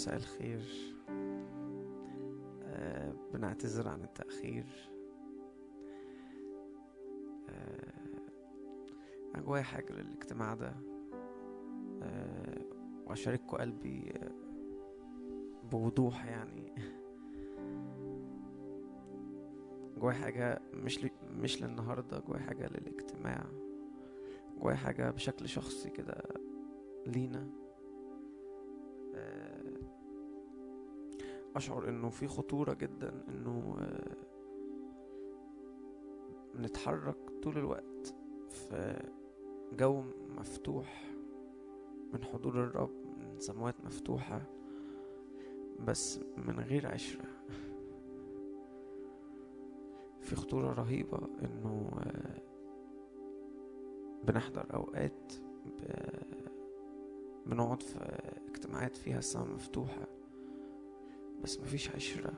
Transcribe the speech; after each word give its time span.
مساء 0.00 0.16
الخير. 0.16 0.94
آه 2.64 3.12
بنعتذر 3.32 3.88
عن 3.88 4.02
التأخير. 4.02 4.66
آه 7.48 7.92
أنا 9.34 9.42
جوايا 9.42 9.62
حاجة 9.62 9.92
للاجتماع 9.92 10.54
ده. 10.54 10.74
آه 12.02 12.64
وأشارككم 13.06 13.56
قلبي 13.56 14.12
آه، 14.16 14.30
بوضوح 15.70 16.26
يعني. 16.26 16.74
جوايا 19.98 20.16
حاجة 20.16 20.62
مش 20.74 21.04
ل... 21.04 21.10
مش 21.30 21.62
للنهاردة 21.62 22.18
جوايا 22.18 22.42
حاجة 22.42 22.66
للاجتماع. 22.66 23.46
جوايا 24.60 24.76
حاجة 24.76 25.10
بشكل 25.10 25.48
شخصي 25.48 25.90
كده 25.90 26.22
لينا. 27.06 27.59
أشعر 31.56 31.88
إنه 31.88 32.10
في 32.10 32.26
خطورة 32.28 32.74
جدا 32.74 33.24
إنه 33.28 33.76
آه، 33.80 34.16
نتحرك 36.56 37.16
طول 37.42 37.58
الوقت 37.58 38.14
في 38.48 39.02
جو 39.72 40.02
مفتوح 40.38 41.10
من 42.12 42.24
حضور 42.24 42.64
الرب 42.64 42.90
من 43.18 43.38
سماوات 43.38 43.74
مفتوحة 43.84 44.42
بس 45.86 46.20
من 46.36 46.60
غير 46.60 46.86
عشرة. 46.92 47.24
في 50.20 50.36
خطورة 50.36 50.72
رهيبة 50.72 51.18
إنه 51.42 51.90
آه، 51.98 52.40
بنحضر 54.24 54.66
أوقات 54.74 55.32
ب- 55.66 56.50
بنقعد 57.46 57.82
في 57.82 57.98
اجتماعات 58.48 58.96
فيها 58.96 59.18
السماء 59.18 59.48
مفتوحة. 59.48 60.06
بس 61.42 61.60
مفيش 61.60 61.90
عشرة 61.90 62.32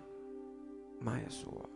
مع 1.00 1.22
يسوع. 1.26 1.68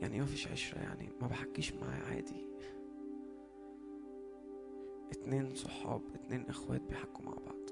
يعني 0.00 0.14
إيه 0.14 0.20
مفيش 0.22 0.48
عشرة 0.48 0.78
يعني 0.78 1.08
ما 1.20 1.26
بحكيش 1.26 1.74
معاه 1.74 2.02
عادي. 2.14 2.46
اتنين 5.10 5.54
صحاب 5.54 6.02
اتنين 6.14 6.48
اخوات 6.48 6.80
بيحكوا 6.80 7.24
مع 7.24 7.32
بعض. 7.32 7.70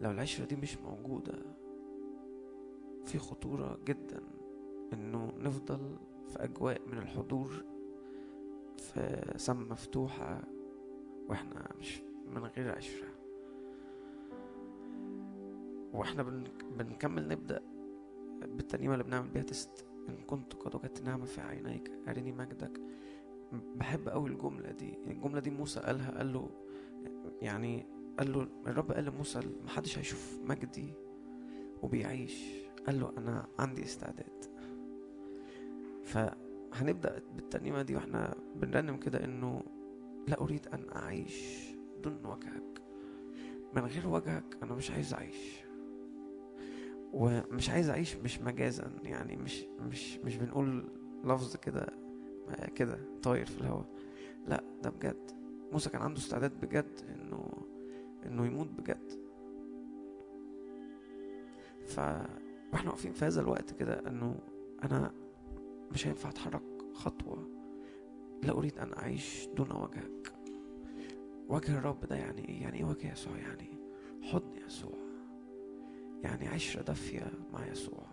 لو 0.00 0.10
العشرة 0.10 0.44
دي 0.44 0.56
مش 0.56 0.78
موجودة 0.78 1.42
في 3.04 3.18
خطورة 3.18 3.78
جدا 3.84 4.20
إنه 4.92 5.32
نفضل 5.38 5.96
في 6.28 6.44
أجواء 6.44 6.80
من 6.86 6.98
الحضور 6.98 7.64
في 8.78 9.32
سما 9.36 9.64
مفتوحة 9.64 10.42
وإحنا 11.28 11.68
مش 11.80 12.00
من 12.26 12.44
غير 12.44 12.76
عشرة. 12.76 13.08
وإحنا 15.96 16.22
بن... 16.22 16.44
بنكمل 16.78 17.28
نبدأ 17.28 17.62
بالترنيمة 18.42 18.92
اللي 18.92 19.04
بنعمل 19.04 19.28
بيها 19.28 19.42
تست. 19.42 19.86
إن 20.08 20.16
كنت 20.26 20.54
قد 20.54 20.74
وجدت 20.74 21.02
نعمة 21.02 21.24
في 21.24 21.40
عينيك 21.40 21.92
أرني 22.08 22.32
مجدك. 22.32 22.80
بحب 23.52 24.08
أوي 24.08 24.30
الجملة 24.30 24.70
دي. 24.70 24.98
الجملة 25.06 25.40
دي 25.40 25.50
موسى 25.50 25.80
قالها 25.80 26.18
قال 26.18 26.32
له 26.32 26.50
يعني 27.42 27.86
قال 28.18 28.32
له 28.32 28.48
الرب 28.66 28.92
قال 28.92 29.04
لموسى 29.04 29.40
محدش 29.64 29.98
هيشوف 29.98 30.38
مجدي 30.44 30.92
وبيعيش. 31.82 32.44
قال 32.86 33.00
له 33.00 33.12
أنا 33.18 33.46
عندي 33.58 33.82
استعداد. 33.84 34.44
فهنبدأ 36.04 37.22
بالترنيمة 37.36 37.82
دي 37.82 37.94
وإحنا 37.94 38.34
بنرنم 38.56 38.96
كده 38.96 39.24
إنه 39.24 39.62
لا 40.28 40.40
أريد 40.40 40.66
أن 40.66 40.86
أعيش 40.96 41.68
دون 42.02 42.20
وجهك. 42.24 42.82
من 43.76 43.82
غير 43.82 44.08
وجهك 44.08 44.58
أنا 44.62 44.74
مش 44.74 44.90
عايز 44.90 45.14
أعيش. 45.14 45.65
ومش 47.16 47.70
عايز 47.70 47.90
أعيش 47.90 48.16
مش 48.16 48.40
مجازا 48.40 48.90
يعني 49.02 49.36
مش 49.36 49.64
مش 49.80 50.18
مش 50.18 50.36
بنقول 50.36 50.84
لفظ 51.24 51.56
كده 51.56 51.86
كده 52.74 52.98
طاير 53.22 53.46
في 53.46 53.60
الهواء. 53.60 53.86
لا 54.46 54.64
ده 54.82 54.90
بجد. 54.90 55.30
موسى 55.72 55.90
كان 55.90 56.02
عنده 56.02 56.18
استعداد 56.20 56.60
بجد 56.60 57.00
إنه 57.14 57.48
إنه 58.26 58.46
يموت 58.46 58.68
بجد. 58.68 59.12
ف 61.86 61.98
وإحنا 62.72 62.90
واقفين 62.90 63.12
في 63.12 63.24
هذا 63.24 63.40
الوقت 63.40 63.72
كده 63.72 64.02
إنه 64.08 64.38
أنا 64.84 65.12
مش 65.92 66.06
هينفع 66.06 66.28
أتحرك 66.28 66.62
خطوة 66.94 67.48
لا 68.42 68.52
أريد 68.52 68.78
أن 68.78 68.92
أعيش 68.92 69.48
دون 69.56 69.70
وجهك. 69.72 70.32
وجه 71.48 71.78
الرب 71.78 72.04
ده 72.04 72.16
يعني 72.16 72.48
إيه؟ 72.48 72.62
يعني 72.62 72.78
إيه 72.78 72.84
وجه 72.84 73.12
يسوع؟ 73.12 73.36
يعني 73.36 73.78
حضن 74.22 74.56
يسوع. 74.66 75.05
يعني 76.22 76.48
عشرة 76.48 76.82
دافية 76.82 77.32
مع 77.52 77.66
يسوع. 77.66 78.06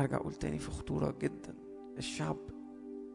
أرجع 0.00 0.16
أقول 0.16 0.34
تاني 0.34 0.58
في 0.58 0.70
خطورة 0.70 1.14
جدا. 1.20 1.54
الشعب 1.98 2.36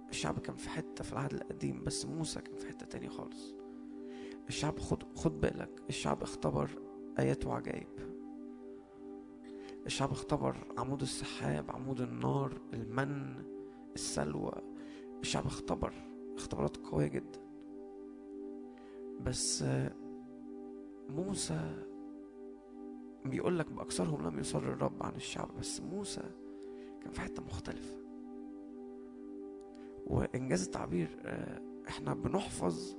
الشعب 0.10 0.40
كان 0.40 0.56
في 0.56 0.70
حتة 0.70 1.04
في 1.04 1.14
العهد 1.14 1.34
القديم 1.34 1.84
بس 1.84 2.06
موسى 2.06 2.42
كان 2.42 2.56
في 2.56 2.68
حتة 2.68 2.86
تانية 2.86 3.10
خالص. 3.10 3.56
الشعب 4.48 4.80
خد 4.80 5.04
خد 5.16 5.42
بالك 5.42 5.82
الشعب 5.90 6.22
اختبر 6.24 6.70
آيات 7.20 7.46
وعجائب. 7.46 7.88
الشعب 9.86 10.12
اختبر 10.12 10.56
عمود 10.78 11.02
السحاب 11.02 11.72
عمود 11.72 12.02
النار 12.02 12.62
المن 12.74 13.44
السلوى. 13.96 14.54
الشعب 15.22 15.46
اختبر 15.46 15.94
اختبارات 16.36 16.78
قوية 16.78 17.08
جدا. 17.08 17.40
بس 19.22 19.66
موسى 21.10 21.84
بيقول 23.26 23.60
لك 23.60 23.72
بأكثرهم 23.72 24.28
لم 24.28 24.40
يصر 24.40 24.60
الرب 24.60 25.04
عن 25.04 25.16
الشعب 25.16 25.50
بس 25.60 25.82
موسى 25.82 26.24
كان 27.02 27.12
في 27.12 27.22
حتة 27.22 27.44
مختلفة. 27.44 27.98
وإنجاز 30.08 30.64
التعبير 30.66 31.08
آه، 31.22 31.62
إحنا 31.88 32.14
بنحفظ 32.14 32.96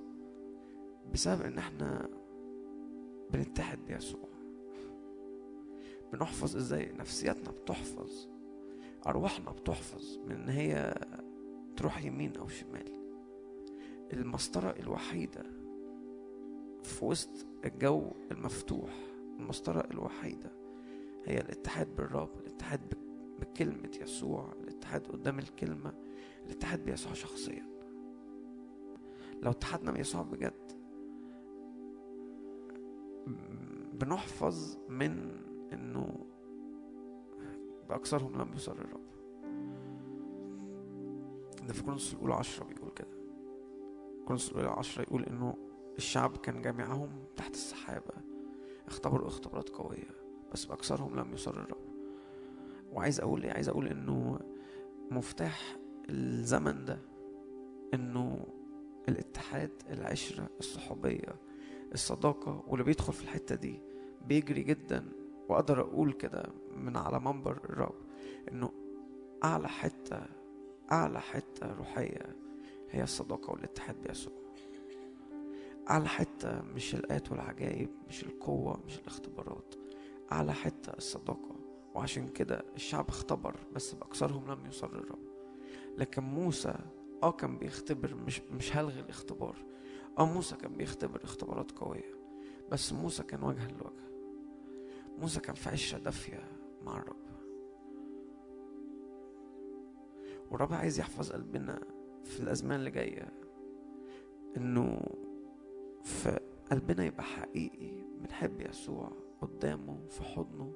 بسبب 1.12 1.42
إن 1.42 1.58
إحنا 1.58 2.08
بنتحد 3.30 3.78
بيسوع. 3.86 4.28
بنحفظ 6.12 6.56
إزاي؟ 6.56 6.92
نفسياتنا 6.92 7.50
بتحفظ 7.50 8.28
أرواحنا 9.06 9.50
بتحفظ 9.50 10.18
من 10.26 10.32
إن 10.32 10.48
هي 10.48 10.94
تروح 11.76 12.04
يمين 12.04 12.36
أو 12.36 12.48
شمال. 12.48 13.02
المسطرة 14.12 14.70
الوحيدة 14.80 15.42
في 16.82 17.04
وسط 17.04 17.46
الجو 17.64 18.10
المفتوح 18.30 18.90
المسطرة 19.40 19.88
الوحيدة 19.90 20.52
هي 21.24 21.40
الاتحاد 21.40 21.96
بالرب 21.96 22.30
الاتحاد 22.40 22.80
بك- 22.88 22.98
بكلمة 23.40 23.90
يسوع 24.02 24.52
الاتحاد 24.60 25.06
قدام 25.06 25.38
الكلمة 25.38 25.92
الاتحاد 26.46 26.84
بيسوع 26.84 27.12
شخصيا. 27.12 27.66
لو 29.42 29.50
اتحدنا 29.50 29.92
بيسوع 29.92 30.22
بجد 30.22 30.72
بنحفظ 33.92 34.78
من 34.88 35.30
إنه 35.72 36.26
بأكثرهم 37.88 38.40
لم 38.40 38.52
يصر 38.54 38.72
الرب. 38.72 39.02
ده 41.66 41.72
في 41.72 41.82
كورنثوس 41.82 42.14
الأولى 42.14 42.34
عشرة 42.34 42.64
بيقول 42.64 42.90
كده. 42.90 43.08
كورنثوس 44.26 44.50
الأولى 44.52 44.68
عشرة 44.68 45.02
يقول 45.02 45.24
إنه 45.24 45.54
الشعب 45.98 46.36
كان 46.36 46.62
جميعهم 46.62 47.08
تحت 47.36 47.54
السحابة. 47.54 48.14
اختبروا 48.86 49.28
اختبارات 49.28 49.68
قوية 49.68 50.10
بس 50.52 50.64
بأكثرهم 50.64 51.16
لم 51.20 51.32
يصر 51.32 51.50
الرب 51.50 51.92
وعايز 52.92 53.20
أقول 53.20 53.42
إيه؟ 53.44 53.52
عايز 53.52 53.68
أقول 53.68 53.88
إنه 53.88 54.40
مفتاح 55.10 55.76
الزمن 56.10 56.84
ده 56.84 56.98
إنه 57.94 58.46
الاتحاد 59.08 59.70
العشرة 59.90 60.48
الصحوبية 60.60 61.36
الصداقة 61.92 62.64
واللي 62.68 62.84
بيدخل 62.84 63.12
في 63.12 63.22
الحتة 63.22 63.54
دي 63.54 63.80
بيجري 64.26 64.62
جدا. 64.62 65.08
وأقدر 65.48 65.80
أقول 65.80 66.12
كده 66.12 66.42
من 66.76 66.96
على 66.96 67.20
منبر 67.20 67.52
الرب 67.64 67.94
إنه 68.52 68.72
أعلى 69.44 69.68
حتة 69.68 70.22
أعلى 70.92 71.20
حتة 71.20 71.72
روحية 71.72 72.36
هي 72.90 73.02
الصداقة 73.02 73.50
والاتحاد 73.50 74.02
بيسوع. 74.02 74.32
أعلى 75.90 76.08
حتة 76.08 76.62
مش 76.62 76.94
الآيات 76.94 77.30
والعجائب 77.32 77.88
مش 78.08 78.22
القوة 78.24 78.80
مش 78.86 78.98
الاختبارات 78.98 79.74
أعلى 80.32 80.52
حتة 80.54 80.90
الصداقة. 80.92 81.56
وعشان 81.94 82.28
كده 82.28 82.64
الشعب 82.76 83.08
اختبر 83.08 83.56
بس 83.72 83.94
بأكثرهم 83.94 84.50
لم 84.50 84.66
يصر 84.66 84.86
الرب 84.86 85.18
لكن 85.98 86.22
موسى 86.22 86.74
آه 87.22 87.32
كان 87.32 87.58
بيختبر 87.58 88.14
مش 88.14 88.40
مش 88.40 88.76
هلغي 88.76 89.00
الاختبار. 89.00 89.56
آه 90.18 90.26
موسى 90.26 90.56
كان 90.56 90.72
بيختبر 90.76 91.24
اختبارات 91.24 91.70
قوية. 91.72 92.14
بس 92.70 92.92
موسى 92.92 93.22
كان 93.22 93.42
وجها 93.42 93.68
لوجه. 93.68 94.12
موسى 95.18 95.40
كان 95.40 95.54
في 95.54 95.68
عشرة 95.70 95.98
دافية 95.98 96.48
مع 96.82 96.96
الرب. 96.98 97.16
والرب 100.50 100.72
عايز 100.72 100.98
يحفظ 100.98 101.32
قلبنا 101.32 101.80
في 102.24 102.40
الأزمان 102.40 102.78
اللي 102.78 102.90
جاية. 102.90 103.32
إنه 104.56 105.00
في 106.02 106.40
قلبنا 106.70 107.04
يبقى 107.04 107.22
حقيقي. 107.22 107.92
بنحب 108.20 108.60
يسوع 108.60 109.12
قدامه 109.40 109.98
في 110.08 110.22
حضنه 110.22 110.72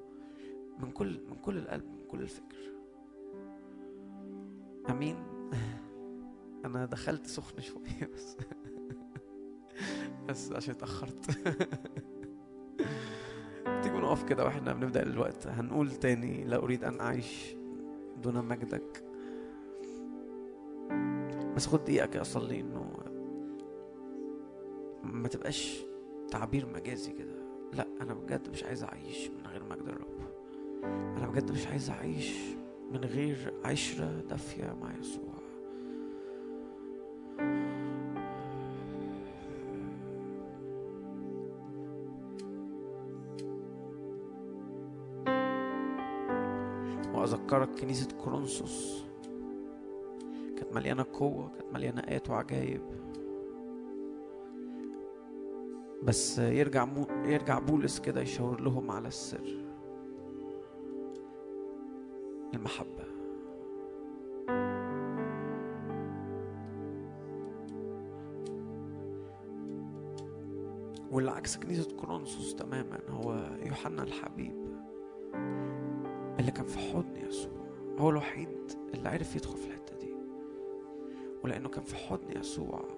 من 0.79 0.91
كل 0.91 1.21
من 1.29 1.35
كل 1.35 1.57
القلب 1.57 1.85
من 1.85 2.07
كل 2.07 2.21
الفكر. 2.21 2.57
أمين. 4.89 5.15
أنا 6.65 6.85
دخلت 6.85 7.25
سخن 7.27 7.61
شوية 7.61 8.09
بس. 8.13 8.37
بس 10.29 10.51
عشان 10.51 10.73
اتأخرت. 10.73 11.31
تيجوا 13.83 13.99
نقف 13.99 14.23
كده 14.23 14.45
وإحنا 14.45 14.73
بنبدأ 14.73 15.03
الوقت. 15.03 15.47
هنقول 15.47 15.91
تاني 15.91 16.43
لا 16.43 16.57
أريد 16.57 16.83
أن 16.83 16.99
أعيش 16.99 17.55
دون 18.23 18.45
مجدك. 18.45 19.03
بس 21.55 21.67
خد 21.67 21.83
دقيقة 21.83 22.05
كده 22.05 22.21
اصلي 22.21 22.59
إنه 22.59 22.86
ما 25.13 25.27
تبقاش 25.27 25.85
تعبير 26.31 26.65
مجازي 26.65 27.11
كده. 27.11 27.35
لا 27.73 27.87
أنا 28.01 28.13
بجد 28.13 28.49
مش 28.49 28.63
عايز 28.63 28.83
أعيش 28.83 29.29
من 29.29 29.47
غير 29.47 29.63
مجد 29.63 29.87
الرب 29.87 30.17
أنا 31.17 31.27
بجد 31.27 31.51
مش 31.51 31.67
عايز 31.67 31.89
أعيش 31.89 32.33
من 32.91 32.99
غير 33.05 33.53
عشرة 33.65 34.21
دافية 34.29 34.75
مع 34.81 34.93
يسوع. 34.99 35.37
وأذكرك 47.13 47.69
كنيسة 47.79 48.07
كورنثوس. 48.23 49.03
كانت 50.57 50.73
مليانة 50.73 51.05
قوة 51.13 51.49
كانت 51.49 51.73
مليانة 51.73 52.01
آيات 52.01 52.29
وعجائب 52.29 52.81
بس 56.07 56.39
يرجع 56.39 56.85
مو 56.85 57.07
يرجع 57.25 57.59
بولس 57.59 57.99
كده 57.99 58.21
يشاور 58.21 58.61
لهم 58.61 58.91
على 58.91 59.07
السر. 59.07 59.63
المحبة. 62.53 63.03
واللي 71.11 71.31
عكس 71.31 71.57
كنيسة 71.57 71.97
كورنثوس 71.97 72.55
تماما. 72.55 72.99
هو 73.09 73.49
يوحنا 73.65 74.03
الحبيب 74.03 74.67
اللي 76.39 76.51
كان 76.51 76.65
في 76.65 76.79
حضن 76.79 77.15
يسوع. 77.15 77.51
هو 77.99 78.09
الوحيد 78.09 78.71
اللي 78.93 79.09
عرف 79.09 79.35
يدخل 79.35 79.57
في 79.57 79.67
الحتة 79.67 79.95
دي. 79.97 80.15
ولأنه 81.43 81.69
كان 81.69 81.83
في 81.83 81.95
حضن 81.95 82.37
يسوع 82.39 82.96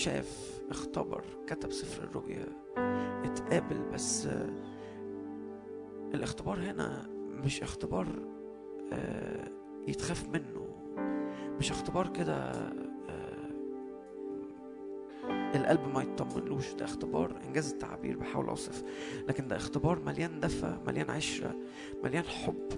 شاف 0.00 0.60
اختبر 0.70 1.24
كتب 1.46 1.72
سفر 1.72 2.04
الرؤيا 2.04 2.46
اتقابل 3.24 3.78
بس 3.92 4.28
الاختبار 6.14 6.58
هنا 6.58 7.06
مش 7.44 7.62
اختبار 7.62 8.06
يتخاف 9.88 10.28
منه. 10.28 10.66
مش 11.58 11.70
اختبار 11.70 12.08
كده 12.08 12.52
القلب 15.54 15.80
ما 15.94 16.02
يطمنلوش. 16.02 16.72
ده 16.72 16.84
اختبار 16.84 17.40
إنجاز 17.46 17.72
التعبير 17.72 18.16
بحاول 18.16 18.48
أوصف. 18.48 18.82
لكن 19.28 19.48
ده 19.48 19.56
اختبار 19.56 19.98
مليان 20.06 20.40
دفى 20.40 20.78
مليان 20.86 21.10
عشرة 21.10 21.54
مليان 22.04 22.24
حب. 22.24 22.68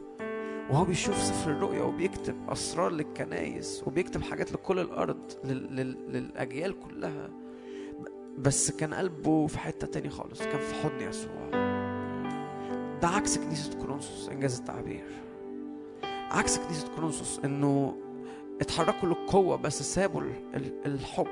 وهو 0.72 0.84
بيشوف 0.84 1.16
سفر 1.16 1.50
الرؤيا 1.50 1.82
وبيكتب 1.82 2.36
أسرار 2.48 2.92
للكنايس 2.92 3.82
وبيكتب 3.86 4.22
حاجات 4.22 4.52
لكل 4.52 4.78
الأرض 4.78 5.32
لل... 5.44 5.76
لل... 5.76 5.96
للأجيال 6.08 6.80
كلها. 6.80 7.30
بس 8.38 8.70
كان 8.70 8.94
قلبه 8.94 9.46
في 9.46 9.58
حتة 9.58 9.86
تاني 9.86 10.10
خالص 10.10 10.42
كان 10.42 10.60
في 10.60 10.74
حضن 10.74 11.00
يسوع. 11.00 11.50
ده 13.02 13.08
عكس 13.08 13.38
كنيسة 13.38 13.78
كورنثوس 13.78 14.28
إنجاز 14.28 14.58
التعبير. 14.58 15.04
عكس 16.30 16.58
كنيسة 16.58 16.88
كورنثوس 16.94 17.40
إنه 17.44 17.96
اتحركوا 18.60 19.08
للقوة 19.08 19.56
بس 19.56 19.82
سابوا 19.94 20.22
الحب. 20.86 21.26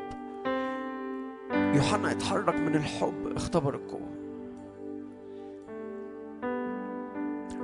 يوحنا 1.52 2.10
اتحرك 2.10 2.54
من 2.54 2.76
الحب 2.76 3.32
اختبر 3.36 3.74
القوة. 3.74 4.19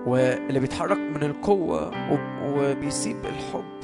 واللي 0.06 0.60
بيتحرك 0.60 0.98
من 0.98 1.22
القوة 1.22 1.90
وبيسيب 2.44 3.16
الحب 3.24 3.76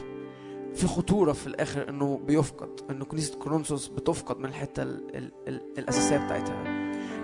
في 0.75 0.87
خطورة 0.87 1.33
في 1.33 1.47
الآخر 1.47 1.89
إنه 1.89 2.21
بيفقد 2.27 2.69
إنه 2.91 3.05
كنيسة 3.05 3.39
كورنثوس 3.39 3.89
بتفقد 3.89 4.39
من 4.39 4.45
الحتة 4.45 4.83
ال 4.83 5.17
ال 5.17 5.33
ال 5.49 5.61
الأساسية 5.79 6.17
بتاعتها. 6.17 6.65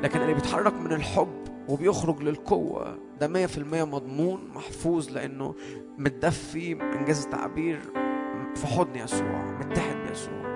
لكن 0.03 0.21
اللي 0.21 0.35
بيتحرك 0.35 0.73
من 0.75 0.93
الحب 0.93 1.45
وبيخرج 1.69 2.23
للقوة 2.23 2.99
ده 3.21 3.29
مية 3.29 3.47
في 3.47 3.59
المية 3.59 3.85
مضمون 3.85 4.49
محفوظ 4.55 5.11
لأنه 5.11 5.55
متدفي 5.99 6.73
إنجاز 6.83 7.25
التعبير 7.25 7.81
في 8.55 8.67
حضن 8.67 8.97
يسوع 8.97 9.59
متحد 9.61 9.97
بيسوع 10.09 10.49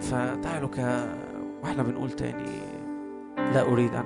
فتعالوا 0.00 0.68
ك 0.68 0.78
وإحنا 1.62 1.82
بنقول 1.82 2.10
تاني 2.10 2.58
لا 3.36 3.62
أريد 3.62 3.94
أن 3.94 4.04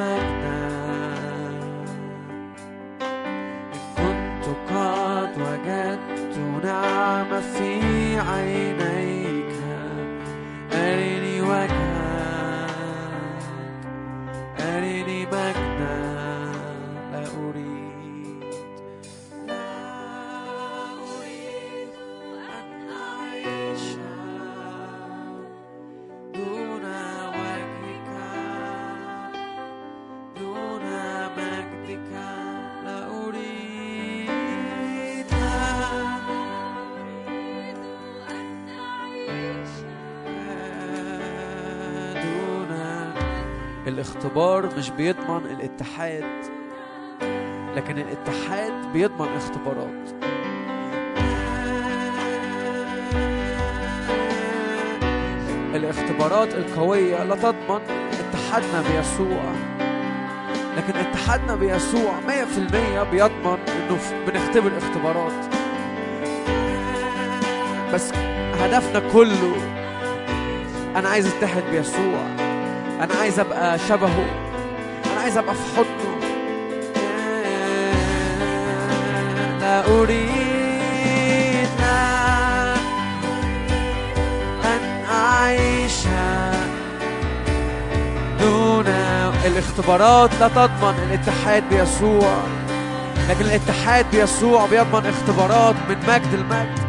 أعيش 0.00 0.27
الاختبار 43.98 44.76
مش 44.78 44.90
بيضمن 44.90 45.46
الاتحاد 45.46 46.24
لكن 47.76 47.98
الاتحاد 47.98 48.92
بيضمن 48.92 49.28
اختبارات. 49.28 50.08
الاختبارات 55.74 56.54
القوية 56.54 57.24
لا 57.24 57.34
تضمن 57.36 57.80
اتحادنا 58.20 58.82
بيسوع 58.82 59.52
لكن 60.76 60.96
اتحادنا 60.96 61.54
بيسوع 61.54 62.12
100% 62.20 63.10
بيضمن 63.10 63.58
إنه 63.68 63.98
بنختبر 64.26 64.78
اختبارات. 64.78 65.54
بس 67.94 68.12
هدفنا 68.60 69.12
كله 69.12 69.56
أنا 70.96 71.08
عايز 71.08 71.26
اتحد 71.26 71.62
بيسوع. 71.70 72.37
أنا 73.00 73.14
عايز 73.20 73.38
أبقى 73.38 73.78
شبهه. 73.78 74.24
أنا 75.12 75.20
عايز 75.20 75.36
أبقى 75.38 75.54
في 75.54 75.76
حضنه. 75.76 76.18
لا 79.60 79.86
اريد 79.86 81.68
لا 81.80 82.74
أن 84.64 85.04
أعيش 85.10 86.04
دون 88.40 88.86
الاختبارات. 89.46 90.30
لا 90.40 90.48
تضمن 90.48 91.08
الاتحاد 91.10 91.62
بيسوع. 91.70 92.38
لكن 93.28 93.44
الاتحاد 93.44 94.06
بيسوع 94.12 94.66
بيضمن 94.66 95.06
اختبارات 95.06 95.74
من 95.88 95.96
مجد 96.08 96.34
المجد 96.34 96.87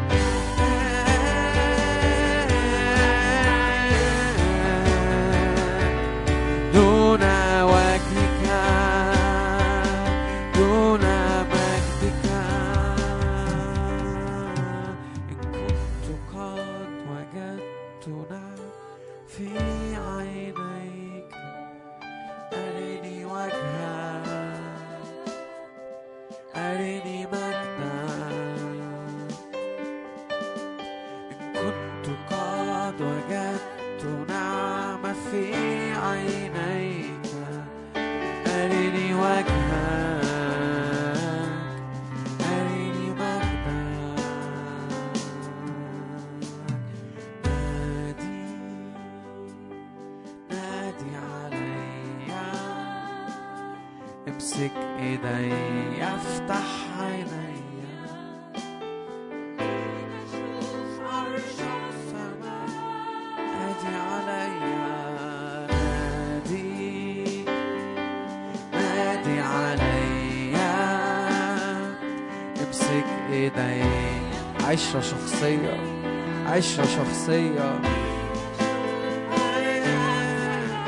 عشرة 77.30 77.40
شخصية 77.40 77.80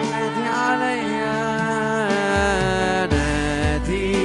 نادي 0.07 0.47
عليا 0.49 1.37
نادي 3.07 4.15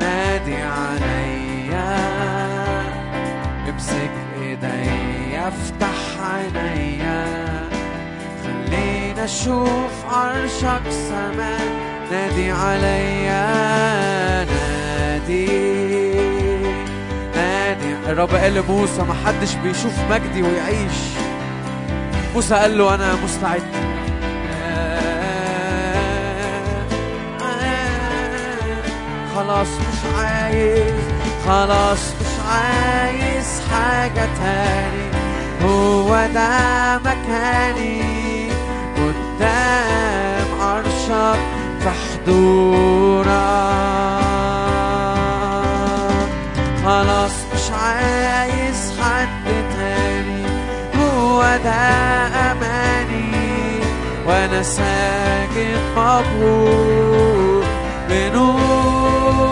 نادي 0.00 0.56
عليا. 0.56 1.88
امسك 3.70 4.10
إيدي 4.40 5.38
افتح 5.38 5.98
عينيا 6.20 7.24
خلينا 8.44 9.24
أشوف 9.24 9.94
عرشك 10.10 10.90
سماء 10.90 11.60
نادي 12.10 12.50
عليا 12.50 13.44
نادي 14.44 15.46
نادي. 17.36 17.94
الرب 18.08 18.34
قال 18.34 18.54
لموسى 18.54 19.02
ما 19.02 19.14
حدش 19.26 19.54
بيشوف 19.54 19.93
مجدي 20.10 20.42
ويعيش. 20.42 20.98
موسى 22.34 22.54
قال 22.54 22.78
له 22.78 22.94
أنا 22.94 23.14
مستعد. 23.24 23.62
خلاص 29.36 29.68
مش 29.68 30.00
عايز 30.18 30.94
خلاص 31.46 31.98
مش 32.20 32.34
عايز 32.52 33.60
حاجة 33.72 34.28
تاني. 34.42 35.04
هو 35.64 36.26
ده 36.34 36.98
مكاني. 36.98 38.14
قدام 38.96 40.60
عرشك 40.60 41.40
في 41.80 41.90
حضورك 41.90 43.34
خلاص 46.84 47.32
مش 47.54 47.70
عايز 47.82 48.63
ده 51.64 51.70
أماني 52.52 53.32
وأنا 54.26 54.62
ساجد 54.62 55.78
مبهور 55.96 57.64
بنورك 58.08 59.44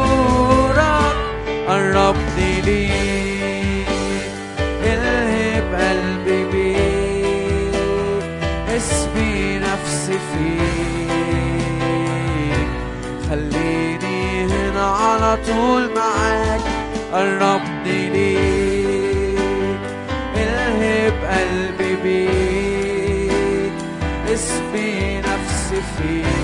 قربني 1.68 2.52
ليك 2.60 3.88
الهب 4.84 5.68
قلبي 5.74 6.40
بيك 6.44 7.74
اسمي 8.76 9.58
نفسي 9.58 10.18
فيك. 10.32 10.62
خليني 13.30 14.20
هنا 14.44 14.86
على 14.86 15.30
طول 15.46 15.84
معاك. 15.96 16.60
قربني 17.12 17.71
بيك 22.02 23.72
اسمي 24.32 25.20
نفسي 25.20 25.80
فيك 25.96 26.41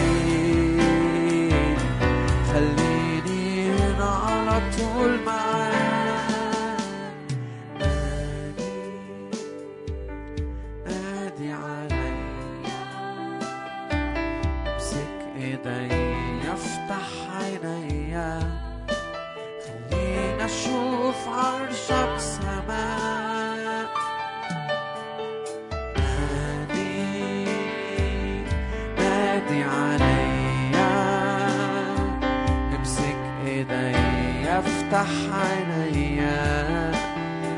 افتح 34.89 35.11
عينيا 35.33 36.93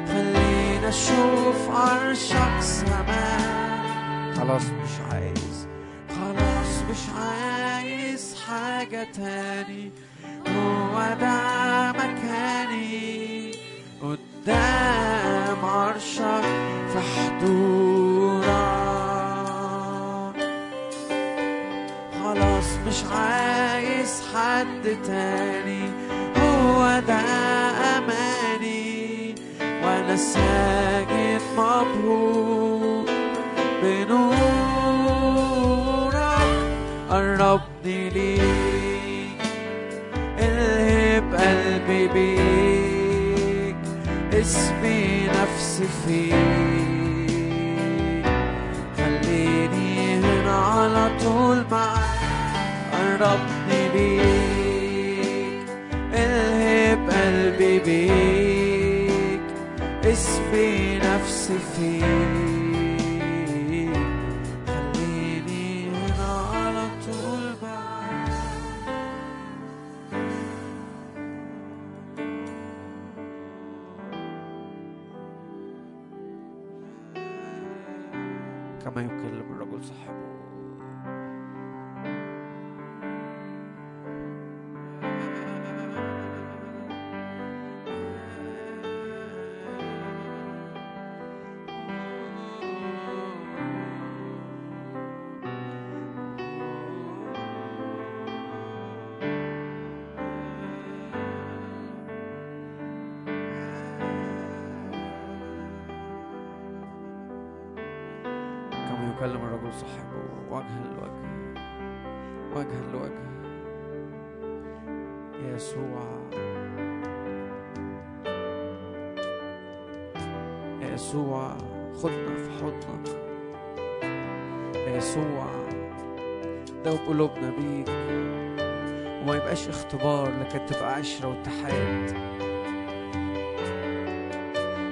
خلينا 0.09 0.89
أشوف 0.89 1.71
عرشك 1.71 2.61
سماء. 2.61 4.35
خلاص. 4.37 4.63
مش 4.63 5.13
عايز. 5.13 5.69
خلاص 6.09 6.83
مش 6.91 6.99
عايز 7.19 8.37
حاجة 8.49 9.07
تاني. 9.15 9.91
هو 10.49 11.17
ده 11.21 11.93
مكاني. 11.93 13.53
قدام 14.03 15.65
عرشك 15.65 16.45
في 16.93 16.99
حضورك. 16.99 18.45
خلاص 22.23 22.69
مش 22.87 23.05
عايز 23.13 24.23
حد 24.35 24.97
تاني. 25.07 25.90
ده 27.01 27.21
أماني 27.99 29.35
وأنا 29.85 30.17
ساجد 30.17 31.41
مبهور 31.57 33.05
بنورك. 33.83 34.51
قربني 37.11 38.11
ليك 38.11 38.51
بيك 42.15 43.77
اسمي 44.33 45.27
نفسي 45.27 45.87
فيك. 46.07 46.35
خليني 48.97 49.91
هنا 50.17 50.57
على 50.57 51.11
طول 51.23 51.65
معاك. 51.71 52.21
قربني 52.93 53.83
ليك. 53.95 54.60
بيك 57.85 59.41
اسمي 60.05 60.99
نفسي 60.99 61.59
فيك. 61.77 62.20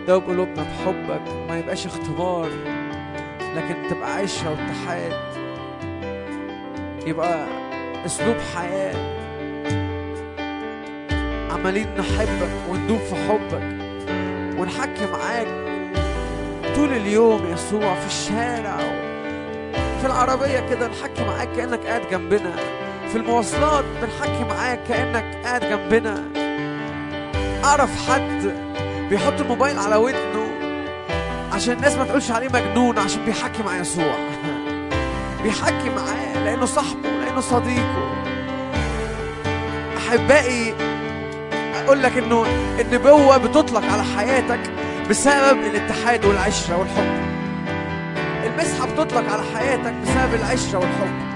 دوب 0.09 0.25
قلوبنا 0.25 0.63
بحبك 0.63 1.21
وما 1.33 1.59
يبقاش 1.59 1.87
اختبار 1.87 2.49
لكن 3.57 3.75
تبقى 3.91 4.17
عشرة 4.17 4.51
واتحاد 4.51 5.13
يبقى 7.07 7.47
أسلوب 8.07 8.37
حياة. 8.57 8.95
عمالين 11.53 11.87
نحبك 11.99 12.51
وندوب 12.69 12.99
في 12.99 13.15
حبك 13.15 13.63
ونحكي 14.59 15.07
معاك 15.13 15.47
طول 16.77 16.93
اليوم 16.93 17.53
يسوع 17.53 17.95
في 17.95 18.07
الشارع 18.07 18.77
في 20.01 20.07
العربية 20.07 20.61
كده 20.71 20.89
نحكي 20.89 21.25
معاك 21.25 21.49
كأنك 21.57 21.87
قاعد 21.87 22.03
جنبنا 22.11 22.57
في 23.09 23.17
المواصلات 23.19 23.85
بنحكي 24.03 24.45
معاك 24.45 24.81
كأنك 24.89 25.45
قاعد 25.45 25.61
جنبنا. 25.65 26.25
أعرف 27.65 28.11
حد 28.11 28.68
بيحط 29.11 29.41
الموبايل 29.41 29.79
على 29.79 29.97
ودنه 29.97 30.49
عشان 31.53 31.75
الناس 31.75 31.95
ما 31.97 32.05
تقولش 32.05 32.31
عليه 32.31 32.49
مجنون 32.49 32.99
عشان 32.99 33.25
بيحكي 33.25 33.63
مع 33.63 33.77
يسوع. 33.77 34.15
بيحكي 35.43 35.91
معاه 35.91 36.45
لأنه 36.45 36.65
صاحبه 36.65 37.09
لأنه 37.09 37.41
صديقه. 37.41 38.13
أحبائي 39.97 40.75
أقول 41.85 42.03
لك 42.03 42.19
إنه 42.19 42.47
النبوة 42.81 43.37
بتطلق 43.37 43.93
على 43.93 44.05
حياتك 44.17 44.61
بسبب 45.11 45.59
الاتحاد 45.61 46.25
والعشرة 46.25 46.77
والحب. 46.77 47.29
المسحة 48.47 48.87
بتطلق 48.87 49.33
على 49.33 49.43
حياتك 49.55 49.93
بسبب 49.93 50.35
العشرة 50.35 50.79
والحب. 50.79 51.29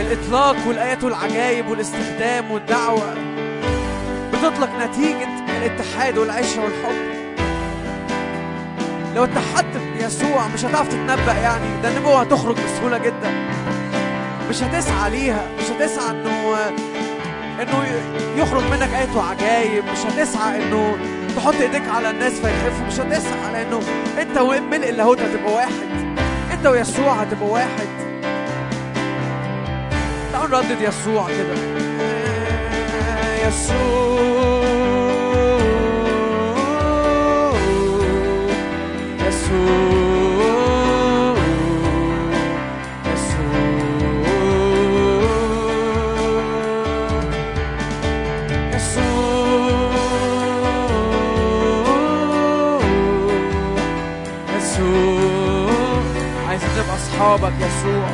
الإطلاق 0.00 0.56
والآيات 0.68 1.04
والعجائب 1.04 1.68
والاستخدام 1.68 2.50
والدعوة. 2.50 3.21
بتطلق 4.42 4.70
نتيجة 4.80 5.28
الاتحاد 5.58 6.18
والعشرة 6.18 6.62
والحب. 6.62 7.12
لو 9.16 9.24
اتحدت 9.24 9.80
بيسوع 9.96 10.48
مش 10.54 10.64
هتعرف 10.64 10.88
تتنبأ 10.88 11.32
يعني. 11.32 11.82
ده 11.82 11.88
النبوة 11.88 12.20
هتخرج 12.20 12.56
بسهولة 12.56 12.98
جدا. 12.98 13.30
مش 14.50 14.62
هتسعى 14.62 15.10
ليها. 15.10 15.46
مش 15.58 15.64
هتسعى 15.70 16.10
إنه 16.10 16.54
إنه 17.62 17.84
يخرج 18.36 18.62
منك 18.70 18.88
آيات 18.94 19.16
وعجائب 19.16 19.84
مش 19.84 19.98
هتسعى 19.98 20.62
إنه 20.62 20.96
تحط 21.36 21.54
إيديك 21.54 21.88
على 21.88 22.10
الناس 22.10 22.32
فيخفوا 22.32 22.86
مش 22.86 23.00
هتسعى 23.00 23.52
لأنه 23.52 23.80
أنت 24.20 24.38
وملء 24.38 24.88
اللاهوت 24.88 25.20
هتبقى 25.20 25.52
واحد. 25.52 26.16
أنت 26.52 26.66
ويسوع 26.66 27.12
هتبقى 27.12 27.48
واحد. 27.48 27.88
تعالوا 30.32 30.48
نردد 30.58 30.80
يسوع 30.80 31.28
كده. 31.28 31.71
يسوع. 33.42 34.62
يسوع 39.26 41.36
يسوع 43.12 43.52
يسوع 48.74 49.92
يسوع 54.56 56.02
عايزين 56.48 56.68
نبقى 56.78 56.96
أصحابك 56.96 57.52
يسوع. 57.60 58.08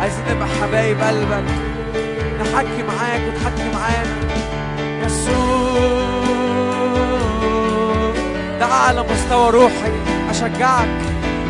عايزين 0.00 0.24
نبقى 0.30 0.48
حبايب 0.48 1.00
قلبك. 1.00 1.44
نحكي 2.40 2.82
معاك 2.82 3.20
وتحكي 3.28 3.68
معانا. 3.74 4.13
ده 8.74 8.80
اعلى 8.80 9.02
مستوى 9.02 9.50
روحي 9.50 9.92
أشجعك. 10.30 10.88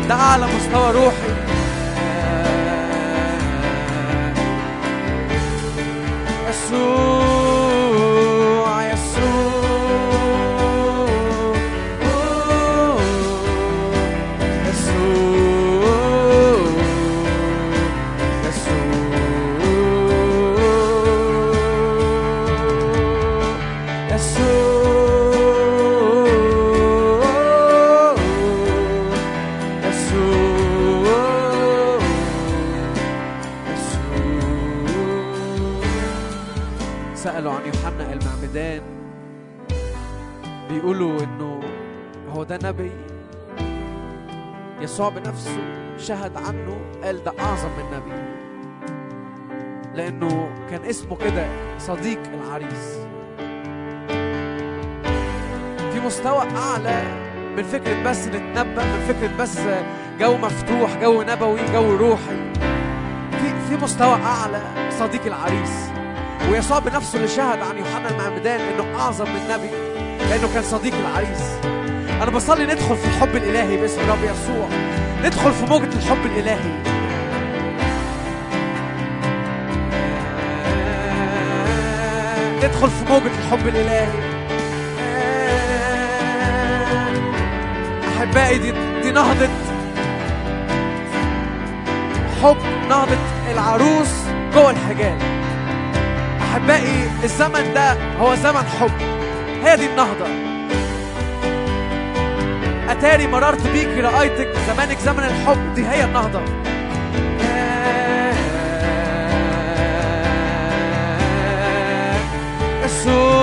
ده 0.09 0.15
اعلى 0.15 0.45
مستوى 0.45 0.91
روحي. 0.91 1.31
يسوع. 6.49 7.14
المعمدان 38.55 38.81
بيقولوا 40.69 41.19
إنه 41.23 41.59
هو 42.29 42.43
ده 42.43 42.59
نبي. 42.63 42.91
يسوع 44.81 45.09
بنفسه 45.09 45.57
شهد 45.97 46.37
عنه 46.37 46.77
قال 47.03 47.23
ده 47.23 47.33
أعظم 47.39 47.69
من 47.69 47.97
نبي. 47.97 48.25
لأنه 49.95 50.49
كان 50.69 50.85
اسمه 50.85 51.15
كده 51.15 51.47
صديق 51.79 52.19
العريس. 52.33 52.97
في 55.93 55.99
مستوى 56.05 56.43
أعلى 56.55 57.03
من 57.57 57.63
فكرة 57.63 58.03
بس 58.03 58.27
نتنبأ 58.27 58.83
من 58.83 58.99
فكرة 59.07 59.37
بس 59.43 59.59
جو 60.19 60.37
مفتوح 60.37 61.01
جو 61.01 61.21
نبوي 61.21 61.59
جو 61.73 61.95
روحي. 61.95 62.53
في 63.31 63.59
في 63.69 63.83
مستوى 63.83 64.13
أعلى 64.13 64.89
صديق 64.89 65.25
العريس. 65.25 65.94
ويسوع 66.51 66.79
بنفسه 66.79 67.17
اللي 67.17 67.27
شهد 67.27 67.59
عن 67.61 67.77
يوحنا 67.77 68.09
المعمدان 68.09 68.59
إنه 68.59 68.99
أعظم 68.99 69.25
من 69.25 69.47
نبي 69.49 69.69
لأنه 70.29 70.53
كان 70.53 70.63
صديق 70.63 70.93
العريس. 70.95 71.41
أنا 72.21 72.31
بصلي 72.31 72.65
ندخل 72.65 72.95
في 72.95 73.05
الحب 73.05 73.35
الإلهي 73.35 73.77
باسم 73.77 74.01
الرب 74.01 74.23
يسوع. 74.23 74.67
ندخل 75.23 75.51
في 75.51 75.65
موجة 75.65 75.89
الحب 75.95 76.25
الإلهي. 76.25 76.95
ندخل 82.63 82.89
في 82.89 83.05
موجة 83.09 83.31
الحب 83.45 83.67
الإلهي. 83.67 84.35
أحبائي 88.17 88.57
دي, 88.57 88.71
دي 89.01 89.11
نهضة 89.11 89.49
حب 92.43 92.57
نهضة 92.89 93.17
العروس 93.51 94.13
جوه 94.53 94.71
الحجاب. 94.71 95.44
أحبائي 96.55 97.09
الزمن 97.23 97.73
ده 97.73 97.93
هو 98.19 98.35
زمن 98.35 98.63
حب. 98.79 98.91
هي 99.63 99.77
دي 99.77 99.85
النهضة. 99.85 100.25
أتاري 102.89 103.27
مررت 103.27 103.67
بيك 103.67 103.87
رأيتك 103.87 104.49
زمانك 104.67 104.97
زمن 104.99 105.23
الحب. 105.23 105.73
دي 105.75 105.87
هي 105.87 106.03
النهضة. 106.03 106.41
يسوع 112.85 113.34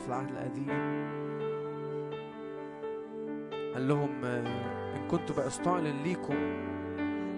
في 0.00 0.08
العهد 0.08 0.28
القديم. 0.30 0.68
قال 3.74 3.88
لهم 3.88 4.24
آه، 4.24 4.40
إن 4.96 5.08
كنت 5.10 5.32
بأستعلن 5.32 6.02
ليكم 6.02 6.34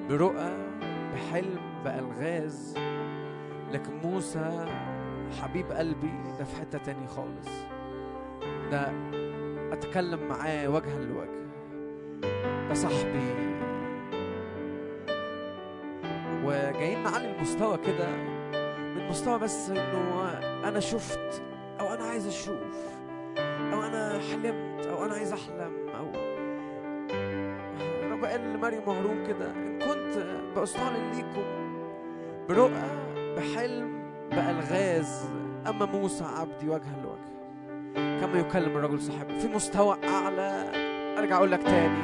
برؤى 0.09 0.53
بحلم 1.15 1.83
بألغاز 1.85 2.75
لكن 3.73 3.93
موسى 4.05 4.67
حبيب 5.43 5.73
قلبي 5.73 6.13
ده 6.39 6.45
في 6.45 6.57
حتة 6.61 6.79
تاني 6.79 7.07
خالص. 7.07 7.49
ده 8.71 8.93
أتكلم 9.73 10.29
معاه 10.29 10.69
وجها 10.69 10.99
لوجه. 11.01 11.43
ده 12.69 12.75
صاحبي. 12.75 13.53
وجايين 16.45 17.03
نعلي 17.03 17.37
المستوى 17.37 17.77
كده 17.79 18.09
من 18.95 19.09
مستوى 19.09 19.39
بس 19.39 19.71
إنه 19.71 20.31
أنا 20.69 20.81
شفت 20.81 21.43
أو 21.83 21.95
أنا 21.95 22.05
عايز 22.05 22.27
أشوف 22.27 22.87
أو 23.73 23.83
أنا 23.83 24.21
حلمت 24.33 24.87
أو 24.87 25.05
أنا 25.05 25.15
عايز 25.15 25.33
أحلم 25.33 25.73
أو 25.99 26.07
الرب 28.05 28.25
قال 28.25 28.53
لمريم 28.53 28.81
وهارون 28.87 29.27
كده 29.27 29.51
إن 29.51 29.79
كنت 29.79 30.25
باستعلن 30.57 31.11
ليكم 31.11 31.45
برؤى 32.49 32.83
بحلم 33.37 34.03
بألغاز 34.31 35.29
أما 35.69 35.87
موسى 35.87 36.25
عبدي 36.25 36.69
وجها 36.69 36.97
لوجه. 37.03 37.33
كما 38.21 38.39
يكلم 38.41 38.77
الرجل 38.77 39.01
صاحبه. 39.01 39.39
في 39.39 39.49
مستوى 39.49 39.97
أعلى 40.05 40.71
أرجع 41.19 41.37
أقول 41.37 41.53
لك 41.53 41.63
تاني 41.63 42.03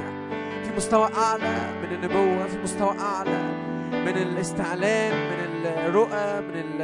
في 0.65 0.77
مستوى 0.77 1.09
أعلى 1.15 1.57
من 1.83 1.93
النبوة 1.95 2.47
في 2.47 2.59
مستوى 2.63 2.99
أعلى 2.99 3.43
من 3.93 4.17
الاستعلان 4.23 5.13
من 5.15 5.67
الرؤى 5.67 6.41
من 6.41 6.55
ال 6.55 6.79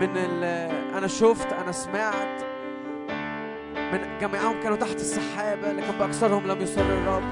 من 0.00 0.16
ال 0.16 0.70
أنا 0.98 1.06
شفت 1.06 1.52
أنا 1.52 1.72
سمعت. 1.72 2.40
من 3.92 4.18
جميعهم 4.20 4.62
كانوا 4.62 4.76
تحت 4.76 4.94
السحابة 4.96 5.72
لكن 5.72 5.98
بأكثرهم 5.98 6.46
لم 6.46 6.62
يصر 6.62 6.80
الرب. 6.80 7.22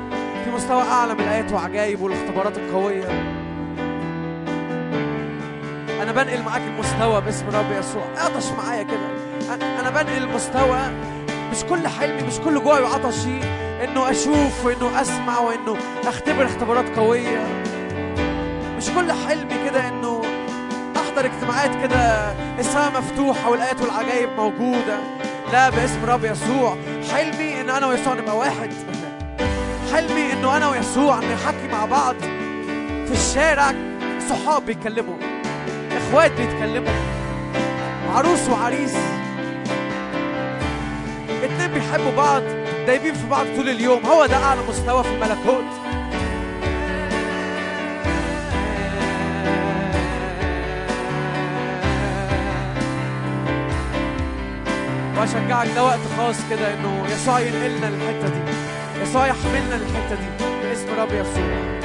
في 0.45 0.51
مستوى 0.51 0.83
أعلى 0.83 1.15
من 1.15 1.21
الآيات 1.21 1.53
وعجائب 1.53 2.01
والاختبارات 2.01 2.59
القوية. 2.59 3.09
أنا 6.03 6.13
بنقل 6.13 6.43
معاك 6.43 6.63
المستوى 6.63 7.21
باسم 7.21 7.49
الرب 7.49 7.73
يسوع. 7.79 8.03
اعطش 8.19 8.51
معايا 8.51 8.83
كده. 8.83 9.09
أنا- 9.57 9.79
بنقل 9.89 10.23
المستوى 10.23 10.79
مش 11.51 11.65
كل 11.65 11.89
حلمي 11.89 12.23
مش 12.23 12.39
كل 12.39 12.63
جوعي 12.65 12.83
وعطشي. 12.83 13.41
إنه 13.85 14.11
أشوف 14.11 14.65
وإنه 14.67 15.01
أسمع 15.01 15.39
وإنه 15.39 15.77
أختبر 16.05 16.45
اختبارات 16.45 16.99
قوية. 16.99 17.47
مش 18.77 18.91
كل 18.91 19.13
حلمي 19.13 19.55
كده 19.71 19.89
إنه 19.89 19.98
احضر 21.19 21.31
اجتماعات 21.35 21.71
كده 21.83 22.33
السماء 22.59 22.91
مفتوحه 22.91 23.51
والآيات 23.51 23.81
والعجائب 23.81 24.29
موجودة. 24.37 24.99
لا 25.53 25.71
باسم 25.71 26.05
الرب 26.05 26.25
يسوع. 26.25 26.77
حلمي 27.13 27.61
إن 27.61 27.71
أنا 27.71 27.87
ويسوع 27.87 28.15
نبقى 28.15 28.37
واحد. 28.37 28.71
حلمي 29.93 30.33
إنه 30.33 30.57
أنا 30.57 30.69
ويسوع 30.69 31.19
نحكي 31.19 31.69
مع 31.73 31.85
بعض 31.85 32.15
في 33.07 33.13
الشارع. 33.13 33.73
صحاب 34.31 34.67
بيتكلموا 34.67 35.15
إخوات 35.97 36.33
بيتكلموا 36.33 36.93
عروس 38.15 38.49
وعريس. 38.49 38.97
اتنين 41.43 41.71
بيحبوا 41.75 42.13
بعض 42.17 42.43
دايبين 42.87 43.15
في 43.15 43.27
بعض 43.27 43.47
طول 43.57 43.69
اليوم. 43.69 44.07
هو 44.07 44.27
ده 44.27 44.37
أعلى 44.37 44.61
مستوى 44.69 45.03
في 45.03 45.11
الملكوت. 45.11 45.88
وأشجعك 55.19 55.69
ده 55.75 55.85
وقت 55.85 55.99
خاص 56.17 56.37
كده 56.51 56.75
إنه 56.75 57.07
يسوع 57.07 57.41
ينقلنا 57.41 57.87
للحتة 57.87 58.29
دي. 58.29 58.53
يسوع 59.03 59.27
يحملنا 59.27 59.75
للحتة 59.75 60.15
دي. 60.15 60.45
باسم 60.63 61.01
رب 61.01 61.13
يسوع. 61.13 61.78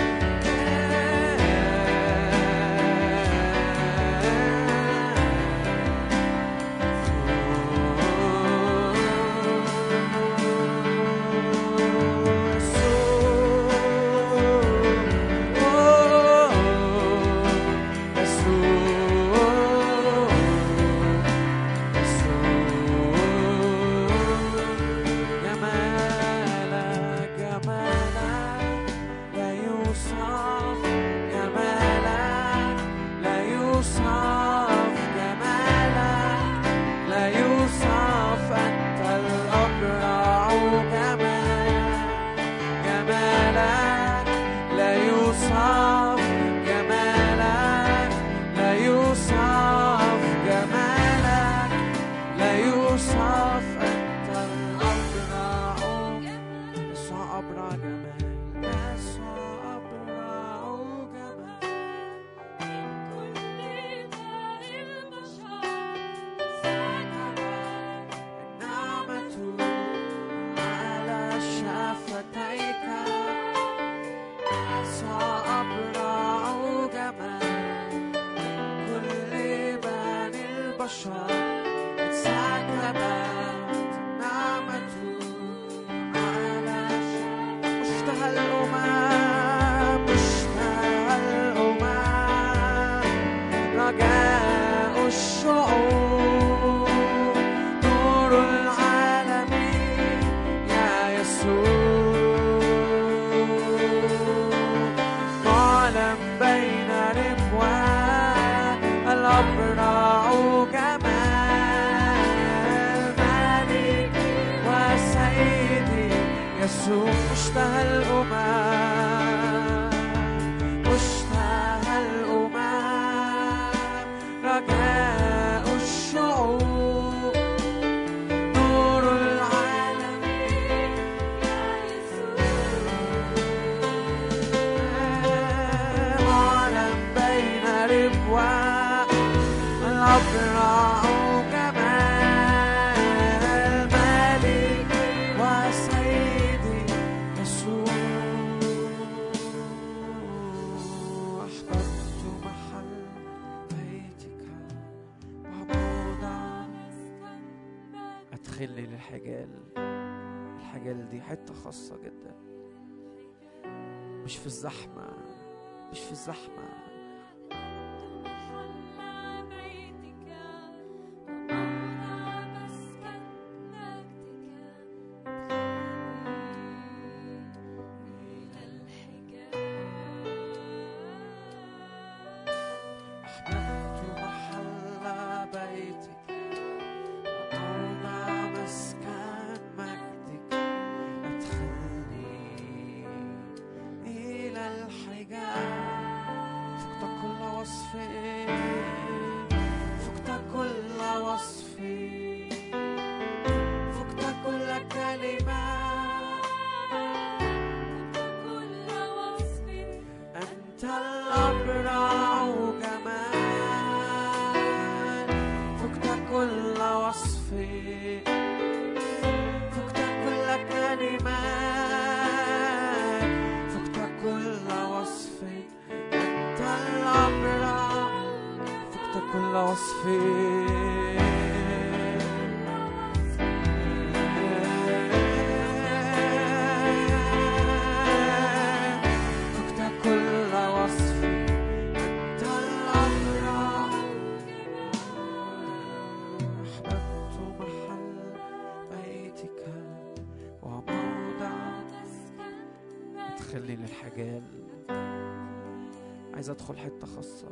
عايز 256.43 256.49
أدخل 256.49 256.77
حتة 256.77 257.07
خاصة 257.07 257.47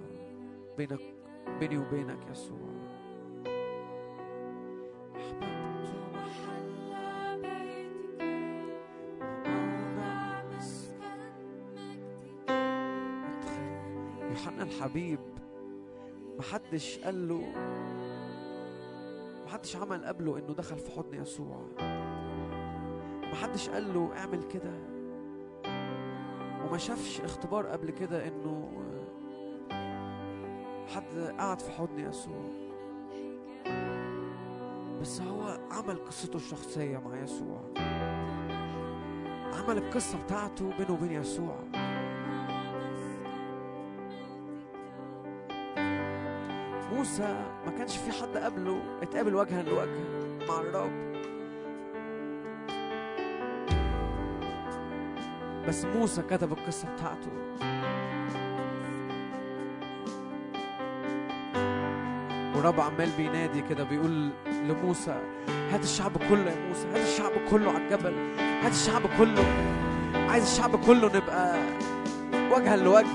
بينك 0.78 1.00
بيني 1.60 1.78
وبينك 1.78 2.20
يسوع. 2.32 2.58
يوحنا 14.30 14.64
الحبيب 14.64 15.20
محدش 16.40 17.00
قال 17.00 17.28
له 17.28 17.44
محدش 19.46 19.76
عمل 19.76 20.06
قبله 20.06 20.38
إنه 20.38 20.54
دخل 20.54 20.78
في 20.78 20.92
حضن 20.92 21.22
يسوع. 21.22 21.66
محدش 23.32 23.70
قال 23.70 23.94
له 23.94 24.12
اعمل 24.18 24.44
كده. 24.44 24.92
وما 26.66 26.78
شافش 26.78 27.22
اختبار 27.22 27.68
قبل 27.68 27.92
كده 27.92 28.28
إنه 28.28 28.81
حد 30.96 31.36
قعد 31.40 31.60
في 31.60 31.72
حضن 31.72 32.00
يسوع. 32.00 32.50
بس 35.02 35.22
هو 35.22 35.60
عمل 35.72 36.06
قصته 36.06 36.36
الشخصية 36.36 36.98
مع 36.98 37.20
يسوع. 37.24 37.62
عمل 39.54 39.78
القصة 39.78 40.24
بتاعته 40.24 40.72
بينه 40.78 40.92
وبين 40.94 41.12
يسوع. 41.12 41.56
موسى 46.94 47.46
ما 47.66 47.72
كانش 47.78 47.98
في 47.98 48.12
حد 48.12 48.38
قبله. 48.38 48.82
اتقابل 49.02 49.36
وجها 49.36 49.64
لوجه 49.64 50.00
مع 50.48 50.60
الرب. 50.60 51.12
بس 55.68 55.86
موسى 55.86 56.22
كتب 56.22 56.52
القصة 56.52 56.94
بتاعته. 56.94 57.32
والرب 62.62 62.80
عمال 62.80 63.10
بينادي 63.18 63.62
كده 63.70 63.84
بيقول 63.84 64.30
لموسى 64.48 65.16
هات 65.72 65.84
الشعب 65.84 66.12
كله 66.30 66.52
يا 66.52 66.68
موسى 66.68 66.88
هات 66.94 67.08
الشعب 67.08 67.32
كله 67.52 67.70
على 67.72 67.78
الجبل 67.86 68.14
هات 68.64 68.72
الشعب 68.72 69.02
كله 69.18 69.44
عايز 70.30 70.44
الشعب 70.52 70.86
كله 70.86 71.08
نبقى 71.16 71.60
وجها 72.52 72.76
لوجه. 72.76 73.06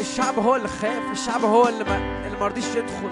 الشعب 0.00 0.38
هو 0.38 0.56
اللي 0.56 0.68
خاف 0.68 1.02
الشعب 1.12 1.44
هو 1.44 1.68
اللي 1.68 1.84
ما 1.84 2.26
اللي 2.26 2.38
ما 2.38 2.46
رضيش 2.46 2.64
يدخل. 2.76 3.10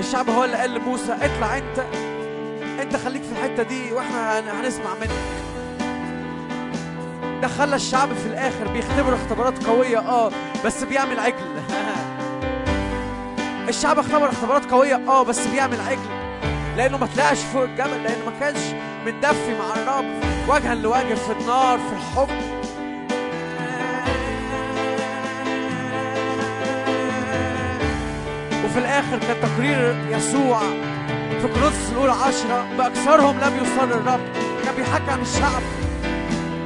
الشعب 0.00 0.30
هو 0.30 0.44
اللي 0.44 0.56
قال 0.56 0.74
لموسى 0.74 1.12
اطلع 1.12 1.58
انت 1.58 1.78
انت 2.80 2.96
خليك 2.96 3.22
في 3.22 3.32
الحتة 3.32 3.62
دي 3.62 3.92
وإحنا 3.92 4.38
هن- 4.40 4.48
هنسمع 4.64 4.94
منك. 4.94 5.10
ده 7.42 7.48
خلى 7.48 7.76
الشعب 7.76 8.12
في 8.12 8.26
الآخر 8.26 8.68
بيختبر 8.72 9.14
اختبارات 9.14 9.66
قوية 9.66 9.98
آه 9.98 10.30
بس 10.64 10.84
بيعمل 10.84 11.20
عجل. 11.20 11.54
الشعب 13.68 13.98
اختبر 13.98 14.28
اختبارات 14.28 14.70
قوية 14.70 15.00
آه 15.08 15.22
بس 15.22 15.46
بيعمل 15.46 15.80
عجل. 15.80 15.98
لأنه 16.76 16.98
ما 16.98 17.06
طلعش 17.06 17.38
فوق 17.38 17.62
الجبل 17.62 18.02
لأنه 18.02 18.24
ما 18.26 18.32
كانش 18.40 18.60
متدفي 19.06 19.58
مع 19.58 19.74
الرب. 19.76 20.04
وجها 20.48 20.74
لوجه 20.74 21.14
في 21.14 21.32
النار 21.40 21.78
في 21.78 21.92
الحب. 21.92 22.28
وفي 28.64 28.78
الآخر 28.78 29.18
كان 29.18 29.36
تقرير 29.42 29.96
يسوع 30.10 30.60
في 31.40 31.48
كورنثوس 31.48 31.92
الأولى 31.92 32.12
عشرة 32.12 32.66
بأكثرهم 32.78 33.40
لم 33.40 33.56
يصر 33.62 33.84
الرب. 33.84 34.20
كان 34.64 34.74
بيحكي 34.76 35.10
عن 35.10 35.20
الشعب. 35.20 35.62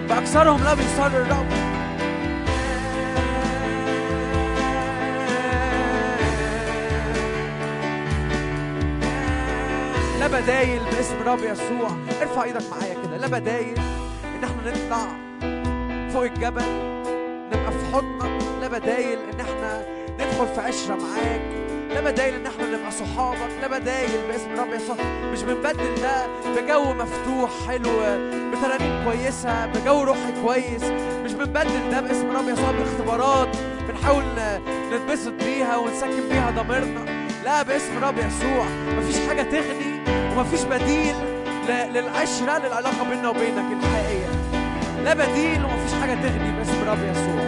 بأكثرهم 0.09 0.61
لم 0.61 0.79
يصر 0.81 1.07
الرب. 1.07 1.68
بدايل 10.43 10.81
باسم 10.85 11.15
رب 11.27 11.39
يسوع. 11.39 11.91
ارفع 12.23 12.45
إيدك 12.45 12.63
معايا 12.71 12.95
كده. 12.95 13.17
لا 13.17 13.27
بدايل 13.27 13.79
ان 14.25 14.45
إحنا 14.45 14.71
نطلع 14.71 15.07
فوق 16.13 16.23
الجبل 16.23 16.65
نبقى 17.53 17.73
في 17.73 17.95
حضنك 17.95 18.43
لا 18.61 18.69
بدايل 18.69 19.19
ان 19.19 19.41
إحنا 19.41 19.83
ندخل 20.15 20.47
في 20.55 20.61
عشرة 20.61 20.95
معاك. 20.95 21.41
لا 21.95 22.01
بدايل 22.01 22.35
ان 22.35 22.47
إحنا 22.47 22.67
نبقى 22.77 22.91
صحابك. 22.91 23.51
لا 23.63 23.79
بدايل 23.79 24.11
باسم 24.29 24.61
رب 24.61 24.73
يسوع. 24.75 24.97
مش 25.33 25.43
بنبدل 25.43 25.95
ده 26.03 26.27
بجو 26.57 26.93
مفتوح 26.93 27.51
حلو 27.69 27.91
بترانيم 28.53 29.05
كويسة 29.05 29.67
بجو 29.67 30.03
روحي 30.03 30.43
كويس. 30.45 30.85
مش 31.25 31.33
بنبدل 31.33 31.91
ده 31.91 32.01
باسم 32.01 32.37
رب 32.37 32.49
يسوع 32.49 32.71
باختبارات. 32.71 33.57
بنحاول 33.89 34.25
نتبسط 34.93 35.33
بيها 35.33 35.77
ونسكن 35.77 36.29
بيها 36.31 36.51
ضميرنا. 36.51 37.29
لا 37.45 37.63
باسم 37.63 38.05
رب 38.05 38.19
يسوع. 38.19 38.67
مفيش 38.99 39.29
حاجة 39.29 39.43
تغني 39.43 39.98
ومفيش 40.39 40.63
بديل 40.63 41.15
للعشرة 41.69 42.59
للعلاقة 42.59 43.09
بيننا 43.11 43.29
وبينك 43.29 43.73
الحقيقية. 43.73 44.27
لا 45.05 45.15
بديل 45.15 45.65
ومفيش 45.65 45.93
حاجة 46.01 46.15
تغني 46.15 46.59
باسم 46.59 46.89
رب 46.89 46.99
يسوع. 46.99 47.45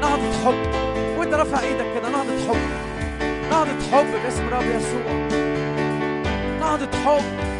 نهضة 0.00 0.32
حب. 0.44 0.74
وانت 1.18 1.34
رافع 1.34 1.60
إيدك 1.60 1.86
كده 1.94 2.08
نهضة 2.08 2.48
حب. 2.48 2.60
نهضة 3.50 3.90
حب 3.92 4.06
باسم 4.24 4.48
رب 4.48 4.62
يسوع. 4.62 5.12
نهضة 6.60 6.98
حب. 7.04 7.53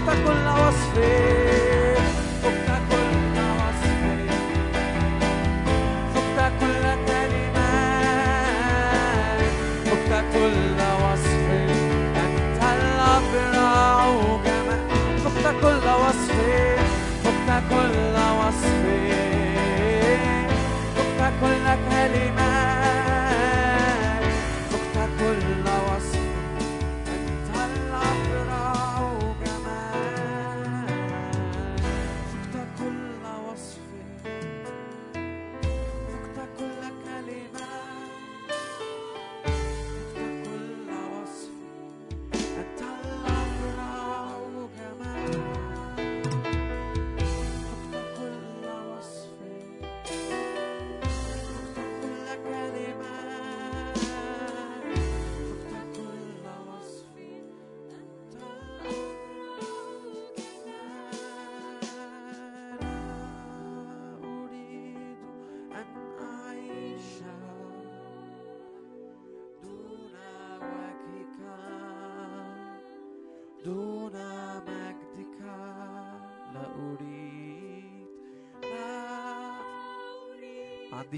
hasta 0.00 0.22
con 0.22 0.44
la 0.44 0.54
voz. 0.54 1.49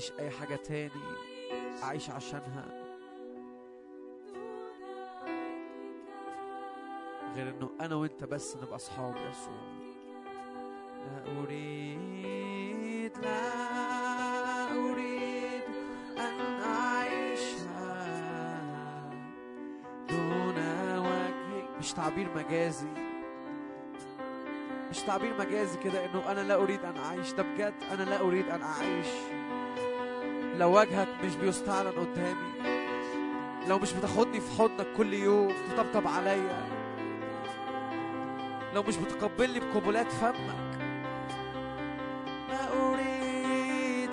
عنديش 0.03 0.13
أي 0.19 0.31
حاجة 0.31 0.57
تاني 0.57 0.91
أعيش 1.83 2.11
عشانها 2.11 2.65
غير 7.35 7.49
إنه 7.49 7.71
أنا 7.81 7.95
وأنت 7.95 8.25
بس 8.25 8.57
نبقى 8.57 8.77
أصحاب 8.77 9.15
يسوع 9.17 9.63
لا 11.07 11.41
أريد 11.43 13.17
لا 13.23 14.73
أريد 14.73 15.63
أن 16.19 16.61
أعيش 16.63 17.55
دون 20.11 20.59
وجهك 20.99 21.79
مش 21.79 21.93
تعبير 21.93 22.29
مجازي 22.37 22.89
مش 24.91 25.01
تعبير 25.03 25.39
مجازي 25.39 25.79
كده 25.79 26.05
إنه 26.05 26.33
أنا 26.33 26.41
لا 26.41 26.55
أريد 26.55 26.85
أن 26.85 26.97
أعيش. 26.97 27.33
ده 27.33 27.43
بجد 27.43 27.75
أنا 27.93 28.03
لا 28.03 28.21
أريد 28.21 28.49
أن 28.49 28.63
أعيش. 28.63 29.07
لو 30.59 30.79
وجهك 30.81 31.09
مش 31.25 31.35
بيستعلن 31.37 31.89
قدامي 31.89 32.53
لو 33.69 33.79
مش 33.79 33.93
بتاخدني 33.93 34.41
في 34.41 34.51
حضنك 34.63 34.87
كل 34.97 35.15
يوم 35.15 35.53
تطبطب 35.71 36.09
عليا. 36.09 36.67
لو 38.75 38.83
مش 38.83 38.97
بتقبلني 38.97 39.61
بقبلات 39.61 40.13
فمك 40.13 40.73
أريد 42.81 44.11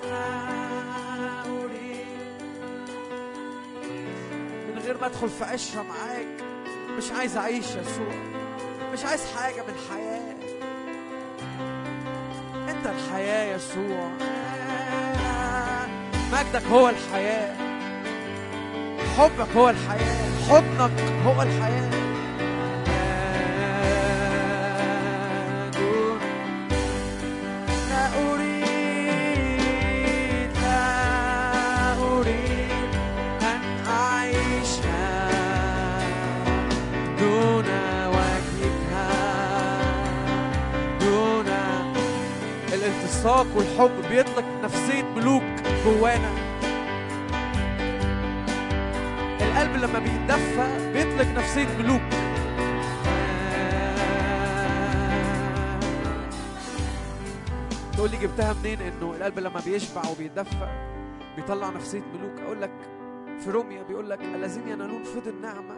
من 4.68 4.78
غير 4.84 4.98
ما 5.00 5.06
أدخل 5.06 5.28
في 5.28 5.44
عشرة 5.44 5.82
معاك 5.82 6.44
مش 6.96 7.10
عايز 7.12 7.36
أعيش 7.36 7.66
يسوع. 7.66 8.14
مش 8.92 9.04
عايز 9.04 9.32
حاجة 9.36 9.62
من 9.62 9.74
الحياة 9.74 10.34
أنت 12.70 12.86
الحياة 12.86 13.56
يسوع. 13.56 14.10
مجدك 16.32 16.66
هو 16.72 16.88
الحياة. 16.88 17.54
حبك 19.18 19.56
هو 19.56 19.70
الحياة. 19.70 20.48
حضنك 20.48 21.00
هو 21.26 21.42
الحياة. 21.42 21.90
الالتصاق 42.72 43.46
والحب. 43.54 43.90
بيطلق 44.10 44.44
نفسية 44.62 45.02
ملوك. 45.02 45.59
جوانا. 45.84 46.30
القلب 49.40 49.76
لما 49.76 49.98
بيتدفى 49.98 50.92
بيطلق 50.92 51.28
نفسية 51.38 51.66
ملوك 51.78 52.00
تقول 57.92 58.10
لي 58.10 58.16
جبتها 58.16 58.52
منين؟ 58.52 58.80
إنه 58.80 59.14
القلب 59.16 59.38
لما 59.38 59.60
بيشبع 59.64 60.02
وبيتدفى 60.08 60.68
بيطلع 61.36 61.70
نفسية 61.70 62.02
ملوك 62.14 62.40
أقول 62.40 62.62
لك 62.62 62.70
في 63.44 63.50
روميا 63.50 63.82
بيقول 63.82 64.10
لك 64.10 64.20
الذين 64.34 64.68
ينالون 64.68 65.02
فضل 65.04 65.28
النعمة 65.30 65.74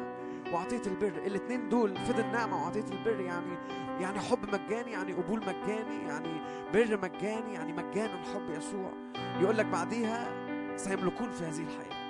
وعطية 0.52 0.82
البر. 0.86 1.22
الاثنين 1.26 1.68
دول 1.68 1.96
فضل 1.96 2.20
النعمة 2.20 2.62
وعطية 2.62 2.84
البر 2.92 3.20
يعني 3.20 3.58
يعني 4.00 4.20
حب 4.20 4.38
مجاني 4.48 4.90
يعني 4.90 5.12
قبول 5.12 5.40
مجاني 5.40 6.08
يعني 6.08 6.40
بر 6.74 6.98
مجاني 7.02 7.54
يعني 7.54 7.72
مجانا 7.72 8.22
حب 8.34 8.50
يسوع. 8.50 8.92
يقول 9.40 9.58
لك 9.58 9.66
بعديها 9.66 10.28
سيملكون 10.76 11.30
في 11.30 11.44
هذه 11.44 11.66
الحياة. 11.66 12.02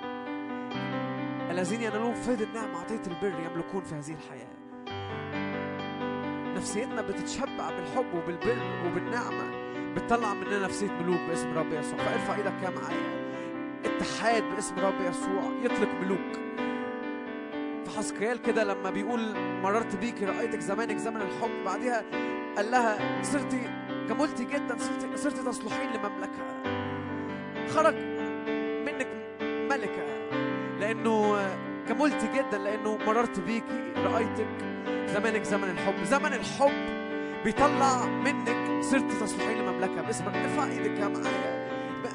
الذين 1.51 1.81
ينالون 1.81 2.13
فيض 2.13 2.41
النعمة 2.41 2.79
عطية 2.79 3.01
البر 3.07 3.39
يملكون 3.39 3.83
في 3.83 3.95
هذه 3.95 4.13
الحياة. 4.13 4.53
نفسيتنا 6.55 7.01
بتتشبع 7.01 7.69
بالحب 7.69 8.05
وبالبر 8.15 8.57
وبالنعمة. 8.85 9.63
بتطلع 9.93 10.33
مننا 10.33 10.59
نفسية 10.59 10.91
ملوك 10.91 11.19
باسم 11.29 11.57
رب 11.57 11.73
يسوع. 11.73 11.97
فارفع 11.97 12.35
إيدك 12.35 12.53
كده 12.61 12.69
معايا. 12.69 13.23
اتحاد 13.85 14.43
باسم 14.43 14.79
رب 14.79 15.01
يسوع. 15.01 15.43
يطلق 15.63 15.89
ملوك. 16.01 16.52
حسقيال 17.97 18.41
كده 18.41 18.63
لما 18.63 18.89
بيقول 18.89 19.35
مررت 19.37 19.95
بيك 19.95 20.23
رأيتك 20.23 20.59
زمانك 20.59 20.97
زمن 20.97 21.21
الحب 21.21 21.63
بعدها 21.65 22.03
قال 22.55 22.71
لها 22.71 23.23
صرتي 23.23 23.69
كملتي 24.09 24.45
جدا 24.45 24.77
صرتي 24.77 25.17
صرتي 25.17 25.43
تصلحين 25.43 25.89
لمملكة. 25.89 26.63
خرج 27.69 27.95
منك 28.85 29.07
ملكة 29.41 30.03
لأنه 30.79 31.37
كملت 31.87 32.29
جدا 32.35 32.57
لأنه 32.57 32.97
مررت 32.97 33.39
بيكي 33.39 33.93
رأيتك 33.97 34.47
زمانك 35.07 35.43
زمن 35.43 35.69
الحب 35.69 36.03
زمن 36.03 36.33
الحب 36.33 37.03
بيطلع 37.43 38.05
منك 38.05 38.83
صرت 38.83 39.11
تصلحين 39.11 39.57
لمملكة. 39.57 40.01
باسمك 40.01 40.35
ارفع 40.35 40.65
إيدك 40.65 40.99
يا 40.99 41.07
معايا. 41.07 41.63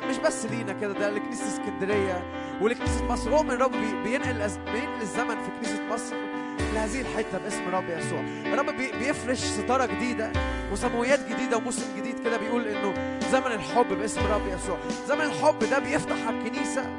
مش 0.09 0.19
بس 0.19 0.47
لينا 0.47 0.73
كده 0.73 0.93
ده 0.93 1.11
لكنيسة 1.11 1.47
اسكندرية. 1.47 2.23
ولكنيسة 2.61 3.05
مصر 3.05 3.31
هو 3.31 3.43
من 3.43 3.51
رب 3.51 3.71
بي- 3.73 4.03
بينقل 4.05 4.49
بينقل 4.73 5.03
الزمن 5.03 5.37
في 5.43 5.51
كنيسة 5.61 5.83
مصر 5.91 6.17
لهذه 6.75 7.01
الحتة 7.01 7.39
باسم 7.39 7.69
رب 7.73 7.85
يسوع. 7.89 8.21
الرب 8.21 8.67
بي- 8.77 8.93
بيفرش 8.99 9.39
ستارة 9.39 9.87
جديدة 9.87 10.33
وسماويات 10.73 11.29
جديدة 11.29 11.57
وموسم 11.57 11.97
جديد 11.97 12.25
كده 12.25 12.37
بيقول 12.37 12.69
إنه 12.69 12.95
زمن 13.33 13.47
الحب 13.53 13.89
باسم 13.99 14.21
رب 14.33 14.43
يسوع. 14.47 14.79
زمن 15.09 15.21
الحب 15.21 15.59
ده 15.71 15.79
بيفتح 15.79 16.17
على 16.27 16.39
الكنيسه 16.39 16.99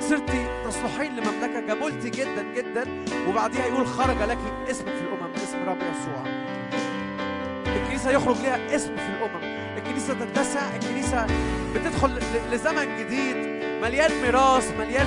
صرتي 0.00 0.46
تصلحين 0.64 1.16
لمملكة 1.16 1.60
جملتي 1.60 2.10
جدا 2.10 2.42
جدا 2.56 2.84
وبعديها 3.28 3.66
يقول 3.66 3.86
خرج 3.86 4.16
لك 4.22 4.38
اسمك 4.70 4.88
في 4.94 5.00
الأمم 5.00 5.32
باسم 5.32 5.58
رب 5.68 5.78
يسوع. 5.78 6.24
الكنيسة 7.66 8.10
يخرج 8.10 8.36
لها 8.36 8.76
اسم 8.76 8.96
في 8.96 9.08
الأمم. 9.08 9.42
الكنيسة 9.78 10.14
تتسع. 10.14 10.60
الكنيسة 10.76 11.26
بتدخل 11.74 12.18
لزمن 12.52 12.98
جديد. 12.98 13.51
مليان 13.82 14.10
ميراث 14.22 14.72
مليان 14.78 15.06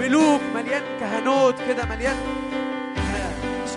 ملوك 0.00 0.40
مليان 0.54 0.82
كهنوت 1.00 1.54
كده 1.68 1.84
مليان 1.84 2.16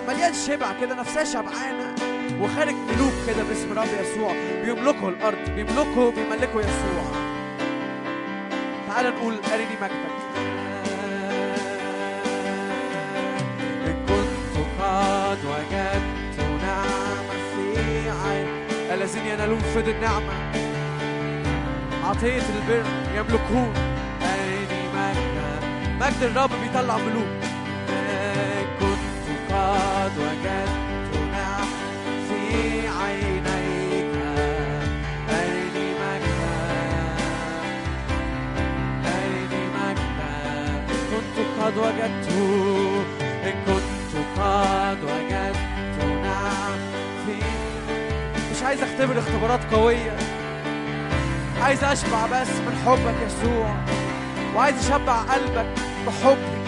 مليان 0.08 0.32
شبع 0.46 0.72
كده 0.80 0.94
نفسها 0.94 1.24
شبعانة. 1.24 1.94
وخارج 2.40 2.74
ملوك 2.74 3.12
كده 3.26 3.44
باسم 3.48 3.72
رب 3.72 3.88
يسوع. 4.00 4.32
بيملكوا 4.64 5.10
الأرض 5.10 5.50
بيملكوا 5.56 6.10
بيملكوا 6.10 6.60
يسوع. 6.60 7.04
تعال 8.88 9.06
نقول 9.06 9.34
أرني 9.52 9.76
مجدك. 9.82 10.14
كنت 14.08 14.82
قد 14.82 15.38
وجدت 15.44 16.40
نعمة 16.62 17.34
في 17.54 18.10
عين. 18.10 18.48
الذين 18.92 19.26
ينالون 19.26 19.58
فضل 19.58 19.90
النعمة. 19.90 20.32
عطية 22.04 22.42
البر 22.56 22.84
يملكون. 23.14 23.93
مجد 26.04 26.22
الرب 26.22 26.50
بيطلع 26.62 26.96
ملوك 26.96 27.28
كنت 28.80 29.52
قد 29.52 30.18
وجدت 30.18 31.16
نعمة 31.32 31.66
في 32.28 32.88
عينيك. 32.88 34.14
أرني 35.30 35.88
مجدك؟ 36.00 37.20
أرني 39.06 39.62
مجدك؟ 39.76 40.86
كنت 41.10 41.36
قد 41.62 41.76
وجدت 41.76 42.28
إن 43.22 43.54
كنت 43.66 44.40
قد 44.40 44.98
وجدت 45.04 46.04
نعم 46.22 46.78
في 47.26 47.36
مش 48.52 48.62
عايز 48.62 48.82
أختبر 48.82 49.18
اختبارات 49.18 49.60
قوية. 49.72 50.16
عايز 51.62 51.84
أشبع 51.84 52.26
بس 52.26 52.48
من 52.48 52.82
حبك 52.86 53.14
يسوع. 53.26 53.76
وعايز 54.56 54.76
أشبع 54.78 55.16
قلبك 55.16 55.83
بحبك 56.06 56.64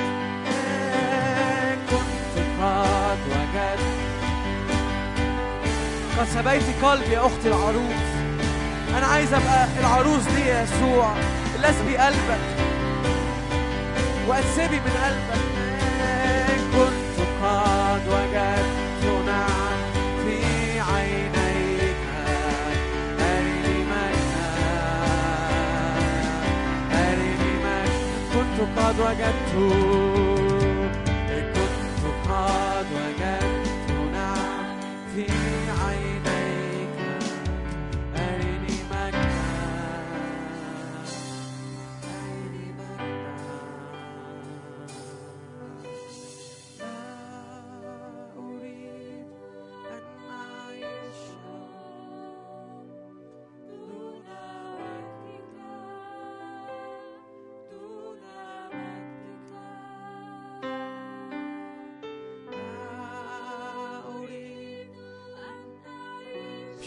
كنت 1.90 2.34
قد 2.62 3.18
وجدت 3.30 3.80
قد 6.18 6.26
سبيت 6.34 6.84
قلبي 6.84 7.12
يا 7.12 7.26
أختي 7.26 7.48
العروس. 7.48 8.06
أنا 8.98 9.06
عايز 9.06 9.34
أبقى 9.34 9.68
العروس 9.80 10.22
دي 10.36 10.40
يا 10.40 10.62
يسوع. 10.62 11.14
اللي 11.54 11.70
اسبي 11.70 11.96
قلبك. 11.96 12.40
واسبي 14.28 14.76
من 14.76 14.92
قلبك. 15.04 15.40
كنت 16.72 17.16
قد 17.42 18.08
وجدت 18.08 18.55
قد 28.76 29.00
وجدت 29.00 29.54
إن 31.30 31.52
كنت 31.54 32.02
قد 32.30 32.86
وجدت 32.92 33.90
نعم 34.12 34.64
في 35.14 35.26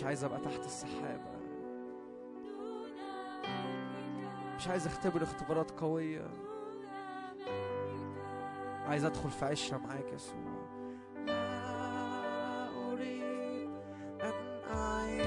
عايز 0.09 0.23
أبقى 0.23 0.39
تحت 0.39 0.65
السحابة. 0.65 1.39
مش 4.55 4.67
عايز 4.67 4.87
أختبر 4.87 5.23
اختبارات 5.23 5.71
قوية. 5.71 6.27
عايز 8.87 9.05
أدخل 9.05 9.29
في 9.29 9.45
عشرة 9.45 9.77
معاك 9.77 10.13
يسوع. 10.13 10.69
لا 11.25 12.69
أريد 12.91 13.69
أن 14.21 15.21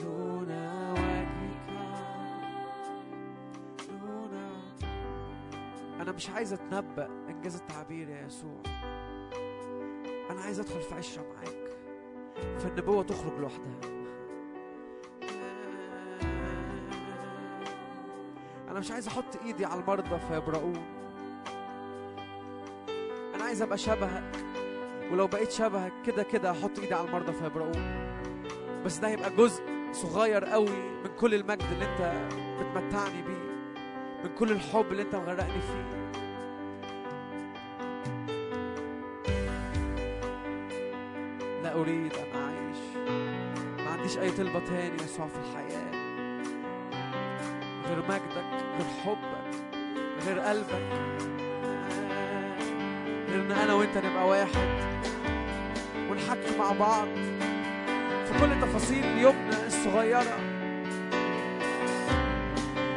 دون 0.00 0.50
وجهك. 0.92 1.70
دون. 3.88 4.34
أنا 6.00 6.12
مش 6.12 6.30
عايز 6.30 6.52
أتنبأ 6.52 7.06
إنجاز 7.28 7.56
التعبير 7.56 8.08
يا 8.08 8.26
يسوع. 8.26 8.62
أنا 10.30 10.40
عايز 10.40 10.60
أدخل 10.60 10.80
في 10.80 10.94
عشرة 10.94 11.22
معاك. 11.22 11.69
فالنبوة 12.58 13.02
تخرج 13.02 13.32
لوحدها. 13.40 13.80
أنا 18.68 18.78
مش 18.78 18.90
عايز 18.90 19.06
أحط 19.06 19.36
إيدي 19.46 19.64
على 19.64 19.80
المرضى 19.80 20.18
فيبرؤون 20.28 20.82
أنا 23.34 23.44
عايز 23.44 23.62
أبقى 23.62 23.78
شبهك. 23.78 24.36
ولو 25.12 25.26
بقيت 25.26 25.50
شبهك 25.50 25.92
كده 26.06 26.22
كده 26.22 26.50
هحط 26.50 26.78
إيدي 26.78 26.94
على 26.94 27.06
المرضى 27.08 27.32
فيبرؤون 27.32 28.10
بس 28.84 28.96
ده 28.98 29.08
هيبقى 29.08 29.30
جزء 29.36 29.62
صغير 29.92 30.44
قوي 30.44 30.70
من 31.04 31.10
كل 31.20 31.34
المجد 31.34 31.62
اللي 31.72 31.84
أنت 31.84 32.28
بتمتعني 32.60 33.22
بيه. 33.22 33.50
من 34.24 34.34
كل 34.38 34.50
الحب 34.52 34.86
اللي 34.92 35.02
أنت 35.02 35.14
مغرقني 35.14 35.60
فيه. 35.60 35.99
لا 41.70 41.76
أريد 41.76 42.12
أن 42.14 42.40
أعيش. 42.42 42.78
ما 43.84 43.90
عنديش 43.90 44.18
أي 44.18 44.30
طلبة 44.30 44.58
تاني 44.58 45.02
يسوع 45.04 45.26
في 45.26 45.36
الحياة. 45.38 45.90
غير 47.88 47.98
مجدك 48.08 48.64
غير 48.78 48.86
حبك 49.04 49.54
غير 50.26 50.38
قلبك. 50.38 50.88
غير 53.28 53.40
ان 53.40 53.52
أنا 53.52 53.74
وأنت 53.74 53.98
نبقى 53.98 54.28
واحد 54.28 54.80
ونحكي 56.10 56.58
مع 56.58 56.72
بعض 56.72 57.08
في 58.26 58.40
كل 58.40 58.60
تفاصيل 58.60 59.18
يومنا 59.18 59.66
الصغيرة. 59.66 60.38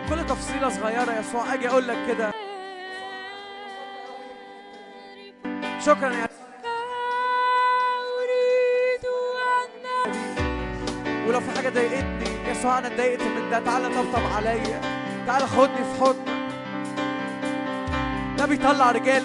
كل 0.09 0.25
تفصيلة 0.25 0.69
صغيرة 0.69 1.19
يسوع. 1.19 1.53
أجي 1.53 1.69
أقول 1.69 1.87
لك 1.87 1.97
كده. 2.07 2.31
شكرا 5.79 6.13
يا 6.13 6.25
حاجة 11.63 11.73
ضايقتني. 11.73 12.51
يسوع 12.51 12.77
أنا 12.79 12.87
اتضايقت 12.87 13.21
من 13.21 13.49
ده. 13.51 13.59
تعالى 13.59 13.87
طبطب 13.87 14.25
عليا. 14.35 14.81
تعالى 15.27 15.47
خدني 15.47 15.75
في 15.75 16.01
حضنك. 16.01 16.43
ده 18.37 18.45
بيطلع 18.45 18.91
رجال 18.91 19.23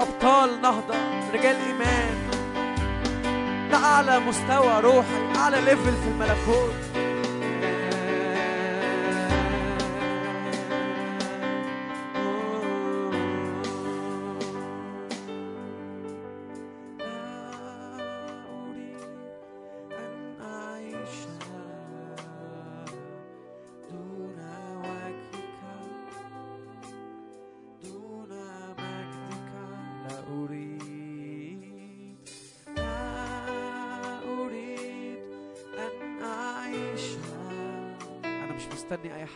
أبطال 0.00 0.62
نهضة 0.62 0.94
رجال 1.34 1.56
إيمان. 1.56 2.14
ده 3.70 3.76
أعلى 3.76 4.18
مستوى 4.20 4.80
روحي 4.80 5.36
أعلى 5.36 5.60
ليفل 5.60 5.92
في 5.92 6.08
الملكوت. 6.08 6.93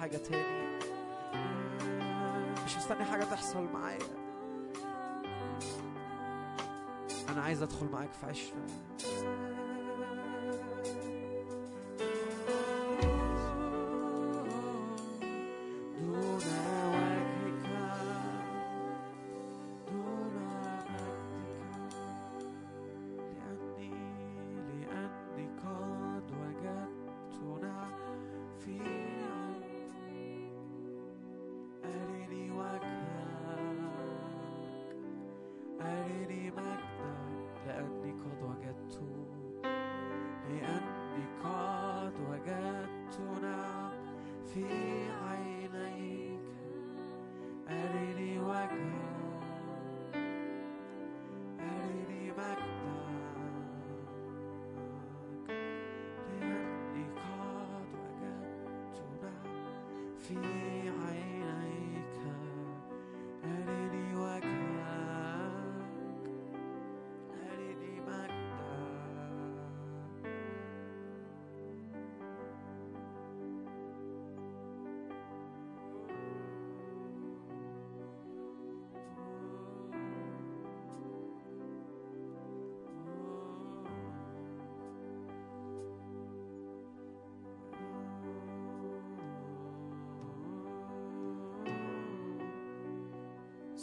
حاجة 0.09 0.17
تاني. 0.17 0.79
مش 2.65 2.77
مستني 2.77 3.05
حاجة 3.05 3.25
تحصل 3.25 3.65
معايا. 3.65 3.99
أنا 7.29 7.43
عايز 7.43 7.63
أدخل 7.63 7.87
معاك 7.87 8.13
في 8.13 8.27
عشرة. 8.27 8.67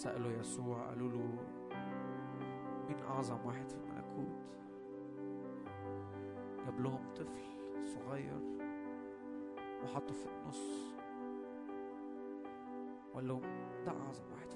سألوا 0.05 0.31
يسوع 0.31 0.87
قالوا 0.87 1.09
له 1.09 1.17
مين 2.87 2.97
أعظم 3.09 3.45
واحد 3.45 3.69
في 3.69 3.75
الملكوت 3.75 4.45
جاب 6.65 6.79
لهم 6.79 7.13
طفل 7.15 7.85
صغير 7.85 8.39
وحطه 9.83 10.13
في 10.13 10.25
النص. 10.25 10.95
وقال 13.13 13.27
لهم 13.27 13.41
ده 13.85 13.91
أعظم 13.91 14.23
واحد 14.31 14.47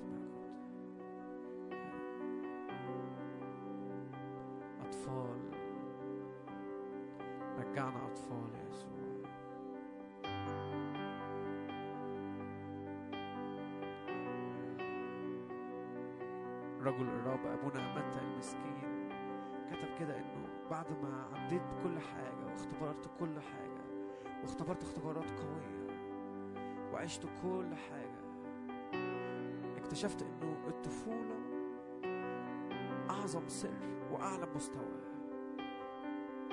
رجل 16.89 17.09
الرب 17.09 17.45
أبونا 17.45 17.93
متى 17.95 18.19
المسكين. 18.19 19.09
كتب 19.71 19.99
كده 19.99 20.17
إنه 20.17 20.47
بعد 20.71 20.85
ما 21.01 21.27
عديت 21.33 21.61
بكل 21.61 21.99
حاجة 21.99 22.45
واختبرت 22.51 23.09
كل 23.19 23.39
حاجة 23.41 24.09
واختبرت 24.41 24.83
اختبارات 24.83 25.29
قوية 25.29 25.87
وعشت 26.93 27.25
كل 27.43 27.75
حاجة 27.75 28.19
اكتشفت 29.77 30.21
إنه 30.21 30.57
الطفولة 30.67 31.39
أعظم 33.09 33.47
سر 33.47 34.07
وأعلى 34.11 34.47
مستوى. 34.55 34.99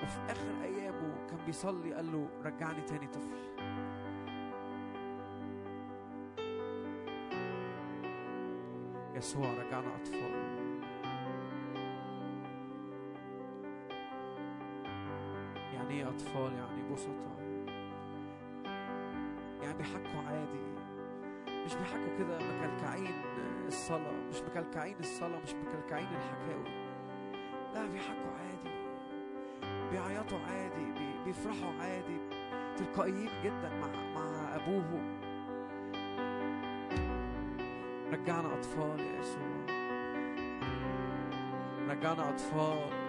وفي 0.03 0.19
آخر 0.33 0.63
أيامه 0.63 1.27
كان 1.27 1.39
بيصلي 1.47 1.95
قال 1.95 2.13
له 2.13 2.29
رجعني 2.45 2.83
تاني 2.83 3.07
طفل. 3.07 3.56
يسوع 9.17 9.47
رجعنا 9.55 9.97
أطفال 9.97 10.57
يعني 15.75 15.91
إيه 15.91 16.09
أطفال 16.09 16.53
يعني 16.53 16.93
بسطة 16.93 17.37
يعني 19.63 19.79
بيحكوا 19.79 20.21
عادي 20.29 20.67
مش 21.65 21.75
بيحكوا 21.75 22.19
كده 22.19 22.39
مكلكعين 22.39 23.15
الصلاة 23.67 24.13
مش 24.31 24.43
مكلكعين 24.43 24.97
الصلاة 25.01 25.39
مش 25.43 25.53
مكلكعين 25.55 26.07
الحكاوي 26.09 26.87
لا 27.75 27.87
بيحكوا 27.87 28.31
عادي 28.41 28.77
بيعيطوا 29.91 30.39
عادي 30.39 30.93
بي- 30.99 31.25
بيفرحوا 31.25 31.73
عادي 31.81 32.19
تلقائيين 32.77 33.31
جدا 33.45 33.69
مع 33.81 33.89
مع 34.15 34.57
أبوهم 34.57 35.16
رجعنا 38.13 38.55
أطفال 38.55 39.01
يا 39.01 39.21
يسوع. 39.21 39.67
رجعنا 41.89 42.31
أطفال. 42.31 43.06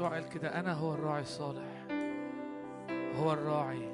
يسوع 0.00 0.14
قال 0.14 0.28
كده 0.28 0.60
أنا 0.60 0.72
هو 0.72 0.94
الراعي 0.94 1.22
الصالح 1.22 1.86
هو 3.16 3.32
الراعي. 3.32 3.88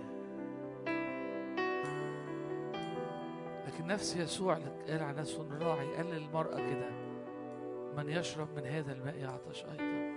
لكن 3.66 3.86
نفس 3.86 4.16
يسوع 4.16 4.54
قال 4.88 5.02
عن 5.02 5.16
نفسه 5.16 5.42
الراعي 5.42 5.96
قال 5.96 6.06
للمرأة 6.06 6.56
كده 6.56 6.90
من 7.96 8.08
يشرب 8.08 8.48
من 8.56 8.66
هذا 8.66 8.92
الماء 8.92 9.16
يعطش 9.16 9.64
أيضا. 9.64 10.12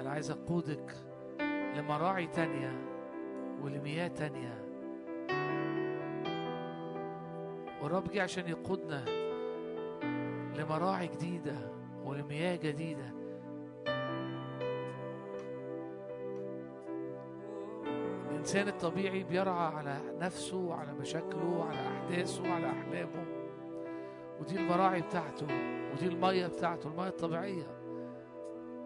أنا 0.00 0.10
عايز 0.10 0.30
أقودك 0.30 0.96
لمراعي 1.76 2.26
تانية 2.26 2.72
ولمياه 3.62 4.08
تانية. 4.08 4.64
والرب 7.82 8.10
جه 8.10 8.22
عشان 8.22 8.48
يقودنا 8.48 9.04
لمراعي 10.56 11.06
جديدة 11.06 11.56
ولمياه 12.04 12.56
جديدة. 12.56 13.19
الإنسان 18.50 18.74
الطبيعي 18.74 19.22
بيرعى 19.22 19.74
على 19.76 19.96
نفسه 20.18 20.56
وعلى 20.56 20.92
مشاكله 20.92 21.44
وعلى 21.44 21.78
أحداثه 21.88 22.42
وعلى 22.42 22.66
أحلامه. 22.66 23.24
ودي 24.40 24.56
المراعي 24.56 25.00
بتاعته 25.00 25.46
ودي 25.92 26.06
المية 26.06 26.46
بتاعته 26.46 26.88
المية 26.88 27.08
الطبيعية. 27.08 27.66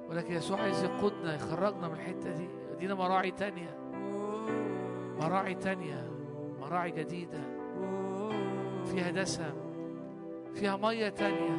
ولكن 0.09 0.35
يسوع 0.35 0.61
عايز 0.61 0.85
يقودنا 0.85 1.35
يخرجنا 1.35 1.89
من 1.89 1.95
الحتة 1.95 2.31
دي. 2.31 2.49
يدينا 2.73 2.95
مراعي 2.95 3.31
تانية. 3.31 3.79
مراعي 5.21 5.55
تانية. 5.55 6.11
مراعي 6.61 6.91
جديدة. 6.91 7.41
فيها 8.85 9.11
دسم. 9.11 9.55
فيها 10.55 10.77
مية 10.77 11.09
تانية. 11.09 11.57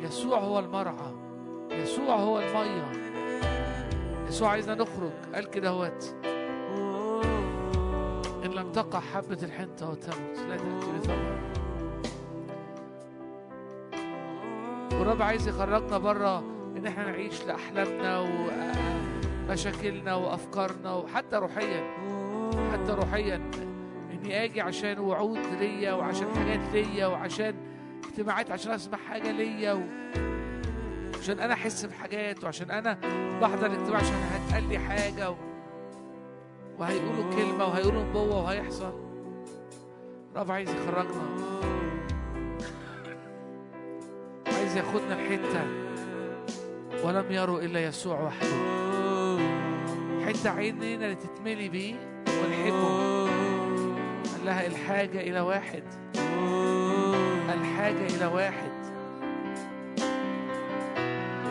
يسوع 0.00 0.38
هو 0.38 0.58
المرعى. 0.58 1.14
يسوع 1.70 2.16
هو 2.16 2.38
المية. 2.38 2.90
يسوع 4.28 4.48
عايزنا 4.48 4.74
نخرج. 4.74 5.12
قال 5.34 5.50
كده 5.50 5.70
هوت. 5.70 6.35
إن 8.46 8.50
لم 8.50 8.72
تقع 8.72 9.00
حبة 9.00 9.38
الحنطة 9.42 9.90
وتموت. 9.90 10.38
لا 10.48 10.56
تأتي 10.56 10.92
بثمر 10.98 11.38
والرب 14.92 15.22
عايز 15.22 15.48
يخرجنا 15.48 15.98
بره 15.98 16.38
إن 16.76 16.86
إحنا 16.86 17.10
نعيش 17.10 17.44
لأحلامنا 17.44 18.26
ومشاكلنا 19.48 20.14
وأفكارنا 20.14 20.94
وحتى 20.94 21.36
روحيا. 21.36 21.84
حتى 22.72 22.92
روحيا. 22.92 23.50
إني 24.12 24.44
أجي 24.44 24.60
عشان 24.60 24.98
وعود 24.98 25.38
ليا 25.60 25.92
وعشان 25.92 26.26
حاجات 26.36 26.60
ليا 26.72 27.06
وعشان 27.06 27.54
اجتماعات 28.04 28.50
عشان 28.50 28.72
أسمع 28.72 28.98
حاجة 28.98 29.30
ليا 29.30 29.72
و... 29.72 29.80
عشان 31.20 31.40
أنا 31.40 31.52
أحس 31.54 31.84
بحاجات 31.84 32.44
وعشان 32.44 32.70
أنا 32.70 32.98
بحضر 33.40 33.66
اجتماع 33.66 33.96
عشان 34.00 34.14
هتقال 34.32 34.68
لي 34.68 34.78
حاجة 34.78 35.30
و... 35.30 35.34
وهيقولوا 36.78 37.34
كلمة 37.36 37.64
وهيقولوا 37.64 38.02
نبوة 38.02 38.42
وهيحصل. 38.42 38.92
الرب 40.34 40.50
عايز 40.50 40.70
يخرجنا. 40.70 41.22
عايز 44.46 44.76
ياخدنا 44.76 45.14
الحتة 45.14 45.66
ولم 47.04 47.32
يروا 47.32 47.60
إلا 47.60 47.84
يسوع 47.84 48.20
وحده. 48.20 48.56
حتة 50.26 50.50
عينينا 50.50 51.04
اللي 51.04 51.16
تتملي 51.16 51.68
بيه 51.68 51.94
ونحبه. 52.26 53.26
قال 54.32 54.44
لها 54.44 54.66
الحاجة 54.66 55.20
إلى 55.20 55.40
واحد. 55.40 55.84
الحاجة 57.54 58.06
إلى 58.16 58.26
واحد. 58.26 58.76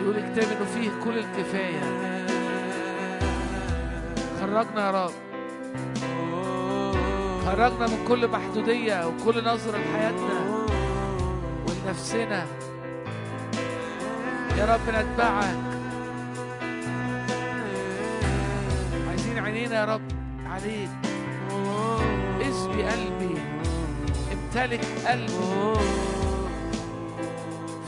يقول 0.02 0.18
الكتاب 0.18 0.58
إنه 0.58 0.66
فيه 0.66 0.90
كل 1.04 1.18
الكفاية. 1.18 2.15
خرجنا 4.56 4.86
يا 4.86 4.92
رب. 4.92 5.12
خرجنا 7.46 7.88
من 7.88 8.06
كل 8.08 8.28
محدودية 8.28 9.08
وكل 9.08 9.44
نظرة 9.44 9.78
لحياتنا 9.78 10.66
ولنفسنا. 11.68 12.46
يا 14.58 14.66
رب 14.66 14.90
نتبعك. 14.90 15.58
عايزين 19.10 19.40
عينينا 19.40 19.76
يا 19.76 19.86
رب 19.86 20.02
عليك. 20.46 20.90
اسبي 22.42 22.84
قلبي. 22.84 23.36
امتلك 24.34 24.86
قلبي. 25.08 25.80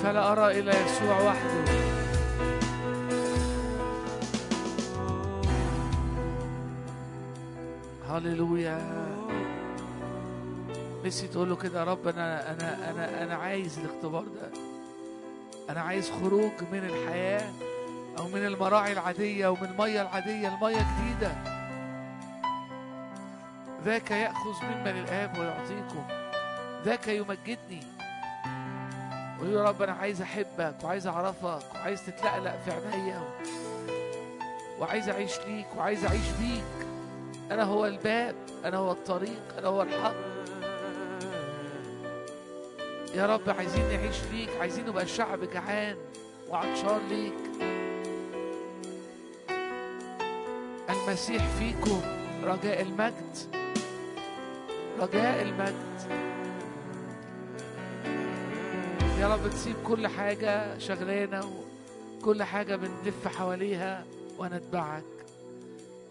فلا 0.04 0.32
أرى 0.32 0.60
إلا 0.60 0.72
يسوع 0.86 1.22
وحده. 1.22 1.87
هللويا. 8.18 9.08
نفسي 11.06 11.28
تقول 11.28 11.50
له 11.50 11.56
كده 11.56 11.80
يا 11.80 11.84
رب 11.86 12.08
أنا 12.08 12.52
أنا 12.52 12.90
أنا 12.90 13.24
أنا 13.24 13.36
عايز 13.36 13.80
الاختبار 13.80 14.24
ده. 14.24 14.52
أنا 15.70 15.82
عايز 15.82 16.12
خروج 16.12 16.52
من 16.72 16.84
الحياة 16.84 17.52
أو 18.18 18.28
من 18.28 18.46
المراعي 18.46 18.92
العادية 18.92 19.48
ومن 19.48 19.64
المية 19.64 20.02
العادية 20.02 20.48
المية 20.48 20.86
جديدة. 21.00 21.32
ذاك 23.86 24.12
يأخذ 24.12 24.66
مما 24.66 24.90
للاب 24.90 25.38
ويعطيكم. 25.38 26.04
ذاك 26.86 27.08
يمجدني. 27.08 27.84
ويقول 29.42 29.58
يا 29.58 29.64
رب 29.64 29.82
أنا 29.82 29.94
عايز 29.94 30.22
أحبك 30.22 30.76
وعايز 30.84 31.08
أعرفك 31.08 31.76
وعايز 31.76 32.06
تتلقلق 32.06 32.56
في 32.66 32.72
عينيا. 32.72 33.22
وعايز 34.80 35.10
أعيش 35.10 35.40
ليك 35.48 35.68
وعايز 35.78 36.06
أعيش 36.06 36.30
بيك. 36.40 36.87
أنا 37.52 37.64
هو 37.64 37.86
الباب 37.86 38.36
أنا 38.66 38.78
هو 38.78 38.92
الطريق 38.92 39.58
أنا 39.58 39.68
هو 39.68 39.82
الحق. 39.82 40.16
يا 43.16 43.26
رب 43.26 43.50
عايزين 43.50 43.84
نعيش 43.84 44.16
ليك 44.34 44.50
عايزين 44.60 44.86
نبقى 44.86 45.08
شعب 45.08 45.44
جعان 45.44 45.96
وعطشان 46.50 47.00
ليك. 47.10 47.34
المسيح 50.90 51.48
فيكم 51.48 52.02
رجاء 52.44 52.82
المجد 52.82 53.38
رجاء 55.00 55.42
المجد. 55.42 56.28
يا 59.20 59.28
رب 59.34 59.50
تسيب 59.50 59.76
كل 59.88 60.08
حاجة 60.08 60.78
شغلانة 60.78 61.42
وكل 62.22 62.44
حاجة 62.44 62.76
بنلف 62.76 63.28
حواليها 63.28 64.06
ونتبعك. 64.38 65.04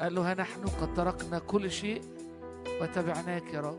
قال 0.00 0.14
له 0.14 0.30
ها 0.30 0.34
نحن 0.34 0.66
قد 0.66 0.94
تركنا 0.94 1.38
كل 1.38 1.70
شيء 1.70 2.02
وتبعناك 2.80 3.54
يا 3.54 3.60
رب 3.60 3.78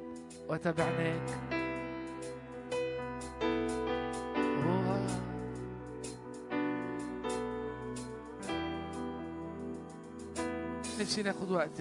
وتبعناك. 0.50 1.58
نفسي 11.00 11.24
ناخد 11.24 11.52
وقت 11.52 11.72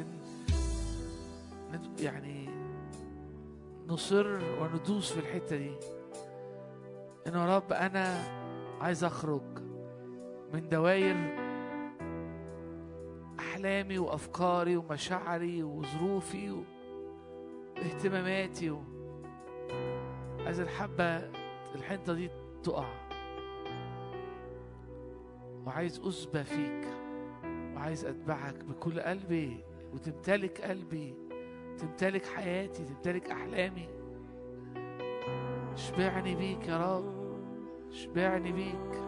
يعني 1.98 2.48
نصر 3.88 4.26
وندوس 4.60 5.12
في 5.12 5.20
الحتة 5.20 5.56
دي. 5.56 5.72
إنه 7.26 7.40
يا 7.44 7.56
رب 7.56 7.72
أنا 7.72 8.24
عايز 8.80 9.04
أخرج 9.04 9.42
من 10.54 10.68
دواير 10.68 11.45
أحلامي 13.56 13.98
وأفكاري 13.98 14.76
ومشاعري 14.76 15.62
وظروفي 15.62 16.50
واهتماماتي 17.76 18.70
و... 18.70 18.82
عايز 20.44 20.60
الحبة 20.60 21.30
الحنطة 21.74 22.12
دي 22.14 22.30
تقع. 22.62 22.88
وعايز 25.66 26.00
أسبى 26.00 26.44
فيك 26.44 26.88
وعايز 27.74 28.04
أتبعك 28.04 28.64
بكل 28.64 29.00
قلبي 29.00 29.64
وتمتلك 29.92 30.60
قلبي 30.60 31.14
تمتلك 31.78 32.26
حياتي 32.26 32.84
تمتلك 32.84 33.30
أحلامي. 33.30 33.88
اشبعني 35.72 36.34
بيك 36.34 36.68
يا 36.68 36.96
رب 36.96 37.38
اشبعني 37.90 38.52
بيك. 38.52 39.05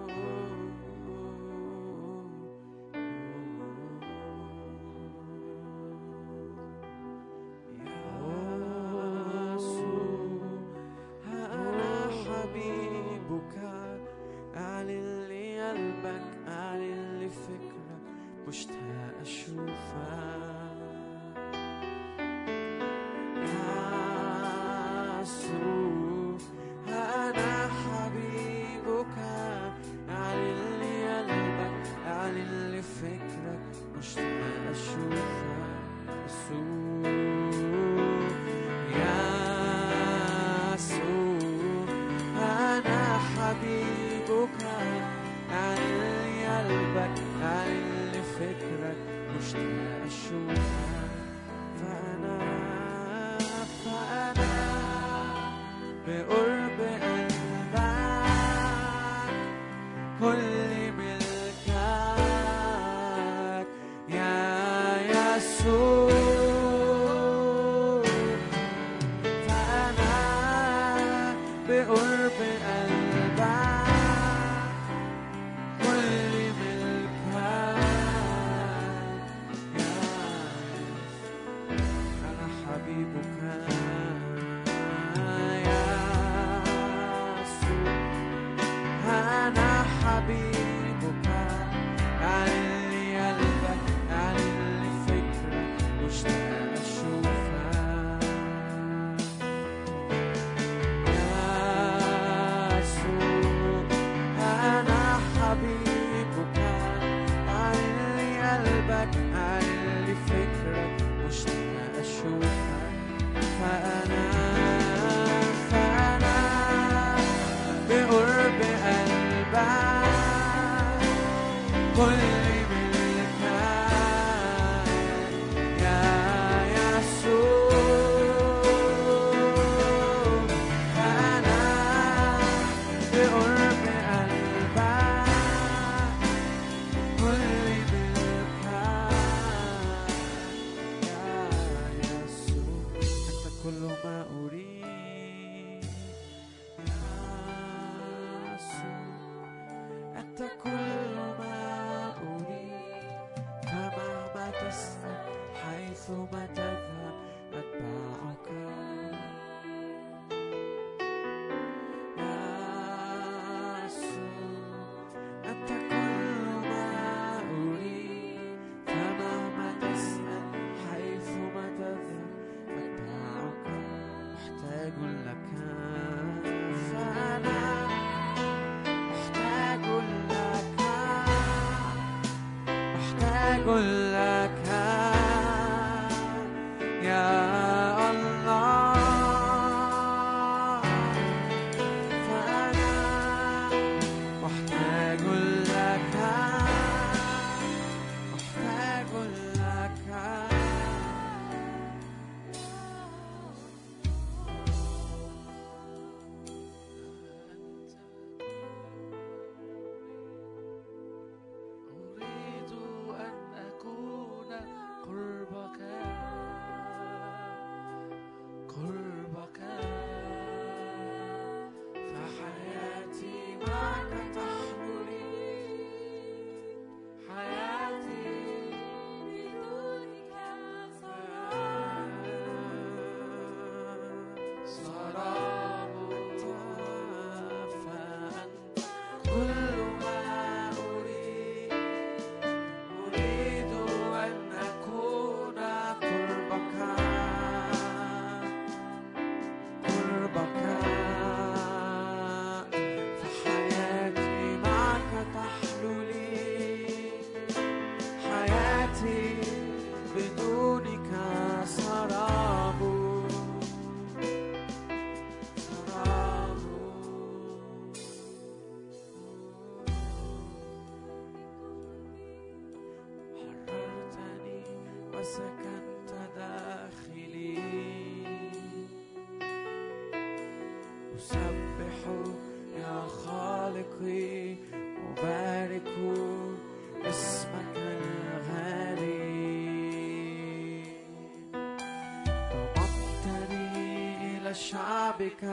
إلى 294.48 294.54
شعبك 294.54 295.44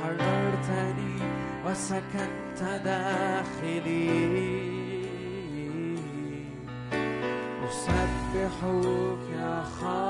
حررتني 0.00 1.16
وسكنت 1.66 2.60
داخلي. 2.84 4.38
أسبحك 7.68 8.34
يا 8.36 8.48
خالقي 8.48 10.07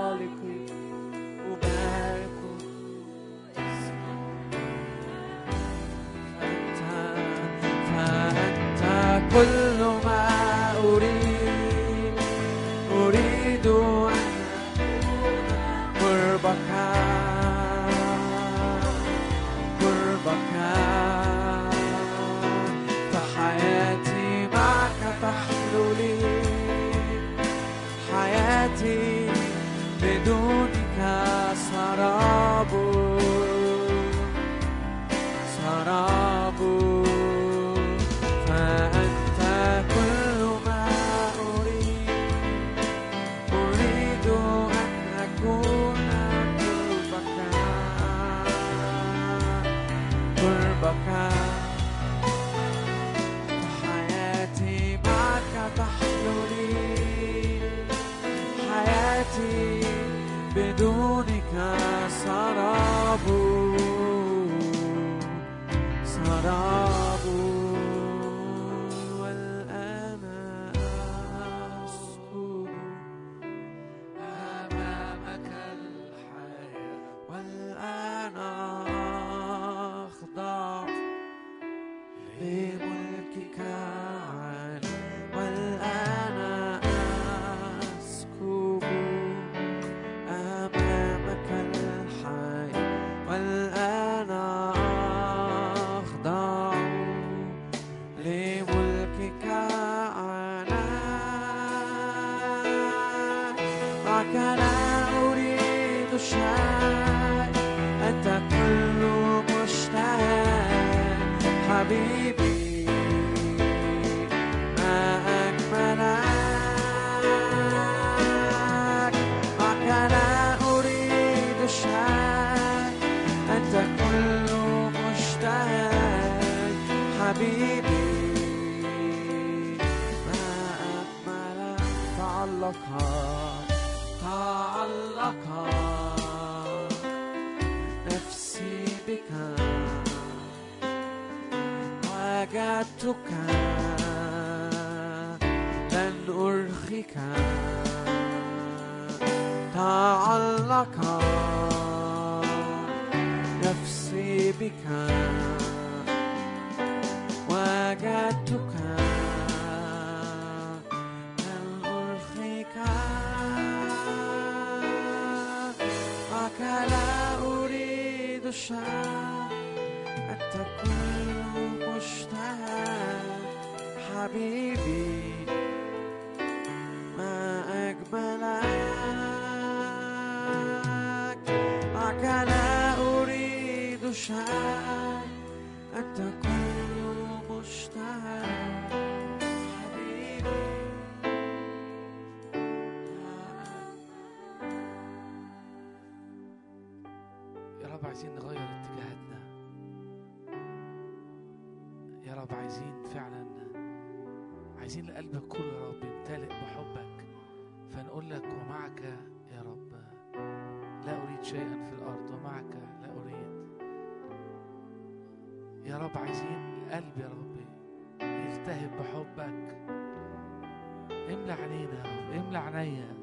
املى 222.48 222.58
عينيا 222.58 223.14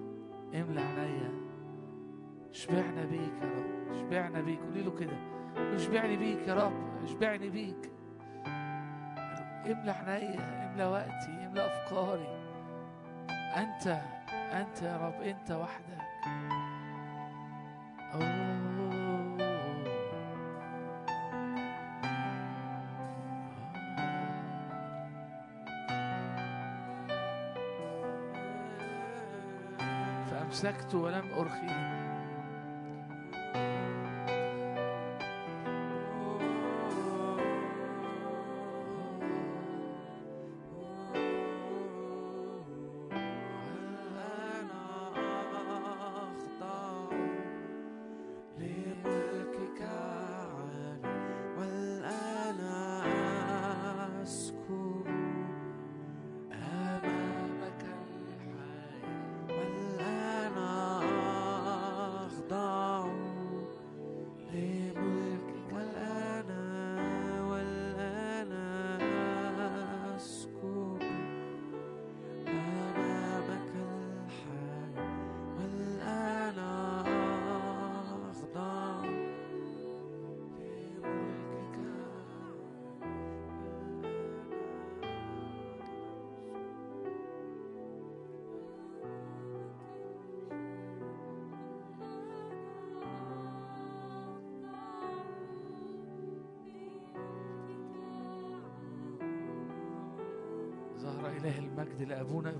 املى 0.55 0.82
عينيا 0.82 1.32
شبعنا 2.51 3.05
بيك 3.05 3.34
يا 3.41 3.47
رب 3.47 3.93
شبعنا 3.93 4.41
بيك. 4.41 4.59
قولي 4.59 4.82
له 4.82 4.91
كده 4.91 5.17
اشبعني 5.76 6.17
بيك 6.17 6.47
يا 6.47 6.53
رب 6.53 7.03
اشبعني 7.03 7.49
بيك. 7.49 7.91
املى 9.65 9.91
عينيا 9.91 10.71
املى 10.71 10.86
وقتي 10.86 11.45
املى 11.47 11.65
أفكاري. 11.65 12.28
أنت 13.32 14.01
أنت 14.32 14.82
يا 14.82 14.97
رب 14.97 15.21
أنت 15.21 15.51
وحدك. 15.51 16.01
أوه. 18.13 18.45
أمسكت 30.56 30.95
ولم 30.95 31.34
أرخي. 31.34 32.14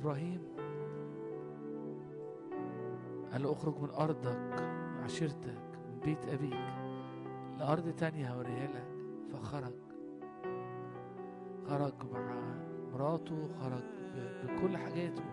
إبراهيم؟ 0.06 0.42
قال 3.32 3.44
له 3.44 3.52
أخرج 3.52 3.80
من 3.80 3.90
أرضك 3.90 4.64
عشيرتك 5.04 5.80
من 5.88 6.00
بيت 6.06 6.26
أبيك 6.26 6.54
لأرض 7.60 7.90
تانية 7.90 8.34
هوريها 8.34 8.68
لك. 8.68 8.88
فخرج. 9.34 9.74
خرج 11.68 11.94
مع 12.14 12.56
مراته 12.94 13.48
خرج 13.60 13.84
بكل 14.44 14.78
حاجاته. 14.78 15.24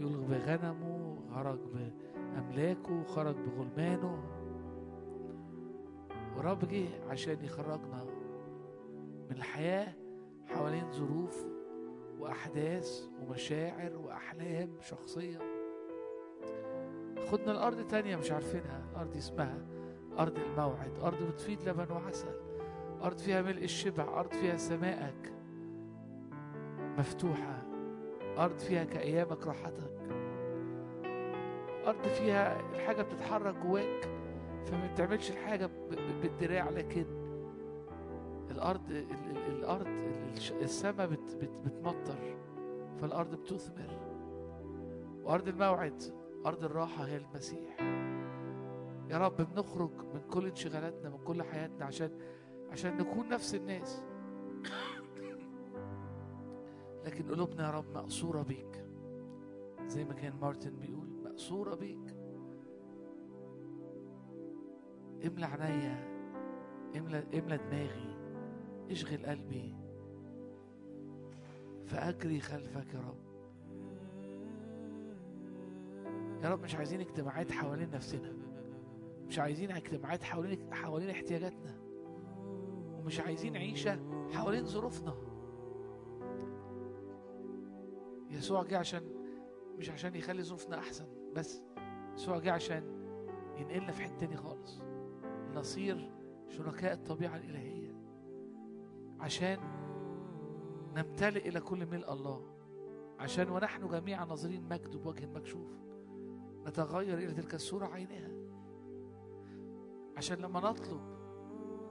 يلغي 0.00 0.26
بغنمه 0.26 1.16
خرج 1.34 1.58
بأملاكه 1.74 3.04
خرج 3.04 3.36
بغلمانه. 3.36 4.18
ورب 6.36 6.68
جه 6.68 6.88
عشان 7.10 7.44
يخرجنا 7.44 8.04
من 9.30 9.36
الحياة 9.36 9.94
حوالين 10.46 10.92
ظروف 10.92 11.53
وأحداث 12.24 13.02
ومشاعر 13.22 13.96
وأحلام 13.96 14.70
شخصية. 14.80 15.38
خدنا 17.30 17.52
الأرض 17.52 17.86
تانية 17.86 18.16
مش 18.16 18.32
عارفينها. 18.32 18.84
أرض 18.96 19.16
اسمها 19.16 19.58
أرض 20.18 20.38
الموعد. 20.38 20.98
أرض 21.02 21.22
بتفيد 21.22 21.68
لبن 21.68 21.92
وعسل. 21.92 22.34
أرض 23.02 23.18
فيها 23.18 23.42
ملء 23.42 23.64
الشبع. 23.64 24.20
أرض 24.20 24.32
فيها 24.32 24.56
سمائك 24.56 25.32
مفتوحة. 26.98 27.62
أرض 28.38 28.58
فيها 28.58 28.84
كأيامك 28.84 29.46
راحتك. 29.46 29.94
أرض 31.86 32.08
فيها 32.08 32.60
الحاجة 32.70 33.02
بتتحرك 33.02 33.54
جواك 33.54 34.08
فما 34.66 34.92
بتعملش 34.92 35.30
الحاجة 35.30 35.70
بالدراع 36.22 36.70
لكن 36.70 37.04
الأرض 38.50 39.06
الأرض 39.48 39.86
السماء 40.62 41.06
بت 41.06 41.36
بت 41.40 41.58
بتمطر 41.64 42.36
فالأرض 43.00 43.34
بتثمر. 43.34 43.98
وأرض 45.24 45.48
الموعد 45.48 46.02
أرض 46.46 46.64
الراحة 46.64 47.06
هي 47.06 47.16
المسيح. 47.16 47.80
يا 49.10 49.18
رب 49.18 49.36
بنخرج 49.36 49.90
من 50.14 50.20
كل 50.30 50.46
انشغالاتنا 50.46 51.10
من 51.10 51.18
كل 51.24 51.42
حياتنا 51.42 51.84
عشان 51.84 52.10
عشان 52.70 52.96
نكون 52.96 53.28
نفس 53.28 53.54
الناس. 53.54 54.04
لكن 57.04 57.28
قلوبنا 57.28 57.66
يا 57.66 57.70
رب 57.70 57.94
مقصورة 57.94 58.42
بيك. 58.42 58.84
زي 59.86 60.04
ما 60.04 60.14
كان 60.14 60.36
مارتن 60.40 60.76
بيقول 60.76 61.08
مقصورة 61.24 61.74
بيك. 61.74 62.16
املى 65.26 65.46
عينيا 65.46 66.14
املى 66.96 67.24
املى 67.38 67.56
دماغي 67.56 68.16
اشغل 68.90 69.26
قلبي. 69.26 69.83
فأجري 71.86 72.40
خلفك 72.40 72.94
يا 72.94 73.00
رب. 73.00 73.24
يا 76.42 76.48
رب 76.48 76.62
مش 76.62 76.74
عايزين 76.74 77.00
اجتماعات 77.00 77.52
حوالين 77.52 77.90
نفسنا. 77.90 78.32
مش 79.26 79.38
عايزين 79.38 79.70
اجتماعات 79.70 80.22
حوالين 80.22 80.74
حوالين 80.74 81.10
احتياجاتنا. 81.10 81.74
ومش 82.98 83.20
عايزين 83.20 83.56
عيشة 83.56 83.98
حوالين 84.32 84.66
ظروفنا. 84.66 85.14
يسوع 88.30 88.62
جه 88.62 88.78
عشان 88.78 89.02
مش 89.78 89.90
عشان 89.90 90.14
يخلي 90.14 90.42
ظروفنا 90.42 90.78
أحسن 90.78 91.06
بس. 91.36 91.62
يسوع 92.14 92.38
جه 92.38 92.52
عشان 92.52 92.84
ينقلنا 93.58 93.92
في 93.92 94.02
حتة 94.02 94.16
تاني 94.16 94.36
خالص. 94.36 94.80
نصير 95.54 96.10
شركاء 96.48 96.92
الطبيعة 96.92 97.36
الإلهية. 97.36 97.94
عشان 99.20 99.58
نمتلئ 100.94 101.48
إلى 101.48 101.60
كل 101.60 101.86
ملء 101.86 102.12
الله. 102.12 102.54
عشان 103.18 103.50
ونحن 103.50 103.88
جميعا 103.88 104.24
ناظرين 104.24 104.68
مجد 104.68 104.96
بوجه 104.96 105.26
مكشوف 105.26 105.70
نتغير 106.66 107.18
إلى 107.18 107.32
تلك 107.32 107.54
الصورة 107.54 107.86
عينها 107.86 108.30
عشان 110.16 110.38
لما 110.38 110.60
نطلب 110.60 111.00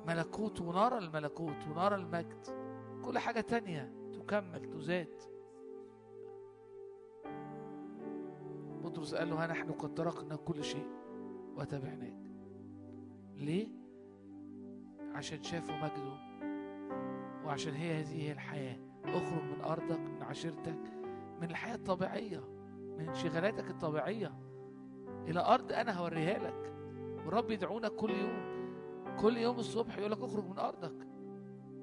ملكوت 0.08 0.62
ونرى 0.62 0.97
الملكوت 0.97 1.68
ونرى 1.68 1.95
المجد 1.95 2.45
كل 3.06 3.20
حاجة 3.20 3.41
تانية 3.41 3.93
تكمل 4.14 4.70
تزاد. 4.70 5.22
بطرس 8.84 9.16
قال 9.16 9.30
له 9.30 9.43
ها 9.43 9.47
نحن 9.47 9.72
قد 9.72 9.93
تركنا 9.93 10.36
كل 10.36 10.64
شيء 10.64 10.88
وتبعناك 11.56 12.32
ليه؟ 13.36 13.68
عشان 15.14 15.43
شافوا 15.43 15.76
مجده 15.76 16.14
وعشان 17.45 17.74
هي 17.74 17.99
هذه 17.99 18.22
هي 18.22 18.32
الحياة. 18.32 18.93
أخرج 19.06 19.43
من 19.43 19.62
أرضك 19.64 19.99
من 19.99 20.24
عشيرتك 20.24 20.80
من 21.41 21.49
الحياة 21.49 21.76
الطبيعية 21.76 22.43
من 22.97 23.08
انشغالاتك 23.10 23.70
الطبيعية. 23.70 24.32
إلى 25.28 25.39
أرض 25.39 25.72
أنا 25.72 25.91
هوريها 25.99 26.39
لك 26.39 26.74
والرب 27.26 27.51
يدعونا 27.51 27.88
كل 27.88 28.10
يوم 28.12 28.54
كل 29.20 29.38
يوم 29.38 29.60
الصبح 29.60 29.97
يقول 29.97 30.12
لك 30.12 30.22
أخرج 30.22 30.45
من 30.49 30.60
أرضك. 30.60 31.08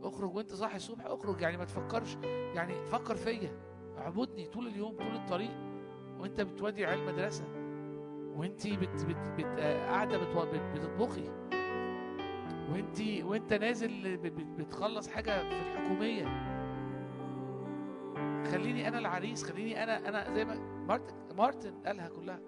أخرج 0.02 0.34
وأنت 0.36 0.52
صاحي 0.52 0.76
الصبح 0.76 1.06
أخرج. 1.06 1.40
يعني 1.40 1.56
ما 1.56 1.64
تفكرش 1.64 2.16
يعني 2.54 2.84
فكر 2.84 3.14
فيا. 3.16 3.50
اعبدني 3.98 4.46
طول 4.46 4.66
اليوم 4.66 4.96
طول 4.96 5.14
الطريق. 5.16 5.50
وأنت 6.18 6.40
بتودي 6.40 6.86
عيال 6.86 7.06
مدرسة 7.06 7.44
وأنت 8.36 8.66
بت 8.66 9.04
بت 9.04 9.16
بت 9.38 9.46
بتو- 10.16 10.44
بت 10.52 10.62
بتطبخي. 10.74 11.28
وأنت 12.72 13.00
وأنت 13.24 13.52
نازل 13.52 14.16
بتخلص 14.58 15.08
حاجة 15.08 15.42
في 15.48 15.54
الحكومية. 15.60 16.50
خليني 18.50 18.88
أنا 18.88 18.98
العريس 18.98 19.44
خليني 19.44 19.82
أنا 19.82 20.08
أنا 20.08 20.34
زي 20.34 20.44
ما 20.44 20.54
مارتن 20.88 21.14
مارتن 21.36 21.74
قالها 21.86 22.08
كلها. 22.08 22.40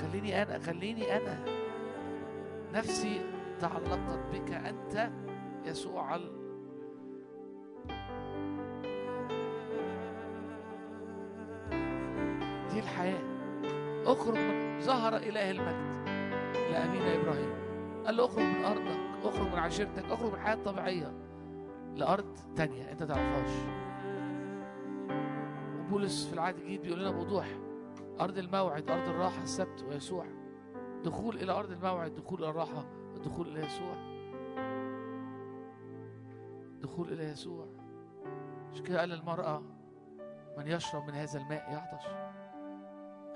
خليني 0.00 0.42
أنا 0.42 0.58
خليني 0.58 1.16
أنا. 1.16 1.44
نفسي 2.72 3.20
تعلقت 3.60 4.26
بك 4.32 4.50
أنت 4.50 5.10
يسوع 5.64 6.14
ال... 6.14 6.30
دي 12.72 12.78
الحياة. 12.78 13.22
اخرج 14.06 14.38
من 14.38 14.80
ظهر 14.80 15.16
إله 15.16 15.50
المجد. 15.50 15.92
لأبينا 16.54 17.14
إبراهيم. 17.14 17.52
قال 18.06 18.16
له 18.16 18.24
اخرج 18.24 18.44
من 18.44 18.64
أرضك 18.64 18.98
اخرج 19.24 19.46
من 19.52 19.58
عشيرتك 19.58 20.04
اخرج 20.04 20.28
من 20.28 20.34
الحياة 20.34 20.54
الطبيعية 20.54 21.12
لأرض 21.94 22.38
تانية 22.56 22.92
أنت 22.92 23.02
تعرفهاش. 23.02 23.91
وبولس 25.92 26.26
في 26.26 26.32
العهد 26.32 26.56
الجديد 26.56 26.82
بيقول 26.82 27.00
لنا 27.00 27.10
بوضوح. 27.10 27.46
أرض 28.20 28.38
الموعد 28.38 28.90
أرض 28.90 29.08
الراحة 29.08 29.42
السبت 29.42 29.82
ويسوع. 29.82 30.26
دخول 31.04 31.36
إلى 31.36 31.52
أرض 31.52 31.70
الموعد 31.70 32.14
دخول 32.14 32.38
إلى 32.38 32.50
الراحة 32.50 32.84
الدخول 33.16 33.48
إلى 33.48 33.66
يسوع. 33.66 33.94
دخول 36.80 37.12
إلى 37.12 37.24
يسوع. 37.24 37.66
مش 38.72 38.82
كده 38.82 39.00
قال 39.00 39.08
للمرأة 39.08 39.62
من 40.58 40.66
يشرب 40.66 41.06
من 41.06 41.14
هذا 41.14 41.40
الماء 41.40 41.72
يعطش. 41.72 42.06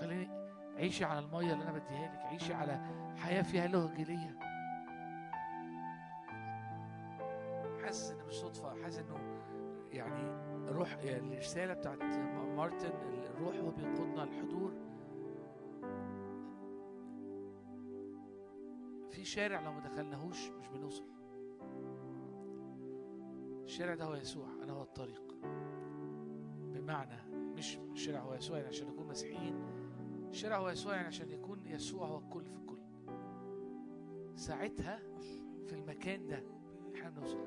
خليني 0.01 0.29
عيشي 0.77 1.05
على 1.05 1.19
المية 1.19 1.53
اللي 1.53 1.65
أنا 1.65 1.73
بديها 1.73 2.15
لك. 2.15 2.33
عيشي 2.33 2.55
على 2.55 2.81
حياة 3.17 3.43
فيها 3.43 3.67
له 3.67 3.95
جيلية 3.95 4.39
حاسس 7.85 8.11
إن 8.11 8.27
مش 8.27 8.35
صدفة. 8.35 8.83
حاسس 8.83 8.99
إنه 8.99 9.19
يعني 9.93 10.47
روح 10.73 10.99
يعني 10.99 11.35
الرسالة 11.35 11.75
بتاعت 11.75 12.03
مارتن 12.57 12.91
الروح 13.35 13.57
هو 13.57 13.71
بيقودنا 13.71 14.23
الحضور. 14.25 14.73
في 19.11 19.25
شارع 19.25 19.61
لو 19.61 19.73
ما 19.73 19.81
دخلناهوش 19.81 20.51
مش 20.51 20.69
بنوصل. 20.69 21.05
الشارع 23.65 23.95
ده 23.95 24.05
هو 24.05 24.15
يسوع 24.15 24.47
أنا 24.63 24.73
هو 24.73 24.83
الطريق. 24.83 25.35
بمعنى 26.75 27.33
مش 27.33 27.79
الشارع 27.79 28.21
هو 28.21 28.35
يسوع 28.35 28.57
يعني 28.57 28.69
عشان 28.69 28.89
نكون 28.89 29.07
مسيحيين. 29.07 29.55
الشارع 30.31 30.59
هو 30.59 30.69
يسوع 30.69 30.95
يعني 30.95 31.07
عشان 31.07 31.31
يكون 31.31 31.67
يسوع 31.67 32.07
هو 32.07 32.19
الكل 32.19 32.45
في 32.45 32.57
الكل. 32.57 32.79
ساعتها 34.35 34.99
في 35.67 35.73
المكان 35.73 36.27
ده 36.27 36.43
إحنا 36.95 37.11
بنوصل. 37.11 37.47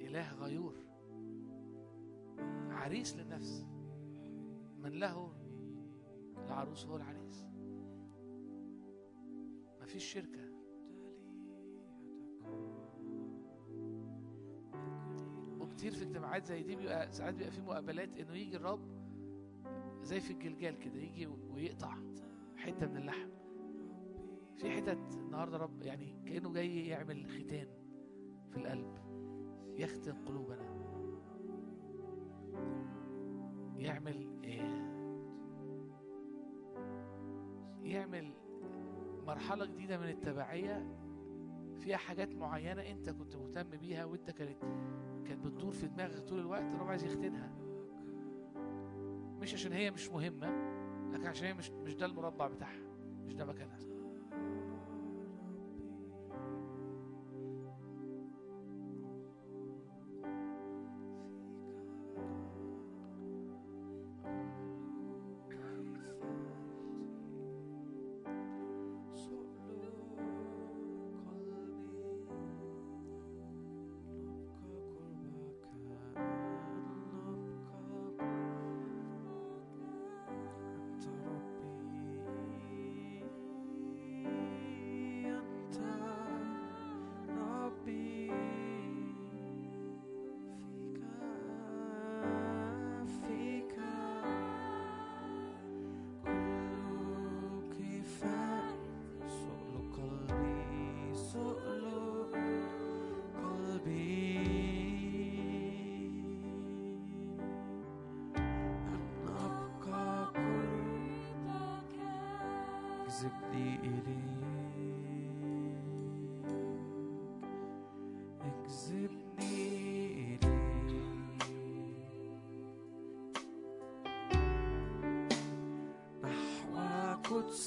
إله 0.00 0.34
غيور. 0.34 0.85
عريس 2.76 3.16
للنفس. 3.16 3.66
من 4.78 4.90
له 4.92 5.32
العروس 6.46 6.86
هو 6.86 6.96
العريس. 6.96 7.46
مفيش 9.82 10.04
شركة. 10.04 10.46
وكتير 15.60 15.92
في 15.92 16.02
اجتماعات 16.04 16.46
زي 16.46 16.62
دي 16.62 16.76
بيبقى 16.76 17.12
ساعات 17.12 17.34
بيبقى 17.34 17.50
في 17.50 17.60
مقابلات 17.62 18.16
إنه 18.18 18.34
يجي 18.34 18.56
الرب 18.56 18.96
زي 20.02 20.20
في 20.20 20.30
الجلجال 20.32 20.78
كده 20.78 20.98
يجي 20.98 21.26
ويقطع 21.26 21.94
حتة 22.56 22.86
من 22.86 22.96
اللحم. 22.96 23.28
في 24.56 24.70
حتت 24.70 25.14
النهارده 25.14 25.56
رب 25.56 25.82
يعني 25.82 26.22
كأنه 26.26 26.52
جاي 26.52 26.86
يعمل 26.86 27.26
ختان 27.26 27.68
في 28.50 28.56
القلب 28.56 28.96
يختن 29.76 30.12
قلوبنا. 30.12 30.75
يعمل 33.78 34.26
إيه؟ 34.44 34.86
يعمل 37.82 38.32
مرحلة 39.26 39.64
جديدة 39.64 39.98
من 39.98 40.08
التبعية 40.08 40.86
فيها 41.80 41.96
حاجات 41.96 42.34
معينة 42.34 42.82
أنت 42.82 43.10
كنت 43.10 43.36
مهتم 43.36 43.70
بيها 43.70 44.04
وأنت 44.04 44.30
كانت 44.30 44.62
كانت 45.26 45.46
بتدور 45.46 45.72
في 45.72 45.86
دماغك 45.86 46.18
طول 46.18 46.38
الوقت 46.38 46.62
الرب 46.62 46.88
عايز 46.88 47.04
يختنها 47.04 47.52
مش 49.40 49.54
عشان 49.54 49.72
هي 49.72 49.90
مش 49.90 50.08
مهمة 50.10 50.46
لكن 51.12 51.26
عشان 51.26 51.46
هي 51.46 51.54
مش 51.54 51.70
مش 51.70 51.94
ده 51.94 52.06
المربع 52.06 52.46
بتاعها 52.48 52.86
مش 53.26 53.34
ده 53.34 53.44
مكانها 53.44 53.78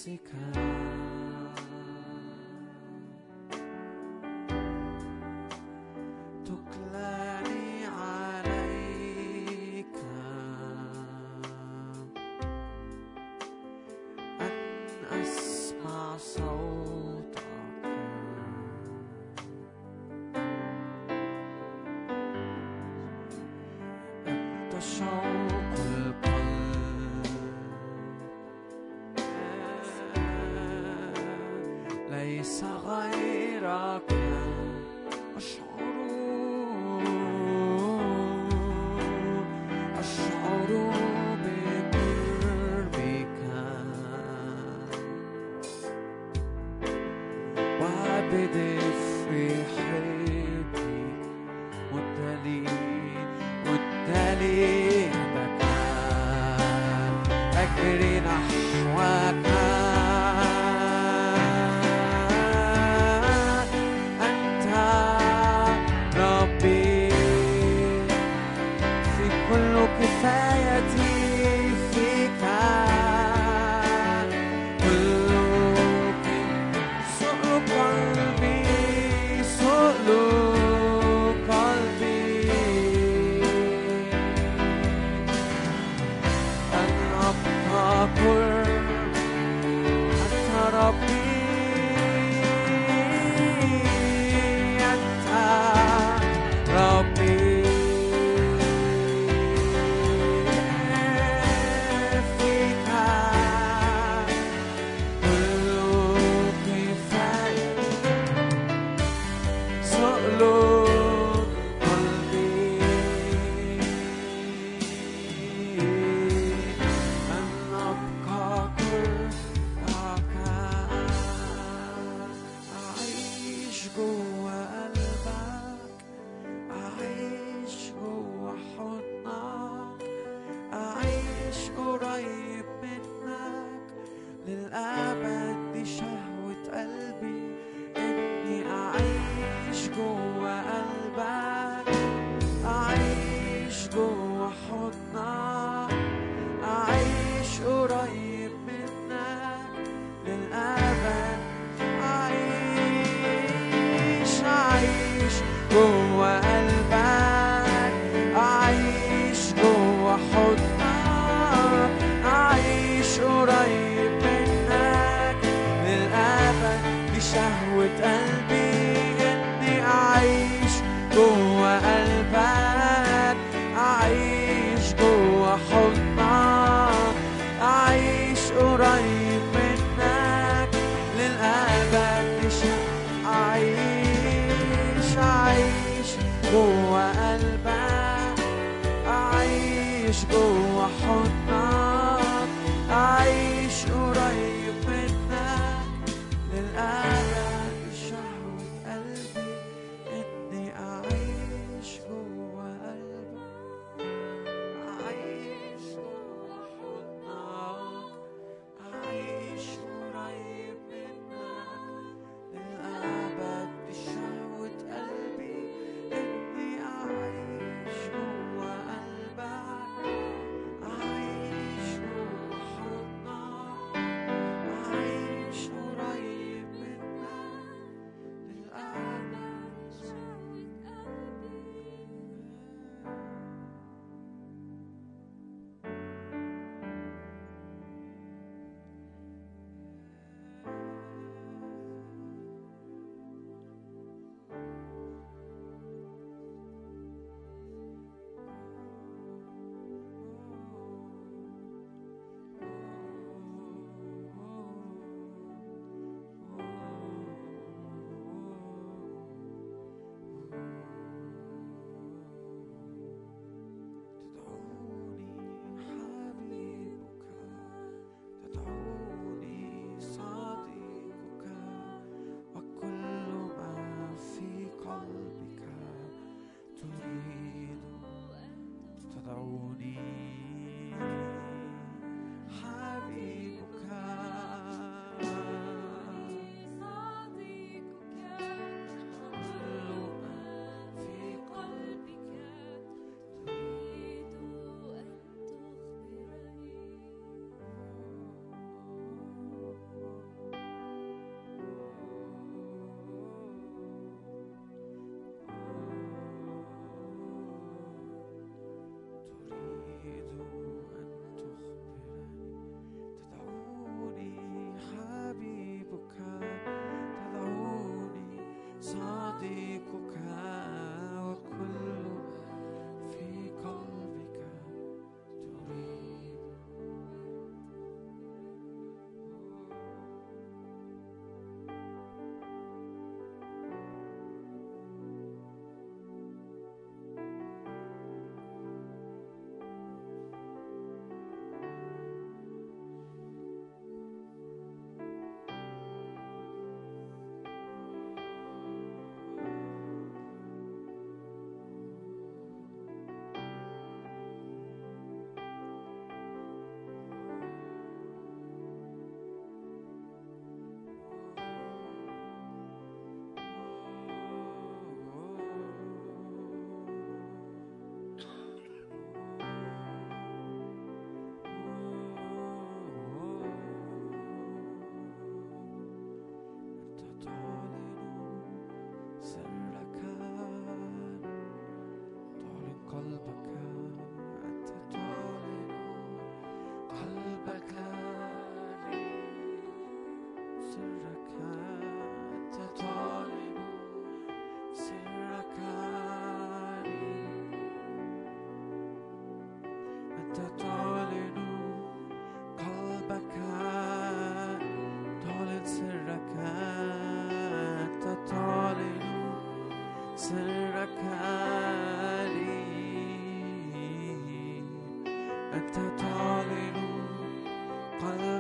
música. 0.10 0.48
Israel. 32.89 33.48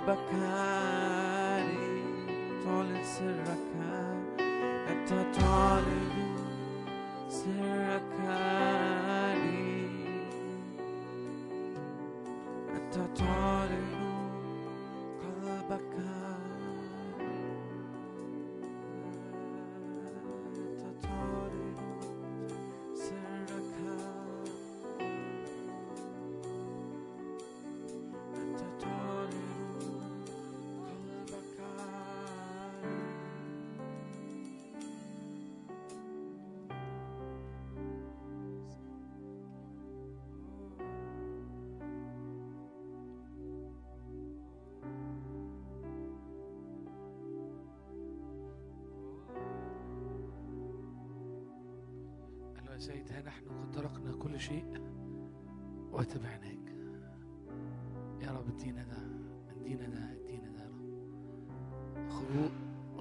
قلبك 0.09 0.48
قال 52.79 52.87
له 52.87 52.95
يا 52.95 53.03
سيد 53.03 53.11
ها 53.11 53.21
نحن 53.21 53.45
قد 53.49 53.71
تركنا 53.71 54.13
كل 54.15 54.39
شيء 54.39 54.65
وتبعناك 55.91 56.69
يا 58.21 58.31
رب 58.31 58.47
ادينا 58.47 58.83
ده 58.83 58.97
ادينا 59.49 59.87
ده 59.89 60.11
ادينا 60.13 60.49
ده 60.49 60.63
يا 60.63 60.69
رب. 60.69 62.09
خروج 62.09 62.51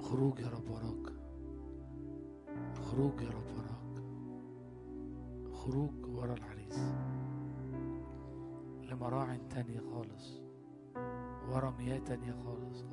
خروج 0.03 0.39
يا 0.39 0.47
رب 0.49 0.69
وراك. 0.69 1.13
خروج 2.83 3.21
يا 3.21 3.29
رب 3.29 3.47
وراك. 3.57 4.03
خروج 5.53 6.05
ورا 6.05 6.33
العريس. 6.33 6.79
لمراع 8.91 9.37
تانية 9.49 9.79
خالص 9.79 10.41
ورا 11.49 11.71
مياه 11.79 11.99
تانية 11.99 12.31
خالص. 12.33 12.83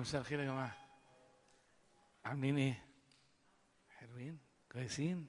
مساء 0.00 0.20
الخير 0.20 0.40
يا 0.40 0.44
جماعة. 0.44 0.76
عاملين 2.24 2.56
إيه؟ 2.58 2.82
حلوين؟ 3.98 4.38
كويسين؟ 4.72 5.26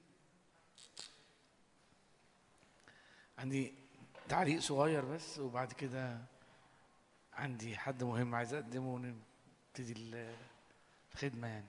عندي 3.38 3.74
تعليق 4.28 4.60
صغير 4.60 5.04
بس 5.04 5.38
وبعد 5.38 5.72
كده 5.72 6.18
عندي 7.32 7.76
حد 7.76 8.04
مهم 8.04 8.34
عايز 8.34 8.54
أقدمه 8.54 8.94
ونبتدي 8.94 9.92
ال- 9.92 10.36
الخدمة 11.14 11.48
يعني. 11.48 11.66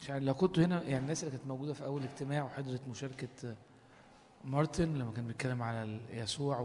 مش 0.00 0.10
عارف 0.10 0.24
لو 0.24 0.34
كنتوا 0.34 0.64
هنا 0.64 0.82
يعني 0.82 0.98
الناس 0.98 1.24
اللي 1.24 1.36
كانت 1.36 1.46
موجودة 1.46 1.72
في 1.72 1.84
أول 1.84 2.02
اجتماع 2.02 2.44
وحضرت 2.44 2.88
مشاركة 2.88 3.56
مارتن 4.44 4.94
لما 4.94 5.12
كان 5.12 5.26
بيتكلم 5.26 5.62
على 5.62 6.00
يسوع 6.10 6.58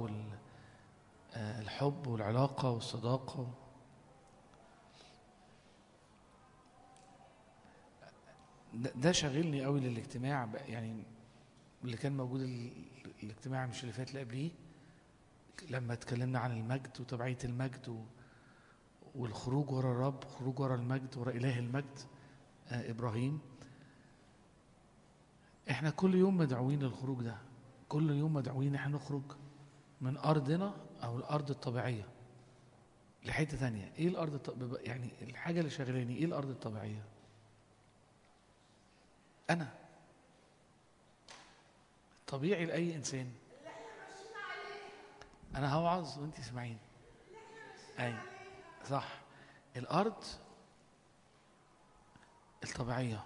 والحب 1.36 2.08
والعلاقة 2.08 2.70
والصداقة. 2.72 3.48
ده 8.74 8.92
ده 8.96 9.12
شاغلني 9.12 9.64
قوي 9.66 9.80
للاجتماع 9.80 10.50
يعني 10.68 11.04
اللي 11.84 11.98
كان 11.98 12.18
موجود 12.18 12.42
ال- 12.42 12.72
الاجتماع 13.24 13.66
مش 13.66 13.82
اللي 13.82 13.94
فات 13.94 14.10
اللي 14.10 14.20
قبليه 14.24 14.52
لما 15.70 15.94
اتكلمنا 15.94 16.40
عن 16.40 16.52
المجد 16.52 17.02
وتبعية 17.02 17.38
المجد 17.44 18.06
والخروج 19.16 19.72
ورا 19.72 19.92
الرب 19.92 20.24
خروج 20.24 20.60
ورا 20.60 20.76
المجد 20.76 21.18
ورا 21.18 21.32
إله 21.32 21.60
المجد 21.60 22.00
آه 22.70 22.92
إبراهيم. 22.92 23.40
إحنا 25.70 25.90
كل 25.90 26.16
يوم 26.16 26.38
مدعوين 26.38 26.80
للخروج 26.80 27.22
ده. 27.24 27.38
كل 27.90 28.10
يوم 28.10 28.34
مدعوين 28.34 28.76
إحنا 28.76 28.96
نخرج 28.96 29.24
من 30.02 30.18
أرضنا 30.18 30.76
أو 31.04 31.18
الأرض 31.18 31.50
الطبيعية. 31.50 32.08
لحتة 33.26 33.58
تانية 33.58 33.94
إيه 33.98 34.08
الأرض. 34.08 34.78
يعني 34.82 35.12
الحاجة 35.22 35.60
اللي 35.60 35.70
شغلاني 35.72 36.18
إيه 36.18 36.26
الأرض 36.26 36.50
الطبيعية؟ 36.50 37.04
أنا. 39.50 39.74
طبيعي 42.28 42.66
لأي 42.66 42.96
إنسان. 42.96 43.32
أنا 45.56 45.74
هوعظ 45.74 46.20
وأنت 46.20 46.40
اسمعين 46.40 46.78
أي 48.00 48.16
صح. 48.86 49.22
الأرض 49.76 50.24
الطبيعية 52.64 53.26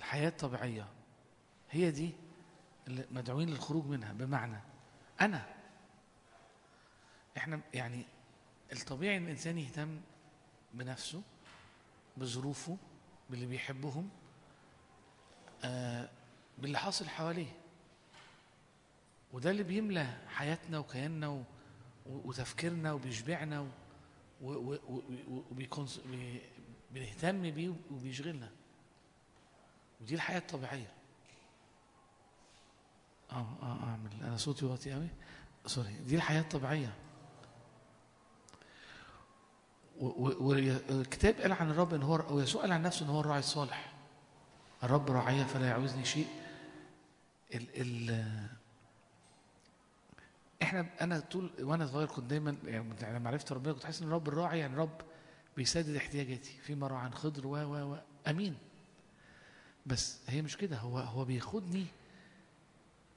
الحياة 0.00 0.28
الطبيعية 0.28 0.86
هي 1.70 1.90
دي 1.90 2.14
مدعوين 2.88 3.50
للخروج 3.50 3.86
منها 3.86 4.12
بمعنى 4.12 4.60
أنا. 5.20 5.46
إحنا 7.36 7.60
يعني 7.74 8.04
الطبيعي 8.72 9.16
إن 9.16 9.24
الإنسان 9.24 9.58
يهتم 9.58 10.00
بنفسه 10.74 11.22
بظروفه 12.16 12.76
باللي 13.30 13.46
بيحبهم 13.46 14.10
آه 15.64 16.08
باللي 16.58 16.78
حاصل 16.78 17.08
حواليه. 17.08 17.56
وده 19.32 19.50
اللي 19.50 19.62
بيملى 19.62 20.18
حياتنا 20.28 20.78
وكياننا 20.78 21.28
و... 21.28 21.42
وتفكيرنا 22.06 22.92
وبيشبعنا. 22.92 23.60
و... 23.60 23.66
و... 24.42 24.78
وبيكونس... 25.50 25.98
بي... 25.98 26.40
بنهتم 26.90 27.50
بيه 27.50 27.74
وبيشغلنا. 27.90 28.50
ودي 30.00 30.14
الحياة 30.14 30.38
الطبيعية. 30.38 30.92
آه 33.32 33.46
آه 33.62 33.84
أعمل. 33.84 34.10
أنا 34.22 34.36
صوتي 34.36 34.64
واطي 34.66 34.92
قوي 34.92 35.08
sorry 35.66 35.92
دي 36.06 36.16
و- 40.00 40.06
و- 40.06 40.46
والكتاب 40.90 41.34
قال 41.34 41.52
عن 41.52 41.70
الرب 41.70 41.94
إن 41.94 42.02
هو 42.02 42.36
ويسوع 42.36 42.62
قال 42.62 42.72
عن 42.72 42.82
نفسه 42.82 43.04
إن 43.04 43.10
هو 43.10 43.20
الراعي 43.20 43.38
الصالح. 43.38 43.92
الرب 44.82 45.10
راعية 45.10 45.44
فلا 45.44 45.66
يعوزني 45.68 46.04
شيء. 46.04 46.26
ال 47.54 47.66
ال 47.80 48.24
إحنا 50.62 50.86
أنا 51.00 51.20
طول 51.20 51.50
وأنا 51.60 51.86
صغير 51.86 52.06
كنت 52.08 52.24
دايما 52.30 52.56
يعني 52.64 53.18
لما 53.18 53.30
عرفت 53.30 53.52
ربنا 53.52 53.72
كنت 53.72 53.84
حاسس 53.84 54.02
إن 54.02 54.08
الرب 54.08 54.28
الراعي 54.28 54.58
يعني 54.58 54.72
الرب 54.72 55.00
بيسدد 55.56 55.94
احتياجاتي. 55.96 56.52
في 56.62 56.74
مرة 56.74 56.94
عن 56.96 57.14
خضر 57.14 57.46
و 57.46 57.50
و 57.56 57.92
و 57.92 57.96
أمين. 58.28 58.58
بس 59.86 60.18
هي 60.28 60.42
مش 60.42 60.56
كده. 60.56 60.76
هو 60.78 60.98
هو 60.98 61.24
بياخدني 61.24 61.86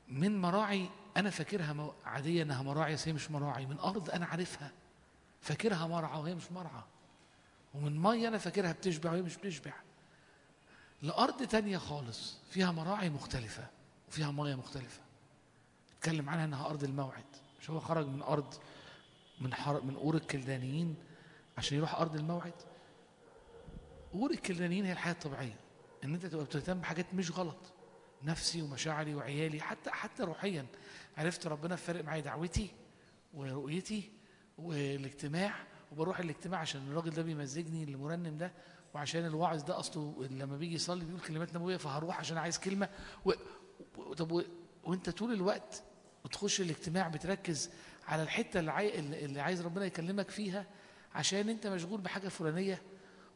من 0.07 0.41
مراعي 0.41 0.89
أنا 1.17 1.29
فاكرها 1.29 1.93
عادية 2.05 2.43
إنها 2.43 2.63
مراعي 2.63 2.93
بس 2.93 3.07
هي 3.07 3.13
مش 3.13 3.31
مراعي. 3.31 3.65
من 3.65 3.79
أرض 3.79 4.09
أنا 4.09 4.25
عارفها. 4.25 4.71
فاكرها 5.41 5.87
مرعى 5.87 6.19
وهي 6.19 6.35
مش 6.35 6.51
مرعى. 6.51 6.83
ومن 7.73 8.01
مية 8.01 8.27
أنا 8.27 8.37
فاكرها 8.37 8.71
بتشبع 8.71 9.11
وهي 9.11 9.21
مش 9.21 9.37
بتشبع. 9.37 9.73
لأرض 11.01 11.47
تانية 11.47 11.77
خالص 11.77 12.37
فيها 12.51 12.71
مراعي 12.71 13.09
مختلفة 13.09 13.67
وفيها 14.07 14.31
مية 14.31 14.55
مختلفة. 14.55 15.01
اتكلم 15.97 16.29
عنها 16.29 16.45
إنها 16.45 16.65
أرض 16.65 16.83
الموعد. 16.83 17.25
مش 17.61 17.69
هو 17.69 17.79
خرج 17.79 18.07
من 18.07 18.21
أرض 18.21 18.53
من 19.41 19.53
حر 19.53 19.81
من 19.81 19.95
أور 19.95 20.15
الكلدانيين 20.15 20.95
عشان 21.57 21.77
يروح 21.77 21.95
أرض 21.95 22.15
الموعد؟ 22.15 22.53
أور 24.13 24.31
الكلدانيين 24.31 24.85
هي 24.85 24.91
الحياة 24.91 25.13
الطبيعية. 25.13 25.55
إن 26.03 26.13
أنت 26.13 26.25
تبقى 26.25 26.45
بتهتم 26.45 26.79
بحاجات 26.79 27.13
مش 27.13 27.31
غلط. 27.31 27.57
نفسي 28.25 28.61
ومشاعري 28.61 29.15
وعيالي 29.15 29.61
حتى 29.61 29.89
حتى 29.89 30.23
روحيا. 30.23 30.65
عرفت 31.17 31.47
ربنا 31.47 31.75
فارق 31.75 32.03
معايا 32.03 32.21
دعوتي 32.21 32.69
ورؤيتي 33.33 34.11
والاجتماع 34.57 35.53
وبروح 35.91 36.19
الاجتماع 36.19 36.59
عشان 36.59 36.87
الراجل 36.87 37.09
ده 37.09 37.21
بيمزجني 37.21 37.83
المرنم 37.83 38.37
ده 38.37 38.51
وعشان 38.93 39.25
الواعظ 39.25 39.63
ده 39.63 39.79
أصله 39.79 40.27
لما 40.31 40.57
بيجي 40.57 40.75
يصلي 40.75 41.05
بيقول 41.05 41.21
كلمات 41.21 41.55
نبوية 41.55 41.77
فهروح 41.77 42.19
عشان 42.19 42.37
عايز 42.37 42.59
كلمة. 42.59 42.89
و... 43.25 43.31
و... 43.97 44.13
طب 44.13 44.31
و... 44.31 44.43
وانت 44.83 45.09
طول 45.09 45.33
الوقت 45.33 45.83
وتخش 46.25 46.61
الاجتماع 46.61 47.07
بتركز 47.07 47.69
على 48.07 48.23
الحتة 48.23 48.59
اللي, 48.59 48.71
عاي... 48.71 48.99
اللي 48.99 49.41
عايز 49.41 49.61
ربنا 49.61 49.85
يكلمك 49.85 50.29
فيها 50.29 50.65
عشان 51.15 51.49
انت 51.49 51.67
مشغول 51.67 52.01
بحاجة 52.01 52.27
فلانية. 52.27 52.81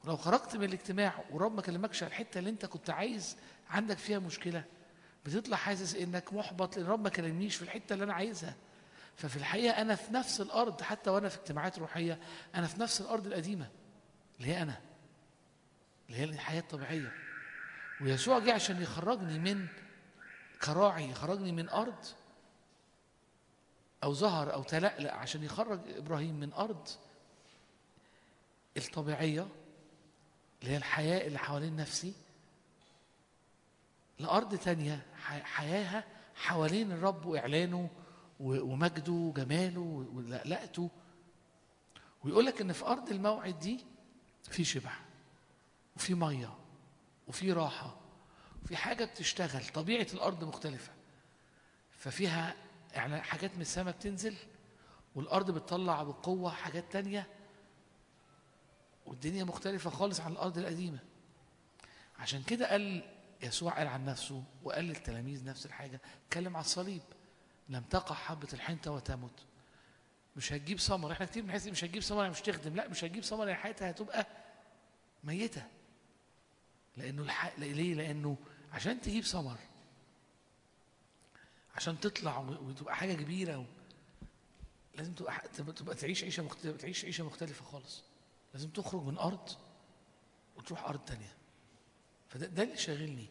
ولو 0.04 0.18
خرجت 0.18 0.56
من 0.56 0.64
الاجتماع 0.64 1.24
ورب 1.32 1.56
ما 1.56 1.62
كلمكش 1.62 2.04
على 2.04 2.10
الحتة 2.10 2.38
اللي 2.40 2.50
انت 2.50 2.66
كنت 2.66 2.90
عايز 2.90 3.38
عندك 3.70 3.98
فيها 3.98 4.20
مشكلة. 4.20 4.64
بتطلع 5.26 5.58
حاسس 5.58 5.96
إنك 5.96 6.34
محبط 6.34 6.78
لأن 6.78 6.86
رب 6.86 7.00
ما 7.04 7.10
كلمنيش 7.10 7.56
في 7.56 7.62
الحتة 7.62 7.94
اللي 7.94 8.04
أنا 8.04 8.14
عايزها. 8.14 8.56
ففي 9.16 9.36
الحقيقة 9.38 9.82
أنا 9.82 9.96
في 9.96 10.14
نفس 10.14 10.42
الأرض 10.42 10.82
حتى 10.82 11.10
وأنا 11.10 11.30
في 11.30 11.38
اجتماعات 11.38 11.80
روحية 11.80 12.20
أنا 12.56 12.68
في 12.68 12.82
نفس 12.82 13.02
الأرض 13.02 13.28
القديمة 13.28 13.70
اللي 14.40 14.52
هي 14.52 14.62
أنا. 14.62 14.82
اللي 16.10 16.20
هي 16.20 16.24
الحياة 16.24 16.60
الطبيعية. 16.60 17.12
ويسوع 18.02 18.40
جه 18.40 18.54
عشان 18.54 18.82
يخرجني 18.82 19.40
من 19.40 19.68
كراعي 20.64 21.10
يخرجني 21.10 21.52
من 21.52 21.70
أرض 21.70 22.06
أو 24.04 24.14
ظهر 24.14 24.54
أو 24.54 24.64
تلألأ 24.64 25.16
عشان 25.16 25.44
يخرج 25.44 25.80
إبراهيم 25.98 26.40
من 26.40 26.54
أرض 26.54 26.88
الطبيعية 28.78 29.48
اللي 30.62 30.72
هي 30.74 30.78
الحياة 30.78 31.28
اللي 31.28 31.40
حوالين 31.40 31.76
نفسي. 31.76 32.14
لأرض 34.20 34.56
تانية 34.56 35.06
حياها 35.44 36.04
حوالين 36.36 36.92
الرب 36.92 37.26
وإعلانه 37.26 37.90
ومجده 38.40 39.12
وجماله 39.12 40.08
ولقلقته 40.14 40.90
ويقول 42.24 42.46
لك 42.46 42.62
إن 42.62 42.74
في 42.74 42.86
أرض 42.86 43.10
الموعد 43.10 43.60
دي 43.60 43.86
في 44.44 44.64
شبع 44.64 44.92
وفي 45.96 46.14
مية 46.14 46.58
وفي 47.28 47.52
راحة 47.52 47.96
وفي 48.64 48.78
حاجة 48.78 49.06
بتشتغل 49.06 49.66
طبيعة 49.66 50.08
الأرض 50.14 50.44
مختلفة. 50.44 50.92
ففيها 51.92 52.56
يعني 52.94 53.22
حاجات 53.22 53.56
من 53.56 53.62
السماء 53.62 53.94
بتنزل 53.96 54.36
والأرض 55.16 55.52
بتطلع 55.52 56.04
بقوة 56.04 56.52
حاجات 56.52 56.92
تانية. 56.92 57.28
والدنيا 59.06 59.44
مختلفة 59.44 59.90
خالص 59.90 60.20
عن 60.20 60.32
الأرض 60.32 60.58
القديمة. 60.58 61.00
عشان 62.20 62.44
كده 62.44 62.70
قال 62.72 63.04
يسوع 63.42 63.72
قال 63.78 63.88
عن 63.88 64.06
نفسه 64.06 64.44
وقال 64.64 64.86
للتلاميذ 64.86 65.46
نفس 65.46 65.66
الحاجة 65.66 66.02
اتكلم 66.28 66.56
على 66.56 66.66
الصليب. 66.66 67.02
لم 67.70 67.84
تقع 67.84 68.16
حبة 68.16 68.48
الحنطة 68.54 68.92
وتمت 68.92 69.46
مش 70.36 70.54
هتجيب 70.54 70.80
ثمر 70.80 71.12
إحنا 71.12 71.26
كتير 71.26 71.44
بنحس 71.44 71.68
مش 71.68 71.84
هتجيب 71.84 72.04
ثمر 72.04 72.20
يعني 72.20 72.32
مش 72.32 72.42
تخدم. 72.42 72.76
لا 72.76 72.88
مش 72.88 73.04
هتجيب 73.04 73.24
ثمر 73.24 73.48
يعني 73.48 73.62
حياتها 73.62 73.90
هتبقى 73.90 74.28
ميتة. 75.24 75.64
لأنه 76.98 77.22
الح... 77.22 77.60
ليه؟ 77.60 77.94
لأنه 77.94 78.38
عشان 78.74 79.02
تجيب 79.02 79.24
ثمر 79.24 79.58
عشان 81.76 82.00
تطلع 82.00 82.38
وتبقى 82.40 82.96
حاجة 82.96 83.14
كبيرة 83.14 83.58
و... 83.58 83.66
لازم 84.96 85.14
تبقى, 85.14 85.42
تبقى 85.76 85.96
تعيش 85.96 86.24
عيشة 86.24 86.44
مختلفة 86.44 86.78
تعيش 86.78 87.06
عيشة 87.06 87.24
مختلفة 87.24 87.66
خالص. 87.66 88.04
لازم 88.54 88.70
تخرج 88.70 89.04
من 89.04 89.18
أرض 89.18 89.50
وتروح 90.58 90.84
أرض 90.84 91.00
تانية. 91.00 91.34
فده 92.30 92.46
ده 92.48 92.64
اللي 92.64 92.78
شاغلني. 92.78 93.28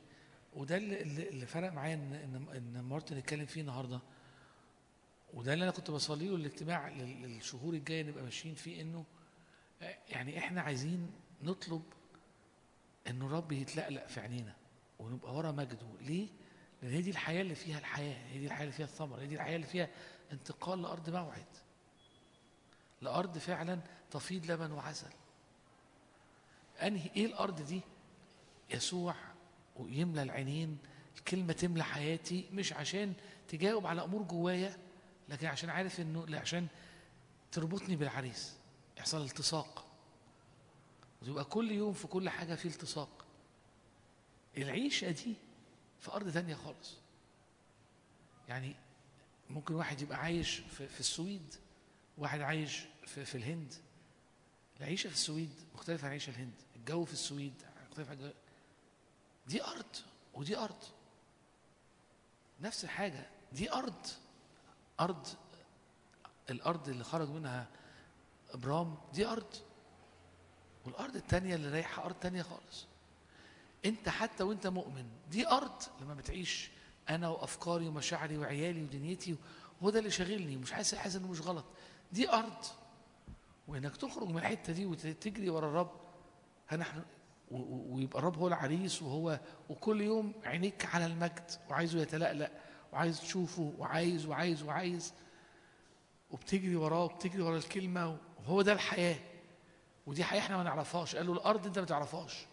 وده 0.52 0.76
اللي, 0.76 1.28
اللي 1.28 1.46
فرق 1.46 1.72
معايا 1.72 1.94
ان 1.94 2.12
ان 2.12 2.48
إن 2.56 2.80
مارتن 2.80 3.16
اتكلم 3.16 3.46
فيه 3.46 3.60
النهارده. 3.60 4.00
وده 5.34 5.52
اللي 5.54 5.64
أنا 5.64 5.72
كنت 5.72 5.90
بصلي 5.90 6.28
له 6.28 6.34
الاجتماع 6.36 6.88
لل- 6.88 7.22
للشهور 7.22 7.74
الجاية 7.74 8.02
نبقى 8.02 8.24
ماشيين 8.24 8.54
فيه 8.54 8.82
إنه 8.82 9.04
آه، 9.82 9.98
يعني 10.08 10.38
إحنا 10.38 10.60
عايزين 10.62 11.10
نطلب 11.42 11.82
إنه 13.06 13.26
الرب 13.26 13.52
يتلقلق 13.52 14.06
في 14.06 14.20
عينينا 14.20 14.54
ونبقى 14.98 15.34
ورا 15.34 15.52
مجده. 15.52 15.86
ليه؟ 16.00 16.28
لأن 16.82 16.92
هي 16.92 17.02
دي 17.02 17.10
الحياة 17.10 17.42
اللي 17.42 17.54
فيها 17.54 17.78
الحياة 17.78 18.26
هي 18.32 18.38
دي 18.38 18.46
الحياة 18.46 18.62
اللي 18.62 18.72
فيها 18.72 18.86
الثمر 18.86 19.20
هي 19.20 19.26
دي 19.26 19.34
الحياة 19.34 19.56
اللي 19.56 19.66
فيها 19.66 19.88
انتقال 20.32 20.82
لأرض 20.82 21.10
موعد. 21.10 21.46
لأرض 23.02 23.38
فعلا 23.38 23.80
تفيض 24.10 24.50
لبن 24.50 24.70
وعسل. 24.72 25.10
أنهي 26.82 27.10
إيه 27.16 27.26
الأرض 27.26 27.62
دي؟ 27.66 27.80
يسوع 28.70 29.14
ويملى 29.76 30.22
العينين 30.22 30.78
الكلمة 31.18 31.52
تملى 31.52 31.84
حياتي 31.84 32.48
مش 32.52 32.72
عشان 32.72 33.14
تجاوب 33.48 33.86
على 33.86 34.04
أمور 34.04 34.22
جوايا 34.22 34.76
لكن 35.28 35.46
عشان 35.46 35.70
عارف 35.70 36.00
إنه 36.00 36.26
عشان 36.38 36.66
تربطني 37.52 37.96
بالعريس. 37.96 38.54
يحصل 38.98 39.22
التصاق 39.24 39.86
ويبقى 41.22 41.44
كل 41.44 41.70
يوم 41.70 41.92
في 41.92 42.06
كل 42.06 42.28
حاجة 42.30 42.54
في 42.54 42.66
التصاق 42.66 43.24
العيشة 44.56 45.10
دي 45.10 45.34
في 46.00 46.12
أرض 46.12 46.32
تانية 46.32 46.54
خالص. 46.54 46.96
يعني 48.48 48.74
ممكن 49.50 49.74
واحد 49.74 50.00
يبقى 50.02 50.18
عايش 50.18 50.50
في, 50.58 50.88
في 50.88 51.00
السويد 51.00 51.54
واحد 52.18 52.40
عايش 52.40 52.84
في, 53.06 53.24
في 53.24 53.34
الهند. 53.34 53.74
العيشة 54.80 55.08
في 55.08 55.14
السويد 55.14 55.50
مختلفة 55.74 56.02
عن 56.04 56.08
العيشة 56.08 56.30
الهند. 56.30 56.54
الجو 56.76 57.04
في 57.04 57.12
السويد 57.12 57.54
مختلف 57.90 58.10
عن 58.10 58.32
دي 59.48 59.64
أرض 59.64 59.96
ودي 60.34 60.58
أرض. 60.58 60.84
نفس 62.60 62.84
الحاجة 62.84 63.26
دي 63.52 63.72
أرض. 63.72 64.06
أرض 65.00 65.26
الأرض 66.50 66.88
اللي 66.88 67.04
خرج 67.04 67.28
منها 67.28 67.66
إبرام 68.50 68.98
دي 69.14 69.26
أرض. 69.26 69.54
والأرض 70.84 71.16
التانية 71.16 71.54
اللي 71.54 71.68
رايحة 71.70 72.04
أرض 72.04 72.14
تانية 72.14 72.42
خالص. 72.42 72.86
أنت 73.84 74.08
حتى 74.08 74.42
وأنت 74.44 74.66
مؤمن 74.66 75.08
دي 75.30 75.48
أرض. 75.48 75.82
لما 76.00 76.14
بتعيش 76.14 76.70
أنا 77.08 77.28
وأفكاري 77.28 77.88
ومشاعري 77.88 78.38
وعيالي 78.38 78.82
ودنيتي 78.82 79.36
هو 79.82 79.90
ده 79.90 79.98
اللي 79.98 80.10
شاغلني 80.10 80.56
مش 80.56 80.72
حاسس 80.72 80.94
حاسس 80.94 81.16
إنه 81.16 81.28
مش 81.28 81.40
غلط. 81.40 81.64
دي 82.12 82.32
أرض. 82.32 82.64
وإنك 83.68 83.96
تخرج 83.96 84.28
من 84.28 84.38
الحتة 84.38 84.72
دي 84.72 84.86
وتجري 84.86 85.50
ورا 85.50 85.68
الرب 85.68 86.00
هنحن 86.68 87.02
ويبقى 87.50 88.18
الرب 88.18 88.38
هو 88.38 88.48
العريس 88.48 89.02
وهو 89.02 89.40
وكل 89.68 90.00
يوم 90.00 90.32
عينيك 90.44 90.84
على 90.94 91.06
المجد 91.06 91.50
وعايزه 91.70 92.00
يتلألأ 92.00 92.50
وعايز 92.92 93.20
تشوفه 93.20 93.72
وعايز 93.78 94.26
وعايز 94.26 94.62
وعايز 94.62 95.14
وبتجري 96.30 96.76
وراه 96.76 97.04
وبتجري 97.04 97.42
ورا 97.42 97.56
الكلمة 97.56 98.18
وهو 98.38 98.62
ده 98.62 98.72
الحياة. 98.72 99.16
ودي 100.06 100.24
حياة 100.24 100.40
إحنا 100.40 100.56
ما 100.56 100.62
نعرفهاش. 100.62 101.16
قال 101.16 101.26
له 101.26 101.32
الأرض 101.32 101.66
أنت 101.66 101.78
ما 101.78 101.84
تعرفهاش. 101.84 102.46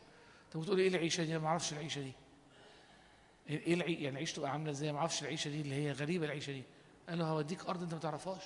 أنت 0.45 0.57
بتقول 0.57 0.79
إيه 0.79 0.87
العيشة 0.87 1.23
دي؟ 1.23 1.31
أنا 1.31 1.39
ما 1.39 1.47
أعرفش 1.47 1.73
العيشة 1.73 2.01
دي. 2.01 2.11
إيه 3.49 3.73
العي... 3.73 3.93
يعني 3.93 4.09
العيشة 4.09 4.35
تبقى 4.35 4.51
عاملة 4.51 4.71
إزاي؟ 4.71 4.91
ما 4.91 4.99
أعرفش 4.99 5.21
العيشة 5.21 5.49
دي 5.49 5.61
اللي 5.61 5.75
هي 5.75 5.91
غريبة 5.91 6.25
العيشة 6.25 6.51
دي. 6.51 6.63
قال 7.09 7.19
له 7.19 7.25
هوديك 7.25 7.65
أرض 7.65 7.81
أنت 7.81 7.93
ما 7.93 7.99
تعرفهاش. 7.99 8.43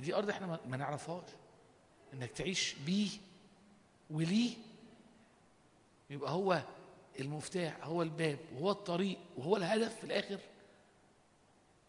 دي 0.00 0.14
أرض 0.14 0.30
إحنا 0.30 0.60
ما 0.66 0.76
نعرفهاش. 0.76 1.28
إنك 2.14 2.30
تعيش 2.30 2.74
بيه 2.86 3.10
وليه 4.10 4.56
يبقى 6.10 6.30
هو 6.30 6.62
المفتاح 7.20 7.76
هو 7.82 8.02
الباب 8.02 8.38
وهو 8.54 8.70
الطريق 8.70 9.18
وهو 9.36 9.56
الهدف 9.56 9.96
في 9.96 10.04
الآخر. 10.04 10.40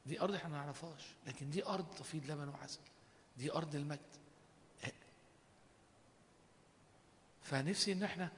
دي 0.05 0.21
أرض 0.21 0.33
إحنا 0.33 0.49
ما 0.49 0.57
نعرفهاش 0.57 1.07
لكن 1.27 1.49
دي 1.49 1.65
أرض 1.65 1.85
تفيض 1.85 2.31
لبن 2.31 2.47
وعسل. 2.47 2.79
دي 3.37 3.53
أرض 3.53 3.75
المجد. 3.75 3.99
فنفسي 7.43 7.91
إن 7.91 8.03
إحنا 8.03 8.31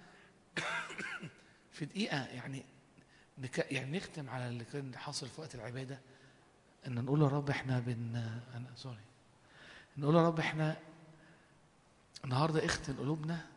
في 1.74 1.86
دقيقة 1.86 2.26
يعني 2.26 2.66
نك... 3.38 3.72
يعني 3.72 3.98
نختم 3.98 4.30
على 4.30 4.48
اللي 4.48 4.66
كان 4.66 4.98
حاصل 4.98 5.28
في 5.28 5.42
وقت 5.42 5.56
العبادة. 5.56 6.00
إن 6.88 7.06
نقول 7.06 7.22
يا 7.22 7.28
رب 7.28 7.50
إحنا 7.50 7.80
بن 7.80 8.16
أنا 8.56 8.68
سوري. 8.76 9.06
نقول 9.98 10.16
يا 10.16 10.28
رب 10.28 10.40
إحنا 10.40 10.78
النهارده 12.24 12.66
اختن 12.66 12.98
قلوبنا 12.98 13.53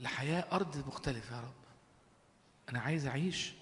لحياة 0.00 0.44
أرض 0.52 0.86
مختلفة 0.88 1.36
يا 1.36 1.40
رب. 1.40 1.54
أنا 2.70 2.80
عايز 2.80 3.06
أعيش. 3.06 3.52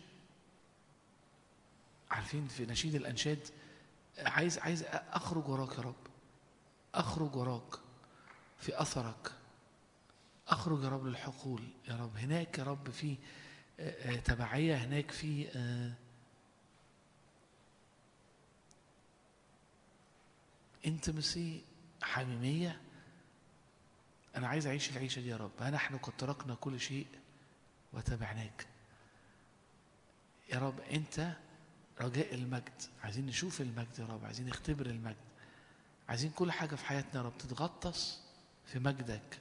عارفين 2.11 2.49
في 2.49 2.67
نشيد 2.67 2.95
الأنشاد 2.95 3.49
عايز 4.19 4.59
عايز 4.59 4.83
أخرج 4.93 5.49
وراك 5.49 5.79
يا 5.79 5.83
رب. 5.83 5.95
أخرج 6.95 7.37
وراك 7.37 7.75
في 8.59 8.81
أثرك. 8.83 9.33
أخرج 10.49 10.85
يا 10.85 10.89
رب 10.89 11.07
للحقول 11.07 11.63
يا 11.89 11.97
رب. 11.97 12.17
هناك 12.17 12.59
يا 12.59 12.65
رب 12.65 12.91
في 12.91 13.17
آه، 13.81 14.13
آه، 14.13 14.17
تبعية 14.17 14.77
هناك 14.77 15.11
في 15.11 15.49
آه، 15.57 15.93
انتمسي 20.87 21.63
حميمية. 22.03 22.81
أنا 24.37 24.49
عايز 24.49 24.67
أعيش 24.67 24.91
العيشة 24.91 25.21
دي 25.21 25.29
يا 25.29 25.37
رب. 25.37 25.51
ها 25.61 25.71
نحن 25.71 25.97
قد 25.99 26.13
تركنا 26.19 26.55
كل 26.55 26.81
شيء 26.81 27.07
وتبعناك 27.93 28.67
يا 30.53 30.59
رب 30.59 30.81
أنت 30.81 31.33
رجاء 32.01 32.35
المجد. 32.35 32.83
عايزين 33.03 33.27
نشوف 33.27 33.61
المجد 33.61 33.99
يا 33.99 34.05
رب. 34.07 34.25
عايزين 34.25 34.47
نختبر 34.47 34.87
المجد. 34.87 35.17
عايزين 36.09 36.31
كل 36.31 36.53
حاجة 36.53 36.75
في 36.75 36.85
حياتنا 36.87 37.21
يا 37.21 37.27
رب 37.27 37.39
تتغطس 37.39 38.21
في 38.67 38.79
مجدك. 38.79 39.39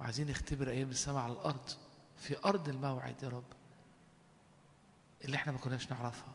وعايزين 0.00 0.30
نختبر 0.30 0.70
أيام 0.70 0.90
السماء 0.90 1.22
على 1.22 1.32
الأرض 1.32 1.70
في 2.16 2.44
أرض 2.44 2.68
الموعد 2.68 3.22
يا 3.22 3.28
رب 3.28 3.44
اللي 5.24 5.36
إحنا 5.36 5.52
ما 5.52 5.58
كناش 5.58 5.90
نعرفها. 5.90 6.34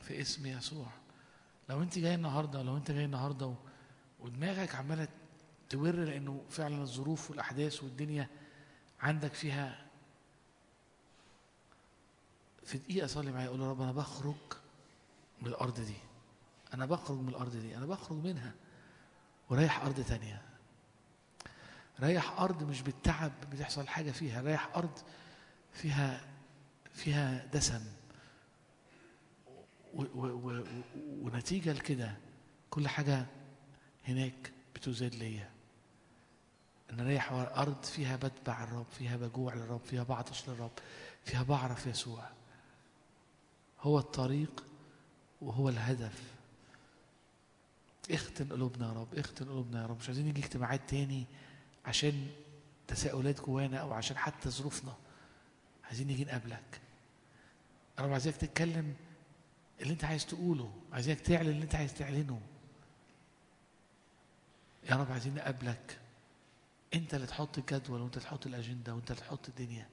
في 0.00 0.20
اسم 0.20 0.46
يسوع. 0.46 0.86
لو 1.68 1.82
أنت 1.82 1.98
جاي 1.98 2.14
النهارده 2.14 2.62
لو 2.62 2.76
أنت 2.76 2.90
جاي 2.90 3.04
النهارده 3.04 3.54
ودماغك 4.20 4.74
عمالة 4.74 5.08
تور 5.68 5.96
لأنه 5.96 6.44
فعلا 6.50 6.82
الظروف 6.82 7.30
والأحداث 7.30 7.84
والدنيا 7.84 8.28
عندك 9.00 9.34
فيها 9.34 9.86
في 12.64 12.78
دقيقة 12.78 13.06
صلي 13.06 13.32
معايا 13.32 13.48
قول 13.48 13.60
يا 13.60 13.70
رب 13.70 13.80
أنا 13.82 13.92
بخرج 13.92 14.34
من 15.42 15.48
الأرض 15.48 15.80
دي. 15.80 15.96
أنا 16.74 16.86
بخرج 16.86 17.18
من 17.18 17.28
الأرض 17.28 17.56
دي. 17.56 17.76
أنا 17.76 17.86
بخرج 17.86 18.18
منها 18.18 18.54
ورايح 19.50 19.84
أرض 19.84 20.04
تانية. 20.04 20.42
رايح 22.00 22.40
أرض 22.40 22.62
مش 22.62 22.82
بالتعب 22.82 23.32
بتحصل 23.52 23.88
حاجة 23.88 24.10
فيها. 24.10 24.42
رايح 24.42 24.76
أرض 24.76 24.98
فيها 25.72 26.20
فيها 26.94 27.46
دسم. 27.46 27.84
و 29.94 30.02
و 30.02 30.26
و 30.26 30.64
ونتيجة 31.06 31.72
لكده 31.72 32.16
كل 32.70 32.88
حاجة 32.88 33.26
هناك 34.04 34.52
بتزاد 34.74 35.14
ليا. 35.14 35.57
أنا 36.90 37.02
رايح 37.02 37.32
أرض 37.32 37.82
فيها 37.84 38.16
بتبع 38.16 38.64
الرب 38.64 38.86
فيها 38.98 39.16
بجوع 39.16 39.54
للرب 39.54 39.80
فيها 39.84 40.02
بعطش 40.02 40.48
للرب 40.48 40.70
فيها 41.24 41.42
بعرف 41.42 41.86
يسوع. 41.86 42.28
هو 43.80 43.98
الطريق 43.98 44.64
وهو 45.40 45.68
الهدف. 45.68 46.22
اختن 48.10 48.48
قلوبنا 48.48 48.88
يا 48.88 48.92
رب 48.92 49.14
اختن 49.14 49.44
قلوبنا 49.44 49.82
يا 49.82 49.86
رب. 49.86 49.98
مش 49.98 50.06
عايزين 50.06 50.24
نيجي 50.24 50.40
اجتماعات 50.40 50.80
تاني 50.88 51.26
عشان 51.86 52.30
تساؤلات 52.86 53.40
جوانا 53.40 53.78
أو 53.78 53.92
عشان 53.92 54.16
حتى 54.16 54.50
ظروفنا. 54.50 54.94
عايزين 55.84 56.06
نيجي 56.06 56.24
نقابلك. 56.24 56.80
يا 57.98 58.04
رب 58.04 58.12
عايزك 58.12 58.36
تتكلم 58.36 58.94
اللي 59.80 59.92
أنت 59.92 60.04
عايز 60.04 60.26
تقوله 60.26 60.72
عايزك 60.92 61.20
تعلن 61.20 61.48
اللي 61.48 61.62
أنت 61.62 61.74
عايز 61.74 61.94
تعلنه. 61.94 62.40
يا 64.90 64.96
رب 64.96 65.12
عايزين 65.12 65.34
نقابلك. 65.34 65.98
انت 66.94 67.14
اللي 67.14 67.26
تحط 67.26 67.58
الجدول 67.58 68.00
وانت 68.00 68.18
تحط 68.18 68.46
الأجندة 68.46 68.94
وانت 68.94 69.10
اللي 69.10 69.22
تحط 69.22 69.48
الدنيا. 69.48 69.88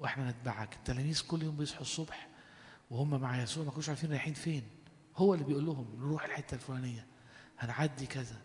وإحنا 0.00 0.30
نتبعك. 0.30 0.74
التلاميذ 0.74 1.26
كل 1.26 1.42
يوم 1.42 1.56
بيصحوا 1.56 1.80
الصبح 1.82 2.28
وهم 2.90 3.20
مع 3.20 3.42
يسوع 3.42 3.64
ما 3.64 3.70
كانوش 3.70 3.88
عارفين 3.88 4.10
رايحين 4.10 4.34
فين. 4.34 4.62
هو 5.16 5.34
اللي 5.34 5.44
بيقول 5.44 5.66
لهم 5.66 5.96
نروح 5.98 6.24
الحتة 6.24 6.54
الفلانية. 6.54 7.06
هنعدي 7.58 8.06
كذا. 8.06 8.40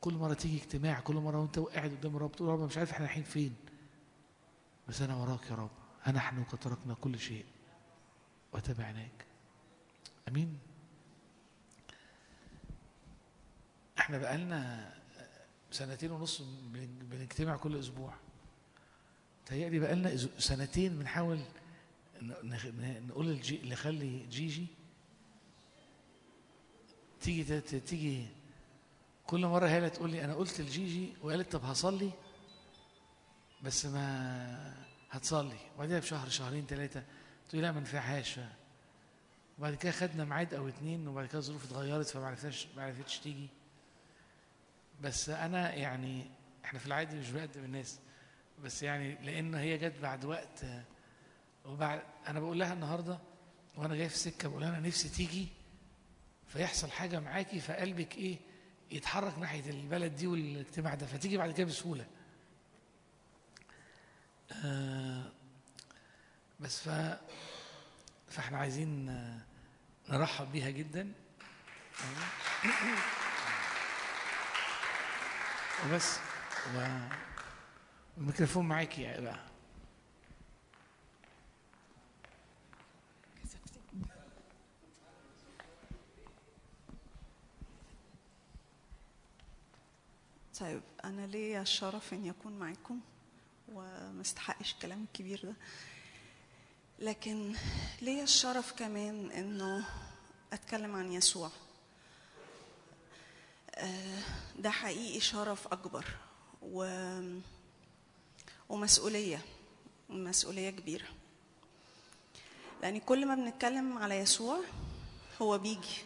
كل 0.00 0.14
مرة 0.14 0.34
تيجي 0.34 0.56
اجتماع 0.56 1.00
كل 1.00 1.14
مرة 1.14 1.38
وانت 1.40 1.58
قاعد 1.58 1.90
قدام 1.90 2.16
الرب 2.16 2.32
تقول 2.32 2.48
رب 2.48 2.60
مش 2.60 2.78
عارف 2.78 2.90
إحنا 2.90 3.06
رايحين 3.06 3.22
فين. 3.22 3.54
بس 4.88 5.02
أنا 5.02 5.16
وراك 5.16 5.50
يا 5.50 5.54
رب. 5.54 5.70
نحن 6.14 6.44
قد 6.44 6.58
تركنا 6.58 6.94
كل 6.94 7.18
شيء 7.18 7.44
وتبعناك 8.52 9.26
أمين؟ 10.28 10.58
إحنا 13.98 14.18
بقالنا 14.18 14.93
سنتين 15.74 16.10
ونص 16.10 16.42
بن- 16.42 16.98
بنجتمع 17.10 17.56
كل 17.56 17.78
أسبوع. 17.78 18.14
تهيألي 19.46 19.78
بقالنا 19.78 20.16
أز- 20.16 20.38
سنتين 20.40 20.98
بنحاول 20.98 21.40
نقول 23.08 23.28
الجي 23.30 23.68
نخلي 23.68 24.26
جيجي 24.26 24.66
تيجي 27.20 27.60
تيجي 27.60 28.26
كل 29.26 29.46
مرة 29.46 29.68
هي 29.68 29.78
اللي 29.78 29.90
تقول 29.90 30.10
لي 30.10 30.24
أنا 30.24 30.34
قلت 30.34 30.60
لجيجي 30.60 31.12
وقالت 31.22 31.52
طب 31.52 31.64
هصلي؟ 31.64 32.10
بس 33.62 33.86
ما 33.86 34.74
هتصلي. 35.10 35.56
وبعدين 35.76 35.98
بشهر 36.00 36.28
شهرين 36.28 36.66
ثلاثة 36.66 37.02
تقول 37.48 37.62
لا 37.62 37.72
ما 37.72 37.80
نفعهاش. 37.80 38.40
وبعد 39.58 39.74
كده 39.74 39.92
خدنا 39.92 40.24
ميعاد 40.24 40.54
أو 40.54 40.68
اتنين 40.68 41.08
وبعد 41.08 41.26
كده 41.26 41.38
الظروف 41.38 41.64
اتغيرت 41.64 42.06
فما 42.08 42.26
عرفناش 42.26 42.66
ما 42.76 42.82
عرفتش 42.82 43.18
تيجي. 43.18 43.48
بس 45.02 45.28
أنا 45.28 45.74
يعني 45.74 46.30
إحنا 46.64 46.78
في 46.78 46.86
العادي 46.86 47.16
مش 47.16 47.30
بقدم 47.30 47.64
الناس 47.64 47.98
بس 48.64 48.82
يعني 48.82 49.14
لأن 49.14 49.54
هي 49.54 49.78
جت 49.78 49.98
بعد 50.02 50.24
وقت 50.24 50.64
وبعد 51.64 52.02
أنا 52.28 52.40
بقول 52.40 52.58
لها 52.58 52.72
النهارده 52.72 53.18
وأنا 53.76 53.96
جاي 53.96 54.08
في 54.08 54.14
السكه 54.14 54.48
بقول 54.48 54.60
لها 54.60 54.68
أنا 54.78 54.86
نفسي 54.88 55.08
تيجي 55.08 55.48
فيحصل 56.48 56.90
حاجة 56.90 57.20
معاكي 57.20 57.60
فقلبك 57.60 58.14
إيه 58.16 58.36
يتحرك 58.90 59.38
ناحية 59.38 59.70
البلد 59.70 60.16
دي 60.16 60.26
والاجتماع 60.26 60.94
ده 60.94 61.06
فتيجي 61.06 61.36
بعد 61.36 61.50
كده 61.50 61.66
بسهولة. 61.66 62.06
آه 64.64 65.32
بس 66.60 66.88
ف 66.88 67.16
فإحنا 68.28 68.58
عايزين 68.58 69.06
نرحب 70.08 70.52
بيها 70.52 70.70
جدا. 70.70 71.12
وبس 75.86 76.18
و... 76.76 76.86
الميكروفون 78.18 78.68
معاكي 78.68 79.02
يا 79.02 79.20
بقى 79.20 79.38
طيب 90.60 90.82
أنا 91.04 91.26
ليا 91.26 91.62
الشرف 91.62 92.12
إني 92.14 92.30
أكون 92.30 92.58
معاكم 92.58 93.00
ومستحقش 93.72 94.72
الكلام 94.72 95.02
الكبير 95.02 95.40
ده. 95.44 95.54
لكن 96.98 97.54
ليا 98.02 98.22
الشرف 98.22 98.72
كمان 98.72 99.30
إنه 99.30 99.84
أتكلم 100.52 100.96
عن 100.96 101.12
يسوع. 101.12 101.50
ده 104.58 104.70
حقيقي 104.70 105.20
شرف 105.20 105.66
أكبر 105.66 106.04
و... 106.62 106.86
ومسؤولية 108.68 109.40
مسؤولية 110.08 110.70
كبيرة. 110.70 111.06
لأن 112.82 112.98
كل 113.00 113.26
ما 113.26 113.34
بنتكلم 113.34 113.98
على 113.98 114.14
يسوع 114.18 114.60
هو 115.42 115.58
بيجي 115.58 116.04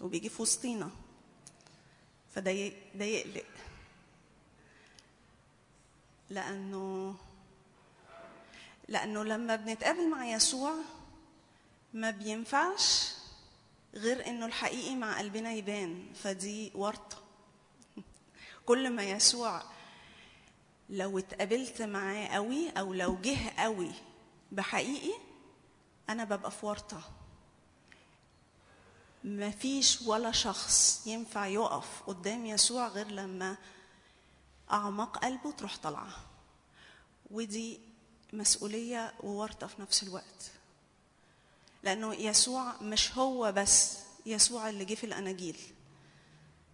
وبيجي 0.00 0.28
في 0.28 0.42
وسطينا 0.42 0.90
فده 2.34 2.52
ده 2.94 3.04
يقلق. 3.04 3.44
لأنه 6.30 7.14
لأنه 8.88 9.24
لما 9.24 9.56
بنتقابل 9.56 10.10
مع 10.10 10.26
يسوع 10.26 10.74
ما 11.94 12.10
بينفعش 12.10 13.08
غير 13.94 14.26
إنه 14.26 14.46
الحقيقي 14.46 14.94
مع 14.94 15.18
قلبنا 15.18 15.52
يبان 15.52 16.12
فدي 16.14 16.72
ورطة. 16.74 17.16
كل 18.66 18.90
ما 18.90 19.02
يسوع 19.02 19.62
لو 20.90 21.18
اتقابلت 21.18 21.82
معاه 21.82 22.26
قوي 22.26 22.70
أو 22.70 22.94
لو 22.94 23.16
جه 23.20 23.50
قوي 23.58 23.92
بحقيقي 24.52 25.14
أنا 26.08 26.24
ببقى 26.24 26.50
في 26.50 26.66
ورطة. 26.66 27.02
ما 29.24 29.50
فيش 29.50 30.02
ولا 30.02 30.32
شخص 30.32 31.06
ينفع 31.06 31.46
يقف 31.46 32.02
قدام 32.06 32.46
يسوع 32.46 32.88
غير 32.88 33.06
لما 33.08 33.56
أعماق 34.72 35.18
قلبه 35.18 35.50
تروح 35.52 35.76
طالعة. 35.76 36.26
ودي 37.30 37.80
مسؤولية 38.32 39.14
وورطة 39.20 39.66
في 39.66 39.82
نفس 39.82 40.02
الوقت. 40.02 40.50
لأنه 41.82 42.14
يسوع 42.14 42.82
مش 42.82 43.18
هو 43.18 43.52
بس 43.52 43.98
يسوع 44.26 44.68
اللي 44.68 44.84
جه 44.84 44.94
في 44.94 45.04
الأناجيل. 45.04 45.56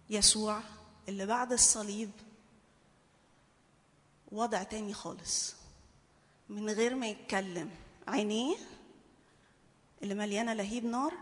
يسوع 0.09 0.61
اللي 1.09 1.25
بعد 1.25 1.51
الصليب 1.51 2.11
وضع 4.31 4.63
تاني 4.63 4.93
خالص 4.93 5.55
من 6.49 6.69
غير 6.69 6.95
ما 6.95 7.07
يتكلم. 7.07 7.69
عينيه 8.07 8.55
اللي 10.03 10.15
مليانة 10.15 10.53
لهيب 10.53 10.85
نار 10.85 11.13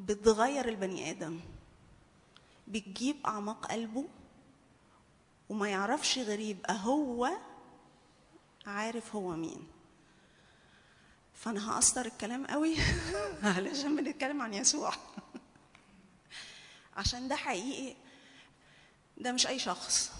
بتغير 0.00 0.68
البني 0.68 1.10
آدم. 1.10 1.40
بتجيب 2.68 3.16
أعماق 3.26 3.66
قلبه 3.72 4.04
وما 5.48 5.68
يعرفش 5.68 6.18
غير 6.18 6.40
يبقى 6.40 6.78
هو 6.84 7.30
عارف 8.66 9.16
هو 9.16 9.30
مين. 9.36 9.66
فأنا 11.34 11.70
هقصر 11.70 12.00
الكلام 12.00 12.46
قوي. 12.46 12.76
علشان 13.42 13.96
بنتكلم 13.96 14.42
عن 14.42 14.54
يسوع. 14.54 14.92
عشان 16.96 17.28
ده 17.28 17.36
حقيقي. 17.36 17.96
ده 19.16 19.32
مش 19.32 19.46
أي 19.46 19.58
شخص. 19.58 20.12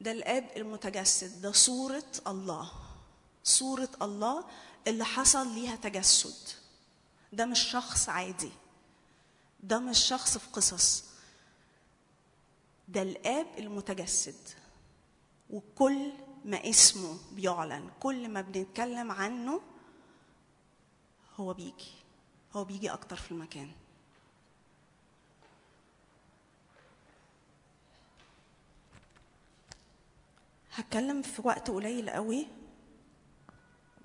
ده 0.00 0.12
الآب 0.12 0.50
المتجسد. 0.56 1.42
ده 1.42 1.52
صورة 1.52 2.12
الله. 2.26 2.72
صورة 3.44 3.90
الله 4.02 4.44
اللي 4.86 5.04
حصل 5.04 5.54
ليها 5.54 5.76
تجسد. 5.76 6.48
ده 7.32 7.46
مش 7.46 7.60
شخص 7.60 8.08
عادي. 8.08 8.52
ده 9.60 9.78
مش 9.78 9.98
شخص 9.98 10.38
في 10.38 10.48
قصص. 10.52 11.04
ده 12.88 13.02
الآب 13.02 13.46
المتجسد. 13.58 14.48
وكل 15.50 16.12
ما 16.46 16.70
اسمه 16.70 17.18
بيعلن. 17.32 17.90
كل 18.00 18.28
ما 18.28 18.40
بنتكلم 18.40 19.12
عنه 19.12 19.60
هو 21.36 21.52
بيجي. 21.54 21.92
هو 22.56 22.64
بيجي 22.64 22.90
أكتر 22.92 23.16
في 23.16 23.30
المكان. 23.32 23.70
هتكلم 30.72 31.22
في 31.22 31.42
وقت 31.44 31.70
قليل 31.70 32.10
قوي 32.10 32.46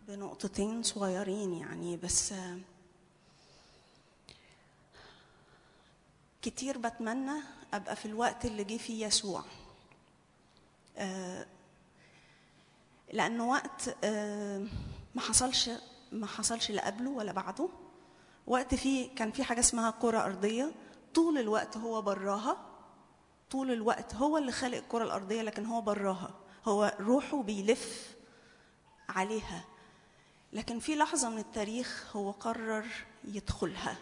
بنقطتين 0.08 0.84
صغيرين 0.84 1.54
يعني 1.54 1.98
بس 1.98 2.34
كتير 6.42 6.78
بتمنى 6.78 7.42
أبقى 7.74 7.96
في 7.96 8.06
الوقت 8.06 8.46
اللي 8.46 8.64
جه 8.64 8.78
فيه 8.78 9.06
يسوع. 9.06 9.44
آه، 10.98 11.46
لأنه 13.14 13.50
وقت 13.50 13.96
آه، 14.04 14.66
ما 15.16 15.22
حصلش 15.22 15.70
ما 16.12 16.28
حصلش 16.28 16.72
لا 16.72 16.86
قبله 16.86 17.10
ولا 17.10 17.32
بعده. 17.32 17.70
وقت 18.48 18.76
فيه 18.76 19.16
كان 19.16 19.32
في 19.32 19.44
حاجة 19.44 19.60
اسمها 19.60 19.92
كرة 19.92 20.26
أرضية. 20.26 20.72
طول 21.14 21.38
الوقت 21.38 21.78
هو 21.78 22.02
براها. 22.02 22.58
طول 23.52 23.72
الوقت 23.72 24.16
هو 24.16 24.38
اللي 24.38 24.52
خالق 24.52 24.78
الكرة 24.78 25.04
الأرضية 25.04 25.42
لكن 25.42 25.66
هو 25.66 25.82
براها. 25.82 26.30
هو 26.66 26.98
روحه 27.00 27.44
بيلف 27.44 28.16
عليها. 29.10 29.64
لكن 30.54 30.80
في 30.80 30.96
لحظة 30.96 31.30
من 31.30 31.38
التاريخ 31.38 32.08
هو 32.16 32.32
قرر 32.32 32.86
يدخلها. 33.24 33.96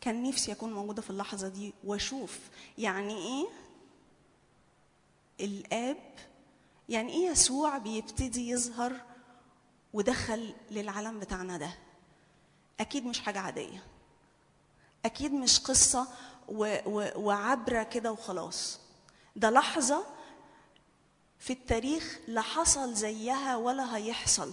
كان 0.00 0.22
نفسي 0.22 0.52
أكون 0.52 0.72
موجودة 0.72 1.02
في 1.02 1.10
اللحظة 1.10 1.48
دي 1.48 1.74
وأشوف 1.84 2.38
يعني 2.78 3.14
إيه 3.16 3.46
الآب 5.40 6.14
يعني 6.88 7.12
إيه 7.12 7.30
يسوع 7.30 7.78
بيبتدي 7.78 8.50
يظهر 8.50 8.92
ودخل 9.92 10.54
للعالم 10.70 11.20
بتاعنا 11.20 11.56
ده؟ 11.58 11.74
أكيد 12.80 13.06
مش 13.06 13.20
حاجة 13.20 13.40
عادية. 13.40 13.82
أكيد 15.04 15.32
مش 15.32 15.60
قصة 15.60 16.08
و 16.48 16.76
و 16.86 17.10
وعبرة 17.16 17.82
كده 17.82 18.12
وخلاص. 18.12 18.80
ده 19.36 19.50
لحظة 19.50 20.06
في 21.38 21.52
التاريخ 21.52 22.18
لا 22.28 22.40
حصل 22.40 22.94
زيها 22.94 23.56
ولا 23.56 23.96
هيحصل. 23.96 24.52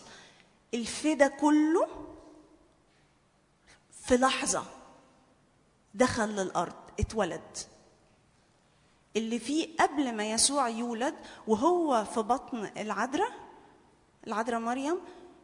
الفدا 0.74 1.28
كله 1.28 1.88
في 3.92 4.18
لحظة 4.18 4.66
دخل 5.94 6.30
للأرض 6.30 6.76
اتولد. 7.00 7.58
اللي 9.18 9.39
فيه 9.39 9.76
قبل 9.80 10.15
ما 10.15 10.31
يسوع 10.31 10.69
يولد 10.69 11.15
وهو 11.48 12.06
في 12.14 12.19
بطن 12.22 12.69
العذراء 12.77 13.31
العذراء 14.27 14.60
مريم 14.60 14.98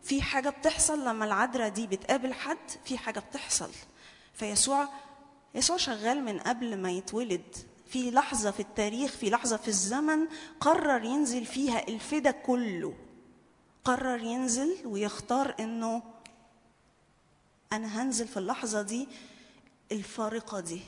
في 0.04 0.22
حاجة 0.22 0.50
بتحصل 0.50 1.06
لما 1.06 1.26
العذراء 1.26 1.70
دي 1.70 1.88
بتقابل 1.88 2.34
حد 2.34 2.58
في 2.86 2.98
حاجة 2.98 3.20
بتحصل. 3.20 3.70
فيسوع 4.34 4.90
يسوع 5.56 5.78
شغال 5.78 6.24
من 6.26 6.40
قبل 6.40 6.78
ما 6.82 6.92
يتولد. 6.92 7.56
في 7.88 8.12
لحظة 8.12 8.52
في 8.52 8.60
التاريخ 8.60 9.12
في 9.12 9.30
لحظة 9.30 9.58
في 9.58 9.68
الزمن 9.68 10.28
قرر 10.60 11.04
ينزل 11.04 11.46
فيها 11.46 11.88
الفدا 11.88 12.32
كله. 12.32 12.94
قرر 13.84 14.24
ينزل 14.24 14.78
ويختار 14.86 15.56
إنه 15.60 16.04
أنا 17.74 18.02
هنزل 18.02 18.28
في 18.28 18.38
اللحظة 18.38 18.82
دي 18.82 19.08
الفارقة 19.92 20.60
دي. 20.60 20.82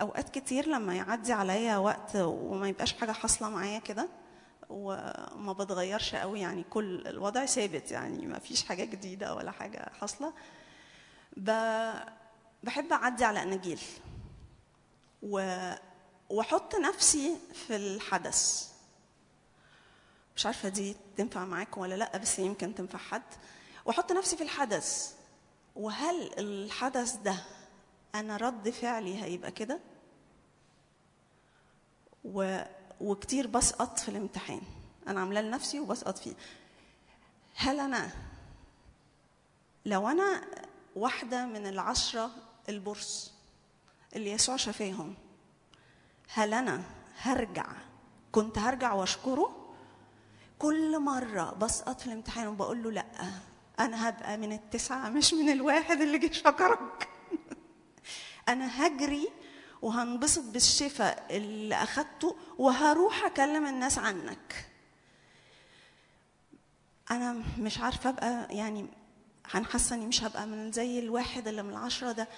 أوقات 0.00 0.28
كتير 0.38 0.68
لما 0.68 0.94
يعدي 0.96 1.32
عليا 1.32 1.76
وقت 1.76 2.16
وما 2.16 2.68
يبقاش 2.68 2.92
حاجة 2.92 3.12
حاصلة 3.12 3.48
معايا 3.48 3.78
كده 3.78 4.08
وما 4.70 5.52
بتغيرش 5.52 6.14
قوي 6.14 6.40
يعني 6.40 6.62
كل 6.70 7.06
الوضع 7.08 7.46
ثابت 7.46 7.90
يعني 7.90 8.26
ما 8.26 8.38
فيش 8.38 8.64
حاجة 8.64 8.84
جديدة 8.84 9.34
ولا 9.34 9.50
حاجة 9.50 9.90
حاصلة. 10.00 10.32
بحب 12.62 12.92
أعدي 12.92 13.24
على 13.24 13.42
أناجيل. 13.42 13.80
وأحط 16.30 16.74
نفسي 16.74 17.36
في 17.66 17.76
الحدث. 17.76 18.68
مش 20.36 20.46
عارفة 20.46 20.68
دي 20.68 20.96
تنفع 21.16 21.44
معاكم 21.44 21.80
ولا 21.80 21.94
لأ 21.94 22.16
بس 22.16 22.38
يمكن 22.38 22.74
تنفع 22.74 22.98
حد. 22.98 23.22
وأحط 23.84 24.12
نفسي 24.12 24.36
في 24.36 24.42
الحدث. 24.42 25.14
وهل 25.78 26.38
الحدث 26.38 27.16
ده 27.16 27.36
أنا 28.14 28.36
رد 28.36 28.70
فعلي 28.70 29.22
هيبقى 29.22 29.50
كده؟ 29.50 29.80
و... 32.24 32.60
وكتير 33.00 33.46
بسقط 33.46 33.98
في 33.98 34.08
الامتحان. 34.08 34.60
أنا 35.08 35.20
عاملاه 35.20 35.42
لنفسي 35.42 35.80
وبسقط 35.80 36.18
فيه. 36.18 36.34
هل 37.56 37.80
أنا 37.80 38.10
لو 39.86 40.08
أنا 40.08 40.40
واحدة 40.96 41.46
من 41.46 41.66
العشرة 41.66 42.30
البرص 42.68 43.32
اللي 44.16 44.30
يسوع 44.30 44.56
شفاهم 44.56 45.14
هل 46.32 46.54
أنا 46.54 46.82
هرجع 47.18 47.66
كنت 48.32 48.58
هرجع 48.58 48.92
وأشكره؟ 48.92 49.74
كل 50.58 50.98
مرة 51.00 51.50
بسقط 51.54 52.00
في 52.00 52.06
الامتحان 52.06 52.46
وبقول 52.46 52.82
له 52.82 52.90
لأ. 52.90 53.30
أنا 53.80 54.08
هبقى 54.08 54.36
من 54.36 54.52
التسعة 54.52 55.08
مش 55.08 55.34
من 55.34 55.48
الواحد 55.50 56.00
اللي 56.00 56.18
جه 56.18 56.32
شكرك. 56.32 57.08
أنا 58.48 58.86
هجري 58.86 59.28
وهنبسط 59.82 60.42
بالشفاء 60.44 61.26
اللي 61.36 61.74
أخدته 61.74 62.36
وهروح 62.58 63.24
أكلم 63.24 63.66
الناس 63.66 63.98
عنك. 63.98 64.68
أنا 67.10 67.42
مش 67.58 67.78
عارفة 67.78 68.10
أبقى 68.10 68.56
يعني 68.56 68.86
أنا 69.54 69.64
حاسه 69.64 69.96
اني 69.96 70.06
مش 70.06 70.24
هبقى 70.24 70.46
من 70.46 70.72
زي 70.72 70.98
الواحد 70.98 71.48
اللي 71.48 71.62
من 71.62 71.70
العشرة 71.70 72.12
ده. 72.12 72.28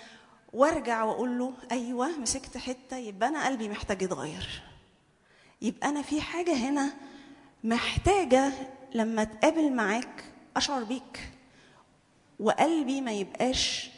وأرجع 0.53 1.03
وأقول 1.05 1.39
له 1.39 1.55
أيوه 1.73 2.19
مسكت 2.19 2.57
حتة 2.59 2.97
يبقى 2.97 3.29
أنا 3.29 3.47
قلبي 3.47 3.69
محتاج 3.69 4.03
يتغير. 4.03 4.63
يبقى 5.63 5.89
أنا 5.89 6.03
في 6.03 6.21
حاجة 6.21 6.55
هنا 6.57 6.93
محتاجة 7.65 8.53
لما 8.95 9.23
أتقابل 9.23 9.73
معاك 9.73 10.25
أشعر 10.57 10.85
بيك. 10.85 11.31
وقلبي 12.41 13.01
ما 13.01 13.13
يبقاش 13.13 13.91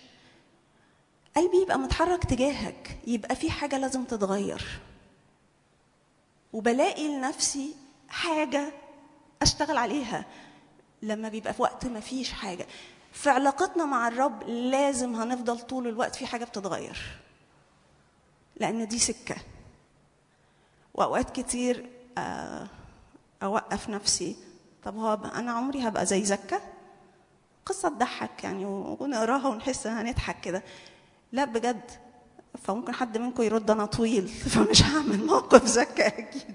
قلبي 1.36 1.56
يبقى 1.62 1.78
متحرك 1.78 2.24
تجاهك 2.24 2.98
يبقى 3.06 3.36
في 3.36 3.50
حاجة 3.50 3.78
لازم 3.78 4.04
تتغير. 4.04 4.80
وبلاقي 6.52 7.08
لنفسي 7.08 7.74
حاجة 8.08 8.72
أشتغل 9.42 9.76
عليها 9.76 10.24
لما 11.02 11.28
بيبقى 11.28 11.54
في 11.54 11.62
وقت 11.62 11.86
ما 11.86 12.00
فيش 12.00 12.32
حاجة. 12.32 12.66
في 13.12 13.30
علاقتنا 13.30 13.84
مع 13.84 14.08
الرب 14.08 14.42
لازم 14.48 15.14
هنفضل 15.16 15.60
طول 15.60 15.88
الوقت 15.88 16.16
في 16.16 16.26
حاجة 16.26 16.44
بتتغير 16.44 17.18
لأن 18.56 18.88
دي 18.88 18.98
سكة. 18.98 19.36
وأوقات 20.94 21.40
كتير 21.40 21.90
آه، 22.18 22.66
أوقف 23.42 23.88
نفسي 23.88 24.36
طب 24.84 24.96
هو 24.96 25.14
أنا 25.34 25.52
عمري 25.52 25.88
هبقى 25.88 26.06
زي 26.06 26.24
زكا؟ 26.24 26.60
قصة 27.66 27.88
تضحك 27.88 28.44
يعني 28.44 28.64
ونقراها 28.64 29.48
ونحس 29.48 29.86
هنضحك 29.86 30.40
كده. 30.40 30.62
لا 31.32 31.44
بجد 31.44 31.90
فممكن 32.64 32.94
حد 32.94 33.18
منكم 33.18 33.42
يرد 33.42 33.70
أنا 33.70 33.86
طويل 33.86 34.28
فمش 34.52 34.82
هعمل 34.82 35.26
موقف 35.26 35.64
زكا 35.66 36.06
أكيد. 36.06 36.54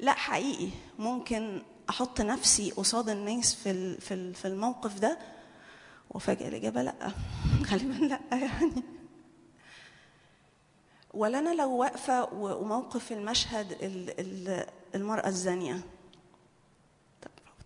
لا 0.00 0.12
حقيقي 0.12 0.68
ممكن 0.98 1.62
أحط 1.90 2.20
نفسي 2.20 2.70
قصاد 2.70 3.08
الناس 3.08 3.54
في 3.54 3.96
في 4.00 4.32
في 4.34 4.48
الموقف 4.48 4.98
ده 4.98 5.18
وفجأة 6.10 6.48
الإجابة 6.48 6.82
لأ. 6.82 6.94
غالبا 7.70 8.04
لأ 8.04 8.20
يعني. 8.32 8.82
ولا 11.14 11.38
أنا 11.38 11.54
لو 11.54 11.70
واقفة 11.76 12.34
وموقف 12.34 13.12
المشهد 13.12 13.72
ال- 13.72 14.20
ال- 14.20 14.66
المرأة 14.94 15.28
الزانية. 15.28 15.80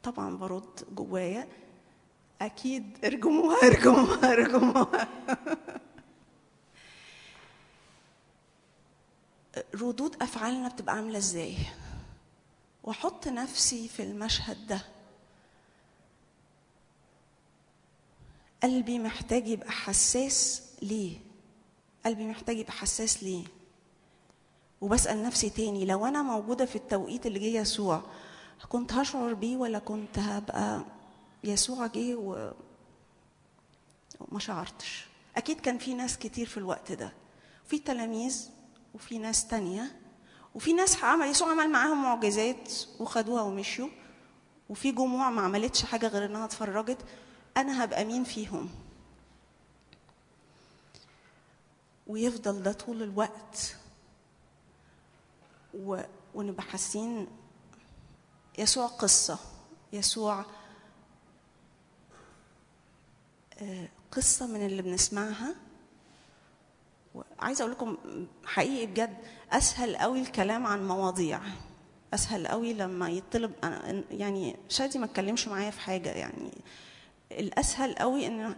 طبعا 0.03 0.37
برد 0.37 0.95
جوايا. 0.95 1.49
أكيد 2.41 2.99
ارجموها 3.05 3.57
ارجموها 3.69 4.33
ارجموها. 4.33 5.09
ردود 9.75 10.23
أفعالنا 10.23 10.69
بتبقى 10.69 10.95
عاملة 10.97 11.19
إزاي؟ 11.19 11.57
وأحط 12.85 13.29
نفسي 13.29 13.89
في 13.89 14.03
المشهد 14.03 14.67
ده. 14.67 14.81
قلبي 18.63 18.99
محتاج 18.99 19.49
يبقى 19.49 19.71
حساس 19.71 20.63
ليه؟ 20.83 21.19
قلبي 22.07 22.27
محتاج 22.27 22.57
يبقى 22.59 22.73
حساس 22.73 23.23
ليه؟ 23.23 23.45
وبسأل 24.81 25.23
نفسي 25.23 25.51
تاني 25.51 25.85
لو 25.85 26.07
أنا 26.07 26.23
موجودة 26.23 26.65
في 26.65 26.77
التوقيت 26.77 27.27
اللي 27.27 27.39
جه 27.39 27.59
يسوع 27.61 28.03
كنت 28.69 28.93
هشعر 28.93 29.35
بيه 29.35 29.57
ولا 29.57 29.79
كنت 29.79 30.19
هبقى 30.19 30.85
يسوع 31.45 31.87
جه 31.87 32.15
و 32.15 32.53
وما 34.21 34.41
شعرتش. 34.41 35.07
أكيد 35.37 35.61
كان 35.61 35.79
في 35.79 35.95
ناس 35.95 36.19
كتير 36.19 36.47
في 36.47 36.57
الوقت 36.57 36.93
ده. 36.93 37.13
في 37.67 37.79
تلاميذ 37.79 38.49
وفي 38.95 39.19
ناس 39.19 39.47
تانية. 39.49 39.97
وفي 40.55 40.73
ناس 40.73 41.05
عمل 41.05 41.27
يسوع 41.27 41.51
عمل 41.51 41.71
معاهم 41.71 42.03
معجزات 42.03 42.73
وخدوها 43.01 43.43
ومشيوا. 43.43 43.89
وفي 44.71 44.93
جموع 44.93 45.31
ما 45.31 45.43
عملتش 45.43 45.85
حاجة 45.85 46.07
غير 46.09 46.25
إنها 46.27 46.45
اتفرجت. 46.45 46.99
أنا 47.57 47.85
هبقى 47.85 48.05
مين 48.05 48.25
فيهم؟ 48.25 48.69
ويفضل 52.07 52.63
ده 52.63 52.73
طول 52.73 53.03
الوقت. 53.03 53.77
و... 55.75 56.01
ونبقى 56.35 56.63
حاسين 56.63 57.27
يسوع 58.59 58.87
قصة 58.87 59.39
يسوع 59.93 60.45
آه، 63.63 63.89
قصة 64.13 64.47
من 64.47 64.67
اللي 64.67 64.83
بنسمعها. 64.83 65.55
وعايزة 67.15 67.63
أقول 67.63 67.73
لكم 67.73 67.97
حقيقي 68.45 68.87
بجد 68.87 69.17
أسهل 69.53 69.97
قوي 69.97 70.21
الكلام 70.21 70.67
عن 70.67 70.89
مواضيع. 70.89 71.41
أسهل 72.15 72.47
قوي 72.47 72.73
لما 72.73 73.09
يطلب 73.11 73.53
أنا 73.65 74.05
يعني 74.11 74.57
شادي 74.69 74.99
ما 74.99 75.05
اتكلمش 75.05 75.49
معايا 75.49 75.71
في 75.71 75.81
حاجة 75.81 76.09
يعني. 76.11 76.51
الأسهل 77.33 77.95
قوي 77.95 78.27
إن 78.27 78.57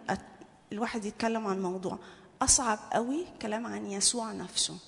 الواحد 0.72 1.04
يتكلم 1.04 1.46
عن 1.46 1.62
موضوع. 1.62 1.98
أصعب 2.42 2.78
قوي 2.92 3.26
كلام 3.42 3.66
عن 3.66 3.86
يسوع 3.86 4.32
نفسه. 4.32 4.78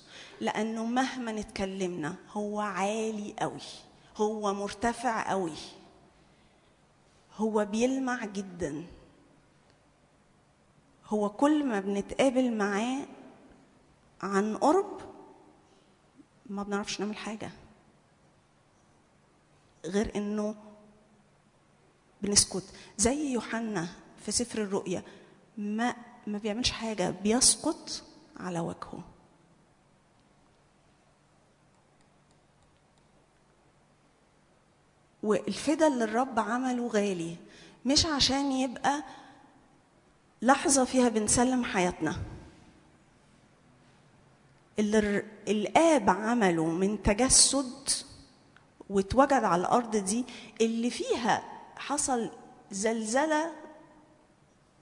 لأنه 0.41 0.85
مهما 0.85 1.39
اتكلمنا 1.39 2.15
هو 2.31 2.59
عالي 2.59 3.35
قوي. 3.39 3.61
هو 4.17 4.53
مرتفع 4.53 5.29
قوي. 5.29 5.57
هو 7.35 7.65
بيلمع 7.65 8.25
جدا. 8.25 8.85
هو 11.05 11.29
كل 11.29 11.65
ما 11.65 11.79
بنتقابل 11.79 12.57
معاه 12.57 13.05
عن 14.21 14.57
قرب 14.57 15.01
ما 16.45 16.63
بنعرفش 16.63 16.99
نعمل 16.99 17.17
حاجة. 17.17 17.51
غير 19.85 20.15
إنه 20.15 20.55
بنسكت. 22.21 22.63
زي 22.97 23.31
يوحنا 23.33 23.87
في 24.25 24.31
سفر 24.31 24.61
الرؤيا 24.61 25.03
ما 25.57 25.95
ما 26.27 26.37
بيعملش 26.37 26.71
حاجة 26.71 27.09
بيسقط 27.09 28.03
على 28.37 28.59
وجهه. 28.59 29.03
والفدا 35.27 35.87
اللي 35.87 36.03
الرب 36.03 36.39
عمله 36.39 36.87
غالي 36.87 37.35
مش 37.85 38.05
عشان 38.05 38.51
يبقى 38.51 39.03
لحظة 40.41 40.85
فيها 40.85 41.09
بنسلم 41.09 41.63
حياتنا. 41.63 42.15
اللي 44.79 45.23
الآب 45.47 46.09
عمله 46.09 46.65
من 46.65 47.03
تجسد 47.03 47.89
واتوجد 48.89 49.33
على 49.43 49.61
الأرض 49.61 49.95
دي 49.95 50.25
اللي 50.61 50.89
فيها 50.89 51.43
حصل 51.77 52.31
زلزلة 52.71 53.51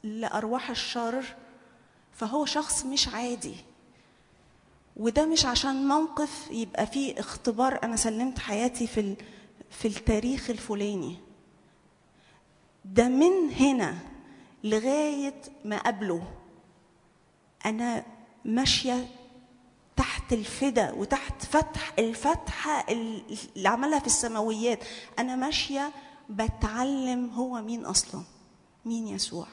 لأرواح 0.03 0.69
الشر 0.69 1.25
فهو 2.13 2.45
شخص 2.45 2.85
مش 2.85 3.07
عادي. 3.07 3.55
وده 4.97 5.25
مش 5.25 5.45
عشان 5.45 5.87
موقف 5.87 6.47
يبقى 6.51 6.87
فيه 6.87 7.19
اختبار 7.19 7.79
أنا 7.83 7.95
سلمت 7.95 8.39
حياتي 8.39 8.87
في 8.87 9.15
في 9.79 9.87
التاريخ 9.87 10.49
الفلاني. 10.49 11.17
ده 12.85 13.07
من 13.07 13.51
هنا 13.51 13.97
لغاية 14.63 15.41
ما 15.65 15.77
قبله. 15.77 16.27
أنا 17.65 18.05
ماشية 18.45 19.07
تحت 19.95 20.33
الفدا 20.33 20.91
وتحت 20.91 21.45
فتح 21.45 21.93
الفتحة 21.99 22.85
اللي 22.89 23.69
عملها 23.69 23.99
في 23.99 24.07
السماويات. 24.07 24.79
أنا 25.19 25.35
ماشية 25.35 25.91
بتعلم 26.29 27.29
هو 27.29 27.61
مين 27.61 27.85
أصلا. 27.85 28.23
مين 28.85 29.07
يسوع؟ 29.07 29.47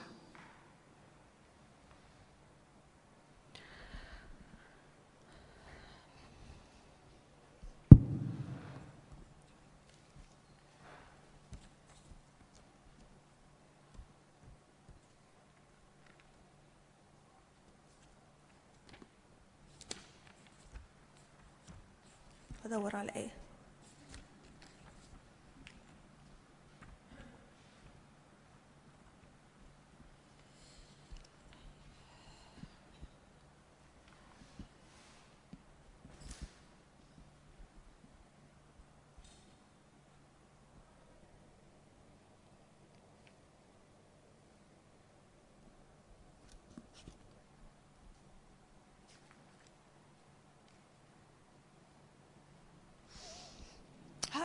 بدور 22.72 22.96
على 22.96 23.12
إيه. 23.16 23.41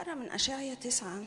هقرا 0.08 0.16
من 0.16 0.32
أشعية 0.32 0.74
تسعة. 0.74 1.24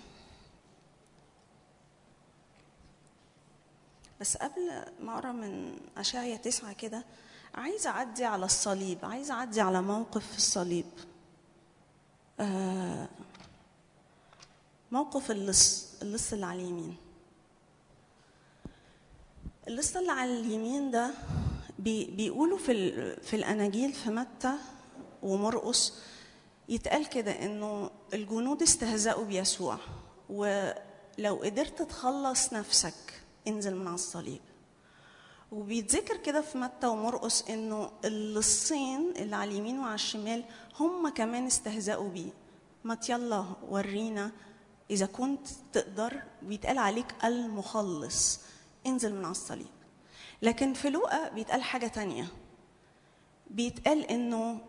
بس 4.21 4.37
قبل 4.37 4.85
ما 5.01 5.15
أقرأ 5.15 5.33
من 5.33 5.79
أشعية 5.97 6.37
تسعة 6.37 6.73
كده 6.73 7.05
عايزة 7.55 7.91
أعدي 7.91 8.25
على 8.25 8.45
الصليب 8.45 8.99
عايزة 9.03 9.35
أعدي 9.35 9.61
على 9.61 9.83
موقف 9.83 10.27
في 10.31 10.37
الصليب. 10.37 10.87
آه 12.41 13.09
موقف 14.93 15.31
اللص 15.31 15.95
اللص 16.03 16.33
اللي 16.33 16.47
على 16.47 16.63
اليمين. 16.63 16.97
اللص 19.69 19.97
اللي 19.97 20.13
على 20.13 20.41
اليمين 20.41 20.91
ده 20.91 21.15
بي 21.79 22.05
بيقولوا 22.05 22.59
في 22.59 23.17
في 23.21 23.37
الأناجيل 23.37 23.93
في 23.93 24.11
متى 24.11 24.53
ومرقس 25.23 26.03
يتقال 26.71 27.09
كده 27.09 27.31
إنه 27.45 27.91
الجنود 28.15 28.63
استهزأوا 28.63 29.25
بيسوع 29.25 29.79
ولو 30.31 31.37
قدرت 31.45 31.83
تخلص 31.83 32.53
نفسك 32.53 33.23
انزل 33.49 33.77
من 33.77 33.87
على 33.87 33.95
الصليب. 33.95 34.41
وبيتذكر 35.53 36.17
كده 36.17 36.41
في 36.41 36.59
متى 36.59 36.87
ومرقس 36.87 37.51
إنه 37.51 37.91
اللصين 38.05 39.13
اللي 39.17 39.37
على 39.37 39.51
اليمين 39.51 39.79
وعلى 39.79 39.95
الشمال 39.95 40.45
هم 40.81 41.09
كمان 41.09 41.47
استهزأوا 41.47 42.09
بيه. 42.09 42.31
ما 42.85 42.99
يلا 43.09 43.45
ورينا 43.69 44.31
إذا 44.91 45.07
كنت 45.07 45.49
تقدر 45.73 46.23
بيتقال 46.43 46.79
عليك 46.79 47.15
المخلص 47.25 48.41
انزل 48.87 49.15
من 49.15 49.25
على 49.25 49.33
الصليب. 49.33 49.67
لكن 50.43 50.75
في 50.75 50.91
لوقا 50.91 51.29
بيتقال 51.29 51.63
حاجة 51.63 51.87
تانية. 51.87 52.27
بيتقال 53.51 54.05
إنه 54.05 54.61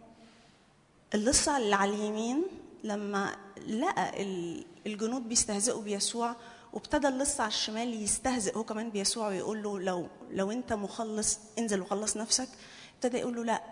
اللص 1.14 1.50
اللي 1.50 1.76
على 1.76 1.92
اليمين 1.96 2.44
لما 2.84 3.36
لقى 3.68 4.22
ال- 4.24 4.66
الجنود 4.88 5.30
بيستهزئوا 5.30 5.82
بيسوع 5.82 6.36
وابتدى 6.74 7.08
اللص 7.08 7.40
على 7.40 7.48
الشمال 7.48 8.04
يستهزئ 8.04 8.58
هو 8.58 8.64
كمان 8.64 8.90
بيسوع 8.90 9.28
ويقول 9.28 9.64
له 9.64 9.80
لو 9.80 10.08
لو 10.32 10.52
انت 10.52 10.74
مخلص 10.74 11.40
انزل 11.60 11.82
وخلص 11.82 12.18
نفسك. 12.18 12.50
ابتدى 12.96 13.18
يقول 13.18 13.36
له 13.36 13.44
لا 13.44 13.64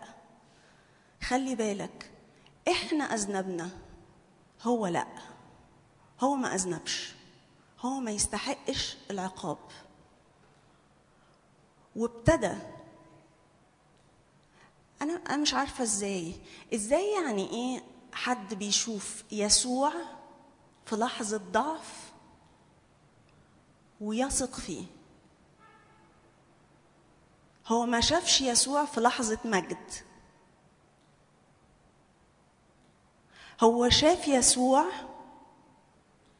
خلي 1.23 1.55
بالك 1.55 2.11
إحنا 2.71 3.03
أذنبنا. 3.03 3.69
هو 4.63 4.87
لا 4.87 5.07
هو 6.21 6.35
ما 6.35 6.55
أذنبش 6.55 7.13
هو 7.79 7.89
ما 7.99 8.11
يستحقش 8.11 8.97
العقاب. 9.11 9.57
وابتدى 11.95 12.53
أنا 15.01 15.13
أنا 15.13 15.37
مش 15.37 15.53
عارفة 15.53 15.83
إزاي. 15.83 16.35
إزاي 16.73 17.11
يعني 17.23 17.49
إيه 17.49 17.83
حد 18.13 18.53
بيشوف 18.53 19.23
يسوع 19.31 19.93
في 20.85 20.95
لحظة 20.95 21.37
ضعف 21.37 22.11
ويثق 24.01 24.55
فيه؟ 24.55 24.85
هو 27.67 27.85
ما 27.85 28.01
شافش 28.01 28.41
يسوع 28.41 28.85
في 28.85 29.01
لحظة 29.01 29.37
مجد. 29.45 29.91
هو 33.61 33.89
شاف 33.89 34.27
يسوع 34.27 34.85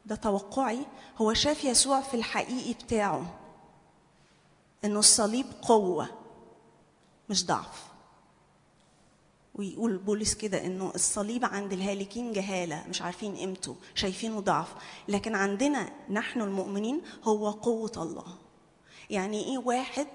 ده 0.06 0.14
توقعي 0.14 0.86
هو 1.18 1.34
شاف 1.34 1.64
يسوع 1.64 2.00
في 2.00 2.14
الحقيقي 2.14 2.72
بتاعه 2.84 3.38
إنه 4.84 4.98
الصليب 4.98 5.46
قوة 5.62 6.08
مش 7.28 7.46
ضعف. 7.46 7.89
ويقول 9.60 9.96
بولس 9.98 10.34
كده 10.34 10.66
إنه 10.66 10.92
الصليب 10.94 11.44
عند 11.44 11.72
الهالكين 11.72 12.32
جهالة 12.32 12.84
مش 12.88 13.02
عارفين 13.02 13.36
قيمته 13.36 13.76
شايفينه 13.94 14.40
ضعف. 14.40 14.68
لكن 15.08 15.34
عندنا 15.34 15.92
نحن 16.10 16.40
المؤمنين 16.40 17.02
هو 17.24 17.50
قوة 17.50 17.92
الله. 17.96 18.24
يعني 19.10 19.44
إيه 19.44 19.58
واحد 19.58 20.06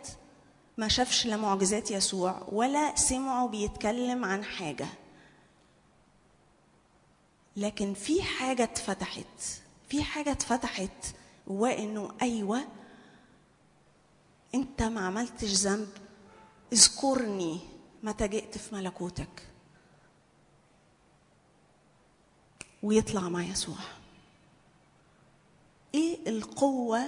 ما 0.78 0.88
شافش 0.88 1.26
لا 1.26 1.38
معجزات 1.38 1.92
يسوع 1.92 2.48
ولا 2.52 2.96
سمعه 2.96 3.48
بيتكلم 3.48 4.26
عن 4.26 4.44
حاجة؟ 4.44 4.88
لكن 7.58 7.94
في 7.94 8.24
حاجة 8.24 8.64
اتفتحت 8.64 9.42
في 9.90 10.04
حاجة 10.04 10.32
اتفتحت 10.32 11.16
وإنه 11.48 12.12
أيوه 12.22 12.62
أنت 14.56 14.82
ما 14.84 15.02
عملتش 15.02 15.48
ذنب 15.54 15.88
اذكرني. 16.74 17.60
متى 18.06 18.28
جئت 18.28 18.58
في 18.58 18.76
ملكوتك؟ 18.76 19.48
ويطلع 22.84 23.22
مع 23.30 23.44
يسوع. 23.44 23.76
إيه 25.96 26.30
القوة؟ 26.30 27.00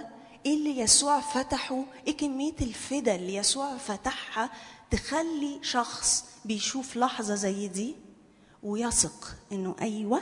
إيه 0.45 0.53
اللي 0.57 0.77
يسوع 0.79 1.19
فتحه؟ 1.19 1.83
إيه 2.07 2.17
كمية 2.17 2.55
الفدا 2.61 3.15
اللي 3.15 3.35
يسوع 3.35 3.77
فتحها 3.77 4.49
تخلي 4.91 5.59
شخص 5.61 6.25
بيشوف 6.45 6.97
لحظة 6.97 7.35
زي 7.35 7.67
دي 7.67 7.95
ويثق 8.63 9.35
إنه 9.51 9.75
أيوه 9.81 10.21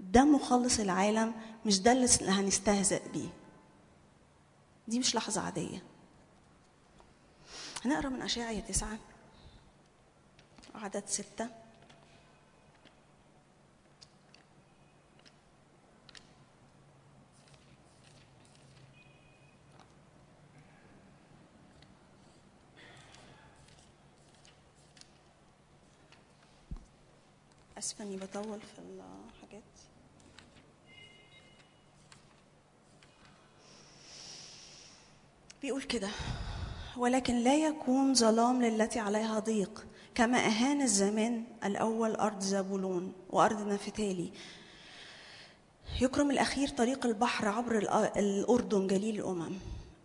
ده 0.00 0.24
مخلص 0.24 0.80
العالم 0.80 1.34
مش 1.66 1.80
ده 1.80 1.92
اللي 1.92 2.08
هنستهزأ 2.30 3.00
بيه. 3.12 3.28
دي 4.88 4.98
مش 4.98 5.14
لحظة 5.14 5.40
عادية. 5.40 5.82
هنقرأ 7.84 8.08
من 8.08 8.22
اشعيا 8.22 8.60
تسعة. 8.60 8.98
عدد 10.78 11.06
ستة. 11.06 11.48
أسفة 27.78 28.04
إني 28.04 28.16
بطول 28.16 28.60
في 28.60 28.78
الحاجات. 28.78 29.62
بيقول 35.62 35.82
كده 35.82 36.08
ولكن 36.96 37.34
لا 37.34 37.56
يكون 37.56 38.14
ظلام 38.14 38.62
للتي 38.62 38.98
عليها 38.98 39.38
ضيق. 39.38 39.86
كما 40.14 40.38
أهان 40.38 40.82
الزمان 40.82 41.44
الأول 41.64 42.14
أرض 42.14 42.40
زبولون 42.40 43.12
وأرض 43.30 43.66
نفتالي 43.66 44.32
يكرم 46.00 46.30
الأخير 46.30 46.68
طريق 46.68 47.06
البحر 47.06 47.48
عبر 47.48 47.80
الأ- 47.80 48.16
الأردن 48.18 48.86
جليل 48.86 49.14
الأمم. 49.20 49.52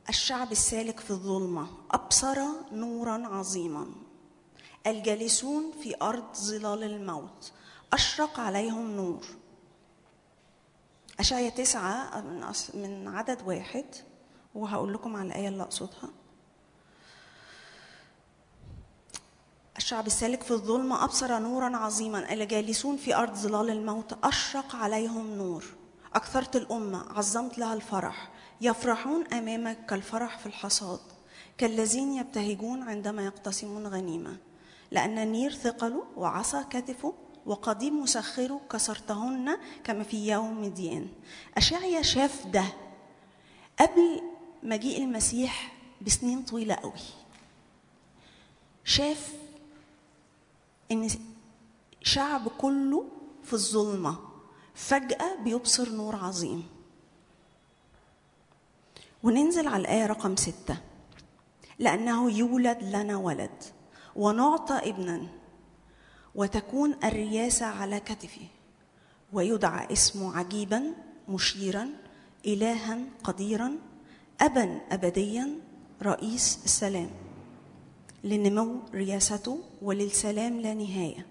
الشعب 0.10 0.52
السالك 0.52 1.00
في 1.00 1.12
الظلمة. 1.12 1.68
أبصر 1.92 2.38
نورا 2.72 3.28
عظيما. 3.28 3.88
الجالسون 4.88 5.72
في 5.84 5.96
أرض 6.02 6.36
ظلال 6.36 6.84
الموت. 6.84 7.52
أشرق 7.94 8.40
عليهم 8.40 8.92
نور. 8.92 9.26
أشعيا 11.20 11.50
تسعة 11.50 12.22
من 12.74 13.08
عدد 13.08 13.42
واحد. 13.46 13.86
وهقول 14.56 14.94
لكم 14.94 15.16
على 15.16 15.28
الآية 15.28 15.48
اللي 15.48 15.64
أقصدها. 15.64 16.10
الشعب 19.78 20.08
السالك 20.08 20.44
في 20.44 20.52
الظلمة 20.52 21.04
أبصر 21.04 21.40
نورا 21.40 21.78
عظيما. 21.78 22.34
الجالسون 22.34 22.98
في 22.98 23.16
أرض 23.16 23.36
ظلال 23.36 23.70
الموت 23.70 24.18
أشرق 24.24 24.76
عليهم 24.76 25.36
نور. 25.36 25.66
أكثرت 26.16 26.56
الأمة 26.56 27.06
عظمت 27.18 27.58
لها 27.58 27.74
الفرح. 27.74 28.32
يفرحون 28.62 29.28
أمامك 29.28 29.86
كالفرح 29.86 30.38
في 30.38 30.46
الحصاد. 30.46 31.00
كالذين 31.58 32.14
يبتهجون 32.14 32.84
عندما 32.84 33.26
يقتسمون 33.26 33.88
غنيمة. 33.88 34.38
لأن 34.92 35.18
النير 35.18 35.52
ثقله 35.54 36.04
وعصا 36.16 36.64
كتفه 36.64 37.14
وقضيب 37.46 37.94
مسخره 37.94 38.62
كسرتهن 38.72 39.58
كما 39.84 40.04
في 40.04 40.28
يوم 40.32 40.62
مديان. 40.62 41.08
أشعيا 41.58 42.02
شاف 42.02 42.48
ده 42.48 42.66
قبل 43.80 44.22
مجيء 44.64 45.04
المسيح 45.04 45.74
بسنين 46.02 46.44
طويلة 46.44 46.76
قوي. 46.76 46.94
شاف 48.84 49.34
إن 50.94 51.10
شعب 52.02 52.48
كله 52.48 53.06
في 53.44 53.54
الظلمة 53.54 54.20
فجأة 54.74 55.36
بيبصر 55.44 55.90
نور 55.90 56.16
عظيم. 56.16 56.64
وننزل 59.24 59.68
على 59.68 59.82
الآية 59.82 60.06
رقم 60.06 60.36
ستة. 60.36 60.78
لأنه 61.80 62.32
يولد 62.32 62.84
لنا 62.84 63.18
ولد 63.18 63.64
ونعطى 64.16 64.74
ابنا 64.90 65.28
وتكون 66.36 66.96
الرياسه 67.04 67.66
على 67.66 68.00
كتفه 68.00 68.48
ويدعى 69.34 69.94
اسمه 69.94 70.38
عجيبا 70.38 70.94
مشيرا 71.30 71.90
الها 72.46 73.00
قديرا 73.24 73.78
ابا 74.42 74.82
ابديا 74.92 75.60
رئيس 76.02 76.60
السلام 76.66 77.10
لنمو 78.24 78.80
رياسته 78.94 79.60
وللسلام 79.82 80.62
لا 80.62 80.74
نهاية. 80.74 81.26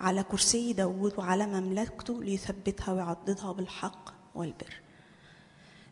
على 0.00 0.22
كرسي 0.22 0.72
داود 0.72 1.18
وعلى 1.18 1.46
مملكته 1.46 2.22
ليثبتها 2.22 2.92
ويعضدها 2.92 3.52
بالحق 3.52 4.14
والبر. 4.34 4.80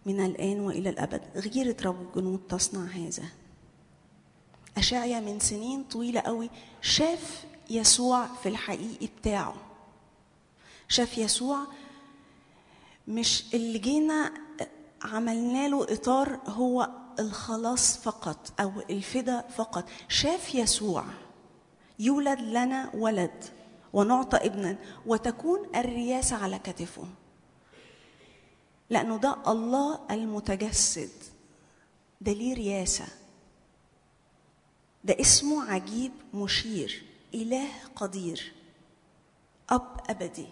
من 0.07 0.25
الآن 0.25 0.61
وإلى 0.61 0.91
الأبد 0.91 1.23
غيرة 1.37 1.77
رب 1.85 2.09
الجنود 2.09 2.41
تصنع 2.49 2.85
هذا. 2.85 3.25
أشعيا 4.77 5.21
من 5.21 5.41
سنين 5.41 5.85
طويلة 5.85 6.21
قوي 6.21 6.51
شاف 6.81 7.45
يسوع 7.71 8.27
في 8.27 8.49
الحقيقي 8.49 9.07
بتاعه. 9.21 9.55
شاف 10.89 11.19
يسوع 11.19 11.59
مش 13.09 13.45
اللي 13.55 13.79
جينا 13.79 14.33
عملنا 15.03 15.69
له 15.69 15.85
إطار 15.85 16.41
هو 16.47 16.91
الخلاص 17.21 17.97
فقط 17.99 18.61
أو 18.61 18.73
الفدا 18.91 19.41
فقط. 19.41 19.85
شاف 20.09 20.55
يسوع 20.55 21.05
يولد 21.99 22.41
لنا 22.41 22.91
ولد 22.95 23.45
ونعطى 23.93 24.37
ابنا 24.37 24.77
وتكون 25.07 25.77
الرياسة 25.77 26.37
على 26.37 26.59
كتفه 26.59 27.05
لأنه 28.91 29.17
ده 29.17 29.37
الله 29.47 30.01
المتجسد 30.11 31.11
ده 32.21 32.33
ليه 32.33 32.55
رياسة 32.55 33.05
ده 35.05 35.17
اسمه 35.21 35.71
عجيب 35.73 36.13
مشير 36.35 37.03
إله 37.35 37.69
قدير 37.97 38.53
أب 39.71 40.01
أبدي. 40.11 40.47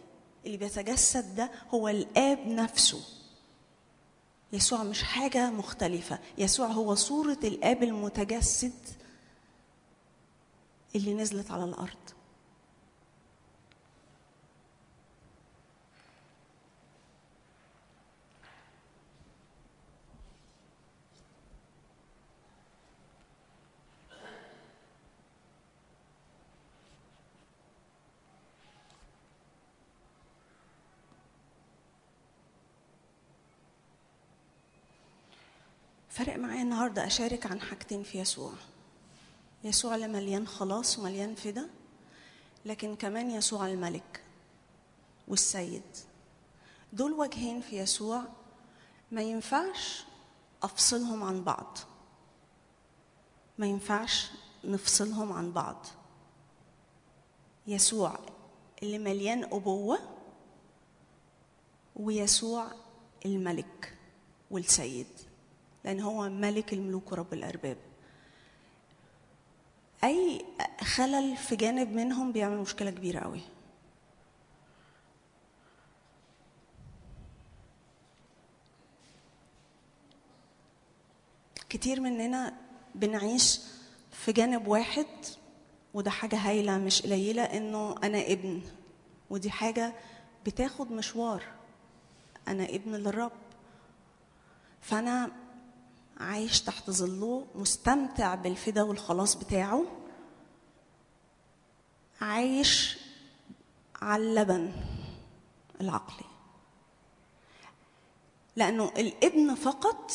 اللي 0.46 0.56
بيتجسد 0.56 1.34
ده 1.36 1.50
هو 1.74 1.88
الآب 1.88 2.46
نفسه. 2.46 3.00
يسوع 4.52 4.82
مش 4.82 5.02
حاجة 5.02 5.50
مختلفة. 5.50 6.18
يسوع 6.38 6.66
هو 6.66 6.94
صورة 6.94 7.38
الآب 7.44 7.82
المتجسد 7.82 8.72
اللي 10.94 11.14
نزلت 11.14 11.50
على 11.50 11.64
الأرض. 11.64 12.17
فرق 36.18 36.36
معايا 36.36 36.62
النهارده 36.62 37.06
أشارك 37.06 37.46
عن 37.46 37.60
حاجتين 37.60 38.02
في 38.02 38.18
يسوع. 38.18 38.52
يسوع 39.64 39.94
اللي 39.94 40.08
مليان 40.08 40.46
خلاص 40.46 40.98
ومليان 40.98 41.34
فدا 41.34 41.68
لكن 42.64 42.96
كمان 42.96 43.30
يسوع 43.30 43.66
الملك 43.66 44.22
والسيد. 45.28 45.82
دول 46.92 47.12
وجهين 47.12 47.60
في 47.60 47.78
يسوع 47.78 48.22
ما 49.12 49.22
ينفعش 49.22 50.04
أفصلهم 50.62 51.22
عن 51.22 51.44
بعض. 51.44 51.78
ما 53.58 53.66
ينفعش 53.66 54.30
نفصلهم 54.64 55.32
عن 55.32 55.52
بعض. 55.52 55.86
يسوع 57.66 58.18
اللي 58.82 58.98
مليان 58.98 59.44
أبوة 59.44 59.98
ويسوع 61.96 62.72
الملك 63.26 63.98
والسيد. 64.50 65.17
لأن 65.88 66.00
هو 66.00 66.28
ملك 66.28 66.72
الملوك 66.72 67.12
ورب 67.12 67.32
الأرباب. 67.34 67.76
أي 70.04 70.44
خلل 70.80 71.36
في 71.36 71.56
جانب 71.56 71.92
منهم 71.92 72.32
بيعمل 72.32 72.56
مشكلة 72.58 72.90
كبيرة 72.90 73.20
قوي 73.20 73.40
كتير 81.70 82.00
مننا 82.00 82.54
بنعيش 82.94 83.60
في 84.12 84.32
جانب 84.32 84.68
واحد 84.68 85.06
وده 85.94 86.10
حاجة 86.10 86.36
هايلة 86.36 86.78
مش 86.78 87.02
قليلة 87.02 87.42
إنه 87.42 87.94
أنا 88.04 88.26
ابن. 88.26 88.62
ودي 89.30 89.50
حاجة 89.50 89.92
بتاخد 90.46 90.92
مشوار. 90.92 91.42
أنا 92.48 92.64
ابن 92.64 92.94
للرب. 92.94 93.32
فأنا 94.80 95.47
عايش 96.18 96.60
تحت 96.60 96.90
ظله 96.90 97.46
مستمتع 97.54 98.34
بالفدا 98.34 98.82
والخلاص 98.82 99.34
بتاعه. 99.34 99.84
عايش 102.20 102.98
على 104.02 104.22
اللبن 104.22 104.72
العقلي. 105.80 106.26
لأنه 108.56 108.92
الابن 108.96 109.54
فقط 109.54 110.12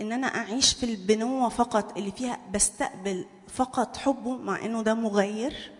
إن 0.00 0.12
أنا 0.12 0.26
أعيش 0.26 0.72
في 0.74 0.86
البنوة 0.86 1.48
فقط 1.48 1.96
اللي 1.96 2.12
فيها 2.12 2.40
بستقبل 2.54 3.26
فقط 3.48 3.96
حبه 3.96 4.36
مع 4.36 4.64
إنه 4.64 4.82
ده 4.82 4.94
مغير. 4.94 5.72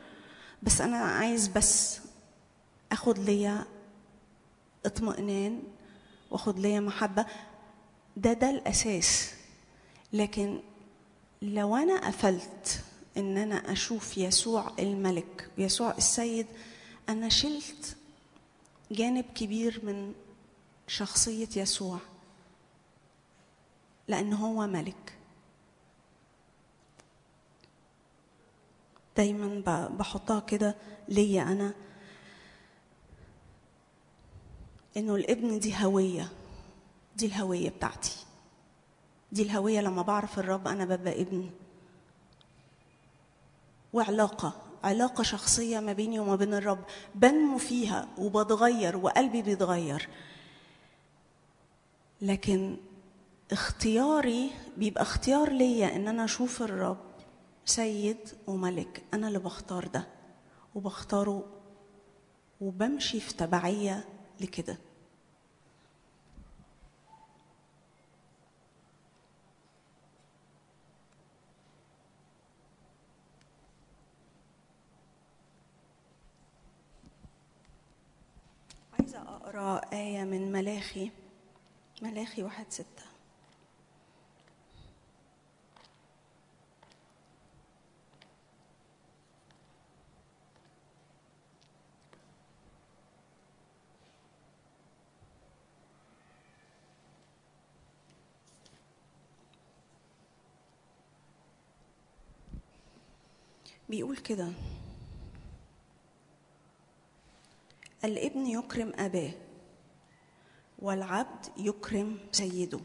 بس 0.63 0.81
أنا 0.81 0.97
عايز 0.97 1.49
بس 1.49 2.01
أخد 2.93 3.19
ليا 3.19 3.65
اطمئنان 4.87 5.63
وأخد 6.31 6.59
ليا 6.59 6.81
محبة. 6.81 7.27
ده 8.19 8.33
ده 8.33 8.51
الأساس. 8.51 9.35
لكن 10.13 10.61
لو 11.43 11.77
أنا 11.77 12.07
قفلت 12.09 12.85
إن 13.17 13.37
أنا 13.39 13.73
أشوف 13.73 14.19
يسوع 14.19 14.73
الملك 14.79 15.51
ويسوع 15.59 15.95
السيد 15.99 16.47
أنا 17.09 17.29
شلت 17.29 17.97
جانب 18.91 19.25
كبير 19.35 19.81
من 19.85 20.15
شخصية 20.87 21.49
يسوع 21.57 21.99
لأن 24.09 24.33
هو 24.33 24.67
ملك. 24.67 25.13
دايما 29.17 29.89
بحطها 29.89 30.41
كده 30.41 30.75
ليا 31.09 31.43
أنا 31.43 31.75
إنه 34.97 35.15
الابن 35.15 35.59
دي 35.59 35.75
هوية. 35.85 36.33
دي 37.19 37.27
الهوية 37.27 37.71
بتاعتي. 37.71 38.17
دي 39.33 39.43
الهوية 39.43 39.81
لما 39.81 40.03
بعرف 40.03 40.39
الرب 40.39 40.69
أنا 40.69 40.85
ببقى 40.85 41.23
ابن 41.23 41.51
وعلاقة 43.93 44.53
علاقة 44.85 45.23
شخصية 45.23 45.81
ما 45.81 45.93
بيني 45.93 46.21
وما 46.21 46.37
بين 46.37 46.55
الرب. 46.55 46.85
بنمو 47.15 47.59
فيها 47.59 48.09
وبتغير 48.19 48.97
وقلبي 48.97 49.43
بيتغير. 49.43 50.09
لكن 52.23 52.77
اختياري 53.53 54.51
بيبقى 54.77 55.03
اختيار 55.03 55.53
ليا 55.53 55.97
إن 55.97 56.09
أنا 56.09 56.25
أشوف 56.25 56.63
الرب 56.63 56.99
سيد 57.65 58.29
وملك. 58.47 59.03
أنا 59.15 59.29
اللي 59.29 59.39
بختار 59.39 59.87
ده 59.87 60.07
وبختاره 60.75 61.45
وبمشي 62.61 63.21
في 63.21 63.35
تبعية 63.35 64.05
لكده 64.41 64.77
عايزة 78.99 79.19
أقرأ 79.59 79.93
آية 79.93 80.25
من 80.25 80.53
ملاخي 80.53 81.11
ملاخي 82.03 82.43
واحد 82.43 82.67
ستة. 82.69 82.87
بيقول 103.89 104.17
كده 104.17 104.49
الابن 108.05 108.47
يكرم 108.47 108.93
أباه 108.99 109.48
والعبد 110.79 111.47
يكرم 111.57 112.19
سيده. 112.33 112.81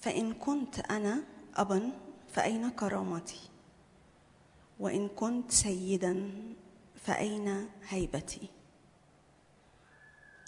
فإن 0.00 0.34
كنت 0.34 0.78
أنا 0.78 1.24
أبا 1.56 1.92
فأين 2.28 2.70
كرامتي؟ 2.70 3.40
وإن 4.80 5.08
كنت 5.08 5.50
سيدا 5.50 6.30
فأين 6.94 7.68
هيبتي؟ 7.88 8.48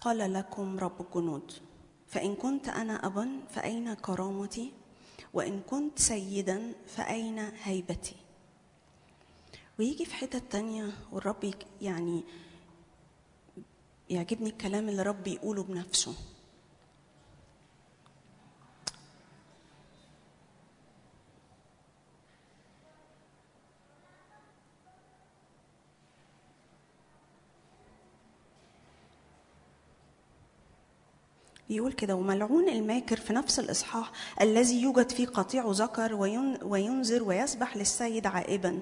قال 0.01 0.33
لكم 0.33 0.79
رب 0.79 1.01
الجنود 1.01 1.53
فإن 2.07 2.35
كنت 2.35 2.69
أنا 2.69 3.07
أبا 3.07 3.41
فأين 3.51 3.95
كرامتي؟ 3.95 4.73
وإن 5.35 5.61
كنت 5.61 5.99
سيدا 5.99 6.75
فأين 6.87 7.39
هيبتي؟ 7.39 8.17
ويجي 9.79 10.05
في 10.05 10.15
حتة 10.15 10.39
تانية 10.39 10.93
والرب 11.13 11.55
يعني 11.81 12.25
يعجبني 14.11 14.51
الكلام 14.51 14.89
اللي 14.89 15.03
رب 15.03 15.27
يقوله 15.27 15.63
بنفسه. 15.63 16.15
يقول 31.71 31.93
كده 31.93 32.15
وملعون 32.17 32.69
الماكر 32.69 33.17
في 33.17 33.33
نفس 33.33 33.59
الإصحاح 33.59 34.13
الذي 34.41 34.83
يوجد 34.83 35.11
فيه 35.11 35.27
قطيع 35.27 35.65
ذكر 35.71 36.15
وين- 36.15 36.59
وينذر 36.63 37.23
ويسبح 37.23 37.77
للسيد 37.77 38.27
عائبا 38.27 38.81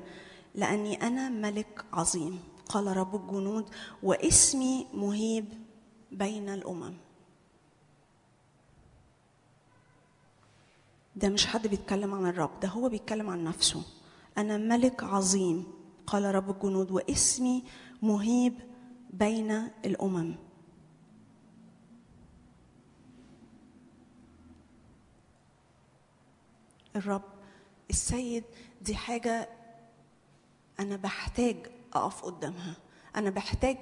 لأني 0.54 1.02
أنا 1.06 1.28
ملك 1.28 1.84
عظيم. 1.92 2.40
قال 2.68 2.96
رب 2.96 3.14
الجنود 3.14 3.70
واسمي 4.02 4.86
مهيب 4.94 5.44
بين 6.12 6.48
الأمم. 6.48 6.94
ده 11.16 11.28
مش 11.28 11.46
حد 11.46 11.66
بيتكلم 11.66 12.14
عن 12.14 12.26
الرب 12.26 12.60
ده 12.60 12.68
هو 12.68 12.88
بيتكلم 12.88 13.30
عن 13.30 13.44
نفسه. 13.44 13.82
أنا 14.38 14.56
ملك 14.56 15.04
عظيم 15.04 15.66
قال 16.06 16.34
رب 16.34 16.50
الجنود 16.50 16.90
واسمي 16.90 17.64
مهيب 18.02 18.54
بين 19.12 19.50
الأمم. 19.84 20.34
الرب 26.96 27.22
السيد 27.90 28.44
دي 28.82 28.96
حاجة 28.96 29.48
أنا 30.80 30.96
بحتاج 30.96 31.56
أقف 31.94 32.24
قدامها. 32.24 32.74
أنا 33.16 33.30
بحتاج 33.30 33.76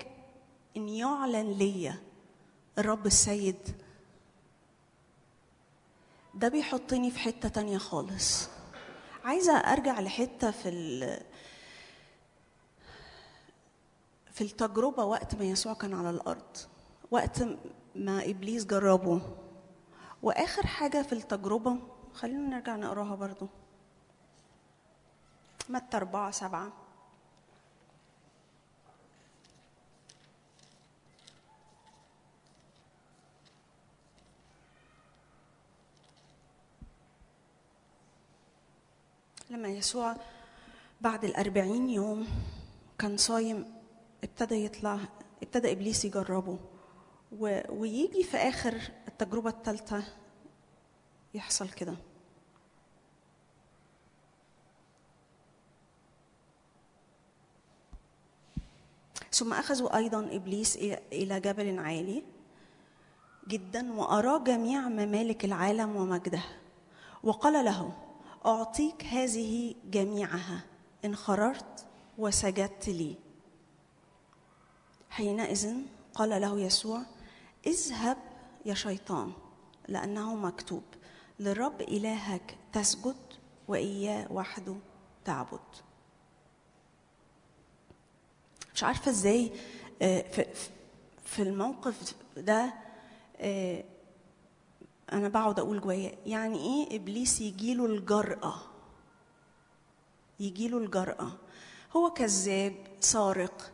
إن 0.77 0.89
يعلن 0.89 1.53
ليا 1.53 2.03
الرب 2.79 3.07
السيد. 3.07 3.77
ده 6.35 6.49
بيحطني 6.49 7.11
في 7.11 7.19
حتة 7.19 7.49
تانية 7.49 7.79
خالص. 7.79 8.49
عايزة 9.25 9.57
أرجع 9.57 10.01
لحتة 10.01 10.51
في 10.51 10.69
ال 10.69 11.21
في 14.33 14.45
التجربة 14.45 15.05
وقت 15.05 15.35
ما 15.35 15.45
يسوع 15.45 15.75
كان 15.75 15.95
على 15.95 16.11
الأرض 16.11 16.57
وقت 17.11 17.43
ما 17.95 18.25
إبليس 18.25 18.65
جربه. 18.67 19.21
وآخر 20.23 20.67
حاجة 20.67 21.03
في 21.03 21.13
التجربة 21.13 21.77
خلينا 22.15 22.49
نرجع 22.49 22.77
نقراها 22.77 23.15
برضو. 23.15 23.49
متى 25.69 25.97
أربعة 25.97 26.31
سبعة؟ 26.31 26.73
لما 39.51 39.69
يسوع 39.69 40.17
بعد 41.01 41.25
الأربعين 41.25 41.91
يوم 41.91 42.27
كان 42.99 43.17
صايم 43.17 43.75
ابتدى 44.25 44.65
يطلع 44.65 44.99
ابتدى 45.43 45.73
إبليس 45.73 46.05
يجربه. 46.05 46.59
و... 47.39 47.61
ويجي 47.69 48.25
في 48.25 48.37
آخر 48.37 48.81
التجربة 49.09 49.51
الثالثه 49.51 50.05
يحصل 51.35 51.69
كده. 51.69 51.97
ثم 59.33 59.53
أخذوا 59.53 59.97
أيضا 59.97 60.29
إبليس 60.37 60.77
إلى- 60.77 61.33
جبل 61.33 61.79
عالي 61.79 62.23
جدا 63.49 63.93
واراه 63.93 64.39
جميع 64.39 64.89
ممالك 64.89 65.45
العالم 65.45 65.97
ومجدها. 65.97 66.59
وقال 67.23 67.65
له 67.65 68.06
أعطيك 68.47 69.05
هذه 69.05 69.75
جميعها 69.85 70.65
إن 71.05 71.17
خررت 71.17 71.87
وسجدت 72.19 72.89
لي. 72.89 73.17
حينئذ 75.11 75.75
قال 76.15 76.41
له 76.41 76.61
يسوع 76.61 77.03
اذهب 77.67 78.17
يا 78.65 78.75
شيطان 78.75 79.33
لأنه 79.89 80.35
مكتوب 80.35 80.83
للرب 81.41 81.81
إلهك 81.81 82.57
تسجد 82.73 83.17
وإياه 83.69 84.33
وحده 84.33 84.77
تعبد. 85.25 85.61
مش 88.75 88.85
عارفة 88.85 89.11
إزاي 89.11 89.53
آه، 90.03 90.23
في 90.31 90.47
في 91.25 91.43
الموقف 91.43 92.15
ده 92.37 92.75
آه، 93.37 93.85
أنا 95.13 95.29
بقعد 95.29 95.59
أقول 95.59 95.81
جوايا 95.81 96.19
يعني 96.27 96.59
إيه 96.59 96.97
إبليس 96.97 97.41
يجيله 97.41 97.87
الجرأة؟ 97.87 98.55
يجيله 100.41 100.79
الجرأة. 100.79 101.33
هو 101.97 102.11
كذاب 102.11 102.75
سارق 103.01 103.73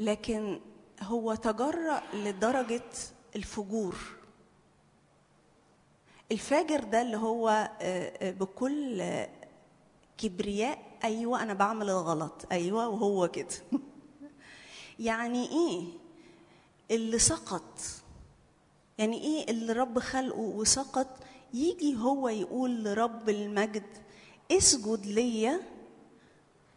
لكن 0.00 0.60
هو 1.02 1.34
تجرأ 1.34 2.02
لدرجة 2.14 2.82
الفجور. 3.36 3.96
الفاجر 6.32 6.84
ده 6.84 7.02
اللي 7.02 7.16
هو 7.16 7.48
آه، 7.48 8.28
آه، 8.28 8.30
بكل 8.30 9.02
كبرياء 10.18 10.78
أيوه 11.04 11.42
أنا 11.42 11.54
بعمل 11.54 11.90
الغلط 11.90 12.46
أيوه 12.52 12.88
وهو 12.88 13.28
كده. 13.28 13.54
يعني 14.98 15.48
إيه؟ 15.48 15.84
اللي 16.90 17.18
سقط. 17.18 17.80
يعني 19.00 19.22
إيه 19.22 19.50
اللي 19.50 19.72
رب 19.72 19.98
خلقه 19.98 20.38
وسقط؟ 20.40 21.06
يجي 21.54 21.96
هو 21.96 22.28
يقول 22.28 22.84
لرب 22.84 23.28
المجد 23.28 23.82
اسجد 24.52 25.06
ليا 25.06 25.60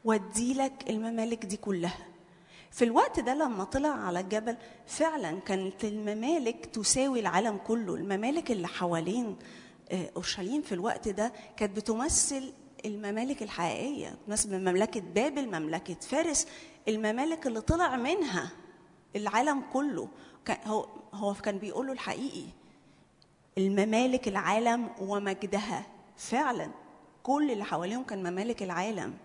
واديلك 0.05 0.89
الممالك 0.89 1.45
دي 1.45 1.57
كلها. 1.57 1.97
في 2.71 2.85
الوقت 2.85 3.19
ده 3.19 3.33
لما 3.33 3.63
طلع 3.63 3.89
على 3.89 4.19
الجبل 4.19 4.57
فعلا 4.87 5.39
كانت 5.39 5.85
الممالك 5.85 6.65
تساوي 6.65 7.19
العالم 7.19 7.57
كله. 7.57 7.95
الممالك 7.95 8.51
اللي 8.51 8.67
حوالين 8.67 9.35
آه، 9.91 10.09
أورشليم 10.15 10.61
في 10.61 10.71
الوقت 10.71 11.07
ده 11.09 11.33
كانت 11.57 11.75
بتمثل 11.77 12.53
الممالك 12.85 13.43
الحقيقية 13.43 14.15
بتمثل 14.23 14.59
مملكة 14.59 14.99
بابل 14.99 15.47
مملكة 15.59 15.93
فارس 15.93 16.47
الممالك 16.87 17.47
اللي 17.47 17.61
طلع 17.61 17.95
منها 17.95 18.49
العالم 19.15 19.61
كله. 19.73 20.07
هو 20.65 20.87
هو 21.13 21.33
كان 21.33 21.57
بيقول 21.57 21.87
له 21.87 21.93
الحقيقي 21.93 22.45
الممالك 23.57 24.27
العالم 24.27 24.89
ومجدها. 24.99 25.85
فعلا 26.17 26.71
كل 27.23 27.51
اللي 27.51 27.63
حواليهم 27.63 28.03
كان 28.03 28.31
ممالك 28.31 28.63
العالم. 28.63 29.17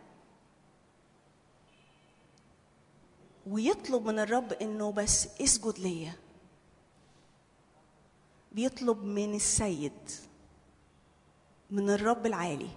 ويطلب 3.47 4.07
من 4.07 4.19
الرب 4.19 4.53
إنه 4.53 4.93
بس 4.93 5.29
اسجد 5.41 5.79
ليا. 5.79 6.13
بيطلب 8.53 9.05
من 9.05 9.35
السيد 9.35 10.11
من 11.71 11.91
الرب 11.91 12.27
العالي. 12.27 12.71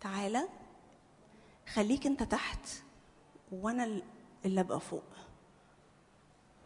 تعالى 0.00 0.48
خليك 1.72 2.06
أنت 2.06 2.22
تحت 2.22 2.68
وأنا 3.52 4.02
اللي 4.44 4.60
أبقى 4.60 4.80
فوق. 4.80 5.19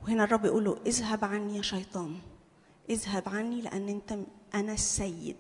وهنا 0.04 0.24
الرب 0.24 0.44
يقول 0.44 0.64
له 0.64 0.78
اذهب 0.86 1.24
عني 1.24 1.56
يا 1.56 1.62
شيطان. 1.62 2.18
اذهب 2.90 3.28
عني 3.28 3.60
لأن 3.60 3.88
انت 3.88 4.18
أنا 4.54 4.72
السيد. 4.72 5.36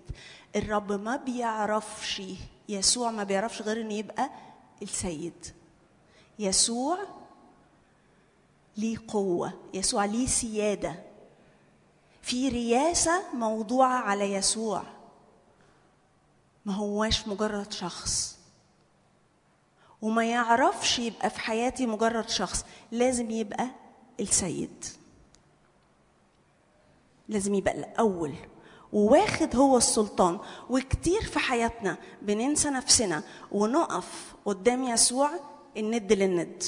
الرب 0.56 0.92
ما 0.92 1.16
بيعرفش 1.16 2.22
يسوع 2.68 3.10
ما 3.10 3.24
بيعرفش 3.24 3.62
غير 3.62 3.80
إنه 3.80 3.94
يبقى 3.94 4.30
السيد. 4.82 5.46
يسوع 6.38 6.98
ليه 8.76 8.98
قوة 9.08 9.52
يسوع 9.74 10.04
ليه 10.04 10.26
سيادة. 10.26 11.02
في 12.22 12.48
رياسة 12.48 13.34
موضوعة 13.34 13.98
على 13.98 14.32
يسوع. 14.32 14.82
ما 16.64 16.74
هواش 16.74 17.28
مجرد 17.28 17.72
شخص. 17.72 18.38
وما 20.02 20.24
يعرفش 20.24 20.98
يبقى 20.98 21.30
في 21.30 21.40
حياتي 21.40 21.86
مجرد 21.86 22.28
شخص. 22.28 22.64
لازم 22.92 23.30
يبقى 23.30 23.70
السيد. 24.20 24.84
لازم 27.28 27.54
يبقى 27.54 27.78
الأول. 27.78 28.34
وواخد 28.92 29.56
هو 29.56 29.76
السلطان. 29.76 30.38
وكتير 30.70 31.22
في 31.22 31.38
حياتنا 31.38 31.96
بننسى 32.22 32.70
نفسنا. 32.70 33.22
ونقف 33.52 34.34
قدام 34.44 34.84
يسوع 34.84 35.30
الند 35.76 36.12
للند. 36.12 36.62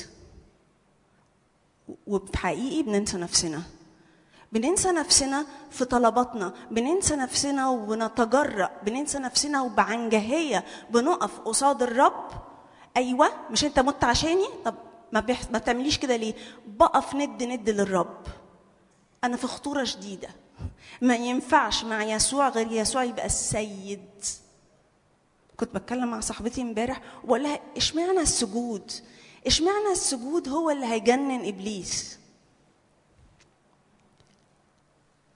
وبحقيقي 2.07 2.83
بننسى 2.83 3.17
نفسنا. 3.17 3.63
بننسى 4.53 4.93
نفسنا 4.93 5.47
في 5.71 5.85
طلباتنا. 5.85 6.55
بننسى 6.71 7.17
نفسنا 7.17 7.69
وبنتجرأ 7.69 8.71
بننسى 8.83 9.19
نفسنا 9.19 9.63
وبعنجهية. 9.63 10.65
بنقف 10.91 11.41
قصاد 11.41 11.83
الرب. 11.83 12.31
أيوة 12.97 13.29
مش 13.51 13.65
أنت 13.65 13.81
مت 13.81 14.05
عشاني؟ 14.05 14.47
طب 14.65 14.75
ما, 15.13 15.21
بيح... 15.21 15.51
ما 15.51 15.59
بتعمليش 15.59 15.99
كده 15.99 16.17
ليه؟ 16.17 16.35
بقف 16.67 17.15
ند 17.15 17.43
ند 17.43 17.71
للرب. 17.71 18.27
أنا 19.25 19.37
في 19.37 19.47
خطورة 19.47 19.85
شديدة. 19.85 20.29
ما 21.03 21.17
ينفعش 21.17 21.85
مع 21.85 22.03
يسوع 22.05 22.49
غير 22.49 22.73
يسوع 22.73 23.05
يبقى 23.05 23.27
السيد. 23.27 24.25
كنت 25.57 25.75
بتكلم 25.77 26.11
مع 26.11 26.21
صاحبتي 26.21 26.63
امبارح 26.63 27.01
وبقول 27.25 27.43
لها 27.43 27.61
إشمعنى 27.77 28.21
السجود؟ 28.21 28.93
إشمعنى 29.47 29.93
السجود 29.93 30.49
هو 30.49 30.71
اللي 30.71 30.87
هيجنن 30.87 31.49
إبليس؟ 31.49 32.19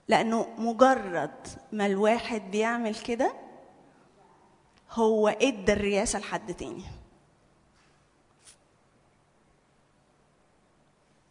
لأنه 0.09 0.47
مجرد 0.59 1.47
ما 1.73 1.87
الواحد 1.87 2.51
بيعمل 2.51 2.95
كده 2.95 3.33
هو 4.93 5.29
إدى 5.29 5.73
الرياسه 5.73 6.19
لحد 6.19 6.55
تاني. 6.55 6.83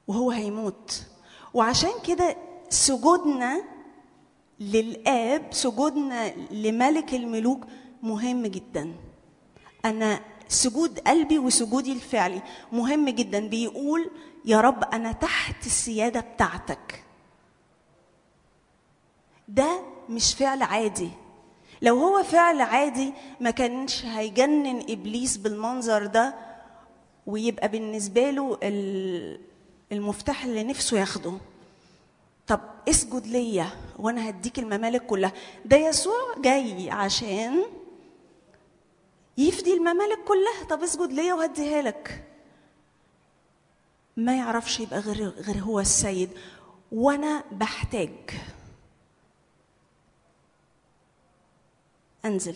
وهو 0.09 0.31
هيموت. 0.31 1.05
وعشان 1.53 1.91
كده 2.07 2.35
سجودنا 2.69 3.61
للآب 4.59 5.47
سجودنا 5.51 6.33
لملك 6.51 7.13
الملوك 7.13 7.65
مهم 8.03 8.47
جدا. 8.47 8.95
أنا 9.85 10.19
سجود 10.47 10.99
قلبي 10.99 11.39
وسجودي 11.39 11.91
الفعلي 11.93 12.41
مهم 12.71 13.09
جدا. 13.09 13.47
بيقول 13.47 14.09
يا 14.45 14.61
رب 14.61 14.83
أنا 14.83 15.11
تحت 15.11 15.65
السيادة 15.65 16.19
بتاعتك. 16.19 17.03
ده 19.47 19.81
مش 20.09 20.33
فعل 20.33 20.61
عادي. 20.63 21.09
لو 21.81 21.97
هو 21.97 22.23
فعل 22.23 22.61
عادي 22.61 23.13
ما 23.39 23.51
كانش 23.51 24.05
هيجنن 24.05 24.85
إبليس 24.89 25.37
بالمنظر 25.37 26.05
ده 26.05 26.35
ويبقى 27.27 27.67
بالنسبة 27.67 28.29
له 28.31 28.57
المفتاح 29.91 30.43
اللي 30.43 30.63
نفسه 30.63 30.99
ياخده. 30.99 31.37
طب 32.47 32.59
اسجد 32.89 33.27
ليا 33.27 33.69
وأنا 33.99 34.29
هديك 34.29 34.59
الممالك 34.59 35.05
كلها. 35.05 35.33
ده 35.65 35.77
يسوع 35.77 36.35
جاي 36.37 36.89
عشان 36.91 37.63
يفدي 39.37 39.73
الممالك 39.73 40.23
كلها. 40.27 40.63
طب 40.69 40.83
اسجد 40.83 41.11
ليا 41.11 41.33
وهديها 41.33 41.81
لك. 41.81 42.25
ما 44.17 44.37
يعرفش 44.37 44.79
يبقى 44.79 44.99
غير 44.99 45.29
غير 45.29 45.57
هو 45.57 45.79
السيد. 45.79 46.29
وأنا 46.91 47.43
بحتاج 47.51 48.29
انزل. 52.25 52.55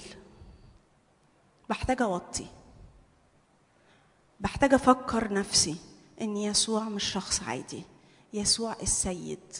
بحتاج 1.69 2.01
اوطي. 2.01 2.45
بحتاج 4.39 4.73
أفكر 4.73 5.33
نفسي. 5.33 5.75
إن 6.23 6.37
يسوع 6.37 6.83
مش 6.89 7.03
شخص 7.03 7.43
عادي. 7.43 7.83
يسوع 8.33 8.75
السيد. 8.81 9.53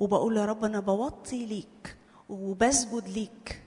وبقول 0.00 0.36
يا 0.36 0.44
رب 0.44 0.64
أنا 0.64 0.80
بوطي 0.80 1.46
ليك 1.46 1.96
وبسجد 2.28 3.08
ليك. 3.08 3.62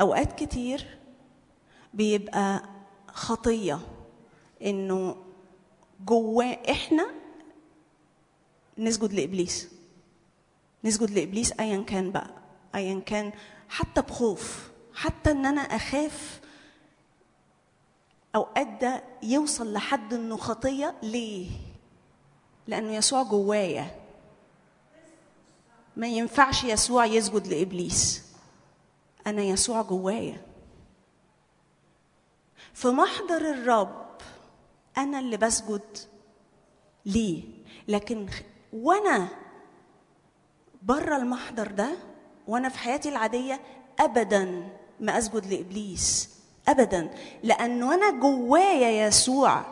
أوقات 0.00 0.42
كتير 0.42 0.98
بيبقى 1.94 2.62
خطية 3.08 3.80
إنه 4.62 5.16
جواه 6.06 6.58
إحنا 6.70 7.10
نسجد 8.78 9.12
لإبليس. 9.12 9.68
نسجد 10.84 11.10
لإبليس 11.10 11.52
ايا 11.60 11.82
كان 11.82 12.12
بقى 12.12 12.30
ايا 12.74 13.00
كان 13.00 13.32
حتى 13.68 14.02
بخوف. 14.02 14.70
حتى 14.94 15.30
إن 15.30 15.46
أنا 15.46 15.60
أخاف 15.60 16.40
اوقات 18.34 18.66
ده 18.66 19.02
يوصل 19.22 19.72
لحد 19.72 20.14
انه 20.14 20.36
خطيه 20.36 20.94
ليه؟ 21.02 21.50
لأنه 22.66 22.92
يسوع 22.94 23.22
جوايا. 23.22 24.00
ما 25.96 26.06
ينفعش 26.06 26.64
يسوع 26.64 27.04
يسجد 27.06 27.46
لإبليس. 27.46 28.22
أنا 29.26 29.42
يسوع 29.42 29.82
جوايا. 29.82 30.42
في 32.74 32.88
محضر 32.88 33.50
الرب 33.50 34.06
أنا 34.98 35.18
اللي 35.18 35.36
بسجد 35.36 35.98
ليه؟ 37.06 37.42
لكن 37.88 38.28
وأنا 38.72 39.28
بره 40.82 41.16
المحضر 41.16 41.66
ده 41.70 41.96
وأنا 42.46 42.68
في 42.68 42.78
حياتي 42.78 43.08
العادية 43.08 43.60
ابدا 44.00 44.68
ما 45.00 45.18
أسجد 45.18 45.46
لإبليس 45.46 46.30
ابدا 46.68 47.10
لأنه 47.42 47.94
أنا 47.94 48.20
جوايا 48.20 49.06
يسوع 49.06 49.64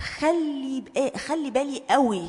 خلي 0.00 0.80
بقى 0.80 1.18
خلي 1.18 1.50
بالي 1.50 1.82
قوي 1.90 2.28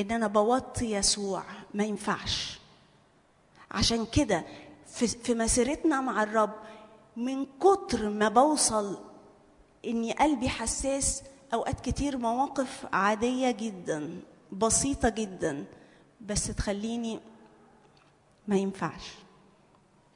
إن 0.00 0.10
أنا 0.10 0.26
بوطي 0.26 0.90
يسوع 0.92 1.42
ما 1.74 1.84
ينفعش. 1.84 2.60
عشان 3.70 4.06
كده 4.06 4.44
في, 4.86 5.06
في 5.06 5.34
مسيرتنا 5.34 6.00
مع 6.00 6.22
الرب 6.22 6.52
من 7.16 7.46
كتر 7.60 8.08
ما 8.10 8.28
بوصل 8.28 8.98
إني 9.84 10.12
قلبي 10.12 10.48
حساس 10.48 11.22
أوقات 11.54 11.80
كتير 11.80 12.16
مواقف 12.18 12.86
عادية 12.92 13.50
جدا 13.50 14.20
بسيطة 14.52 15.08
جدا 15.08 15.64
بس 16.20 16.46
تخليني 16.46 17.20
ما 18.48 18.56
ينفعش. 18.56 19.12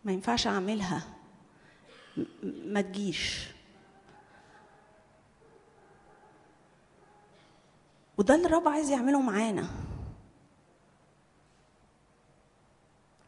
ما 0.04 0.12
ينفعش 0.12 0.46
أعملها. 0.46 1.02
ما 2.42 2.80
تجيش. 2.80 3.48
وده 8.18 8.34
اللي 8.34 8.46
الرب 8.46 8.68
عايز 8.68 8.90
يعمله 8.90 9.20
معانا. 9.20 9.68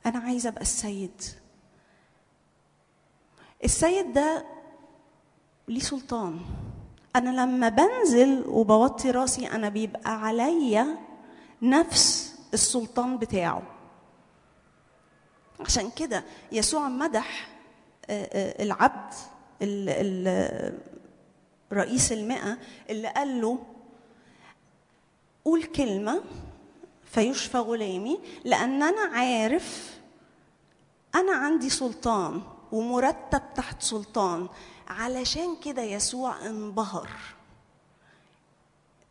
أنا 0.07 0.19
عايزه 0.19 0.49
أبقى 0.49 0.63
السيد. 0.63 1.23
السيد 3.65 4.13
ده 4.13 4.47
ليه 5.69 5.81
سلطان. 5.81 6.41
أنا 7.17 7.31
لما 7.43 7.69
بنزل 7.69 8.45
وبوطي 8.47 9.11
راسي 9.11 9.47
أنا 9.47 9.69
بيبقى 9.69 10.23
عليا 10.23 10.99
نفس 11.63 12.39
السلطان 12.55 13.19
بتاعه. 13.19 13.80
عشان 15.67 15.91
كده 15.91 16.25
يسوع 16.53 16.89
مدح 16.89 17.49
آه، 18.11 18.29
آه، 18.33 18.63
العبد 18.63 19.15
ال- 19.63 19.89
ال- 19.89 20.79
رئيس 21.73 22.13
المئة 22.13 22.59
اللي 22.91 23.09
قال 23.09 23.41
له 23.41 23.59
قول 25.45 25.63
كلمة 25.65 26.23
فيشفى 27.05 27.59
غلامي 27.59 28.21
لأن 28.45 28.83
أنا 28.83 29.01
عارف 29.17 29.99
أنا 31.15 31.33
عندي 31.33 31.71
سلطان 31.71 32.43
ومرتب 32.73 33.43
تحت 33.55 33.83
سلطان. 33.83 34.49
علشان 34.89 35.57
كده 35.65 35.83
يسوع 35.83 36.47
انبهر. 36.47 37.11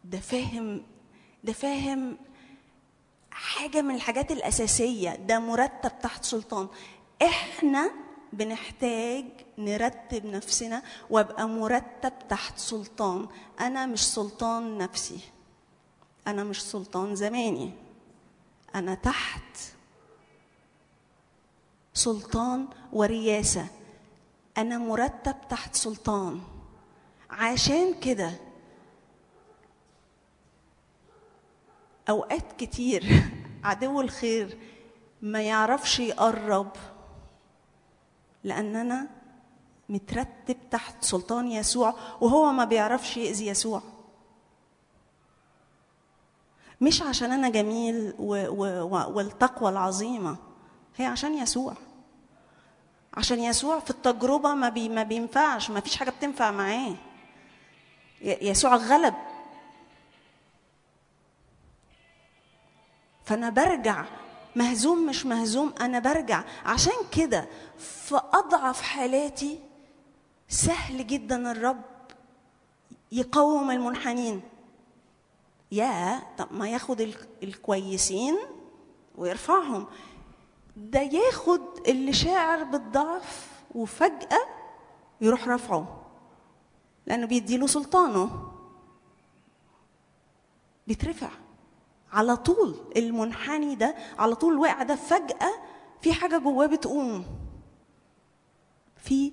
ده 0.03 0.19
فاهم 0.19 0.81
ده 1.43 1.53
فاهم 1.53 2.17
حاجة 3.39 3.81
من 3.81 3.95
الحاجات 3.95 4.31
الأساسية 4.31 5.15
ده 5.15 5.39
مرتب 5.39 5.91
تحت 6.01 6.23
سلطان. 6.25 6.67
إحنا 7.21 7.91
بنحتاج 8.33 9.25
نرتب 9.57 10.25
نفسنا 10.25 10.83
وأبقى 11.09 11.47
مرتب 11.47 12.13
تحت 12.29 12.57
سلطان. 12.57 13.27
أنا 13.59 13.85
مش 13.85 14.07
سلطان 14.07 14.77
نفسي. 14.77 15.19
أنا 16.27 16.43
مش 16.43 16.61
سلطان 16.63 17.15
زماني. 17.15 17.71
أنا 18.75 18.95
تحت 18.95 19.57
سلطان 21.93 22.67
ورياسة. 22.93 23.67
أنا 24.57 24.77
مرتب 24.77 25.35
تحت 25.49 25.75
سلطان. 25.75 26.41
عشان 27.29 27.99
كده 27.99 28.31
أوقات 32.09 32.51
كتير 32.57 33.23
عدو 33.63 34.01
الخير 34.01 34.57
ما 35.21 35.41
يعرفش 35.41 35.99
يقرب 35.99 36.71
لأن 38.43 38.75
أنا 38.75 39.07
مترتب 39.89 40.57
تحت 40.71 41.03
سلطان 41.03 41.51
يسوع 41.51 41.93
وهو 42.21 42.51
ما 42.51 42.65
بيعرفش 42.65 43.17
يأذي 43.17 43.47
يسوع. 43.47 43.81
مش 46.81 47.01
عشان 47.01 47.31
أنا 47.31 47.49
جميل 47.49 48.13
و 48.19 48.47
و 48.49 48.85
والتقوى 49.15 49.69
العظيمة 49.69 50.37
هي 50.97 51.05
عشان 51.05 51.33
يسوع. 51.37 51.73
عشان 53.13 53.39
يسوع 53.39 53.79
في 53.79 53.89
التجربة 53.89 54.53
ما, 54.53 54.69
بي 54.69 54.89
ما 54.89 55.03
بينفعش 55.03 55.69
ما 55.69 55.79
فيش 55.79 55.95
حاجة 55.95 56.09
بتنفع 56.09 56.51
معاه. 56.51 56.95
يسوع 58.21 58.75
غلب 58.75 59.13
فأنا 63.29 63.49
برجع. 63.49 64.05
مهزوم 64.55 65.05
مش 65.05 65.25
مهزوم 65.25 65.73
أنا 65.81 65.99
برجع. 65.99 66.43
عشان 66.65 66.93
كده 67.11 67.47
في 67.77 68.15
أضعف 68.33 68.81
حالاتي 68.81 69.59
سهل 70.47 71.07
جدا 71.07 71.51
الرب 71.51 71.81
يقوم 73.11 73.71
المنحنين. 73.71 74.41
يا 75.71 76.19
طب 76.37 76.47
ما 76.53 76.69
ياخد 76.69 77.01
ال- 77.01 77.27
الكويسين 77.43 78.37
ويرفعهم. 79.15 79.87
ده 80.77 80.99
ياخد 81.01 81.61
اللي 81.87 82.13
شاعر 82.13 82.63
بالضعف 82.63 83.49
وفجأة 83.75 84.39
يروح 85.21 85.47
رفعه 85.47 86.01
لأنه 87.07 87.27
بيديله 87.27 87.67
سلطانه. 87.67 88.51
بيترفع. 90.87 91.29
على 92.11 92.37
طول 92.37 92.75
المنحني 92.97 93.75
ده 93.75 93.95
على 94.17 94.35
طول 94.35 94.53
الواقع 94.53 94.83
ده 94.83 94.95
فجأة 94.95 95.51
في 96.01 96.13
حاجة 96.13 96.37
جواه 96.37 96.65
بتقوم. 96.65 97.25
في 98.97 99.31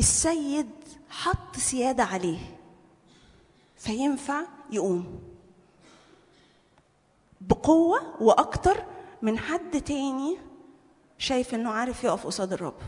السيد 0.00 0.70
حط 1.10 1.56
سيادة 1.56 2.04
عليه 2.04 2.38
فينفع 3.76 4.42
يقوم. 4.70 5.20
بقوة 7.40 8.22
وأكتر 8.22 8.84
من 9.22 9.38
حد 9.38 9.80
تاني 9.82 10.38
شايف 11.18 11.54
إنه 11.54 11.70
عارف 11.70 12.04
يقف 12.04 12.26
قصاد 12.26 12.52
الرب. 12.52 12.78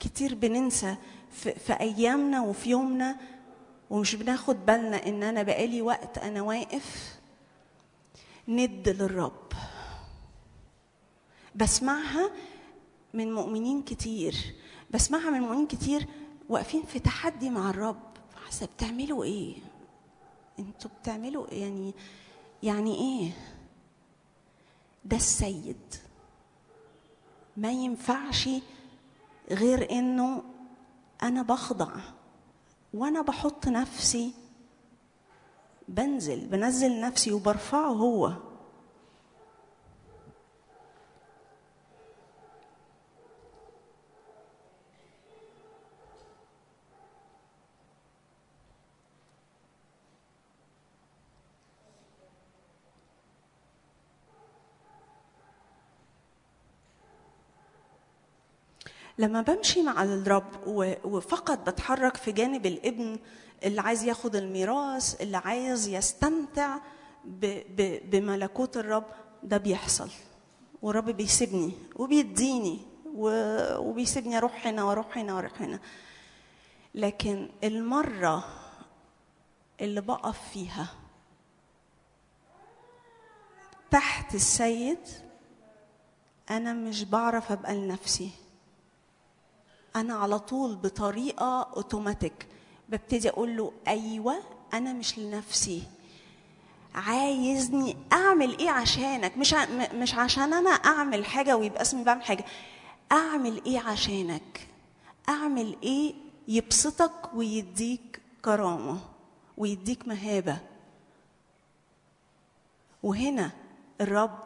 كتير 0.00 0.34
بننسى 0.34 0.96
في, 1.30 1.54
في 1.54 1.72
أيامنا 1.72 2.42
وفي 2.42 2.70
يومنا 2.70 3.16
ومش 3.90 4.14
بناخد 4.14 4.66
بالنا 4.66 5.06
إن 5.06 5.22
أنا 5.22 5.42
بقالي 5.42 5.82
وقت 5.82 6.18
أنا 6.18 6.42
واقف 6.42 7.18
ند 8.48 8.88
للرب. 8.88 9.52
بسمعها 11.54 12.30
من 13.14 13.32
مؤمنين 13.34 13.82
كتير. 13.82 14.54
بسمعها 14.90 15.30
من 15.30 15.40
مؤمنين 15.40 15.66
كتير 15.66 16.06
واقفين 16.48 16.82
في 16.82 16.98
تحدي 16.98 17.50
مع 17.50 17.70
الرب. 17.70 18.02
حاسه 18.44 18.66
بتعملوا 18.66 19.24
إيه؟ 19.24 19.54
أنتوا 20.58 20.90
بتعملوا 21.00 21.54
يعني 21.54 21.94
يعني 22.62 22.94
إيه؟ 22.94 23.30
ده 25.04 25.16
السيد. 25.16 25.94
ما 27.56 27.70
ينفعش 27.70 28.48
غير 29.50 29.90
إنه 29.90 30.42
أنا 31.22 31.42
بخضع. 31.42 31.90
وأنا 32.94 33.22
بحط 33.22 33.68
نفسي 33.68 34.34
بنزل 35.88 36.46
بنزل 36.46 37.00
نفسي 37.00 37.32
وبرفعه 37.32 37.88
هو. 37.88 38.32
لما 59.18 59.42
بمشي 59.42 59.82
مع 59.82 60.02
الرب 60.02 60.66
وفقط 61.04 61.58
بتحرك 61.70 62.16
في 62.16 62.32
جانب 62.32 62.66
الابن 62.66 63.18
اللي 63.64 63.80
عايز 63.80 64.02
ياخد 64.04 64.36
الميراث 64.36 65.20
اللي 65.22 65.36
عايز 65.36 65.88
يستمتع 65.88 66.78
بملكوت 68.10 68.76
الرب 68.76 69.04
ده 69.42 69.56
بيحصل. 69.56 70.10
والرب 70.82 71.10
بيسيبني 71.10 71.72
وبيديني 71.96 72.80
وبيسيبني 73.78 74.36
أروح 74.38 74.66
هنا 74.66 74.84
وأروح 74.84 75.18
هنا 75.18 75.34
وأروح 75.34 75.62
هنا. 75.62 75.80
لكن 76.94 77.48
المرة 77.64 78.44
اللي 79.80 80.00
بقف 80.00 80.38
فيها 80.52 80.86
تحت 83.90 84.34
السيد 84.34 84.98
أنا 86.50 86.72
مش 86.72 87.04
بعرف 87.04 87.52
أبقى 87.52 87.74
لنفسي. 87.74 88.30
أنا 89.96 90.14
على 90.14 90.38
طول 90.38 90.76
بطريقة 90.76 91.62
اوتوماتيك 91.62 92.46
ببتدي 92.88 93.28
أقول 93.30 93.56
له 93.56 93.72
أيوه 93.88 94.34
أنا 94.74 94.92
مش 94.92 95.18
لنفسي. 95.18 95.82
عايزني 96.94 97.96
أعمل 98.12 98.58
إيه 98.58 98.70
عشانك؟ 98.70 99.36
مش 99.38 99.54
مش 99.94 100.14
عشان 100.14 100.52
أنا 100.52 100.70
أعمل 100.70 101.24
حاجة 101.24 101.56
ويبقى 101.56 101.82
اسمي 101.82 102.04
بعمل 102.04 102.22
حاجة. 102.22 102.44
أعمل 103.12 103.64
إيه 103.66 103.78
عشانك؟ 103.80 104.68
أعمل 105.28 105.76
إيه 105.82 106.14
يبسطك 106.48 107.34
ويديك 107.34 108.20
كرامة 108.44 108.98
ويديك 109.56 110.08
مهابة؟ 110.08 110.58
وهنا 113.02 113.50
الرب 114.00 114.38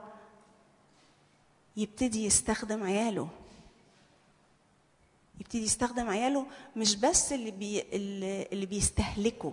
يبتدي 1.76 2.24
يستخدم 2.24 2.82
عياله. 2.84 3.28
يبتدي 5.40 5.62
يستخدم 5.64 6.08
عياله 6.08 6.46
مش 6.76 6.96
بس 6.96 7.32
اللي 7.32 7.50
بي 7.50 7.82
اللي 8.52 8.66
بيستهلكوا 8.66 9.52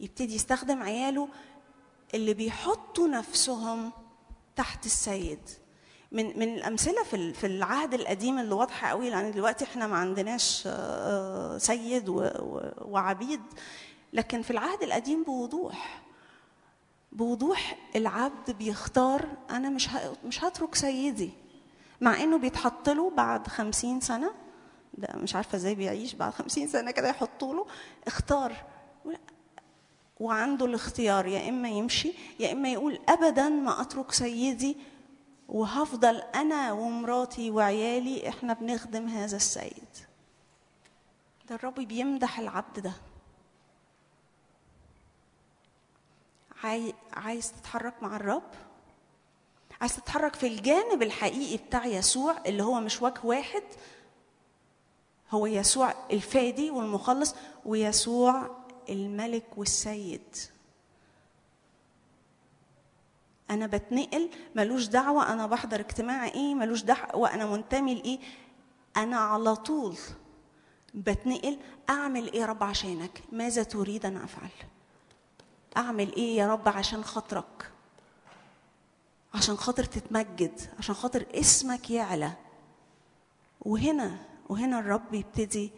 يبتدي 0.00 0.34
يستخدم 0.34 0.82
عياله 0.82 1.28
اللي 2.14 2.34
بيحطوا 2.34 3.08
نفسهم 3.08 3.92
تحت 4.56 4.86
السيد. 4.86 5.48
من 6.12 6.38
من 6.38 6.54
الأمثلة 6.54 7.02
في 7.04 7.32
في 7.32 7.46
العهد 7.46 7.94
القديم 7.94 8.38
اللي 8.38 8.54
واضحة 8.54 8.88
قوي 8.88 9.10
لأن 9.10 9.30
دلوقتي 9.32 9.64
إحنا 9.64 9.86
ما 9.86 9.96
عندناش 9.96 10.62
آه، 10.66 11.58
سيد 11.58 12.08
وعبيد 12.08 13.40
لكن 14.12 14.42
في 14.42 14.50
العهد 14.50 14.82
القديم 14.82 15.22
بوضوح. 15.24 16.02
بوضوح 17.12 17.78
العبد 17.96 18.50
بيختار 18.50 19.28
أنا 19.50 19.68
مش 19.70 19.88
مش 20.24 20.44
هترك 20.44 20.74
سيدي. 20.74 21.30
مع 22.04 22.22
إنه 22.22 22.38
بيتحط 22.38 22.88
له 22.88 23.10
بعد 23.10 23.46
خمسين 23.48 24.00
سنة 24.00 24.30
ده 24.94 25.08
مش 25.16 25.34
عارفة 25.36 25.56
إزاي 25.56 25.74
بيعيش 25.74 26.14
بعد 26.14 26.32
خمسين 26.32 26.68
سنة 26.68 26.90
كده 26.90 27.08
يحطوا 27.08 27.54
له 27.54 27.66
اختار. 28.06 28.56
وعنده 30.20 30.66
الاختيار 30.66 31.26
يا 31.26 31.48
إما 31.48 31.68
يمشي 31.68 32.12
يا 32.40 32.52
إما 32.52 32.72
يقول 32.72 32.98
ابدا 33.08 33.48
ما 33.48 33.80
أترك 33.80 34.12
سيدي 34.12 34.76
وهفضل 35.48 36.16
أنا 36.16 36.72
ومراتي 36.72 37.50
وعيالي 37.50 38.28
إحنا 38.28 38.52
بنخدم 38.52 39.08
هذا 39.08 39.36
السيد. 39.36 39.88
ده 41.48 41.54
الرب 41.54 41.74
بيمدح 41.74 42.38
العبد 42.38 42.80
ده. 42.80 42.92
عاي... 46.64 46.94
عايز 47.12 47.52
تتحرك 47.52 48.02
مع 48.02 48.16
الرب؟ 48.16 48.50
عايز 49.84 49.96
تتحرك 49.96 50.34
في 50.34 50.46
الجانب 50.46 51.02
الحقيقي 51.02 51.56
بتاع 51.56 51.86
يسوع 51.86 52.36
اللي 52.46 52.62
هو 52.62 52.80
مش 52.80 53.02
وجه 53.02 53.20
واحد 53.24 53.62
هو 55.30 55.46
يسوع 55.46 55.94
الفادي 56.10 56.70
والمخلص 56.70 57.34
ويسوع 57.64 58.50
الملك 58.88 59.44
والسيد. 59.56 60.36
أنا 63.50 63.66
بتنقل 63.66 64.30
ملوش 64.54 64.86
دعوة 64.86 65.32
أنا 65.32 65.46
بحضر 65.46 65.80
اجتماع 65.80 66.24
إيه 66.24 66.54
ملوش 66.54 66.82
دعوة 66.82 67.34
أنا 67.34 67.46
منتمي 67.46 67.94
لإيه. 67.94 68.18
أنا 68.96 69.16
على 69.16 69.56
طول 69.56 69.96
بتنقل 70.94 71.58
أعمل 71.90 72.32
إيه 72.32 72.40
يا 72.40 72.46
رب 72.46 72.62
عشانك؟ 72.62 73.22
ماذا 73.32 73.62
تريد 73.62 74.06
أن 74.06 74.16
أفعل؟ 74.16 74.50
أعمل 75.76 76.14
إيه 76.14 76.36
يا 76.36 76.52
رب 76.52 76.68
عشان 76.68 77.04
خاطرك؟ 77.04 77.73
عشان 79.34 79.56
خاطر 79.56 79.84
تتمجد 79.84 80.60
عشان 80.78 80.94
خاطر 80.94 81.26
اسمك 81.34 81.90
يعلى. 81.90 82.32
وهنا 83.60 84.18
وهنا 84.48 84.78
الرب 84.78 85.14
يبتدي 85.14 85.72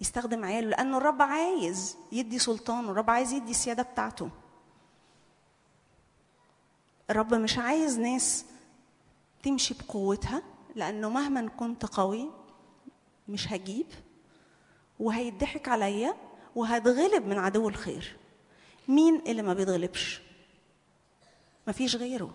يستخدم 0.00 0.44
عياله 0.44 0.68
لأنه 0.68 0.98
الرب 0.98 1.22
عايز 1.22 1.96
يدي 2.12 2.38
سلطانه 2.38 2.90
الرب 2.90 3.10
عايز 3.10 3.32
يدي 3.32 3.50
السيادة 3.50 3.82
بتاعته. 3.82 4.30
الرب 7.10 7.34
مش 7.34 7.58
عايز 7.58 7.98
ناس 7.98 8.44
تمشي 9.42 9.74
بقوتها 9.74 10.42
لأنه 10.74 11.08
مهما 11.08 11.48
كنت 11.48 11.86
قوي 11.86 12.30
مش 13.28 13.52
هجيب. 13.52 13.86
وهيضحك 15.00 15.68
عليا 15.68 16.14
وهتغلب 16.54 17.26
من 17.26 17.38
عدو 17.38 17.68
الخير. 17.68 18.16
مين 18.88 19.22
اللي 19.26 19.42
ما 19.42 19.54
بيتغلبش؟ 19.54 20.25
مفيش 21.68 21.96
غيره. 21.96 22.34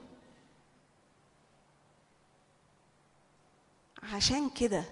عشان 4.03 4.49
كده 4.49 4.83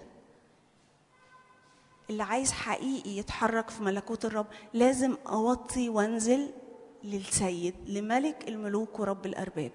اللي 2.10 2.22
عايز 2.22 2.52
حقيقي 2.52 3.10
يتحرك 3.10 3.70
في 3.70 3.82
ملكوت 3.82 4.24
الرب 4.24 4.46
لازم 4.74 5.16
أوطي 5.26 5.88
وأنزل 5.88 6.50
للسيد 7.04 7.74
لملك 7.86 8.48
الملوك 8.48 9.00
ورب 9.00 9.26
الأرباب. 9.26 9.72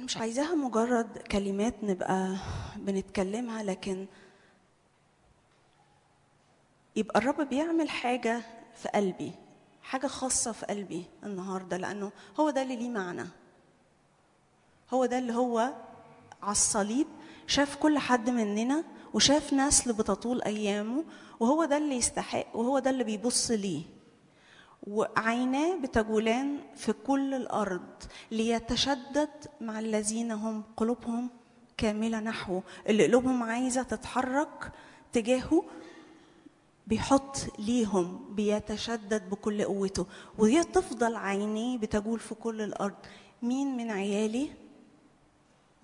أنا 0.00 0.04
مش 0.06 0.16
عايزاها 0.16 0.54
مجرد 0.54 1.18
كلمات 1.18 1.74
نبقى 1.84 2.36
بنتكلمها 2.76 3.62
لكن 3.62 4.06
يبقى 6.96 7.18
الرب 7.20 7.48
بيعمل 7.48 7.90
حاجة 7.90 8.42
في 8.74 8.88
قلبي 8.88 9.32
حاجة 9.82 10.06
خاصة 10.06 10.52
في 10.52 10.66
قلبي 10.66 11.04
النهاردة 11.24 11.76
لأنه 11.76 12.12
هو 12.40 12.50
ده 12.50 12.62
اللي 12.62 12.76
ليه 12.76 12.88
معنى. 12.88 13.26
هو 14.90 15.06
ده 15.06 15.18
اللي 15.18 15.34
هو 15.34 15.58
على 16.42 16.52
الصليب 16.52 17.06
شاف 17.46 17.76
كل 17.76 17.98
حد 17.98 18.30
مننا 18.30 18.84
وشاف 19.14 19.52
نسل 19.52 19.92
بتطول 19.92 20.42
أيامه 20.42 21.04
وهو 21.40 21.64
ده 21.64 21.76
اللي 21.76 21.94
يستحق 21.96 22.56
وهو 22.56 22.78
ده 22.78 22.90
اللي 22.90 23.04
بيبص 23.04 23.50
ليه. 23.50 23.82
وعيناه 24.86 25.76
بتجولان 25.76 26.58
في 26.76 26.92
كل 26.92 27.34
الأرض 27.34 28.02
ليتشدد 28.30 29.30
مع 29.60 29.78
الذين 29.78 30.32
هم 30.32 30.62
قلوبهم 30.76 31.30
كاملة 31.76 32.20
نحوه. 32.20 32.62
اللي 32.88 33.06
قلوبهم 33.06 33.42
عايزة 33.42 33.82
تتحرك 33.82 34.72
تجاهه 35.12 35.64
بيحط 36.86 37.36
ليهم 37.58 38.34
بيتشدد 38.34 39.30
بكل 39.30 39.64
قوته. 39.64 40.06
وهي 40.38 40.64
تفضل 40.64 41.16
عينيه 41.16 41.78
بتجول 41.78 42.18
في 42.18 42.34
كل 42.34 42.60
الأرض. 42.60 42.96
مين 43.42 43.76
من 43.76 43.90
عيالي 43.90 44.50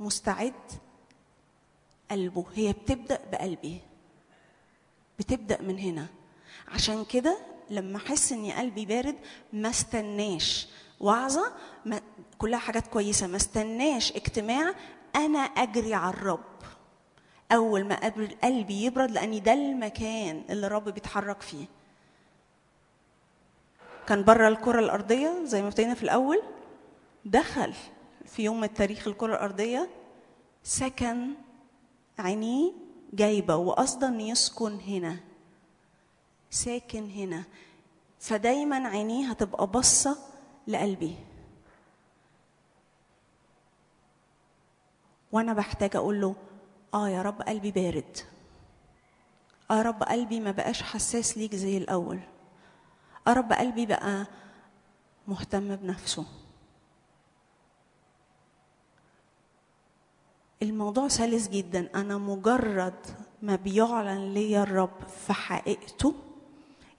مستعد؟ 0.00 0.52
قلبه. 2.10 2.44
هي 2.54 2.72
بتبدأ 2.72 3.20
بقلبي. 3.32 3.80
بتبدأ 5.18 5.62
من 5.62 5.78
هنا. 5.78 6.06
عشان 6.68 7.04
كده 7.04 7.55
لما 7.70 7.96
أحس 7.96 8.32
ان 8.32 8.50
قلبي 8.50 8.86
بارد 8.86 9.16
ما 9.52 9.70
استناش. 9.70 10.68
وعظة 11.00 11.52
ما 11.84 12.00
كلها 12.38 12.58
حاجات 12.58 12.86
كويسة. 12.86 13.26
ما 13.26 13.36
استناش 13.36 14.12
اجتماع 14.12 14.74
أنا 15.16 15.38
أجري 15.38 15.94
على 15.94 16.14
الرب. 16.14 16.40
أول 17.52 17.84
ما 17.84 18.04
قبل 18.04 18.36
قلبي 18.44 18.84
يبرد 18.84 19.10
لأني 19.10 19.40
ده 19.40 19.52
المكان 19.52 20.42
اللي 20.50 20.66
الرب 20.66 20.88
بيتحرك 20.88 21.42
فيه. 21.42 21.66
كان 24.06 24.24
بره 24.24 24.48
الكرة 24.48 24.80
الأرضية 24.80 25.44
زي 25.44 25.62
ما 25.62 25.68
ابتدينا 25.68 25.94
في 25.94 26.02
الأول. 26.02 26.42
دخل 27.24 27.72
في 28.26 28.42
يوم 28.42 28.64
التاريخ 28.64 29.08
الكرة 29.08 29.34
الأرضية. 29.34 29.88
سكن 30.62 31.28
عينيه 32.18 32.72
جايبة 33.12 33.56
وقصدا 33.56 34.08
ان 34.08 34.20
يسكن 34.20 34.80
هنا. 34.80 35.16
ساكن 36.50 37.10
هنا. 37.10 37.44
فدايما 38.20 38.88
عينيه 38.88 39.30
هتبقى 39.30 39.66
باصة 39.66 40.18
لقلبي. 40.66 41.16
وأنا 45.32 45.52
بحتاج 45.52 45.96
أقول 45.96 46.20
له 46.20 46.34
آه 46.94 47.08
يا 47.08 47.22
رب 47.22 47.42
قلبي 47.42 47.70
بارد. 47.70 48.18
يا 49.70 49.82
رب 49.82 50.02
قلبي 50.02 50.40
ما 50.40 50.50
بقاش 50.50 50.82
حساس 50.82 51.38
ليك 51.38 51.54
زي 51.54 51.76
الأول. 51.76 52.20
آه 53.28 53.32
رب 53.32 53.52
قلبي 53.52 53.86
بقى 53.86 54.26
مهتم 55.28 55.76
بنفسه. 55.76 56.26
الموضوع 60.62 61.08
سلس 61.08 61.48
جدا. 61.48 61.90
أنا 61.94 62.18
مجرد 62.18 63.06
ما 63.42 63.56
بيعلن 63.56 64.34
لي 64.34 64.62
الرب 64.62 65.06
في 65.26 65.32
حقيقته 65.32 66.14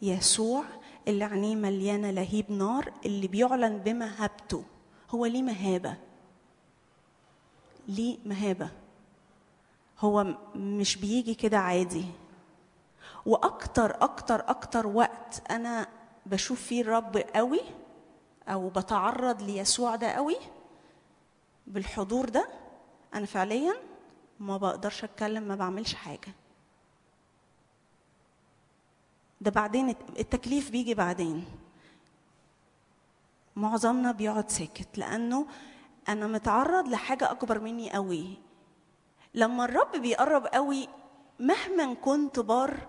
يسوع 0.01 0.63
اللي 1.07 1.23
عينيه 1.23 1.55
مليانة 1.55 2.11
لهيب 2.11 2.51
نار 2.51 2.93
اللي 3.05 3.27
بيعلن 3.27 3.77
بمهابته. 3.77 4.63
هو 5.09 5.25
ليه 5.25 5.41
مهابة؟ 5.43 5.95
ليه 7.87 8.17
مهابة؟ 8.25 8.69
هو 9.99 10.37
مش 10.55 10.95
بيجي 10.97 11.33
كده 11.35 11.57
عادي. 11.57 12.05
وأكتر 13.25 14.03
أكتر 14.03 14.49
أكتر 14.49 14.87
وقت 14.87 15.51
أنا 15.51 15.87
بشوف 16.25 16.61
فيه 16.61 16.81
الرب 16.81 17.17
قوي 17.17 17.61
أو 18.47 18.69
بتعرض 18.69 19.41
ليسوع 19.41 19.95
ده 19.95 20.07
قوي 20.07 20.35
بالحضور 21.67 22.29
ده 22.29 22.47
أنا 23.13 23.25
فعليا 23.25 23.73
ما 24.39 24.57
بقدرش 24.57 25.03
أتكلم 25.03 25.43
ما 25.43 25.55
بعملش 25.55 25.93
حاجة. 25.93 26.33
ده 29.41 29.51
بعدين 29.51 29.89
الت- 29.89 30.19
التكليف 30.19 30.71
بيجي 30.71 30.93
بعدين. 30.93 31.45
معظمنا 33.55 34.11
بيقعد 34.11 34.49
ساكت 34.49 34.97
لأنه 34.97 35.45
أنا 36.09 36.27
متعرض 36.27 36.87
لحاجة 36.87 37.31
أكبر 37.31 37.59
مني 37.59 37.91
قوي. 37.91 38.37
لما 39.33 39.65
الرب 39.65 39.91
بيقرب 39.95 40.45
قوي 40.45 40.87
مهما 41.39 41.93
كنت 41.93 42.39
بار 42.39 42.87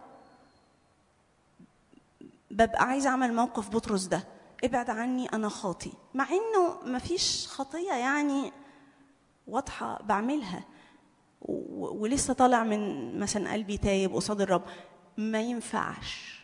ببقى 2.50 2.84
عايزه 2.84 3.10
أعمل 3.10 3.34
موقف 3.34 3.68
بطرس 3.68 4.04
ده. 4.04 4.24
ابعد 4.64 4.90
عني 4.90 5.26
أنا 5.32 5.48
خاطي. 5.48 5.92
مع 6.14 6.26
إنه 6.30 6.92
مفيش 6.96 7.48
خطية 7.48 7.92
يعني 7.92 8.52
واضحة 9.46 10.02
بعملها. 10.02 10.64
ولسه 11.40 12.32
طالع 12.34 12.64
من 12.64 13.18
مثلا 13.18 13.52
قلبي 13.52 13.76
تايب 13.76 14.14
قصاد 14.14 14.40
الرب. 14.40 14.62
ما 15.16 15.40
ينفعش. 15.40 16.37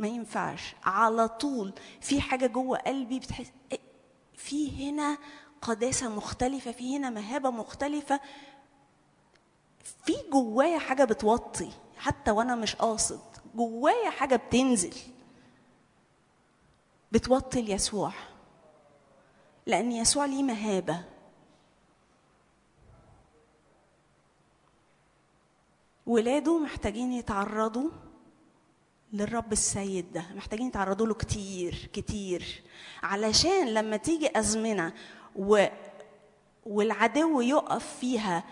ما 0.00 0.08
ينفعش. 0.08 0.74
على 0.84 1.28
طول. 1.28 1.72
في 2.00 2.20
حاجة 2.20 2.46
جوه 2.46 2.78
قلبي 2.78 3.18
بتحس 3.18 3.52
إيه، 3.72 3.80
في 4.34 4.90
هنا 4.90 5.18
قداسة 5.62 6.08
مختلفة 6.08 6.72
في 6.72 6.96
هنا 6.96 7.10
مهابة 7.10 7.50
مختلفة. 7.50 8.20
في 10.04 10.12
جوايا 10.32 10.78
حاجة 10.78 11.04
بتوطي 11.04 11.70
حتى 11.96 12.30
وأنا 12.30 12.54
مش 12.54 12.76
قاصد. 12.76 13.20
جوايا 13.54 14.10
حاجة 14.10 14.36
بتنزل. 14.36 14.94
بتوطي 17.12 17.62
ليسوع 17.62 18.12
لأن 19.66 19.92
يسوع 19.92 20.24
ليه 20.24 20.42
مهابة. 20.42 21.04
ولاده 26.06 26.58
محتاجين 26.58 27.12
يتعرضوا 27.12 27.90
للرب 29.12 29.52
السيد 29.52 30.12
ده. 30.12 30.24
محتاجين 30.34 30.66
يتعرضوا 30.66 31.06
له 31.06 31.14
كتير 31.14 31.90
كتير. 31.92 32.62
علشان 33.02 33.68
لما 33.74 33.96
تيجي 33.96 34.38
أزمنة 34.38 34.92
و... 35.36 35.64
والعدو 36.66 37.40
يقف 37.40 37.86
فيها 38.00 38.44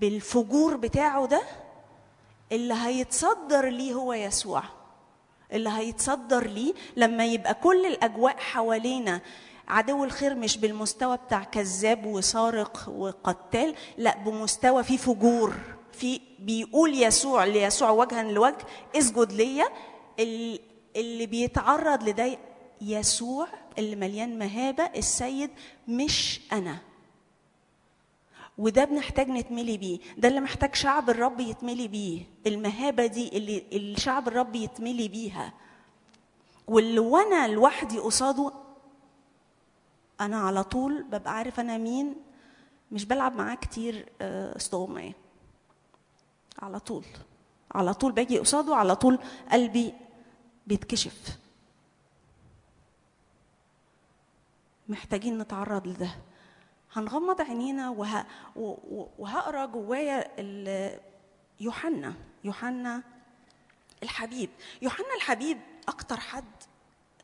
بالفجور 0.00 0.76
بتاعه 0.76 1.26
ده 1.26 1.42
اللي 2.52 2.74
هيتصدر 2.74 3.68
ليه 3.68 3.94
هو 3.94 4.12
يسوع. 4.12 4.62
اللي 5.52 5.70
هيتصدر 5.70 6.46
ليه 6.46 6.74
لما 6.96 7.24
يبقى 7.26 7.54
كل 7.54 7.86
الأجواء 7.86 8.36
حوالينا 8.38 9.20
عدو 9.68 10.04
الخير 10.04 10.34
مش 10.34 10.58
بالمستوى 10.58 11.16
بتاع 11.16 11.44
كذاب 11.44 12.06
وسارق 12.06 12.88
وقتال 12.96 13.74
لا 13.98 14.16
بمستوى 14.18 14.84
فيه 14.84 14.96
فجور. 14.96 15.54
في 15.92 16.20
بيقول 16.38 17.02
يسوع 17.02 17.44
ليسوع 17.44 17.90
وجها 17.90 18.22
لوجه 18.22 18.56
اسجد 18.96 19.32
ليا 19.32 19.66
اللي 20.20 21.26
بيتعرض 21.26 22.08
لده 22.08 22.38
يسوع 22.80 23.48
اللي 23.78 23.96
مليان 23.96 24.38
مهابة 24.38 24.84
السيد 24.84 25.50
مش 25.88 26.40
أنا. 26.52 26.78
وده 28.58 28.84
بنحتاج 28.84 29.28
نتملي 29.28 29.78
بيه. 29.78 29.98
ده 30.18 30.28
اللي 30.28 30.40
محتاج 30.40 30.74
شعب 30.74 31.10
الرب 31.10 31.40
يتملي 31.40 31.88
بيه. 31.88 32.22
المهابة 32.46 33.06
دي 33.06 33.28
اللي 33.36 33.64
اللي 33.72 33.96
شعب 33.96 34.28
الرب 34.28 34.56
يتملي 34.56 35.08
بيها. 35.08 35.52
واللي 36.66 36.98
وأنا 36.98 37.48
لوحدي 37.48 37.98
قصاده 37.98 38.52
أنا 40.20 40.36
على 40.40 40.64
طول 40.64 41.02
ببقى 41.02 41.36
عارف 41.36 41.60
أنا 41.60 41.78
مين. 41.78 42.14
مش 42.92 43.04
بلعب 43.04 43.36
معاه 43.36 43.54
كتير 43.54 44.08
آه، 44.20 44.56
استغماية 44.56 45.12
على 46.62 46.80
طول. 46.80 47.04
على 47.74 47.94
طول 47.94 48.12
باجي 48.12 48.38
قصاده 48.38 48.76
على 48.76 48.96
طول 48.96 49.18
قلبي 49.52 49.94
بيتكشف. 50.66 51.38
محتاجين 54.88 55.38
نتعرض 55.38 55.86
لده. 55.86 56.10
هنغمض 56.92 57.40
عينينا 57.40 57.90
وه... 57.90 58.26
وهقرأ 59.18 59.66
جوايا 59.66 60.40
يوحنا 61.60 62.14
يوحنا 62.44 63.02
الحبيب. 64.02 64.50
يوحنا 64.82 65.14
الحبيب 65.16 65.58
أكتر 65.88 66.20
حد 66.20 66.44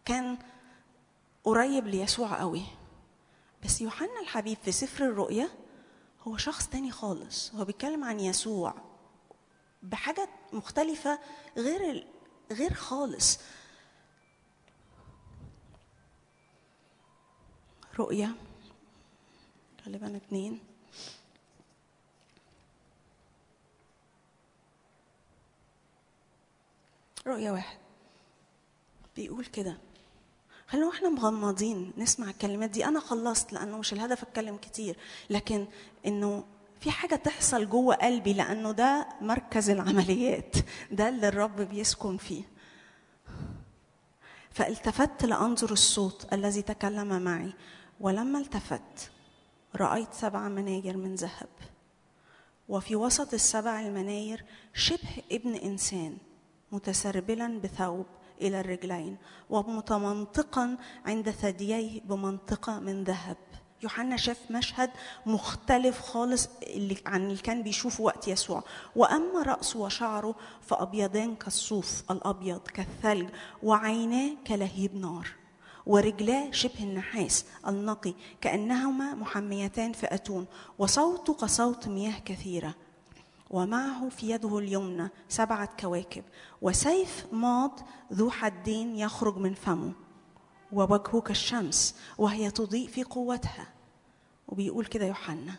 كان 0.04 0.38
قريب 1.44 1.86
ليسوع 1.86 2.40
قوي. 2.40 2.62
بس 3.64 3.80
يوحنا 3.80 4.20
الحبيب 4.20 4.58
في 4.64 4.72
سفر 4.72 5.04
الرؤيا 5.04 5.48
هو 6.22 6.36
شخص 6.36 6.68
تاني 6.68 6.90
خالص. 6.90 7.54
هو 7.54 7.64
بيتكلم 7.64 8.04
عن 8.04 8.20
يسوع 8.20 8.74
بحاجة 9.82 10.28
مختلفة 10.52 11.18
غير. 11.56 12.06
غير 12.52 12.74
خالص. 12.74 13.38
رؤيا 17.98 18.34
غالبا 19.86 20.16
اتنين. 20.16 20.60
رؤيا 27.26 27.52
واحد. 27.52 27.78
بيقول 29.16 29.44
كده 29.44 29.78
خلينا 30.68 30.86
وإحنا 30.86 31.08
مغمضين 31.08 31.92
نسمع 31.96 32.30
الكلمات 32.30 32.70
دي. 32.70 32.84
أنا 32.84 33.00
خلصت 33.00 33.52
لأنه 33.52 33.78
مش 33.78 33.92
الهدف 33.92 34.22
أتكلم 34.22 34.56
كتير 34.56 34.96
لكن 35.30 35.66
إنه 36.06 36.44
في 36.82 36.90
حاجة 36.90 37.14
تحصل 37.14 37.68
جوه 37.68 37.94
قلبي 37.94 38.32
لأنه 38.32 38.72
ده 38.72 39.08
مركز 39.20 39.70
العمليات 39.70 40.56
ده 40.90 41.08
اللي 41.08 41.28
الرب 41.28 41.60
بيسكن 41.60 42.16
فيه. 42.16 42.42
فالتفت 44.50 45.24
لأنظر 45.24 45.72
الصوت 45.72 46.32
الذي 46.32 46.62
تكلم 46.62 47.22
معي 47.22 47.52
ولما 48.00 48.38
التفت 48.38 49.10
رأيت 49.76 50.12
سبع 50.12 50.48
مناير 50.48 50.96
من 50.96 51.14
ذهب. 51.14 51.48
وفي 52.68 52.96
وسط 52.96 53.34
السبع 53.34 53.80
المناير 53.80 54.44
شبه 54.74 55.22
ابن 55.32 55.54
إنسان 55.54 56.16
متسربلا 56.72 57.60
بثوب 57.60 58.06
إلى 58.40 58.60
الرجلين 58.60 59.16
ومتمنطقا 59.50 60.76
عند 61.06 61.30
ثدييه 61.30 62.00
بمنطقة 62.00 62.80
من 62.80 63.04
ذهب. 63.04 63.36
يوحنا 63.82 64.16
شاف 64.16 64.38
مشهد 64.50 64.90
مختلف 65.26 66.00
خالص 66.00 66.48
اللي 66.62 66.96
عن 67.06 67.24
اللي 67.24 67.42
كان 67.42 67.62
بيشوفه 67.62 68.04
وقت 68.04 68.28
يسوع. 68.28 68.62
وأما 68.96 69.42
رأسه 69.42 69.78
وشعره 69.78 70.34
فأبيضان 70.60 71.36
كالصوف 71.36 72.02
الأبيض 72.10 72.60
كالثلج 72.60 73.28
وعيناه 73.62 74.30
كلهيب 74.46 74.96
نار 74.96 75.28
ورجلاه 75.86 76.50
شبه 76.50 76.80
النحاس 76.80 77.44
النقي 77.68 78.14
كأنهما 78.40 79.14
محميتان 79.14 79.92
في 79.92 80.14
اتون 80.14 80.46
وصوته 80.78 81.34
كصوت 81.34 81.88
مياه 81.88 82.18
كثيرة. 82.24 82.74
ومعه 83.50 84.08
في 84.08 84.30
يده 84.30 84.58
اليمنى 84.58 85.08
سبعة 85.28 85.68
كواكب 85.80 86.24
وسيف 86.62 87.26
ماض 87.32 87.80
ذو 88.12 88.30
حدين 88.30 88.96
يخرج 88.96 89.36
من 89.36 89.54
فمه 89.54 89.92
ووجهه 90.72 91.20
كالشمس 91.20 91.94
وهي 92.18 92.50
تضيء 92.50 92.88
في 92.88 93.04
قوتها. 93.04 93.71
وبيقول 94.52 94.86
كده 94.86 95.06
يوحنا 95.06 95.54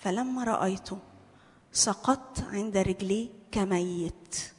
فلما 0.00 0.44
رأيته 0.44 0.98
سقطت 1.72 2.44
عند 2.52 2.76
رجليه 2.76 3.28
كميت. 3.52 4.52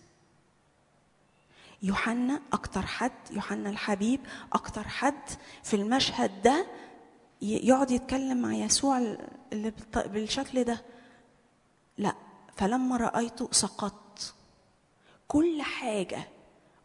يوحنا 1.84 2.42
أكتر 2.54 2.82
حد 2.82 3.12
يوحنا 3.32 3.70
الحبيب 3.70 4.20
أكتر 4.54 4.88
حد 4.88 5.30
في 5.64 5.76
المشهد 5.76 6.42
ده 6.42 6.68
يقعد 7.42 7.92
يتكلم 7.92 8.42
مع 8.42 8.54
يسوع 8.54 8.98
اللي 9.54 9.74
بالشكل 9.96 10.64
ده. 10.64 10.82
لا 11.98 12.16
فلما 12.58 12.98
رأيته 12.98 13.50
سقطت. 13.52 14.34
كل 15.28 15.62
حاجة 15.62 16.28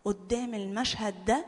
قدام 0.05 0.55
المشهد 0.55 1.25
ده 1.25 1.45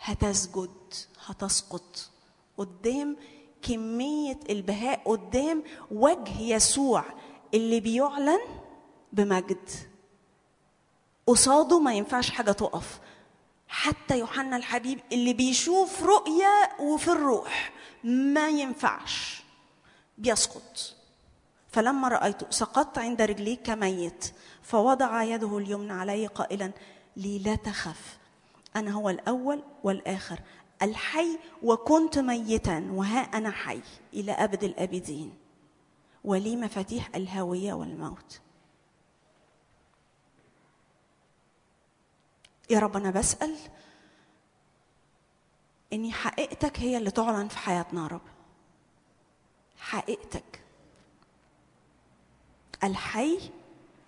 هتسجد 0.00 0.94
هتسقط. 1.26 2.10
قدام 2.56 3.16
كمية 3.62 4.40
البهاء 4.50 5.00
قدام 5.04 5.62
وجه 5.90 6.40
يسوع 6.40 7.04
اللي 7.54 7.80
بيعلن 7.80 8.40
بمجد. 9.12 9.70
قصاده 11.26 11.78
ما 11.80 11.94
ينفعش 11.94 12.30
حاجة 12.30 12.52
تقف. 12.52 13.00
حتى 13.68 14.18
يوحنا 14.18 14.56
الحبيب 14.56 15.00
اللي 15.12 15.32
بيشوف 15.32 16.02
رؤية 16.02 16.76
وفي 16.80 17.08
الروح 17.08 17.72
ما 18.04 18.48
ينفعش. 18.48 19.42
بيسقط. 20.18 20.94
فلما 21.68 22.08
رأيته 22.08 22.46
سقطت 22.50 22.98
عند 22.98 23.22
رجليه 23.22 23.56
كميت 23.56 24.32
فوضع 24.62 25.22
يده 25.22 25.58
اليمنى 25.58 25.92
علي 25.92 26.26
قائلا 26.26 26.72
لي 27.16 27.38
لا 27.38 27.54
تخف 27.54 28.18
أنا 28.76 28.90
هو 28.90 29.10
الأول 29.10 29.62
والآخر 29.84 30.38
الحي 30.82 31.38
وكنت 31.62 32.18
ميتا 32.18 32.88
وها 32.92 33.20
أنا 33.20 33.50
حي 33.50 33.80
إلى 34.14 34.32
أبد 34.32 34.64
الآبدين 34.64 35.34
ولي 36.24 36.56
مفاتيح 36.56 37.10
الهوية 37.14 37.72
والموت. 37.72 38.40
يا 42.70 42.78
رب 42.78 42.96
أنا 42.96 43.10
بسأل 43.10 43.56
إني 45.92 46.12
حقيقتك 46.12 46.80
هي 46.80 46.96
اللي 46.96 47.10
تعلن 47.10 47.48
في 47.48 47.58
حياتنا 47.58 48.02
يا 48.02 48.06
رب. 48.06 48.20
حقيقتك. 49.78 50.60
الحي 52.84 53.38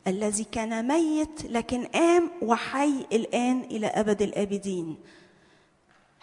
الذي 0.07 0.45
كان 0.45 0.89
ميت 0.89 1.45
لكن 1.45 1.87
قام 1.87 2.31
وحي 2.43 3.01
الآن 3.13 3.61
إلى 3.61 3.87
أبد 3.87 4.23
الآبدين. 4.23 4.97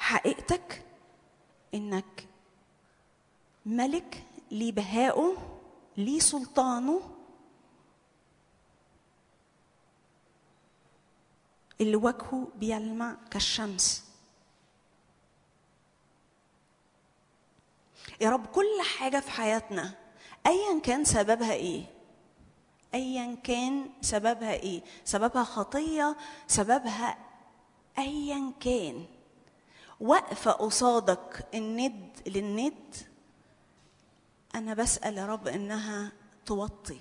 حقيقتك 0.01 0.85
إنك 1.73 2.27
ملك 3.65 4.23
ليه 4.51 4.71
بهائه 4.71 5.59
ليه 5.97 6.19
سلطانه. 6.19 7.01
اللي 11.81 11.95
وجهه 11.95 12.47
بيلمع 12.55 13.15
كالشمس. 13.31 14.05
يا 18.21 18.29
رب 18.29 18.45
كل 18.45 18.81
حاجة 18.97 19.19
في 19.19 19.31
حياتنا 19.31 19.93
أيا 20.47 20.79
كان 20.79 21.05
سببها 21.05 21.53
إيه؟ 21.53 21.85
ايا 22.93 23.35
كان 23.43 23.89
سببها 24.01 24.53
إيه؟ 24.53 24.81
سببها 25.05 25.43
خطية 25.43 26.17
سببها 26.47 27.17
ايا 27.97 28.53
كان. 28.59 29.05
واقفه 30.01 30.51
قصادك 30.51 31.47
الند 31.53 32.09
للند 32.27 32.95
أنا 34.55 34.73
بسأل 34.73 35.17
يا 35.17 35.25
رب 35.25 35.47
إنها 35.47 36.11
توطي. 36.45 36.99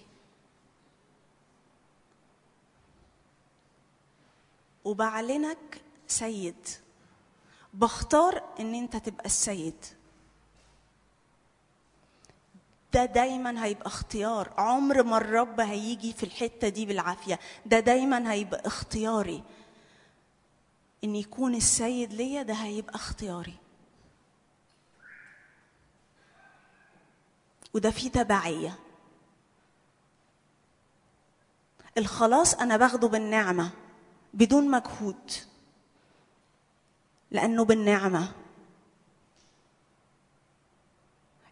وبعلنك 4.84 5.80
سيد. 6.06 6.68
بختار 7.74 8.42
إن 8.60 8.74
أنت 8.74 8.96
تبقى 8.96 9.24
السيد. 9.26 9.84
ده 12.92 13.04
دايما 13.04 13.64
هيبقى 13.64 13.86
اختيار. 13.86 14.52
عمر 14.58 15.02
ما 15.02 15.16
الرب 15.16 15.60
هيجي 15.60 16.12
في 16.12 16.22
الحتة 16.22 16.68
دي 16.68 16.86
بالعافية. 16.86 17.38
ده 17.66 17.80
دايما 17.80 18.32
هيبقى 18.32 18.66
اختياري. 18.66 19.42
إن 21.04 21.16
يكون 21.16 21.54
السيد 21.54 22.12
ليا 22.12 22.42
ده 22.42 22.54
هيبقى 22.54 22.94
اختياري. 22.94 23.54
وده 27.74 27.90
فيه 27.90 28.10
تبعية. 28.10 28.78
الخلاص 31.98 32.54
أنا 32.54 32.76
باخده 32.76 33.08
بالنعمة 33.08 33.70
بدون 34.34 34.70
مجهود. 34.70 35.30
لأنه 37.30 37.64
بالنعمة. 37.64 38.32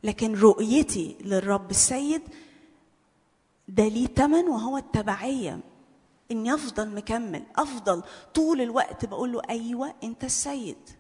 لكن 0.05 0.35
رؤيتي 0.35 1.17
للرب 1.21 1.71
السيد 1.71 2.23
ده 3.69 3.89
ليه 3.89 4.07
تمن 4.07 4.45
وهو 4.49 4.77
التبعية. 4.77 5.61
إني 6.31 6.55
أفضل 6.55 6.95
مكمل 6.95 7.43
أفضل 7.57 8.03
طول 8.35 8.61
الوقت 8.61 9.05
بقول 9.05 9.33
له 9.33 9.43
أيوة 9.51 9.95
أنت 10.03 10.25
السيد 10.25 10.91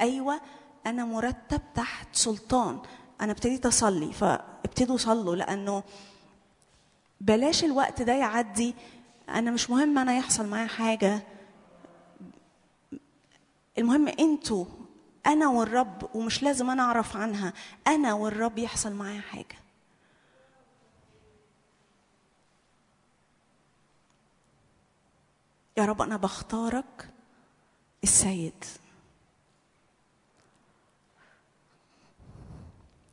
أيوة 0.00 0.40
أنا 0.86 1.04
مرتب 1.04 1.60
تحت 1.74 2.08
سلطان 2.16 2.80
أنا 3.20 3.32
ابتديت 3.32 3.66
أصلي 3.66 4.12
فابتدوا 4.12 4.96
صلوا 4.96 5.36
لأنه 5.36 5.82
بلاش 7.20 7.64
الوقت 7.64 8.02
ده 8.02 8.12
يعدي 8.12 8.74
أنا 9.28 9.50
مش 9.50 9.70
مهم 9.70 9.98
أنا 9.98 10.16
يحصل 10.16 10.46
معايا 10.46 10.66
حاجة. 10.66 11.22
المهم 13.78 14.08
أنتوا 14.08 14.64
أنا 15.26 15.48
والرب 15.48 16.10
ومش 16.14 16.42
لازم 16.42 16.70
أنا 16.70 16.82
أعرف 16.82 17.16
عنها 17.16 17.52
أنا 17.86 18.14
والرب 18.14 18.58
يحصل 18.58 18.92
معايا 18.92 19.20
حاجة. 19.20 19.59
يا 25.80 25.86
رب 25.86 26.02
أنا 26.02 26.16
بختارك 26.16 27.10
السيد. 28.04 28.64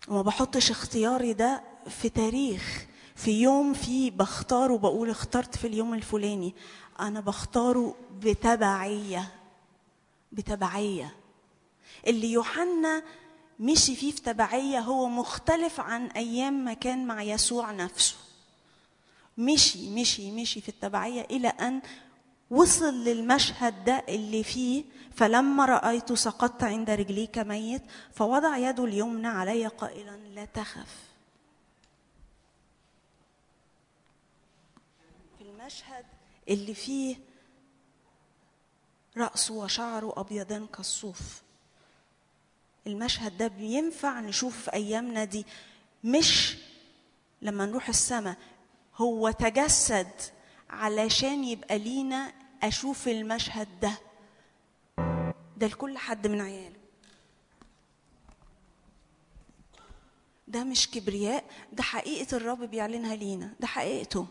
وما 0.08 0.22
بحطش 0.22 0.72
اختياري 0.72 1.34
ده 1.34 1.64
في 1.90 2.10
تاريخ 2.10 2.86
في 3.16 3.42
يوم 3.42 3.74
فيه 3.74 4.12
بختاره 4.12 4.74
وبقول 4.74 5.10
اخترت 5.10 5.56
في 5.58 5.68
اليوم 5.68 5.94
الفلاني. 5.94 6.56
أنا 7.00 7.20
بختاره 7.20 7.96
بتبعية 8.20 9.32
بتبعية. 10.32 11.16
اللي 12.08 12.32
يوحنا 12.32 13.04
مشي 13.60 13.96
فيه 13.96 14.12
في 14.12 14.22
تبعية 14.22 14.80
هو 14.80 15.08
مختلف 15.08 15.80
عن 15.80 16.06
أيام 16.08 16.54
ما 16.54 16.74
كان 16.74 17.08
مع 17.08 17.22
يسوع 17.24 17.72
نفسه. 17.72 18.16
مشي 19.38 19.90
مشي 19.90 20.32
مشي 20.32 20.62
في 20.62 20.70
التبعية 20.70 21.22
إلى 21.22 21.48
أن 21.48 21.82
وصل 22.52 22.94
للمشهد 22.94 23.84
ده 23.86 24.04
اللي 24.10 24.44
فيه 24.44 24.84
فلما 25.16 25.66
رأيت 25.66 26.14
سقطت 26.14 26.64
عند 26.64 26.90
رجلي 26.90 27.28
كميت 27.28 27.82
فوضع 28.14 28.58
يده 28.58 28.84
اليمنى 28.86 29.28
علي 29.28 29.68
قائلا 29.68 30.18
لا 30.18 30.46
تخف. 30.46 30.96
في 35.38 35.44
المشهد 35.44 36.06
اللي 36.50 36.74
فيه 36.74 37.16
رأسه 39.18 39.54
وشعره 39.54 40.14
أبيضان 40.18 40.68
كالصوف. 40.68 41.42
المشهد 42.88 43.38
ده 43.38 43.48
بينفع 43.48 44.20
نشوفه 44.20 44.62
في 44.62 44.74
أيامنا 44.74 45.24
دي 45.24 45.46
مش 46.04 46.58
لما 47.42 47.66
نروح 47.66 47.90
السماء 47.90 48.38
هو 48.96 49.32
تجسد 49.32 50.08
علشان 50.70 51.44
يبقى 51.44 51.80
لينا 51.80 52.34
أشوف 52.64 53.08
المشهد 53.08 53.68
ده. 53.80 53.98
ده 55.58 55.68
لكل 55.68 55.98
حد 55.98 56.28
من 56.28 56.42
عياله. 56.42 56.76
ده 60.48 60.64
مش 60.64 60.92
كبرياء 60.92 61.44
ده 61.74 61.84
حقيقة 61.84 62.38
الرب 62.38 62.64
بيعلنها 62.64 63.16
لينا 63.16 63.54
ده 63.60 63.68
حقيقته. 63.68 64.28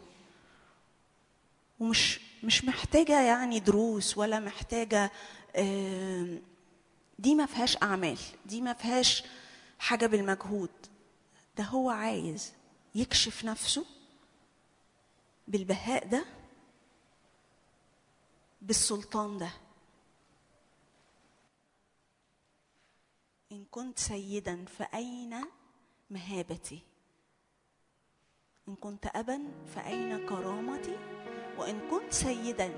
ومش 1.80 2.20
مش 2.42 2.64
محتاجة 2.64 3.20
يعني 3.20 3.60
دروس 3.60 4.18
ولا 4.18 4.40
محتاجة 4.40 5.10
دي 7.18 7.34
ما 7.34 7.46
فيهاش 7.46 7.76
أعمال 7.82 8.18
دي 8.46 8.60
ما 8.60 8.72
فيهاش 8.72 9.24
حاجة 9.78 10.06
بالمجهود. 10.06 10.70
ده 11.58 11.64
هو 11.64 11.90
عايز 11.90 12.52
يكشف 12.94 13.44
نفسه 13.44 13.86
بالبهاء 15.48 16.08
ده 16.08 16.24
بالسلطان 18.62 19.38
ده. 19.38 19.50
إن 23.52 23.64
كنت 23.70 23.98
سيدا 23.98 24.64
فأين 24.64 25.44
مهابتي؟ 26.10 26.80
إن 28.68 28.74
كنت 28.74 29.06
ابا 29.06 29.42
فأين 29.74 30.28
كرامتي؟ 30.28 30.96
وإن 31.58 31.90
كنت 31.90 32.12
سيدا 32.12 32.74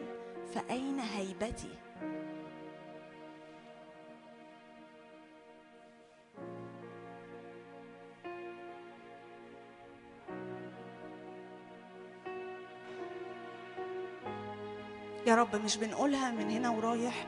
فأين 0.55 1.01
هيبتي؟ 1.01 1.79
يا 15.29 15.35
رب 15.35 15.57
مش 15.57 15.77
بنقولها 15.77 16.31
من 16.31 16.51
هنا 16.51 16.71
ورايح 16.71 17.27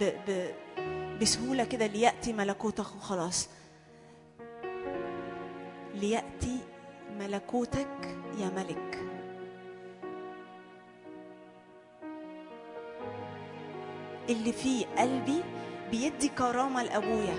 ب... 0.00 0.04
ب... 0.28 0.50
بسهولة 1.20 1.64
كده 1.64 1.86
ليأتي 1.86 2.32
ملكوتك 2.32 2.86
وخلاص. 2.96 3.48
ليأتي 5.94 6.58
ملكوتك 7.18 8.16
يا 8.38 8.48
ملك. 8.56 8.98
اللي 14.30 14.52
فيه 14.52 14.86
قلبي 14.98 15.42
بيدي 15.90 16.28
كرامة 16.28 16.82
لأبويا 16.82 17.34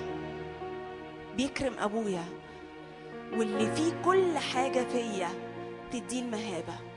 بيكرم 1.37 1.73
أبويا 1.79 2.23
واللي 3.33 3.75
فيه 3.75 4.01
كل 4.05 4.37
حاجة 4.37 4.79
فيا 4.83 5.29
تديه 5.91 6.21
المهابة. 6.21 6.92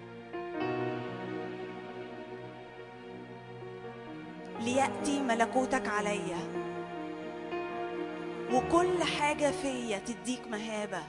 ليأتي 4.67 5.21
ملكوتك 5.21 5.89
عليا 5.89 6.39
وكل 8.53 9.03
حاجة 9.03 9.51
فيا 9.51 9.99
تديك 9.99 10.49
مهابة. 10.51 11.03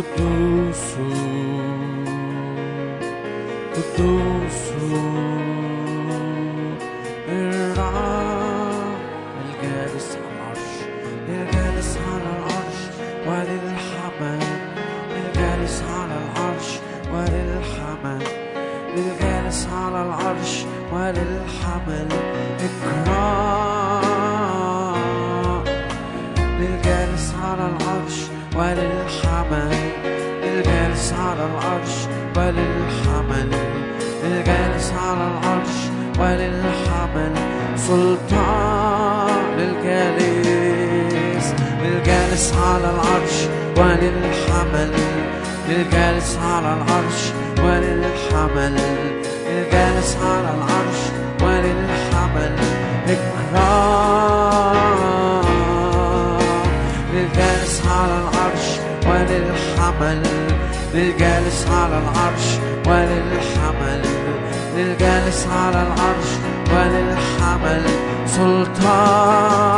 قدوس 0.00 0.96
على 11.96 12.28
العرش. 12.36 12.78
على 15.82 16.14
العرش. 16.14 16.78
للجالس 18.96 19.68
على 19.72 20.02
العرش. 20.02 20.64
وللحمل 20.92 22.39
على 31.40 31.48
العرش 31.52 31.94
وللحمل 32.36 33.50
للجالس 34.24 34.92
على 34.92 35.24
العرش 35.30 35.76
وللحمل 36.18 37.34
سلطان 37.76 39.42
للجالس 39.58 41.46
للجالس 41.82 42.54
على 42.54 42.90
العرش 42.90 43.36
وللحمل 43.76 44.90
للجالس 45.68 46.38
على 46.44 46.72
العرش 46.74 47.32
وللحمل 47.58 48.76
للجالس 49.48 50.16
على 50.22 50.50
العرش 50.54 51.00
وللحمل 51.42 52.54
إكرام. 53.08 54.80
للجالس 57.14 57.82
على 57.86 58.16
العرش 58.18 58.66
وللحمل. 59.06 60.49
للجالس 60.94 61.66
على 61.66 61.98
العرش 61.98 62.58
وللحمل 62.86 64.02
للجالس 64.76 65.46
على 65.46 65.82
العرش 65.82 66.30
وللحمل 66.70 67.84
سلطان. 68.26 69.70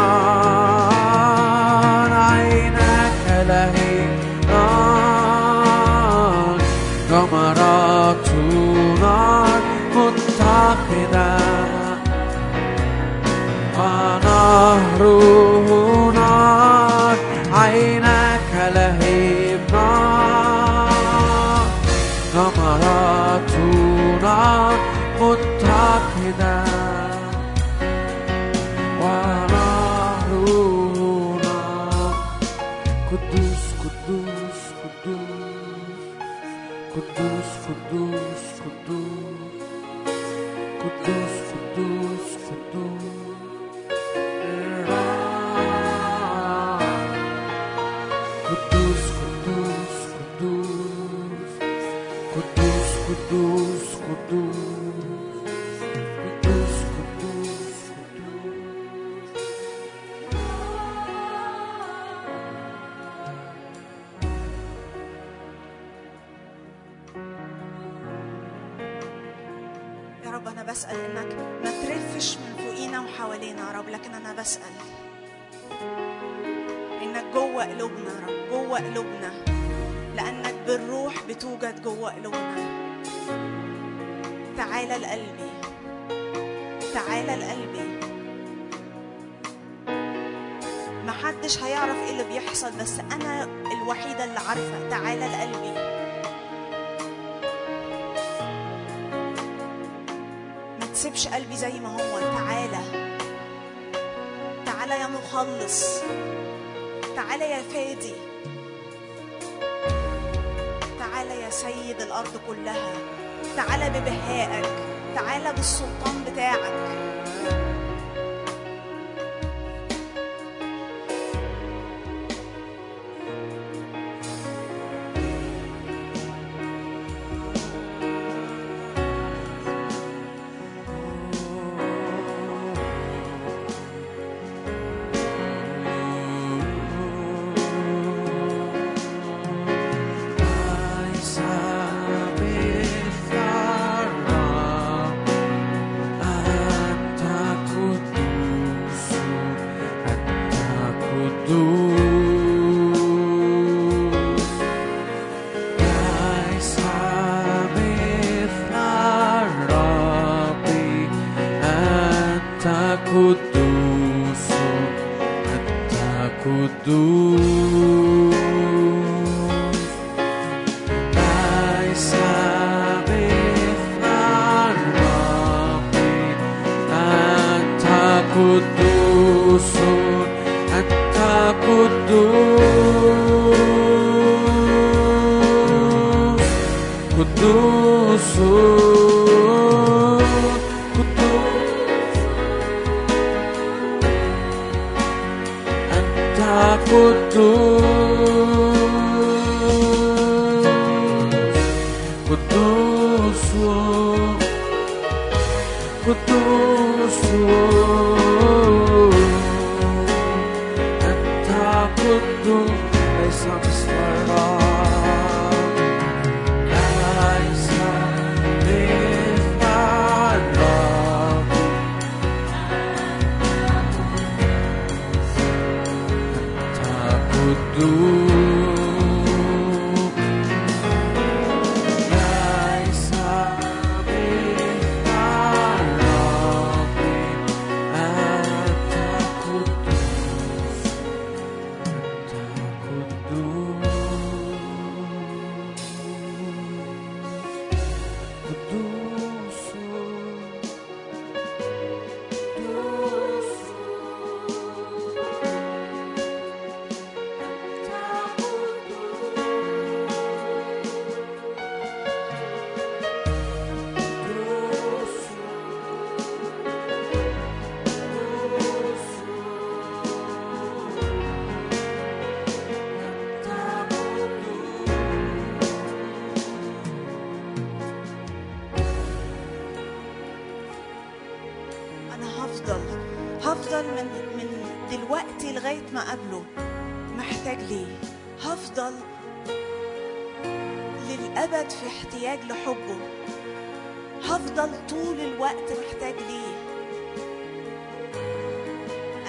الوقت 295.52 295.72
محتاج 295.72 296.14
ليه. 296.28 296.54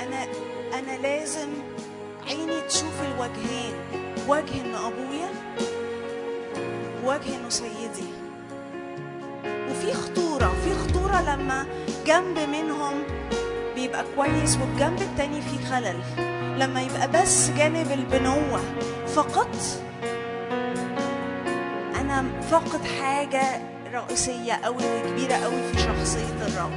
أنا 0.03 0.23
أنا 0.79 1.01
لازم 1.01 1.49
عيني 2.27 2.61
تشوف 2.61 3.01
الوجهين 3.01 3.73
وجه 4.27 4.61
انه 4.65 4.87
أبويا 4.87 5.29
وجه 7.05 7.35
انه 7.35 7.49
سيدي. 7.49 8.09
وفي 9.71 9.93
خطورة 9.93 10.53
في 10.63 10.73
خطورة 10.73 11.21
لما 11.35 11.65
جنب 12.05 12.39
منهم 12.39 13.03
بيبقى 13.75 14.05
كويس 14.15 14.57
والجنب 14.57 15.01
التاني 15.01 15.41
فيه 15.41 15.65
خلل. 15.65 15.99
لما 16.59 16.81
يبقى 16.81 17.11
بس 17.11 17.49
جانب 17.49 17.91
البنوة 17.91 18.59
فقط 19.15 19.55
أنا 22.01 22.25
فاقد 22.51 22.81
حاجة 23.01 23.72
رئيسية 23.93 24.53
أوي 24.53 24.75
وكبيرة 24.75 25.33
أوي 25.35 25.63
في 25.73 25.79
شخصية 25.79 26.45
الرب. 26.47 26.71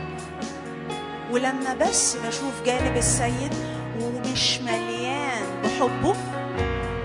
ولما 1.31 1.75
بس 1.75 2.17
بشوف 2.17 2.63
جانب 2.67 2.97
السيد 2.97 3.55
ومش 4.01 4.59
مليان 4.61 5.63
بحبه 5.65 6.17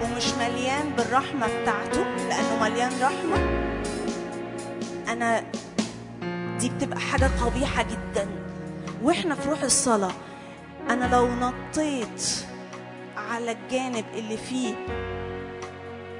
ومش 0.04 0.34
مليان 0.40 0.90
بالرحمة 0.98 1.48
بتاعته 1.62 2.04
لأنه 2.30 2.60
مليان 2.62 2.92
رحمة 3.02 3.38
أنا 5.14 5.44
دي 6.60 6.70
بتبقى 6.70 7.00
حاجة 7.00 7.30
قبيحة 7.46 7.84
جدا. 7.84 8.28
وإحنا 9.04 9.36
في 9.36 9.50
روح 9.50 9.62
الصلاة 9.64 10.12
أنا 10.90 11.06
لو 11.16 11.28
نطيت 11.36 12.24
على 13.18 13.52
الجانب 13.52 14.06
اللي 14.14 14.38
فيه 14.38 14.74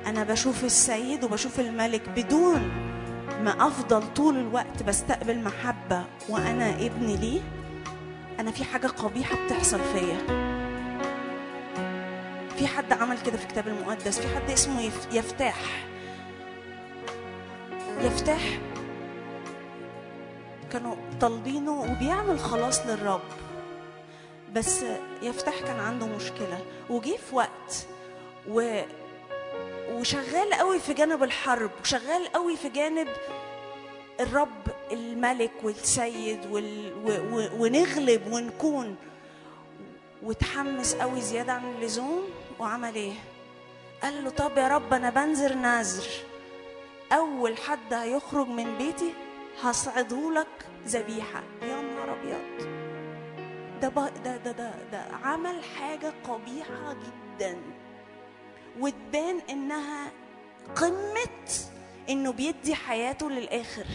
أنا 0.06 0.24
بشوف 0.24 0.64
السيد 0.64 1.24
وبشوف 1.24 1.60
الملك 1.60 2.10
بدون 2.10 2.72
ما 3.40 3.68
أفضل 3.68 4.14
طول 4.14 4.38
الوقت 4.38 4.84
بستقبل 4.84 5.40
محبة 5.44 6.04
وأنا 6.30 6.70
ابن 6.70 7.06
ليه؟ 7.06 7.42
أنا 8.40 8.52
في 8.52 8.64
حاجة 8.64 8.88
قبيحة 8.88 9.46
بتحصل 9.46 9.80
فيا. 9.80 10.18
في 12.58 12.68
حد 12.68 12.94
عمل 12.94 13.20
كده 13.22 13.38
في 13.38 13.44
الكتاب 13.44 13.68
المقدس؟ 13.68 14.20
في 14.20 14.36
حد 14.36 14.52
اسمه 14.52 14.82
يف- 14.82 15.08
يفتاح. 15.14 15.86
يفتاح 18.02 18.42
كانوا 20.72 20.96
طالبينه 21.22 21.72
وبيعمل 21.82 22.40
خلاص 22.40 22.86
للرب. 22.86 23.22
بس 24.54 24.84
يفتح 25.22 25.60
كان 25.60 25.80
عنده 25.80 26.06
مشكلة. 26.06 26.60
وجي 26.90 27.18
في 27.18 27.36
وقت 27.36 27.88
و... 28.50 28.82
وشغال 29.90 30.54
قوي 30.54 30.80
في 30.80 30.94
جانب 30.94 31.24
الحرب 31.24 31.72
وشغال 31.82 32.32
قوي 32.34 32.58
في 32.58 32.70
جانب 32.70 33.08
الرب 34.20 34.68
الملك 34.92 35.52
والسيد 35.64 36.46
وال... 36.52 36.94
و... 37.06 37.64
ونغلب 37.64 38.34
ونكون. 38.34 38.96
وتحمس 40.24 40.96
قوي 40.96 41.22
زيادة 41.22 41.54
عن 41.54 41.76
اللزوم. 41.76 42.30
وعمل 42.60 42.96
إيه؟ 42.96 43.14
قال 44.04 44.24
له 44.24 44.30
طب 44.30 44.58
يا 44.58 44.68
رب 44.68 44.94
أنا 44.94 45.10
بنذر 45.10 45.54
نذر. 45.54 46.08
أول 47.12 47.58
حد 47.58 47.94
هيخرج 47.94 48.48
من 48.48 48.78
بيتي 48.78 49.14
هصعده 49.62 50.32
لك 50.32 50.66
ذبيحة. 50.88 51.44
يا 51.62 51.82
نهار 51.82 52.14
أبيض. 52.14 52.68
ده. 53.82 53.90
ده 54.24 54.38
ده 54.38 54.52
ده 54.52 54.74
ده 54.92 55.06
عمل 55.24 55.64
حاجة 55.64 56.14
قبيحة 56.30 56.94
جدا. 56.94 57.58
وتبان 58.80 59.40
إنها 59.50 60.12
قمة 60.76 61.50
إنه 62.10 62.32
بيدي 62.32 62.76
حياته 62.76 63.30
للآخر. 63.30 63.86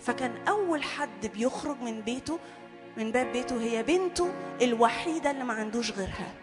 فكان 0.00 0.34
أول 0.48 0.82
حد 0.82 1.26
بيخرج 1.34 1.76
من 1.82 2.00
بيته 2.00 2.38
من 2.96 3.12
باب 3.12 3.32
بيته 3.32 3.60
هي 3.60 3.82
بنته 3.82 4.32
الوحيدة 4.62 5.30
اللي 5.30 5.44
ما 5.44 5.52
عندوش 5.54 5.90
غيرها. 5.92 6.34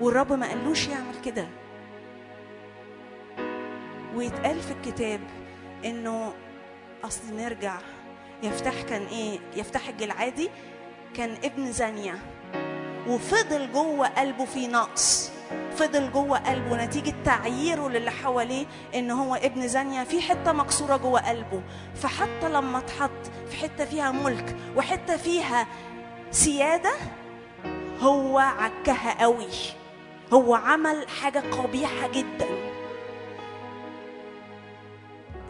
والرب 0.00 0.32
ما 0.32 0.48
قالوش 0.48 0.88
يعمل 0.88 1.20
كده. 1.24 1.48
ويتقال 4.14 4.60
في 4.60 4.70
الكتاب 4.72 5.20
إنه 5.84 6.34
أصل 7.04 7.36
نرجع. 7.36 7.78
يفتح 8.42 8.82
كان 8.82 9.06
إيه؟ 9.06 9.38
يفتح 9.56 9.88
الجلعادي 9.88 10.50
كان 11.14 11.36
ابن 11.44 11.72
زانية. 11.72 12.18
وفضل 13.08 13.72
جوه 13.72 14.06
قلبه 14.08 14.44
في 14.44 14.66
نقص. 14.66 15.35
فضل 15.76 16.12
جوه 16.12 16.38
قلبه 16.38 16.84
نتيجة 16.84 17.14
تعييره 17.24 17.88
للي 17.88 18.10
حواليه 18.10 18.66
إن 18.94 19.10
هو 19.10 19.34
ابن 19.34 19.68
زانية 19.68 20.04
في 20.04 20.20
حتة 20.20 20.52
مكسورة 20.52 20.96
جوه 20.96 21.28
قلبه. 21.28 21.62
فحتى 21.94 22.48
لما 22.48 22.78
اتحط 22.78 23.26
في 23.48 23.56
حتة 23.56 23.84
فيها 23.84 24.10
ملك 24.12 24.56
وحتة 24.76 25.16
فيها 25.16 25.66
سيادة 26.30 26.92
هو 28.00 28.38
عكها 28.38 29.22
قوي. 29.22 29.52
هو 30.32 30.54
عمل 30.54 31.08
حاجة 31.08 31.38
قبيحة 31.38 32.08
جدا. 32.08 32.46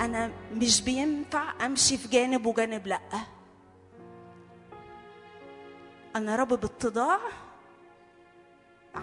أنا 0.00 0.30
مش 0.52 0.82
بينفع 0.82 1.66
أمشي 1.66 1.96
في 1.98 2.08
جانب 2.08 2.46
وجانب 2.46 2.86
لأ. 2.86 3.00
يا 6.16 6.36
رب 6.36 6.48
باتضاع 6.48 7.18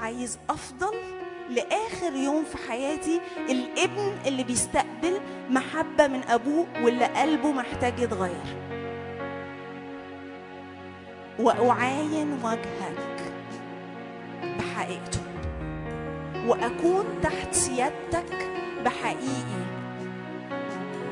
عايز 0.02 0.40
أفضل 0.50 0.94
لآخر 1.50 2.16
يوم 2.16 2.44
في 2.44 2.58
حياتي 2.70 3.22
الابن 3.50 4.12
اللي 4.26 4.44
بيستقبل 4.44 5.20
محبة 5.50 6.08
من 6.08 6.24
أبوه 6.24 6.66
واللي 6.84 7.06
قلبه 7.06 7.52
محتاج 7.52 8.00
يتغير. 8.00 8.64
وأعاين 11.40 12.40
وجهك 12.44 13.34
بحقيقته. 14.60 15.20
وأكون 16.48 17.06
تحت 17.24 17.54
سيادتك 17.54 18.50
بحقيقي. 18.86 19.64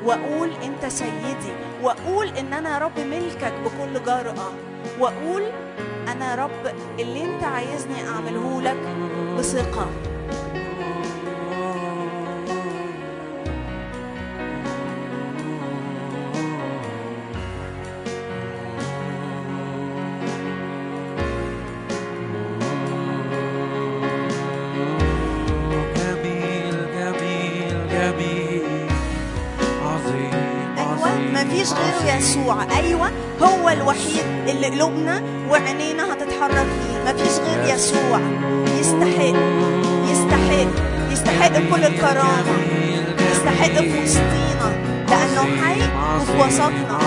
وأقول 0.05 0.49
أنت 0.63 0.85
سيدي. 0.85 1.53
وأقول 1.83 2.27
إن 2.27 2.53
أنا 2.53 2.77
رب 2.77 2.99
ملكك 2.99 3.53
بكل 3.65 4.03
جرأة. 4.03 4.53
وأقول 4.99 5.43
أنا 6.11 6.31
يا 6.31 6.35
رب 6.35 6.73
اللي 6.99 7.23
أنت 7.23 7.43
عايزني 7.43 8.07
أعمله 8.07 8.61
لك 8.61 8.77
بثقة. 9.37 9.87
عظيم 30.77 31.33
مفيش 31.33 31.73
غيره. 31.73 32.17
يسوع. 32.17 32.63
أيوه 32.77 33.11
هو 33.41 33.69
الوحيد 33.69 34.10
اللي 34.65 34.75
قلوبنا 34.75 35.21
وعينينا 35.49 36.13
هتتحرك 36.13 36.67
فيه. 36.81 37.11
مفيش 37.11 37.39
غير 37.39 37.75
يسوع. 37.75 38.19
يستحق. 38.79 39.35
يستحق. 40.11 40.67
يستحق 41.11 41.53
كل 41.53 41.83
الكرامة. 41.83 42.53
يستحق 43.31 43.81
في 43.81 44.03
وسطينا. 44.03 44.71
لأنه 45.09 45.61
حي 45.61 45.81
وفي 46.21 46.47
وسطنا. 46.47 46.99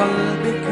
قلبك 0.00 0.66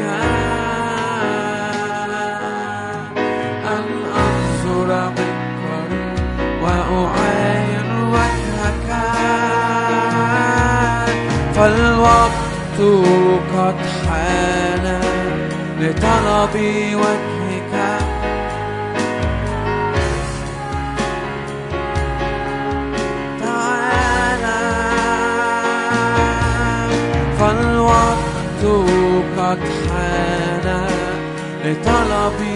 أن 3.75 3.85
أنظر 4.25 5.09
من 5.09 5.33
قريب 5.65 6.63
وأعاين 6.63 7.89
وجهك. 8.13 8.89
فالوقت 11.55 12.79
قد 13.55 13.75
حان 14.07 14.85
لطلب 15.79 16.55
وجهك. 16.93 17.73
تعالى. 23.39 24.61
فالوقت 27.39 28.98
قد 29.49 29.59
حان 29.89 30.87
لطلب 31.65 32.48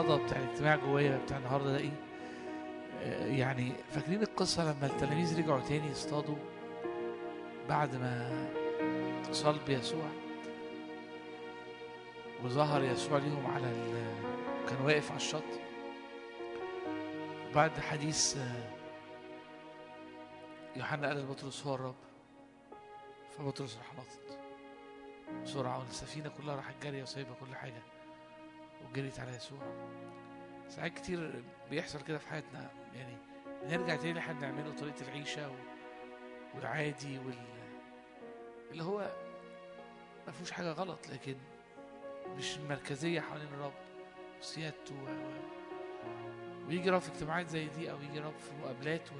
الصدى 0.00 0.24
بتاع 0.24 0.38
الاجتماع 0.38 0.76
جوايا 0.76 1.18
بتاع 1.24 1.36
النهارده 1.38 1.72
ده 1.72 1.78
إيه؟ 1.78 1.92
آه، 3.02 3.26
يعني 3.26 3.72
فاكرين 3.90 4.22
القصة 4.22 4.72
لما 4.72 4.86
التلاميذ 4.86 5.38
رجعوا 5.38 5.60
تاني 5.60 5.90
يصطادوا 5.90 6.36
بعد 7.68 7.96
ما 7.96 8.46
صلب 9.32 9.68
يسوع 9.68 10.08
وظهر 12.44 12.82
يسوع 12.82 13.18
ليهم 13.18 13.46
على. 13.46 13.72
كان 14.68 14.84
واقف 14.84 15.10
على 15.10 15.16
الشط 15.16 15.42
بعد 17.54 17.78
حديث 17.78 18.36
آه، 18.36 18.70
يوحنا 20.76 21.08
قال 21.08 21.16
لبطرس 21.16 21.66
هو 21.66 21.74
الرب 21.74 21.94
فبطرس 23.38 23.78
راح 23.78 23.94
نطط 23.94 24.38
بسرعة 25.42 25.78
والسفينة 25.78 26.28
كلها 26.28 26.56
راحت 26.56 26.74
جارية 26.82 27.02
وسايبة 27.02 27.34
كل 27.40 27.54
حاجة 27.54 27.82
وجريت 28.96 29.20
على 29.20 29.36
يسوع. 29.36 29.58
ساعات 30.68 30.94
كتير 30.94 31.42
بيحصل 31.70 32.00
كده 32.00 32.18
في 32.18 32.28
حياتنا. 32.28 32.70
يعني 32.94 33.16
نرجع 33.64 33.96
تاني 33.96 34.08
اللي 34.10 34.20
إحنا 34.20 34.32
بنعمله 34.32 34.74
طريقة 34.74 35.02
العيشة. 35.08 35.52
والعادي 36.54 37.18
وال 37.18 37.34
اللي 38.70 38.84
هو 38.84 39.10
ما 40.26 40.32
فيهوش 40.32 40.50
حاجة 40.50 40.72
غلط 40.72 41.08
لكن 41.08 41.36
مش 42.36 42.56
المركزية 42.56 43.20
حوالين 43.20 43.48
الرب 43.54 43.72
وسيادته 44.40 44.94
و... 44.94 45.06
و... 45.06 45.32
ويجي 46.68 46.90
رب 46.90 47.00
في 47.00 47.08
اجتماعات 47.12 47.48
زي 47.48 47.68
دي 47.68 47.90
أو 47.90 47.96
يجي 48.00 48.18
رب 48.18 48.38
في 48.38 48.50
مقابلات 48.62 49.08
و... 49.12 49.14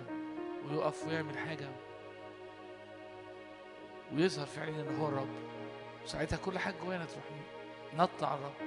ويقف 0.68 1.06
ويعمل 1.06 1.38
حاجة 1.38 1.68
ويظهر 4.12 4.46
فعلا 4.46 4.80
إن 4.90 4.96
هو 4.96 5.08
الرب. 5.08 5.28
ساعتها 6.04 6.36
كل 6.36 6.58
حاجة 6.58 6.74
جوانا 6.84 7.04
تروح 7.04 7.24
نط 7.94 8.24
على 8.24 8.40
الرب. 8.40 8.65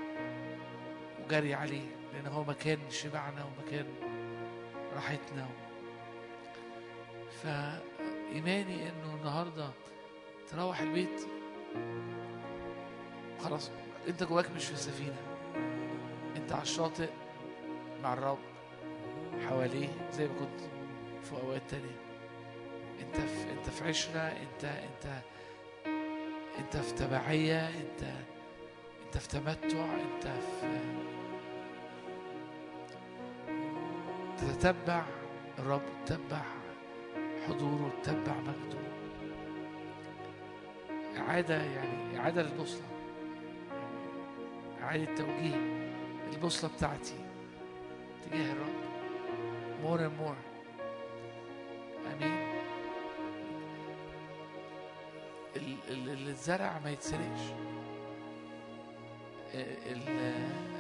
وجري 1.30 1.54
عليه 1.54 1.88
لأن 2.14 2.28
هو 2.28 2.44
مكان 2.44 2.80
شبعنا 2.90 3.46
ومكان 3.46 3.86
راحتنا. 4.96 5.48
فإيماني 7.44 8.90
إنه 8.90 9.16
النهاردة 9.16 9.70
تروح 10.52 10.80
البيت 10.80 11.22
خلاص 13.40 13.72
أنت 14.08 14.24
جواك 14.24 14.52
مش 14.52 14.66
في 14.66 14.74
السفينة. 14.74 15.18
أنت 16.36 16.52
على 16.52 16.62
الشاطئ 16.62 17.10
مع 18.04 18.14
الرب 18.14 18.38
حواليه 19.50 19.90
زي 20.12 20.28
ما 20.28 20.34
كنت 20.34 20.62
في 21.24 21.32
أوقات 21.32 21.62
تانية. 21.70 22.00
أنت 23.02 23.16
في 23.16 23.52
أنت 23.52 23.70
في 23.70 23.88
عشرة 23.88 24.20
أنت 24.20 24.64
أنت 24.64 25.22
أنت 26.60 26.78
في 26.78 26.94
تبعية 26.94 27.68
أنت 27.70 28.04
أنت 29.06 29.18
في 29.18 29.28
تمتع 29.28 29.96
أنت 29.96 30.28
في 30.28 31.09
تتبع 34.42 35.04
الرب 35.60 35.82
تتبع 36.06 36.42
حضوره 37.48 37.92
تتبع 38.04 38.34
مجده. 38.34 38.80
إعادة 41.18 41.64
يعني 41.64 42.20
إعادة 42.20 42.42
للبوصلة. 42.42 42.82
إعادة 44.82 45.16
توجيه 45.16 45.56
البوصلة 46.34 46.70
بتاعتي 46.78 47.16
تجاه 48.26 48.54
الرب. 48.54 48.80
More 49.84 50.00
and 50.00 50.22
more. 50.22 50.40
آمين. 52.14 52.50
ال- 55.56 55.78
ال- 55.90 56.10
اللي 56.10 56.32
اتزرع 56.32 56.80
ما 56.84 56.92
يتسرقش. 56.92 57.42
ال- 59.54 60.10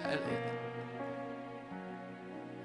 ال- 0.05 0.68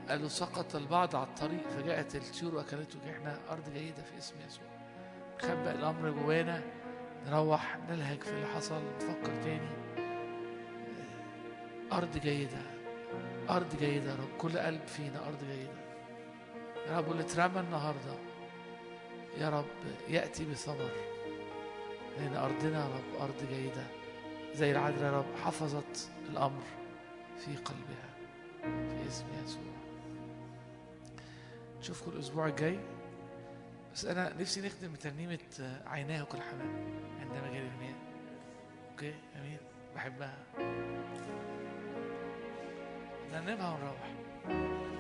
قالوا 0.09 0.29
سقط 0.29 0.77
البعض 0.77 1.17
على 1.17 1.27
الطريق 1.27 1.69
فجاءت 1.69 2.17
الطيور 2.17 2.55
وأكلته 2.55 2.99
إحنا 3.11 3.39
أرض 3.51 3.73
جيدة 3.75 4.03
في 4.03 4.19
اسم 4.19 4.35
يسوع. 4.47 4.67
نخبأ 5.39 5.73
الأمر 5.73 6.11
جوانا 6.11 6.63
نروح 7.27 7.79
نلهج 7.91 8.21
في 8.21 8.31
اللي 8.31 8.47
حصل 8.47 8.83
نفكر 8.97 9.43
تاني. 9.43 9.69
أرض 11.93 12.19
جيدة 12.19 12.63
أرض 13.51 13.77
جيدة 13.79 14.11
يا 14.11 14.17
رب 14.17 14.39
كل 14.39 14.59
قلب 14.59 14.87
فينا 14.87 15.29
أرض 15.29 15.45
جيدة. 15.45 15.85
يا 16.87 16.99
رب 16.99 17.13
اللي 17.13 17.23
اترمى 17.23 17.61
النهارده. 17.61 18.15
يا 19.39 19.51
رب 19.51 19.65
يأتي 20.09 20.45
بثمر. 20.45 20.91
لأن 22.19 22.37
أرضنا 22.37 22.79
يا 22.79 22.95
رب 22.95 23.23
أرض 23.23 23.49
جيدة. 23.51 23.87
زي 24.55 24.73
العذراء 24.73 25.13
يا 25.13 25.19
رب 25.19 25.37
حفظت 25.45 26.11
الأمر 26.31 26.63
في 27.39 27.57
قلبها. 27.57 28.15
في 28.63 29.09
اسم 29.09 29.27
يسوع. 29.45 29.84
نشوفكم 31.85 32.11
الأسبوع 32.11 32.47
الجاي. 32.47 32.79
بس 33.95 34.05
أنا 34.05 34.35
نفسي 34.41 34.61
نختم 34.61 34.93
بترنيمه 34.93 35.39
عيناه 35.87 36.25
كالحمام 36.25 36.85
عندما 37.21 37.49
جري 37.49 37.69
المياه. 37.75 37.95
أوكي؟ 38.91 39.15
أمين. 39.41 39.59
بحبها. 39.95 40.35
نرنمها 43.33 43.75
ونروح. 43.75 44.94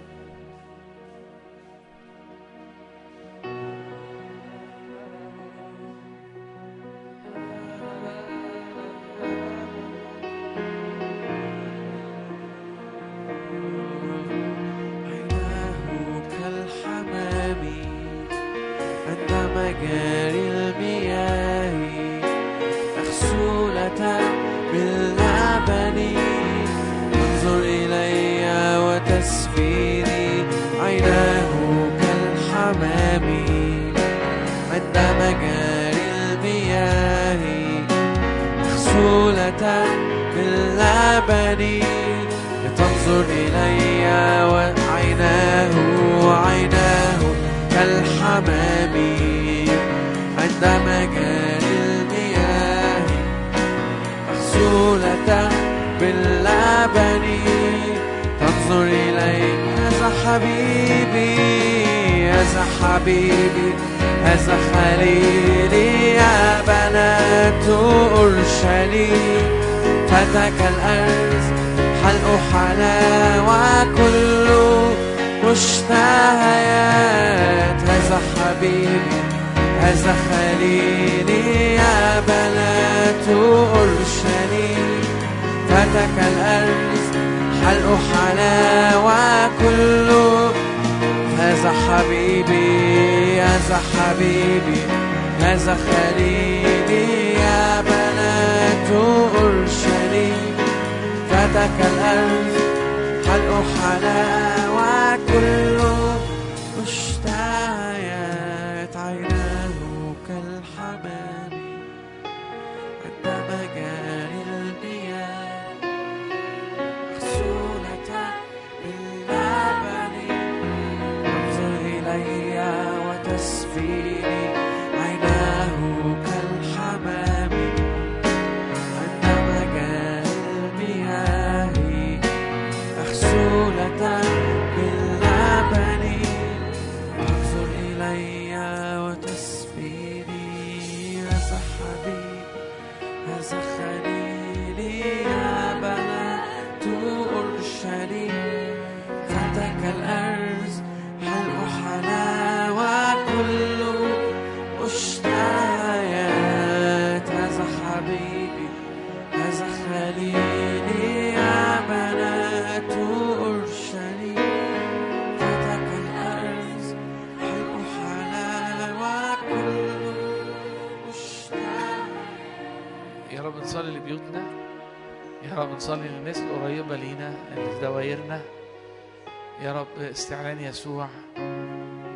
يسوع 180.84 181.08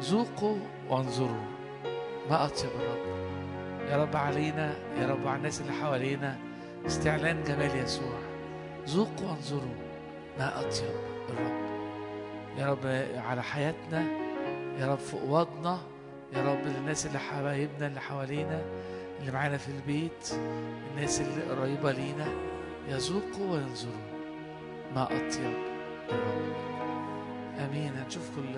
ذوقوا 0.01 0.57
وانظروا. 0.91 1.45
ما 2.31 2.45
أطيب 2.45 2.71
الرب. 2.71 3.07
يا 3.91 3.97
رب 3.97 4.17
علينا 4.17 4.75
يا 5.01 5.07
رب 5.07 5.27
على 5.27 5.37
الناس 5.37 5.61
اللي 5.61 5.73
حوالينا. 5.73 6.39
استعلان 6.87 7.45
جمال 7.45 7.77
يسوع. 7.77 8.19
ذوقوا 8.89 9.29
وانظروا. 9.29 9.75
ما 10.39 10.61
أطيب 10.61 10.91
الرب. 11.31 11.69
يا 12.59 12.67
رب 12.71 12.87
على 13.27 13.43
حياتنا 13.43 14.03
يا 14.79 14.93
رب 14.93 14.99
في 14.99 15.15
أوضنا 15.15 15.79
يا 16.33 16.43
رب 16.43 16.67
للناس 16.67 17.07
اللي 17.07 17.19
حبايبنا 17.19 17.87
اللي 17.87 18.01
حوالينا 18.01 18.63
اللي 19.21 19.33
معانا 19.33 19.57
في 19.57 19.69
البيت 19.69 20.39
الناس 20.91 21.21
اللي 21.21 21.43
قريبة 21.43 21.93
لينا. 21.93 22.29
يذوقوا 22.89 23.51
وينظروا 23.51 24.09
ما 24.95 25.05
أطيب 25.05 25.55
الرب. 26.11 26.78
آمين. 27.59 27.97
هنشوفكم 27.97 28.55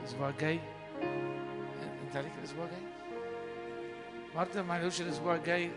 الأسبوع 0.00 0.28
الجاي. 0.28 0.60
أنت 2.06 2.16
عليك 2.16 2.32
الأسبوع 2.38 2.64
الجاي؟ 2.64 2.80
مارتن 4.34 4.60
ما 4.60 4.74
عليهوش 4.74 5.00
الأسبوع 5.00 5.34
الجاي. 5.34 5.70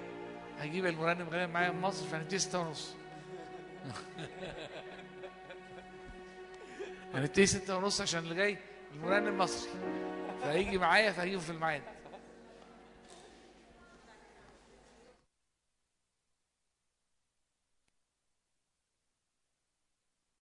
هجيب 0.60 0.86
المرنم 0.86 1.30
غالبا 1.30 1.54
معايا 1.54 1.72
من 1.72 1.82
مصر 1.82 2.06
فهنبتدي 2.08 2.40
ستة 2.40 2.60
ونص. 2.60 2.96
هنبتدي 7.14 7.46
ستة 7.46 7.78
ونص 7.78 8.02
عشان 8.02 8.20
اللي 8.20 8.36
جاي 8.36 8.58
المرنم 8.96 9.38
مصري. 9.38 9.70
فهيجي 10.42 10.78
معايا 10.78 11.12
فهجيبه 11.12 11.42
في 11.42 11.50
الميعاد. 11.50 11.82